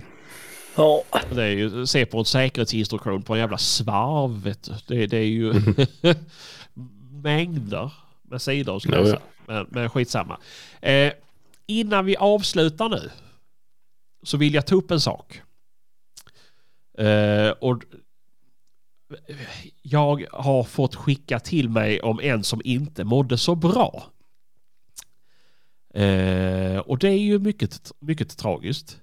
Ja. 0.77 1.03
det 1.35 1.43
är 1.45 1.49
ju, 1.51 1.87
se 1.87 2.07
på 2.07 2.19
en 2.19 2.25
säkerhetsinstruktion 2.25 3.23
på 3.23 3.35
en 3.35 3.41
jävla 3.41 3.59
svarv. 3.59 4.43
Vet 4.43 4.63
du. 4.63 4.73
Det, 4.87 5.07
det 5.07 5.17
är 5.17 5.23
ju 5.27 5.55
mängder 7.23 7.93
med 8.23 8.43
sidor. 8.43 8.79
Ska 8.79 8.91
jag 8.93 9.01
Ja, 9.01 9.05
säga. 9.07 9.21
Men, 9.47 9.67
men 9.71 9.91
skitsamma. 9.91 10.39
Eh, 10.81 11.13
innan 11.67 12.05
vi 12.05 12.17
avslutar 12.17 12.89
nu 12.89 13.11
så 14.23 14.37
vill 14.37 14.55
jag 14.55 14.67
ta 14.67 14.75
upp 14.75 14.91
en 14.91 15.01
sak. 15.01 15.41
Eh, 16.99 17.51
och 17.51 17.83
jag 19.83 20.25
har 20.33 20.65
fått 20.65 20.95
skicka 20.95 21.39
till 21.41 21.69
mig 21.69 22.01
om 22.01 22.21
en 22.23 22.45
som 22.45 22.61
inte 22.65 23.05
mådde 23.05 23.39
så 23.39 23.55
bra. 23.55 24.05
Eh, 25.95 26.79
och 26.79 26.99
det 26.99 27.09
är 27.09 27.19
ju 27.19 27.39
mycket, 27.39 27.93
mycket 28.01 28.39
tragiskt. 28.39 29.01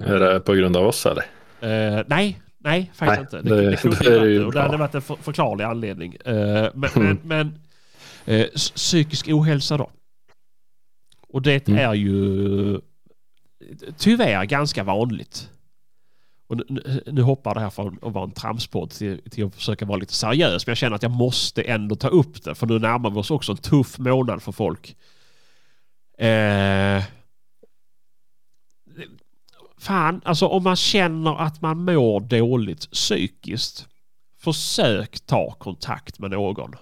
Är 0.00 0.18
det 0.18 0.40
på 0.40 0.54
grund 0.54 0.76
av 0.76 0.86
oss 0.86 1.06
eller? 1.06 1.24
Eh, 1.60 2.04
nej, 2.06 2.40
nej 2.58 2.90
faktiskt 2.94 3.32
Nej, 3.32 3.40
inte. 3.40 3.54
Det, 3.54 3.70
det- 3.70 3.70
det, 3.82 4.10
det 4.10 4.38
det. 4.38 4.44
Och 4.44 4.52
det 4.52 4.60
hade 4.60 4.76
varit 4.76 4.94
en 4.94 5.02
för, 5.02 5.16
förklarlig 5.16 5.64
anledning. 5.64 6.16
Men 6.24 6.70
men, 6.74 6.90
Mm. 6.96 7.18
men 7.22 7.58
s- 8.26 8.70
psykisk 8.70 9.28
ohälsa 9.28 9.76
då. 9.76 9.90
Och 11.28 11.42
det 11.42 11.68
Mm. 11.68 11.80
är 11.90 11.94
ju 11.94 12.80
tyvärr 13.96 14.44
ganska 14.44 14.84
vanligt. 14.84 15.50
Och 16.48 16.56
nu, 16.68 17.02
nu, 17.06 17.22
hoppar 17.22 17.54
det 17.54 17.60
här 17.60 17.70
från 17.70 17.98
att 18.02 18.12
vara 18.12 18.24
en 18.24 18.30
tramspodd 18.30 18.90
till, 18.90 19.30
till 19.30 19.44
att 19.44 19.54
försöka 19.54 19.84
vara 19.84 19.98
lite 19.98 20.14
seriös. 20.14 20.66
Men 20.66 20.70
jag 20.70 20.78
känner 20.78 20.96
att 20.96 21.02
jag 21.02 21.12
måste 21.12 21.62
ändå 21.62 21.94
ta 21.94 22.08
upp 22.08 22.44
det. 22.44 22.54
För 22.54 22.66
nu 22.66 22.78
närmar 22.78 23.10
vi 23.10 23.16
oss 23.16 23.30
också 23.30 23.52
en 23.52 23.58
tuff 23.58 23.98
månad 23.98 24.42
för 24.42 24.52
folk. 24.52 24.96
Eh, 26.18 27.04
fan, 29.78 30.20
alltså 30.24 30.46
om 30.46 30.62
man 30.62 30.76
känner 30.76 31.40
att 31.40 31.60
man 31.60 31.84
mår 31.84 32.20
dåligt 32.20 32.90
psykiskt. 32.90 33.88
Försök 34.40 35.20
ta 35.26 35.50
kontakt 35.50 36.18
med 36.18 36.30
någon 36.30 36.74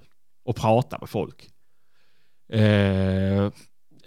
och 0.44 0.56
prata 0.56 0.98
med 0.98 1.09
folk. 1.09 1.48
Eh, 2.52 3.51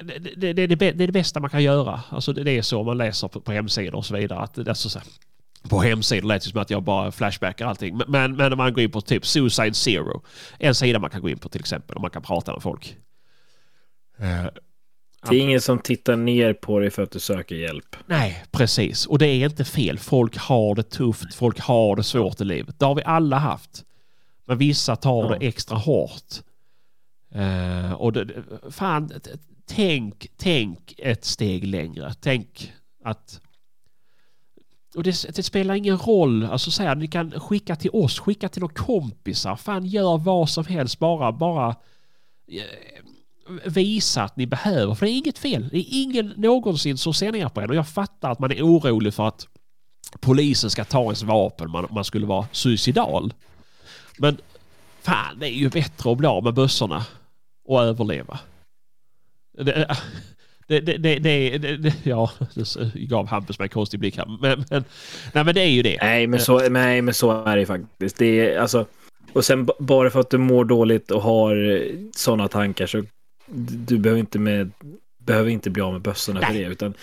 det, 0.02 0.20
det, 0.36 0.54
det, 0.54 0.62
är 0.62 0.68
det, 0.68 0.86
är 0.86 0.94
det 0.94 1.12
bästa 1.12 1.40
man 1.40 1.50
kan 1.50 1.64
göra. 1.64 2.02
Alltså 2.10 2.34
det, 2.34 2.44
det 2.44 2.52
är 2.52 2.62
så 2.62 2.84
man 2.84 2.98
läser 2.98 3.28
på, 3.28 3.42
på 3.42 3.52
hemsidor 3.52 3.96
och 3.96 4.06
så 4.06 4.16
vidare. 4.16 4.40
Att, 4.40 4.54
det, 4.54 4.70
alltså, 4.70 4.90
så 4.90 5.00
här, 5.00 5.08
på 5.70 5.82
hemsidor 5.82 6.28
lät 6.28 6.44
det 6.44 6.50
som 6.50 6.62
att 6.62 6.70
jag 6.70 6.84
bara 6.84 7.12
flashbackar 7.12 7.68
allting. 7.68 7.98
Men, 7.98 8.12
men, 8.12 8.36
men 8.36 8.52
om 8.54 8.58
man 8.58 8.74
går 8.74 8.84
in 8.84 8.92
på 8.92 9.02
typ 9.02 9.26
Suicide 9.26 9.74
Zero. 9.74 10.22
En 10.60 10.76
sida 10.76 11.00
man 11.00 11.10
kan 11.10 11.22
gå 11.22 11.30
in 11.30 11.38
på 11.38 11.50
till 11.50 11.60
exempel. 11.62 11.96
Och 11.96 12.02
man 12.02 12.12
kan 12.12 12.22
prata 12.22 12.54
med 12.54 12.62
folk. 12.64 12.96
Eh, 14.20 14.46
Det 15.30 15.36
är 15.36 15.40
ingen 15.42 15.62
som 15.62 15.80
tittar 15.80 16.16
ner 16.16 16.54
på 16.54 16.80
dig 16.80 16.90
för 16.90 17.04
att 17.04 17.12
du 17.12 17.20
söker 17.20 17.56
hjälp. 17.56 17.96
Nej, 18.06 18.44
precis. 18.52 19.06
Och 19.06 19.20
det 19.20 19.28
är 19.28 19.46
inte 19.46 19.66
fel. 19.66 20.00
Folk 20.00 20.38
har 20.38 20.76
det 20.76 20.84
tufft. 20.84 21.36
Folk 21.36 21.60
har 21.60 21.96
det 21.96 22.04
svårt 22.04 22.42
i 22.42 22.46
livet. 22.46 22.80
Det 22.80 22.86
har 22.86 22.96
vi 22.96 23.04
alla 23.06 23.38
haft. 23.38 23.84
Men 24.46 24.58
vissa 24.58 24.96
tar 24.96 25.30
det 25.30 25.48
extra 25.48 25.78
hårt. 25.78 26.34
Eh, 27.36 27.92
och 27.94 28.14
det, 28.14 28.28
fan, 28.72 29.12
tänk, 29.68 30.28
tänk 30.38 30.94
ett 30.98 31.26
steg 31.26 31.64
längre. 31.68 32.14
Tänk 32.22 32.74
att... 33.04 33.42
Och 34.96 35.04
det, 35.04 35.36
det 35.36 35.44
spelar 35.44 35.76
ingen 35.76 35.98
roll. 35.98 36.46
Alltså 36.46 36.72
så 36.72 36.84
här, 36.84 36.96
ni 36.96 37.08
kan 37.08 37.32
skicka 37.32 37.76
till 37.76 37.90
oss, 37.94 38.20
skicka 38.20 38.50
till 38.50 38.62
några 38.62 38.74
kompisar. 38.74 39.56
Fan, 39.56 39.86
gör 39.86 40.18
vad 40.18 40.50
som 40.50 40.66
helst. 40.66 41.00
Bara, 41.00 41.32
bara 41.32 41.76
eh, 42.48 42.64
visa 43.66 44.24
att 44.24 44.38
ni 44.38 44.46
behöver. 44.48 44.96
För 44.96 45.06
det 45.06 45.12
är 45.12 45.18
inget 45.18 45.38
fel. 45.38 45.70
Det 45.72 45.78
är 45.78 45.86
ingen 45.90 46.34
någonsin 46.38 46.98
som 46.98 47.14
ser 47.14 47.32
ner 47.32 47.50
på 47.50 47.62
en. 47.62 47.70
Och 47.70 47.76
jag 47.76 47.88
fattar 47.88 48.32
att 48.32 48.40
man 48.40 48.52
är 48.52 48.62
orolig 48.62 49.14
för 49.14 49.28
att 49.28 49.48
polisen 50.20 50.70
ska 50.70 50.86
ta 50.86 51.04
ens 51.04 51.24
vapen. 51.24 51.72
Man, 51.72 51.88
man 51.92 52.06
skulle 52.06 52.26
vara 52.26 52.48
suicidal. 52.52 53.34
Men 54.18 54.38
fan, 55.02 55.40
det 55.40 55.48
är 55.48 55.54
ju 55.54 55.70
bättre 55.70 56.12
att 56.12 56.18
bli 56.18 56.28
av 56.28 56.44
med 56.44 56.54
bössorna 56.54 57.06
och 57.66 57.82
överleva. 57.84 58.40
Det, 59.58 59.74
eh, 59.74 59.98
det, 60.70 60.80
det, 60.80 60.98
det, 60.98 61.58
det, 61.58 61.78
det, 61.78 61.94
ja, 62.04 62.32
nu 62.54 62.64
gav 62.96 63.28
Hampus 63.28 63.60
mig 63.60 63.66
en 63.66 63.70
konstig 63.70 64.00
blick 64.00 64.18
här. 64.18 64.26
Men, 64.42 64.66
men, 64.70 64.84
nej, 65.34 65.44
men 65.44 65.56
det 65.56 65.62
är 65.62 65.70
ju 65.70 65.82
det. 65.82 65.98
Nej, 66.02 66.28
men 66.28 66.40
så, 66.40 66.70
nej, 66.70 67.02
men 67.02 67.14
så 67.14 67.44
är 67.44 67.58
det 67.58 67.66
faktiskt. 67.66 68.18
Det 68.18 68.26
är, 68.26 68.60
alltså, 68.60 68.86
och 69.34 69.46
sen 69.46 69.70
bara 69.80 70.10
för 70.10 70.20
att 70.20 70.30
du 70.30 70.38
mår 70.38 70.66
dåligt 70.66 71.12
och 71.12 71.22
har 71.22 71.84
sådana 72.16 72.48
tankar 72.48 72.86
så 72.86 73.04
du 73.88 73.98
behöver 73.98 74.20
inte, 74.20 74.40
med, 74.40 74.72
behöver 75.34 75.50
inte 75.52 75.70
bli 75.70 75.82
av 75.82 75.94
med 75.94 76.02
bössorna 76.02 76.42
för 76.42 76.54
det. 76.54 76.64
Utan 76.64 76.94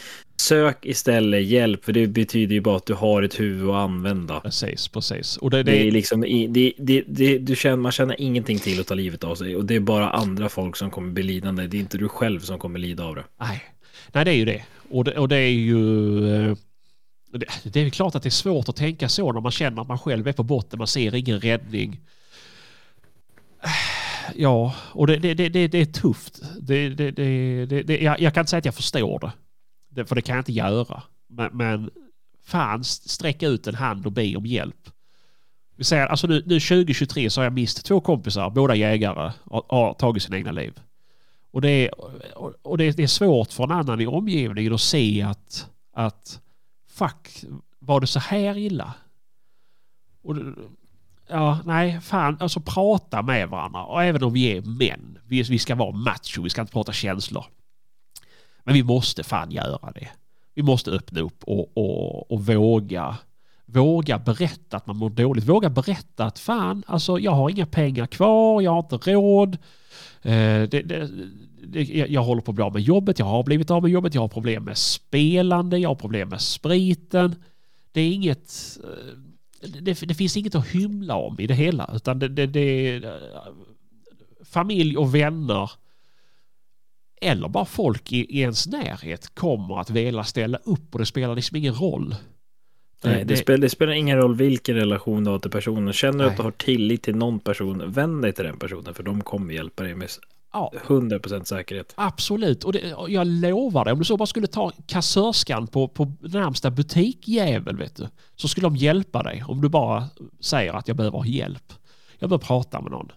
sök 0.40 0.78
istället 0.86 1.44
hjälp, 1.44 1.84
för 1.84 1.92
det 1.92 2.06
betyder 2.06 2.54
ju 2.54 2.60
bara 2.60 2.76
att 2.76 2.86
du 2.86 2.94
har 2.94 3.22
ett 3.22 3.40
huvud 3.40 3.68
att 3.70 3.74
använda. 3.76 4.40
Precis, 4.40 4.88
precis. 4.88 5.36
Och 5.36 5.50
det, 5.50 5.62
Det 5.62 5.72
är 5.80 5.84
det, 5.84 5.90
liksom, 5.90 6.24
i- 6.24 6.46
det, 6.46 6.72
det, 6.78 7.04
det, 7.06 7.38
du 7.38 7.56
känner, 7.56 7.76
man 7.76 7.92
känner 7.92 8.20
ingenting 8.20 8.58
till 8.58 8.80
att 8.80 8.86
ta 8.86 8.94
livet 8.94 9.24
av 9.24 9.34
sig 9.34 9.56
och 9.56 9.64
det 9.64 9.74
är 9.74 9.80
bara 9.80 10.10
andra 10.10 10.48
folk 10.48 10.76
som 10.76 10.90
kommer 10.90 11.12
bli 11.12 11.22
lidande. 11.22 11.66
Det 11.66 11.76
är 11.76 11.80
inte 11.80 11.98
du 11.98 12.08
själv 12.08 12.40
som 12.40 12.58
kommer 12.58 12.78
lida 12.78 13.04
av 13.04 13.14
det. 13.14 13.24
nej. 13.40 13.62
nej, 14.12 14.24
det 14.24 14.30
är 14.30 14.34
ju 14.34 14.44
det. 14.44 14.64
Och 14.90 15.04
det, 15.04 15.18
och 15.18 15.28
det 15.28 15.36
är 15.36 15.50
ju... 15.50 15.78
eh, 16.48 16.56
Det, 17.64 17.80
är 17.80 17.84
ju 17.84 17.90
klart 17.90 18.14
att 18.14 18.22
det 18.22 18.28
är 18.28 18.30
svårt 18.30 18.68
att 18.68 18.76
tänka 18.76 19.08
så 19.08 19.32
när 19.32 19.40
man 19.40 19.52
känner 19.52 19.82
att 19.82 19.88
man 19.88 19.98
själv 19.98 20.28
är 20.28 20.32
på 20.32 20.42
botten. 20.42 20.78
Man 20.78 20.86
ser 20.86 21.14
ingen 21.14 21.40
räddning. 21.40 22.00
Ja, 24.34 24.74
och 24.92 25.06
det, 25.06 25.16
det, 25.16 25.34
det, 25.34 25.68
det, 25.68 25.78
är 25.78 25.84
tufft. 25.84 26.42
Det, 26.60 26.88
det, 26.88 27.10
det, 27.10 27.66
det, 27.66 27.82
det, 27.82 28.02
jag, 28.02 28.20
jag 28.20 28.34
kan 28.34 28.40
inte 28.40 28.50
säga 28.50 28.58
att 28.58 28.64
jag 28.64 28.74
förstår 28.74 29.18
det. 29.18 29.32
det. 29.88 30.06
För 30.06 30.14
det 30.14 30.22
kan 30.22 30.36
jag 30.36 30.40
inte 30.40 30.52
göra. 30.52 31.02
Men, 31.28 31.56
men 31.56 31.90
fan, 32.44 32.84
sträcka 32.84 33.46
ut 33.48 33.66
en 33.66 33.74
hand 33.74 34.06
och 34.06 34.12
be 34.12 34.36
om 34.36 34.46
hjälp. 34.46 34.90
Vi 35.76 35.84
säger, 35.84 36.06
alltså 36.06 36.26
nu, 36.26 36.42
nu 36.46 36.60
2023 36.60 37.30
så 37.30 37.40
har 37.40 37.44
jag 37.44 37.52
mist 37.52 37.84
två 37.84 38.00
kompisar, 38.00 38.50
båda 38.50 38.74
jägare, 38.74 39.32
och 39.44 39.66
har 39.68 39.94
tagit 39.94 40.22
sina 40.22 40.36
egna 40.36 40.52
liv. 40.52 40.80
Och 41.50 41.60
det 41.60 41.68
är, 41.70 41.90
och- 42.62 42.78
det 42.78 42.84
är, 42.84 42.92
det 42.92 43.02
är 43.02 43.06
svårt 43.06 43.52
för 43.52 43.64
en 43.64 43.70
annan 43.70 44.00
i 44.00 44.06
omgivningen 44.06 44.74
att 44.74 44.80
se 44.80 45.22
att, 45.22 45.70
att 45.92 46.40
fuck, 46.88 47.44
var 47.78 48.00
det 48.00 48.06
så 48.06 48.18
här 48.18 48.58
illa? 48.58 48.94
Och, 50.22 50.36
ja, 51.28 51.58
nej, 51.64 52.00
fan, 52.00 52.36
alltså 52.40 52.60
prata 52.60 53.22
med 53.22 53.48
varandra. 53.48 53.84
Och 53.84 54.02
även 54.02 54.24
om 54.24 54.32
vi 54.32 54.56
är 54.56 54.62
män, 54.62 55.18
vi, 55.26 55.42
vi 55.42 55.58
ska 55.58 55.74
vara 55.74 55.92
macho, 55.92 56.42
vi 56.42 56.50
ska 56.50 56.60
inte 56.60 56.72
prata 56.72 56.92
känslor. 56.92 57.44
Men 58.64 58.74
vi 58.74 58.82
måste 58.82 59.24
fan 59.24 59.50
göra 59.50 59.92
det. 59.94 60.08
Vi 60.54 60.62
måste 60.62 60.90
öppna 60.90 61.20
upp 61.20 61.44
och, 61.44 61.76
och, 61.76 62.32
och 62.32 62.46
våga 62.46 63.16
Våga 63.68 64.18
berätta 64.18 64.76
att 64.76 64.86
man 64.86 64.96
mår 64.96 65.10
dåligt. 65.10 65.44
Våga 65.44 65.70
berätta 65.70 66.24
att 66.24 66.38
fan, 66.38 66.82
alltså 66.86 67.18
jag 67.18 67.32
har 67.32 67.50
inga 67.50 67.66
pengar 67.66 68.06
kvar, 68.06 68.60
jag 68.60 68.70
har 68.70 68.78
inte 68.78 69.12
råd. 69.12 69.54
Eh, 70.22 70.62
det, 70.62 70.66
det, 70.66 71.08
det, 71.66 71.82
jag 71.82 72.08
jag 72.08 72.22
håller 72.22 72.42
på 72.42 72.50
att 72.50 72.54
bli 72.54 72.64
av 72.64 72.72
med 72.72 72.82
jobbet, 72.82 73.18
jag 73.18 73.26
har 73.26 73.42
blivit 73.42 73.70
av 73.70 73.82
med 73.82 73.90
jobbet, 73.90 74.14
jag 74.14 74.22
har 74.22 74.28
problem 74.28 74.64
med 74.64 74.76
spelande, 74.78 75.78
jag 75.78 75.90
har 75.90 75.94
problem 75.94 76.28
med 76.28 76.40
spriten. 76.40 77.34
Det 77.92 78.00
är 78.00 78.12
inget... 78.12 78.78
Eh, 78.84 79.18
eh, 79.62 79.70
Det, 79.70 80.00
det 80.00 80.14
finns 80.14 80.36
inget 80.36 80.54
att 80.54 80.68
hymla 80.68 81.14
om 81.14 81.40
i 81.40 81.46
det 81.46 81.54
hela, 81.54 81.90
utan 81.94 82.18
det... 82.18 82.28
det, 82.28 82.46
det 82.46 83.02
familj 84.44 84.96
och 84.96 85.14
vänner 85.14 85.70
eller 87.20 87.48
bara 87.48 87.64
folk 87.64 88.12
i, 88.12 88.16
i 88.16 88.40
ens 88.40 88.66
närhet 88.66 89.34
kommer 89.34 89.80
att 89.80 89.90
vilja 89.90 90.24
ställa 90.24 90.58
upp 90.58 90.94
och 90.94 90.98
det 90.98 91.06
spelar 91.06 91.34
liksom 91.34 91.56
ingen 91.56 91.74
roll. 91.74 92.14
Nej, 93.04 93.24
det, 93.24 93.36
Spelar, 93.36 93.58
det 93.58 93.68
spelar 93.68 93.92
ingen 93.92 94.16
roll 94.16 94.36
vilken 94.36 94.76
relation 94.76 95.24
du 95.24 95.30
har 95.30 95.38
till 95.38 95.50
personen. 95.50 95.92
Känner 95.92 96.24
du 96.24 96.30
att 96.30 96.36
du 96.36 96.42
har 96.42 96.50
tillit 96.50 97.02
till 97.02 97.16
någon 97.16 97.40
person, 97.40 97.92
vänd 97.92 98.22
dig 98.22 98.32
till 98.32 98.44
den 98.44 98.58
personen 98.58 98.94
för 98.94 99.02
de 99.02 99.20
kommer 99.20 99.54
hjälpa 99.54 99.82
dig 99.82 99.94
med 99.94 100.10
ja, 100.52 100.72
100% 100.86 101.44
säkerhet. 101.44 101.92
Absolut, 101.96 102.64
och, 102.64 102.72
det, 102.72 102.94
jag 103.08 103.26
lovar 103.26 103.84
dig, 103.84 103.92
om 103.92 103.98
du 103.98 104.04
så 104.04 104.16
bara 104.16 104.26
skulle 104.26 104.46
ta 104.46 104.72
kassörskan 104.86 105.66
på, 105.66 105.88
på 105.88 106.12
närmsta 106.20 106.70
butikjävel, 106.70 107.76
vet 107.76 107.96
du, 107.96 108.08
så 108.36 108.48
skulle 108.48 108.66
de 108.66 108.76
hjälpa 108.76 109.22
dig 109.22 109.44
om 109.48 109.60
du 109.60 109.68
bara 109.68 110.04
säger 110.40 110.72
att 110.72 110.88
jag 110.88 110.96
behöver 110.96 111.24
hjälp. 111.24 111.72
Jag 112.18 112.30
behöver 112.30 112.46
prata 112.46 112.80
med 112.80 112.90
någon. 112.90 113.12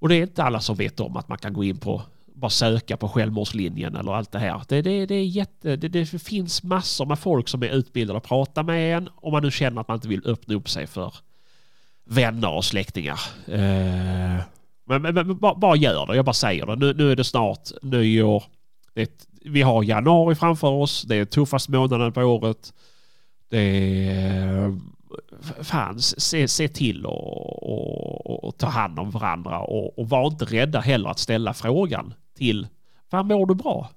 Och 0.00 0.08
det 0.08 0.16
är 0.16 0.22
inte 0.22 0.42
alla 0.42 0.60
som 0.60 0.76
vet 0.76 1.00
om 1.00 1.16
att 1.16 1.28
man 1.28 1.38
kan 1.38 1.52
gå 1.52 1.64
in 1.64 1.76
på, 1.76 2.02
bara 2.34 2.50
söka 2.50 2.96
på 2.96 3.08
självmordslinjen 3.08 3.96
eller 3.96 4.12
allt 4.12 4.32
det 4.32 4.38
här. 4.38 4.62
Det, 4.68 4.82
det, 4.82 5.06
det, 5.06 5.14
är 5.14 5.24
jätte, 5.24 5.76
det, 5.76 5.88
det 5.88 6.06
finns 6.06 6.62
massor 6.62 7.06
med 7.06 7.18
folk 7.18 7.48
som 7.48 7.62
är 7.62 7.68
utbildade 7.68 8.16
att 8.16 8.24
prata 8.24 8.62
med 8.62 8.96
en 8.96 9.08
om 9.14 9.32
man 9.32 9.42
nu 9.42 9.50
känner 9.50 9.80
att 9.80 9.88
man 9.88 9.94
inte 9.94 10.08
vill 10.08 10.26
öppna 10.26 10.54
upp 10.54 10.68
sig 10.68 10.86
för 10.86 11.14
vänner 12.04 12.52
och 12.52 12.64
släktingar. 12.64 13.20
Eh, 13.46 14.40
men, 14.84 15.02
men, 15.02 15.14
men 15.14 15.38
bara, 15.38 15.54
bara 15.54 15.76
gör 15.76 16.06
det, 16.06 16.16
jag 16.16 16.24
bara 16.24 16.32
säger 16.32 16.66
det. 16.66 16.76
Nu, 16.76 16.94
nu 16.94 17.12
är 17.12 17.16
det 17.16 17.24
snart 17.24 17.70
nyår. 17.82 18.44
Det 18.94 19.02
ett- 19.02 19.26
vi 19.44 19.62
har 19.62 19.82
januari 19.82 20.34
framför 20.34 20.68
oss. 20.68 21.02
Det 21.02 21.16
är 21.16 21.24
tuffaste 21.24 21.72
månaden 21.72 22.12
på 22.12 22.20
året. 22.22 22.72
Det 23.50 23.58
är... 24.06 24.78
Fan, 25.62 26.00
se, 26.00 26.48
se 26.48 26.68
till 26.68 27.06
och, 27.06 27.62
och, 28.30 28.44
och 28.44 28.56
ta 28.58 28.66
hand 28.66 28.98
om 28.98 29.10
varandra 29.10 29.60
och, 29.60 29.98
och 29.98 30.08
var 30.08 30.26
inte 30.26 30.44
rädda 30.44 30.80
heller 30.80 31.10
att 31.10 31.18
ställa 31.18 31.54
frågan 31.54 32.14
till 32.36 32.66
Fan, 33.10 33.26
mår 33.26 33.46
du 33.46 33.54
bra? 33.54 33.90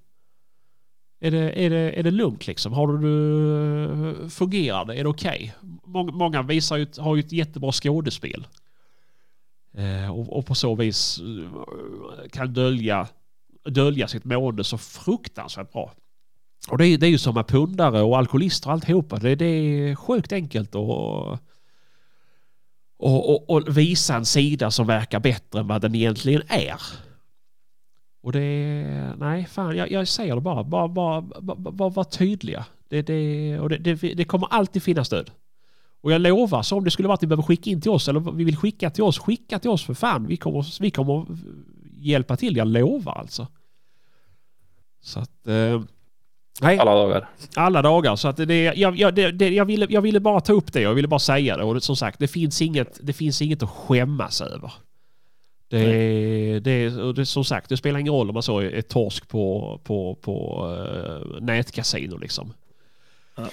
Är 1.19 1.31
det, 1.31 1.65
är 1.65 1.69
det, 1.69 1.99
är 1.99 2.03
det 2.03 2.11
lugnt 2.11 2.47
liksom? 2.47 2.73
Har 2.73 2.87
du, 2.87 4.23
eh, 4.23 4.27
fungerar 4.29 4.85
det? 4.85 4.95
Är 4.95 5.03
det 5.03 5.09
okej? 5.09 5.53
Många, 5.85 6.11
många 6.11 6.41
visar 6.41 6.77
ju, 6.77 6.87
har 6.97 7.15
ju 7.15 7.19
ett 7.19 7.31
jättebra 7.31 7.71
skådespel. 7.71 8.47
Eh, 9.77 10.11
och, 10.11 10.37
och 10.37 10.45
på 10.45 10.55
så 10.55 10.75
vis 10.75 11.19
eh, 11.19 12.29
kan 12.29 12.53
dölja, 12.53 13.07
dölja 13.69 14.07
sitt 14.07 14.25
mående 14.25 14.63
så 14.63 14.77
fruktansvärt 14.77 15.71
bra. 15.71 15.93
Och 16.69 16.77
det 16.77 16.87
är, 16.87 16.97
det 16.97 17.07
är 17.07 17.09
ju 17.09 17.17
som 17.17 17.35
med 17.35 17.47
pundare 17.47 18.01
och 18.01 18.17
alkoholister 18.17 18.67
och 18.69 18.73
alltihopa. 18.73 19.17
Det, 19.17 19.35
det 19.35 19.45
är 19.45 19.95
sjukt 19.95 20.31
enkelt 20.31 20.75
att 20.75 21.39
och, 22.97 23.29
och, 23.29 23.49
och 23.49 23.77
visa 23.77 24.15
en 24.15 24.25
sida 24.25 24.71
som 24.71 24.87
verkar 24.87 25.19
bättre 25.19 25.59
än 25.59 25.67
vad 25.67 25.81
den 25.81 25.95
egentligen 25.95 26.41
är. 26.47 26.81
Och 28.23 28.31
det 28.31 28.41
är, 28.41 29.15
nej 29.15 29.45
fan, 29.45 29.77
jag, 29.77 29.91
jag 29.91 30.07
säger 30.07 30.35
det 30.35 30.41
bara, 30.41 30.63
bara, 30.63 30.87
bara, 30.87 31.21
bara, 31.21 31.71
bara 31.71 31.89
var 31.89 32.03
tydliga. 32.03 32.65
Det, 32.89 33.01
det, 33.01 33.59
och 33.59 33.69
det, 33.69 33.77
det, 33.77 33.95
det 33.95 34.25
kommer 34.25 34.47
alltid 34.47 34.83
finnas 34.83 35.07
stöd. 35.07 35.31
Och 36.05 36.11
jag 36.11 36.21
lovar, 36.21 36.63
så 36.63 36.77
om 36.77 36.83
det 36.83 36.91
skulle 36.91 37.07
vara 37.07 37.13
att 37.13 37.21
ni 37.21 37.27
behöver 37.27 37.43
skicka 37.43 37.69
in 37.69 37.81
till 37.81 37.91
oss 37.91 38.07
eller 38.09 38.19
vi 38.31 38.43
vill 38.43 38.57
skicka 38.57 38.89
till 38.89 39.03
oss, 39.03 39.19
skicka 39.19 39.59
till 39.59 39.69
oss 39.69 39.85
för 39.85 39.93
fan. 39.93 40.27
Vi 40.27 40.37
kommer, 40.37 40.81
vi 40.81 40.91
kommer 40.91 41.25
hjälpa 41.97 42.37
till, 42.37 42.57
jag 42.57 42.67
lovar 42.67 43.13
alltså. 43.13 43.47
Så 45.01 45.19
att... 45.19 45.47
Eh, 45.47 45.81
nej, 46.61 46.79
Alla 46.79 46.93
dagar. 46.93 47.29
alla 47.55 47.81
dagar. 47.81 48.15
Så 48.15 48.27
att 48.27 48.37
det, 48.37 48.63
jag, 48.63 48.97
jag, 48.97 49.15
det, 49.15 49.31
det, 49.31 49.49
jag, 49.49 49.65
ville, 49.65 49.87
jag 49.89 50.01
ville 50.01 50.19
bara 50.19 50.41
ta 50.41 50.53
upp 50.53 50.73
det. 50.73 50.81
Jag 50.81 50.93
ville 50.93 51.07
bara 51.07 51.19
säga 51.19 51.57
det. 51.57 51.63
Och 51.63 51.83
som 51.83 51.95
sagt, 51.95 52.19
det 52.19 52.27
finns 52.27 52.61
inget, 52.61 52.99
det 53.01 53.13
finns 53.13 53.41
inget 53.41 53.63
att 53.63 53.69
skämmas 53.69 54.41
över. 54.41 54.73
Det, 55.67 56.59
det, 56.59 56.97
och 56.97 57.13
det, 57.13 57.25
som 57.25 57.43
sagt, 57.43 57.69
det 57.69 57.77
spelar 57.77 57.99
ingen 57.99 58.13
roll 58.13 58.29
om 58.29 58.33
man 58.33 58.43
så 58.43 58.59
är, 58.59 58.65
är 58.65 58.81
torsk 58.81 59.27
på, 59.27 59.79
på, 59.83 60.15
på 60.21 60.65
uh, 60.67 61.41
nätkasino 61.41 62.17
liksom. 62.17 62.53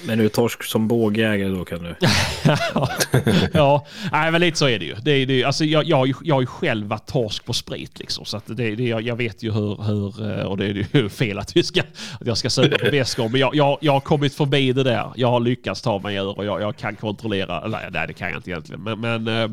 Men 0.07 0.19
du 0.19 0.25
är 0.25 0.29
torsk 0.29 0.63
som 0.65 0.89
bågjägare 0.89 1.49
då 1.49 1.65
kan 1.65 1.83
du. 1.83 1.95
ja, 3.53 3.87
nej, 4.13 4.33
men 4.33 4.41
lite 4.41 4.59
så 4.59 4.69
är 4.69 4.79
det 4.79 4.85
ju. 4.85 4.95
Det, 4.95 5.11
är- 5.11 5.27
det, 5.27 5.43
är- 5.43 5.47
alltså, 5.47 5.65
jag, 5.65 5.85
jag, 5.85 5.97
har 5.97 6.07
ju- 6.07 6.15
jag 6.23 6.35
har 6.35 6.41
ju 6.41 6.47
själv 6.47 6.87
varit 6.87 7.07
torsk 7.07 7.45
på 7.45 7.53
sprit 7.53 7.99
liksom. 7.99 8.25
Så 8.25 8.37
att 8.37 8.47
det, 8.47 8.75
det, 8.77 8.85
jag, 8.89 9.03
jag 9.03 9.17
vet 9.17 9.43
ju 9.43 9.53
hur, 9.53 9.83
hur, 9.83 10.39
eh, 10.41 10.45
och 10.47 10.57
det 10.57 10.65
är 10.67 10.87
ju 10.93 11.09
fel 11.09 11.39
att, 11.39 11.57
vi 11.57 11.63
ska, 11.63 11.81
att 12.21 12.27
jag 12.27 12.39
ska 12.39 12.51
suga 12.51 12.79
på 12.79 12.91
väskor. 12.91 13.29
Men 13.29 13.41
jag, 13.41 13.55
jag, 13.55 13.79
jag 13.81 13.93
har 13.93 14.01
kommit 14.01 14.35
förbi 14.35 14.73
det 14.73 14.83
där. 14.83 15.07
Jag 15.17 15.29
har 15.31 15.41
lyckats 15.41 15.83
ta 15.83 15.99
mig 15.99 16.17
ur 16.17 16.39
och 16.39 16.45
jag, 16.45 16.63
jag 16.63 16.77
kan 16.77 16.97
kontrollera. 16.97 17.69
Nej, 17.69 17.89
nej, 17.91 18.07
det 18.07 18.13
kan 18.13 18.29
jag 18.29 18.39
inte 18.39 18.51
egentligen. 18.51 18.83
Men, 18.83 19.01
men 19.01 19.29
eh, 19.43 19.51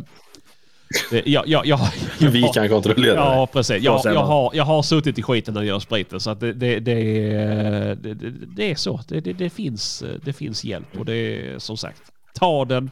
det, 1.11 1.28
jag, 1.28 1.48
jag, 1.48 1.66
jag, 1.66 1.80
jag, 2.20 2.30
Vi 2.30 2.41
kan 2.41 2.70
kontrollera 2.70 3.14
det. 3.14 3.20
Ja, 3.20 3.48
precis. 3.53 3.84
Jag, 3.84 4.02
jag, 4.06 4.24
har, 4.24 4.52
jag 4.53 4.64
har 4.64 4.82
suttit 4.82 5.20
i 5.20 5.22
skiten 5.22 5.53
när 5.53 5.61
det 5.61 5.68
gäller 5.68 5.80
spriten. 5.80 6.20
Så 6.20 6.30
att 6.30 6.40
det, 6.40 6.53
det, 6.53 6.80
det, 6.80 6.91
är- 7.32 7.95
det, 7.95 8.14
det, 8.56 8.72
är 8.72 8.76
så. 8.76 9.02
Det, 9.07 9.20
det, 9.22 9.49
finns, 9.49 10.03
det 10.24 10.34
finns 10.34 10.64
hjälp. 10.64 10.99
Och 10.99 11.06
det 11.06 11.14
är 11.14 11.60
som 11.60 11.78
sagt, 11.78 12.02
ta 12.34 12.66
den 12.66 12.91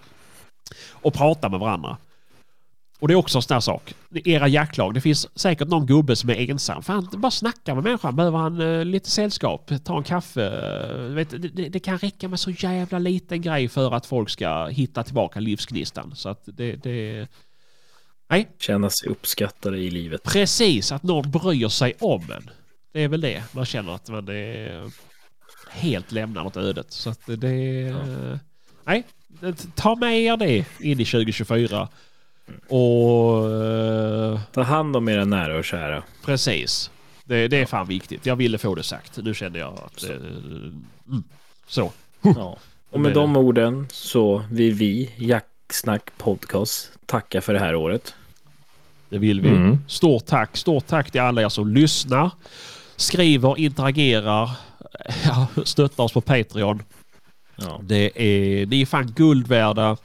och 0.91 1.14
prata 1.14 1.49
med 1.49 1.60
varandra. 1.60 1.98
Och 2.99 3.07
det 3.07 3.14
är 3.14 3.15
också 3.15 3.38
en 3.38 3.41
sån 3.41 3.53
här 3.53 3.61
sak. 3.61 3.94
Era 4.26 4.48
jaktlag, 4.48 4.94
det 4.94 5.02
finns 5.02 5.40
säkert 5.40 5.68
någon 5.68 5.86
gubbe 5.86 6.15
som 6.15 6.30
är 6.30 6.49
ensam. 6.52 6.84
Fan, 6.84 7.10
bara 7.11 7.32
snacka 7.32 7.76
med 7.76 7.84
människan. 7.84 8.15
Behöver 8.15 8.38
han 8.38 8.61
uh, 8.61 8.86
lite 8.86 9.10
sällskap? 9.10 9.72
Ta 9.84 9.98
en 9.98 10.03
kaffe? 10.03 10.41
Uh, 10.41 11.14
vet, 11.14 11.30
det, 11.30 11.38
det, 11.38 11.69
det, 11.69 11.80
kan 11.80 11.98
räcka 11.98 12.28
med 12.28 12.40
så 12.40 12.52
jävla 12.52 12.99
liten 12.99 13.41
grej 13.41 13.68
för 13.68 13.94
att 13.94 14.06
folk 14.06 14.30
ska 14.30 14.65
hitta 14.65 15.03
tillbaka 15.03 15.40
livsgnistan. 15.40 16.15
Så 16.15 16.30
att 16.30 16.41
det... 16.45 16.76
det... 16.76 17.28
Nej. 18.28 18.48
Känna 18.60 18.90
sig 18.90 19.10
uppskattade 19.10 19.78
i 19.78 19.90
livet. 19.90 20.24
Precis, 20.24 20.91
att 20.91 21.04
någon 21.04 21.32
bryr 21.32 21.70
sig 21.70 21.94
om 21.99 22.22
en. 22.22 22.49
Det 22.94 23.04
är 23.04 23.08
väl 23.08 23.22
det. 23.22 23.44
Man 23.52 23.66
känner 23.66 23.95
att 23.95 24.10
man 24.10 24.28
är 24.28 24.91
helt 25.70 26.12
lämnar 26.12 26.45
åt 26.45 26.58
ödet. 26.58 26.91
Så 26.91 27.10
att 27.10 27.22
det... 27.26 27.49
Ja. 27.49 28.40
Nej, 28.84 29.04
ta 29.76 29.95
med 29.95 30.22
er 30.22 30.38
det 30.38 30.66
in 30.80 30.99
i 30.99 31.06
2024. 31.06 31.88
Och... 32.68 33.44
Uh, 33.44 34.40
Ta 34.54 34.62
hand 34.62 34.95
om 34.95 35.10
era 35.10 35.26
nära 35.26 35.58
och 35.58 35.66
kära. 35.66 36.04
Precis. 36.26 36.91
Det, 37.24 37.48
det 37.48 37.58
är 37.58 37.66
fan 37.66 37.88
viktigt. 37.88 38.26
Jag 38.26 38.36
ville 38.36 38.58
få 38.58 38.76
det 38.76 38.84
sagt. 38.84 39.18
Nu 39.18 39.34
kände 39.34 39.60
jag 39.60 39.74
att... 39.86 40.04
Uh, 40.04 40.16
mm, 41.08 41.24
så. 41.68 41.91
Ja. 42.22 42.58
Och 42.90 42.99
med 42.99 43.14
de 43.14 43.38
orden 43.38 43.88
så 43.91 44.44
vill 44.52 44.74
vi, 44.74 45.12
Jacksnack 45.68 46.18
Podcast, 46.18 46.91
tacka 47.06 47.41
för 47.41 47.53
det 47.53 47.60
här 47.60 47.76
året. 47.76 48.15
Det 49.10 49.18
vill 49.18 49.41
vi. 49.41 49.49
Mm. 49.49 49.77
Stort 49.88 50.26
tack. 50.26 50.57
Stort 50.57 50.88
tack 50.88 51.11
till 51.11 51.22
alla 51.22 51.41
er 51.41 51.49
som 51.49 51.68
lyssnar, 51.68 52.31
skriver, 52.95 53.60
interagerar, 53.60 54.49
stöttar 55.65 56.03
oss 56.03 56.14
på 56.14 56.22
Patreon. 56.22 56.84
Ja. 57.56 57.80
Det 57.84 58.11
är, 58.15 58.65
ni 58.65 58.81
är 58.81 58.85
fan 58.85 59.14
guld 59.15 59.48
värda. 59.48 59.98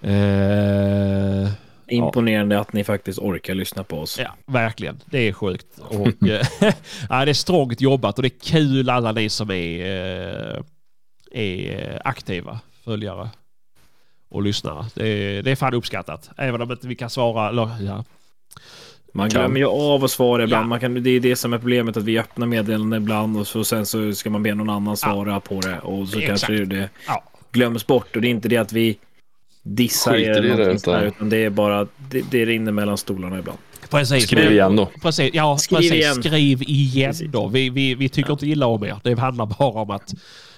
Eh, 0.00 1.50
Imponerande 1.88 2.54
ja. 2.54 2.60
att 2.60 2.72
ni 2.72 2.84
faktiskt 2.84 3.18
orkar 3.18 3.54
lyssna 3.54 3.84
på 3.84 3.98
oss. 3.98 4.18
Ja, 4.18 4.36
verkligen. 4.46 5.00
Det 5.06 5.18
är 5.18 5.32
sjukt. 5.32 5.78
Och, 5.78 6.28
eh, 6.28 6.46
ja, 7.08 7.24
det 7.24 7.30
är 7.30 7.34
strångt 7.34 7.80
jobbat 7.80 8.18
och 8.18 8.22
det 8.22 8.28
är 8.28 8.40
kul 8.50 8.90
alla 8.90 9.12
ni 9.12 9.28
som 9.28 9.50
är, 9.50 10.54
eh, 10.54 10.62
är 11.32 12.02
aktiva 12.04 12.60
följare 12.84 13.30
och 14.30 14.42
lyssnare. 14.42 14.84
Det 14.94 15.08
är, 15.08 15.42
det 15.42 15.50
är 15.50 15.56
fan 15.56 15.74
uppskattat. 15.74 16.30
Även 16.36 16.62
om 16.62 16.72
inte 16.72 16.88
vi 16.88 16.94
kan 16.94 17.10
svara. 17.10 17.48
Eller, 17.48 17.68
ja. 17.80 18.04
Man 19.12 19.28
glömmer 19.28 19.60
ju 19.60 19.66
av 19.66 20.04
att 20.04 20.10
svara 20.10 20.44
ibland. 20.44 20.64
Ja. 20.64 20.68
Man 20.68 20.80
kan, 20.80 21.02
det 21.02 21.10
är 21.10 21.20
det 21.20 21.36
som 21.36 21.52
är 21.52 21.58
problemet 21.58 21.96
att 21.96 22.04
vi 22.04 22.18
öppnar 22.18 22.46
meddelanden 22.46 23.02
ibland 23.02 23.36
och 23.36 23.46
så, 23.46 23.64
sen 23.64 23.86
så 23.86 24.12
ska 24.12 24.30
man 24.30 24.42
be 24.42 24.54
någon 24.54 24.70
annan 24.70 24.96
svara 24.96 25.30
ja. 25.30 25.40
på 25.40 25.60
det 25.60 25.78
och 25.78 26.08
så 26.08 26.18
Exakt. 26.18 26.46
kanske 26.46 26.64
det 26.64 26.90
ja. 27.06 27.24
glöms 27.52 27.86
bort. 27.86 28.16
Och 28.16 28.22
det 28.22 28.28
är 28.28 28.30
inte 28.30 28.48
det 28.48 28.56
att 28.56 28.72
vi 28.72 28.98
dissar 29.62 30.14
er 30.14 30.30
eller 30.30 30.56
det, 30.56 30.72
utan... 30.72 31.02
utan 31.02 31.28
det 31.30 31.36
är 31.36 31.50
bara 31.50 31.86
det, 32.10 32.30
det 32.30 32.44
rinner 32.44 32.72
mellan 32.72 32.98
stolarna 32.98 33.38
ibland. 33.38 33.58
Precis. 33.90 34.24
Skriv 34.24 34.52
igen 34.52 34.76
då. 34.76 34.88
Precis, 35.02 35.30
ja, 35.34 35.58
Skriv 35.58 35.76
precis. 35.76 35.92
igen. 35.92 36.14
Skriv 36.14 36.62
igen 36.62 37.14
då. 37.28 37.46
Vi, 37.46 37.70
vi, 37.70 37.94
vi 37.94 38.08
tycker 38.08 38.30
ja. 38.30 38.32
inte 38.32 38.46
illa 38.46 38.66
om 38.66 38.84
er. 38.84 38.96
Det 39.02 39.18
handlar 39.18 39.46
bara 39.46 39.82
om 39.82 39.90
att 39.90 40.14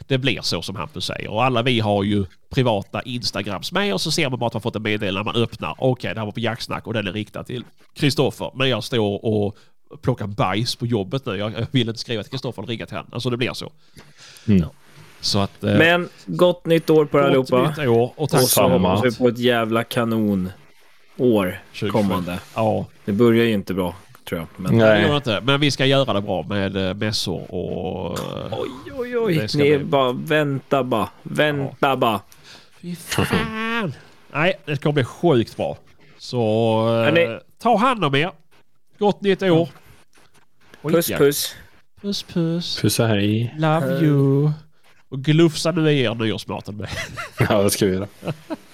det 0.07 0.19
blir 0.19 0.41
så 0.43 0.63
som 0.63 0.77
Hampus 0.77 1.05
säger. 1.05 1.31
Och 1.31 1.45
alla 1.45 1.63
vi 1.63 1.81
har 1.81 2.03
ju 2.03 2.25
privata 2.55 3.03
Instagrams 3.03 3.73
med 3.73 3.95
och 3.95 4.01
så 4.01 4.11
ser 4.11 4.31
man 4.31 4.39
bara 4.39 4.47
att 4.47 4.53
man 4.53 4.63
fått 4.63 4.77
en 4.77 4.83
meddelande 4.83 5.19
när 5.21 5.25
man 5.25 5.43
öppnar. 5.43 5.71
Okej, 5.79 5.91
okay, 5.91 6.15
det 6.15 6.21
här 6.21 6.25
var 6.25 6.33
på 6.33 6.41
jaktsnack 6.41 6.87
och 6.87 6.95
den 6.95 7.07
är 7.07 7.13
riktad 7.13 7.45
till 7.45 7.65
Kristoffer. 7.95 8.51
Men 8.55 8.69
jag 8.69 8.85
står 8.85 9.25
och 9.25 9.57
plockar 10.03 10.27
bajs 10.27 10.77
på 10.77 10.87
jobbet 10.87 11.27
nu. 11.27 11.37
Jag 11.37 11.67
vill 11.71 11.89
inte 11.89 12.01
skriva 12.01 12.23
till 12.23 12.31
Kristoffer 12.31 12.63
och 12.63 12.69
ringa 12.69 12.87
till 12.87 12.97
honom. 12.97 13.11
Alltså 13.13 13.31
det 13.31 13.37
blir 13.37 13.53
så. 13.53 13.73
Mm. 14.49 14.69
Så 15.21 15.39
att, 15.39 15.65
eh, 15.65 15.75
Men 15.75 16.09
gott 16.27 16.67
nytt 16.67 16.91
år 16.91 17.05
på 17.05 17.19
er 17.19 17.23
allihopa. 17.23 17.57
Gott 17.57 17.77
nytt 17.77 17.89
år 17.89 18.13
och 18.17 18.31
tack 18.31 18.43
och 18.43 18.49
så 18.49 18.69
hoppas 18.69 19.05
vi 19.05 19.17
på 19.17 19.29
ett 19.29 19.39
jävla 19.39 19.85
kanon 19.85 20.51
år 21.17 21.61
kommande. 21.93 22.41
Ja. 22.55 22.87
Det 23.05 23.13
börjar 23.13 23.45
ju 23.45 23.53
inte 23.53 23.75
bra 23.75 23.95
tror 24.25 24.41
jag. 24.41 24.49
Men, 24.57 24.79
Nej. 24.79 25.17
inte. 25.17 25.41
men 25.41 25.61
vi 25.61 25.71
ska 25.71 25.87
göra 25.87 26.13
det 26.13 26.21
bra 26.21 26.43
med 26.43 26.89
eh, 26.89 26.95
mässor 26.95 27.55
och... 27.55 28.19
Eh, 28.19 28.59
oj, 28.59 28.71
oj, 28.97 29.19
oj. 29.19 29.49
Ni 29.55 29.79
bli... 29.79 29.85
bara 29.85 30.13
vänta 30.13 30.85
bara. 30.85 31.09
Vänta 31.23 31.89
ja. 31.89 31.97
bara. 31.97 32.21
Fy 32.81 32.97
fan. 32.97 33.95
Nej, 34.33 34.55
det 34.65 34.83
kommer 34.83 34.95
bli 34.95 35.05
sjukt 35.05 35.57
bra. 35.57 35.77
Så 36.19 37.13
eh, 37.17 37.39
ta 37.59 37.77
hand 37.77 38.05
om 38.05 38.15
er. 38.15 38.31
Gott 38.99 39.21
nytt 39.21 39.43
år. 39.43 39.69
Puss, 40.83 41.09
puss. 41.09 41.57
Puss, 42.01 42.23
puss. 42.23 42.81
Puss 42.81 43.01
och 43.01 43.07
hej. 43.07 43.55
Love 43.59 44.01
you. 44.01 44.51
Och 45.09 45.19
glufsa 45.19 45.71
nu 45.71 45.91
i 45.91 46.03
er 46.03 46.15
nyårsmaten 46.15 46.77
med. 46.77 46.89
ja, 47.39 47.63
det 47.63 47.71
ska 47.71 47.87
vi 47.87 47.93
göra. 47.93 48.09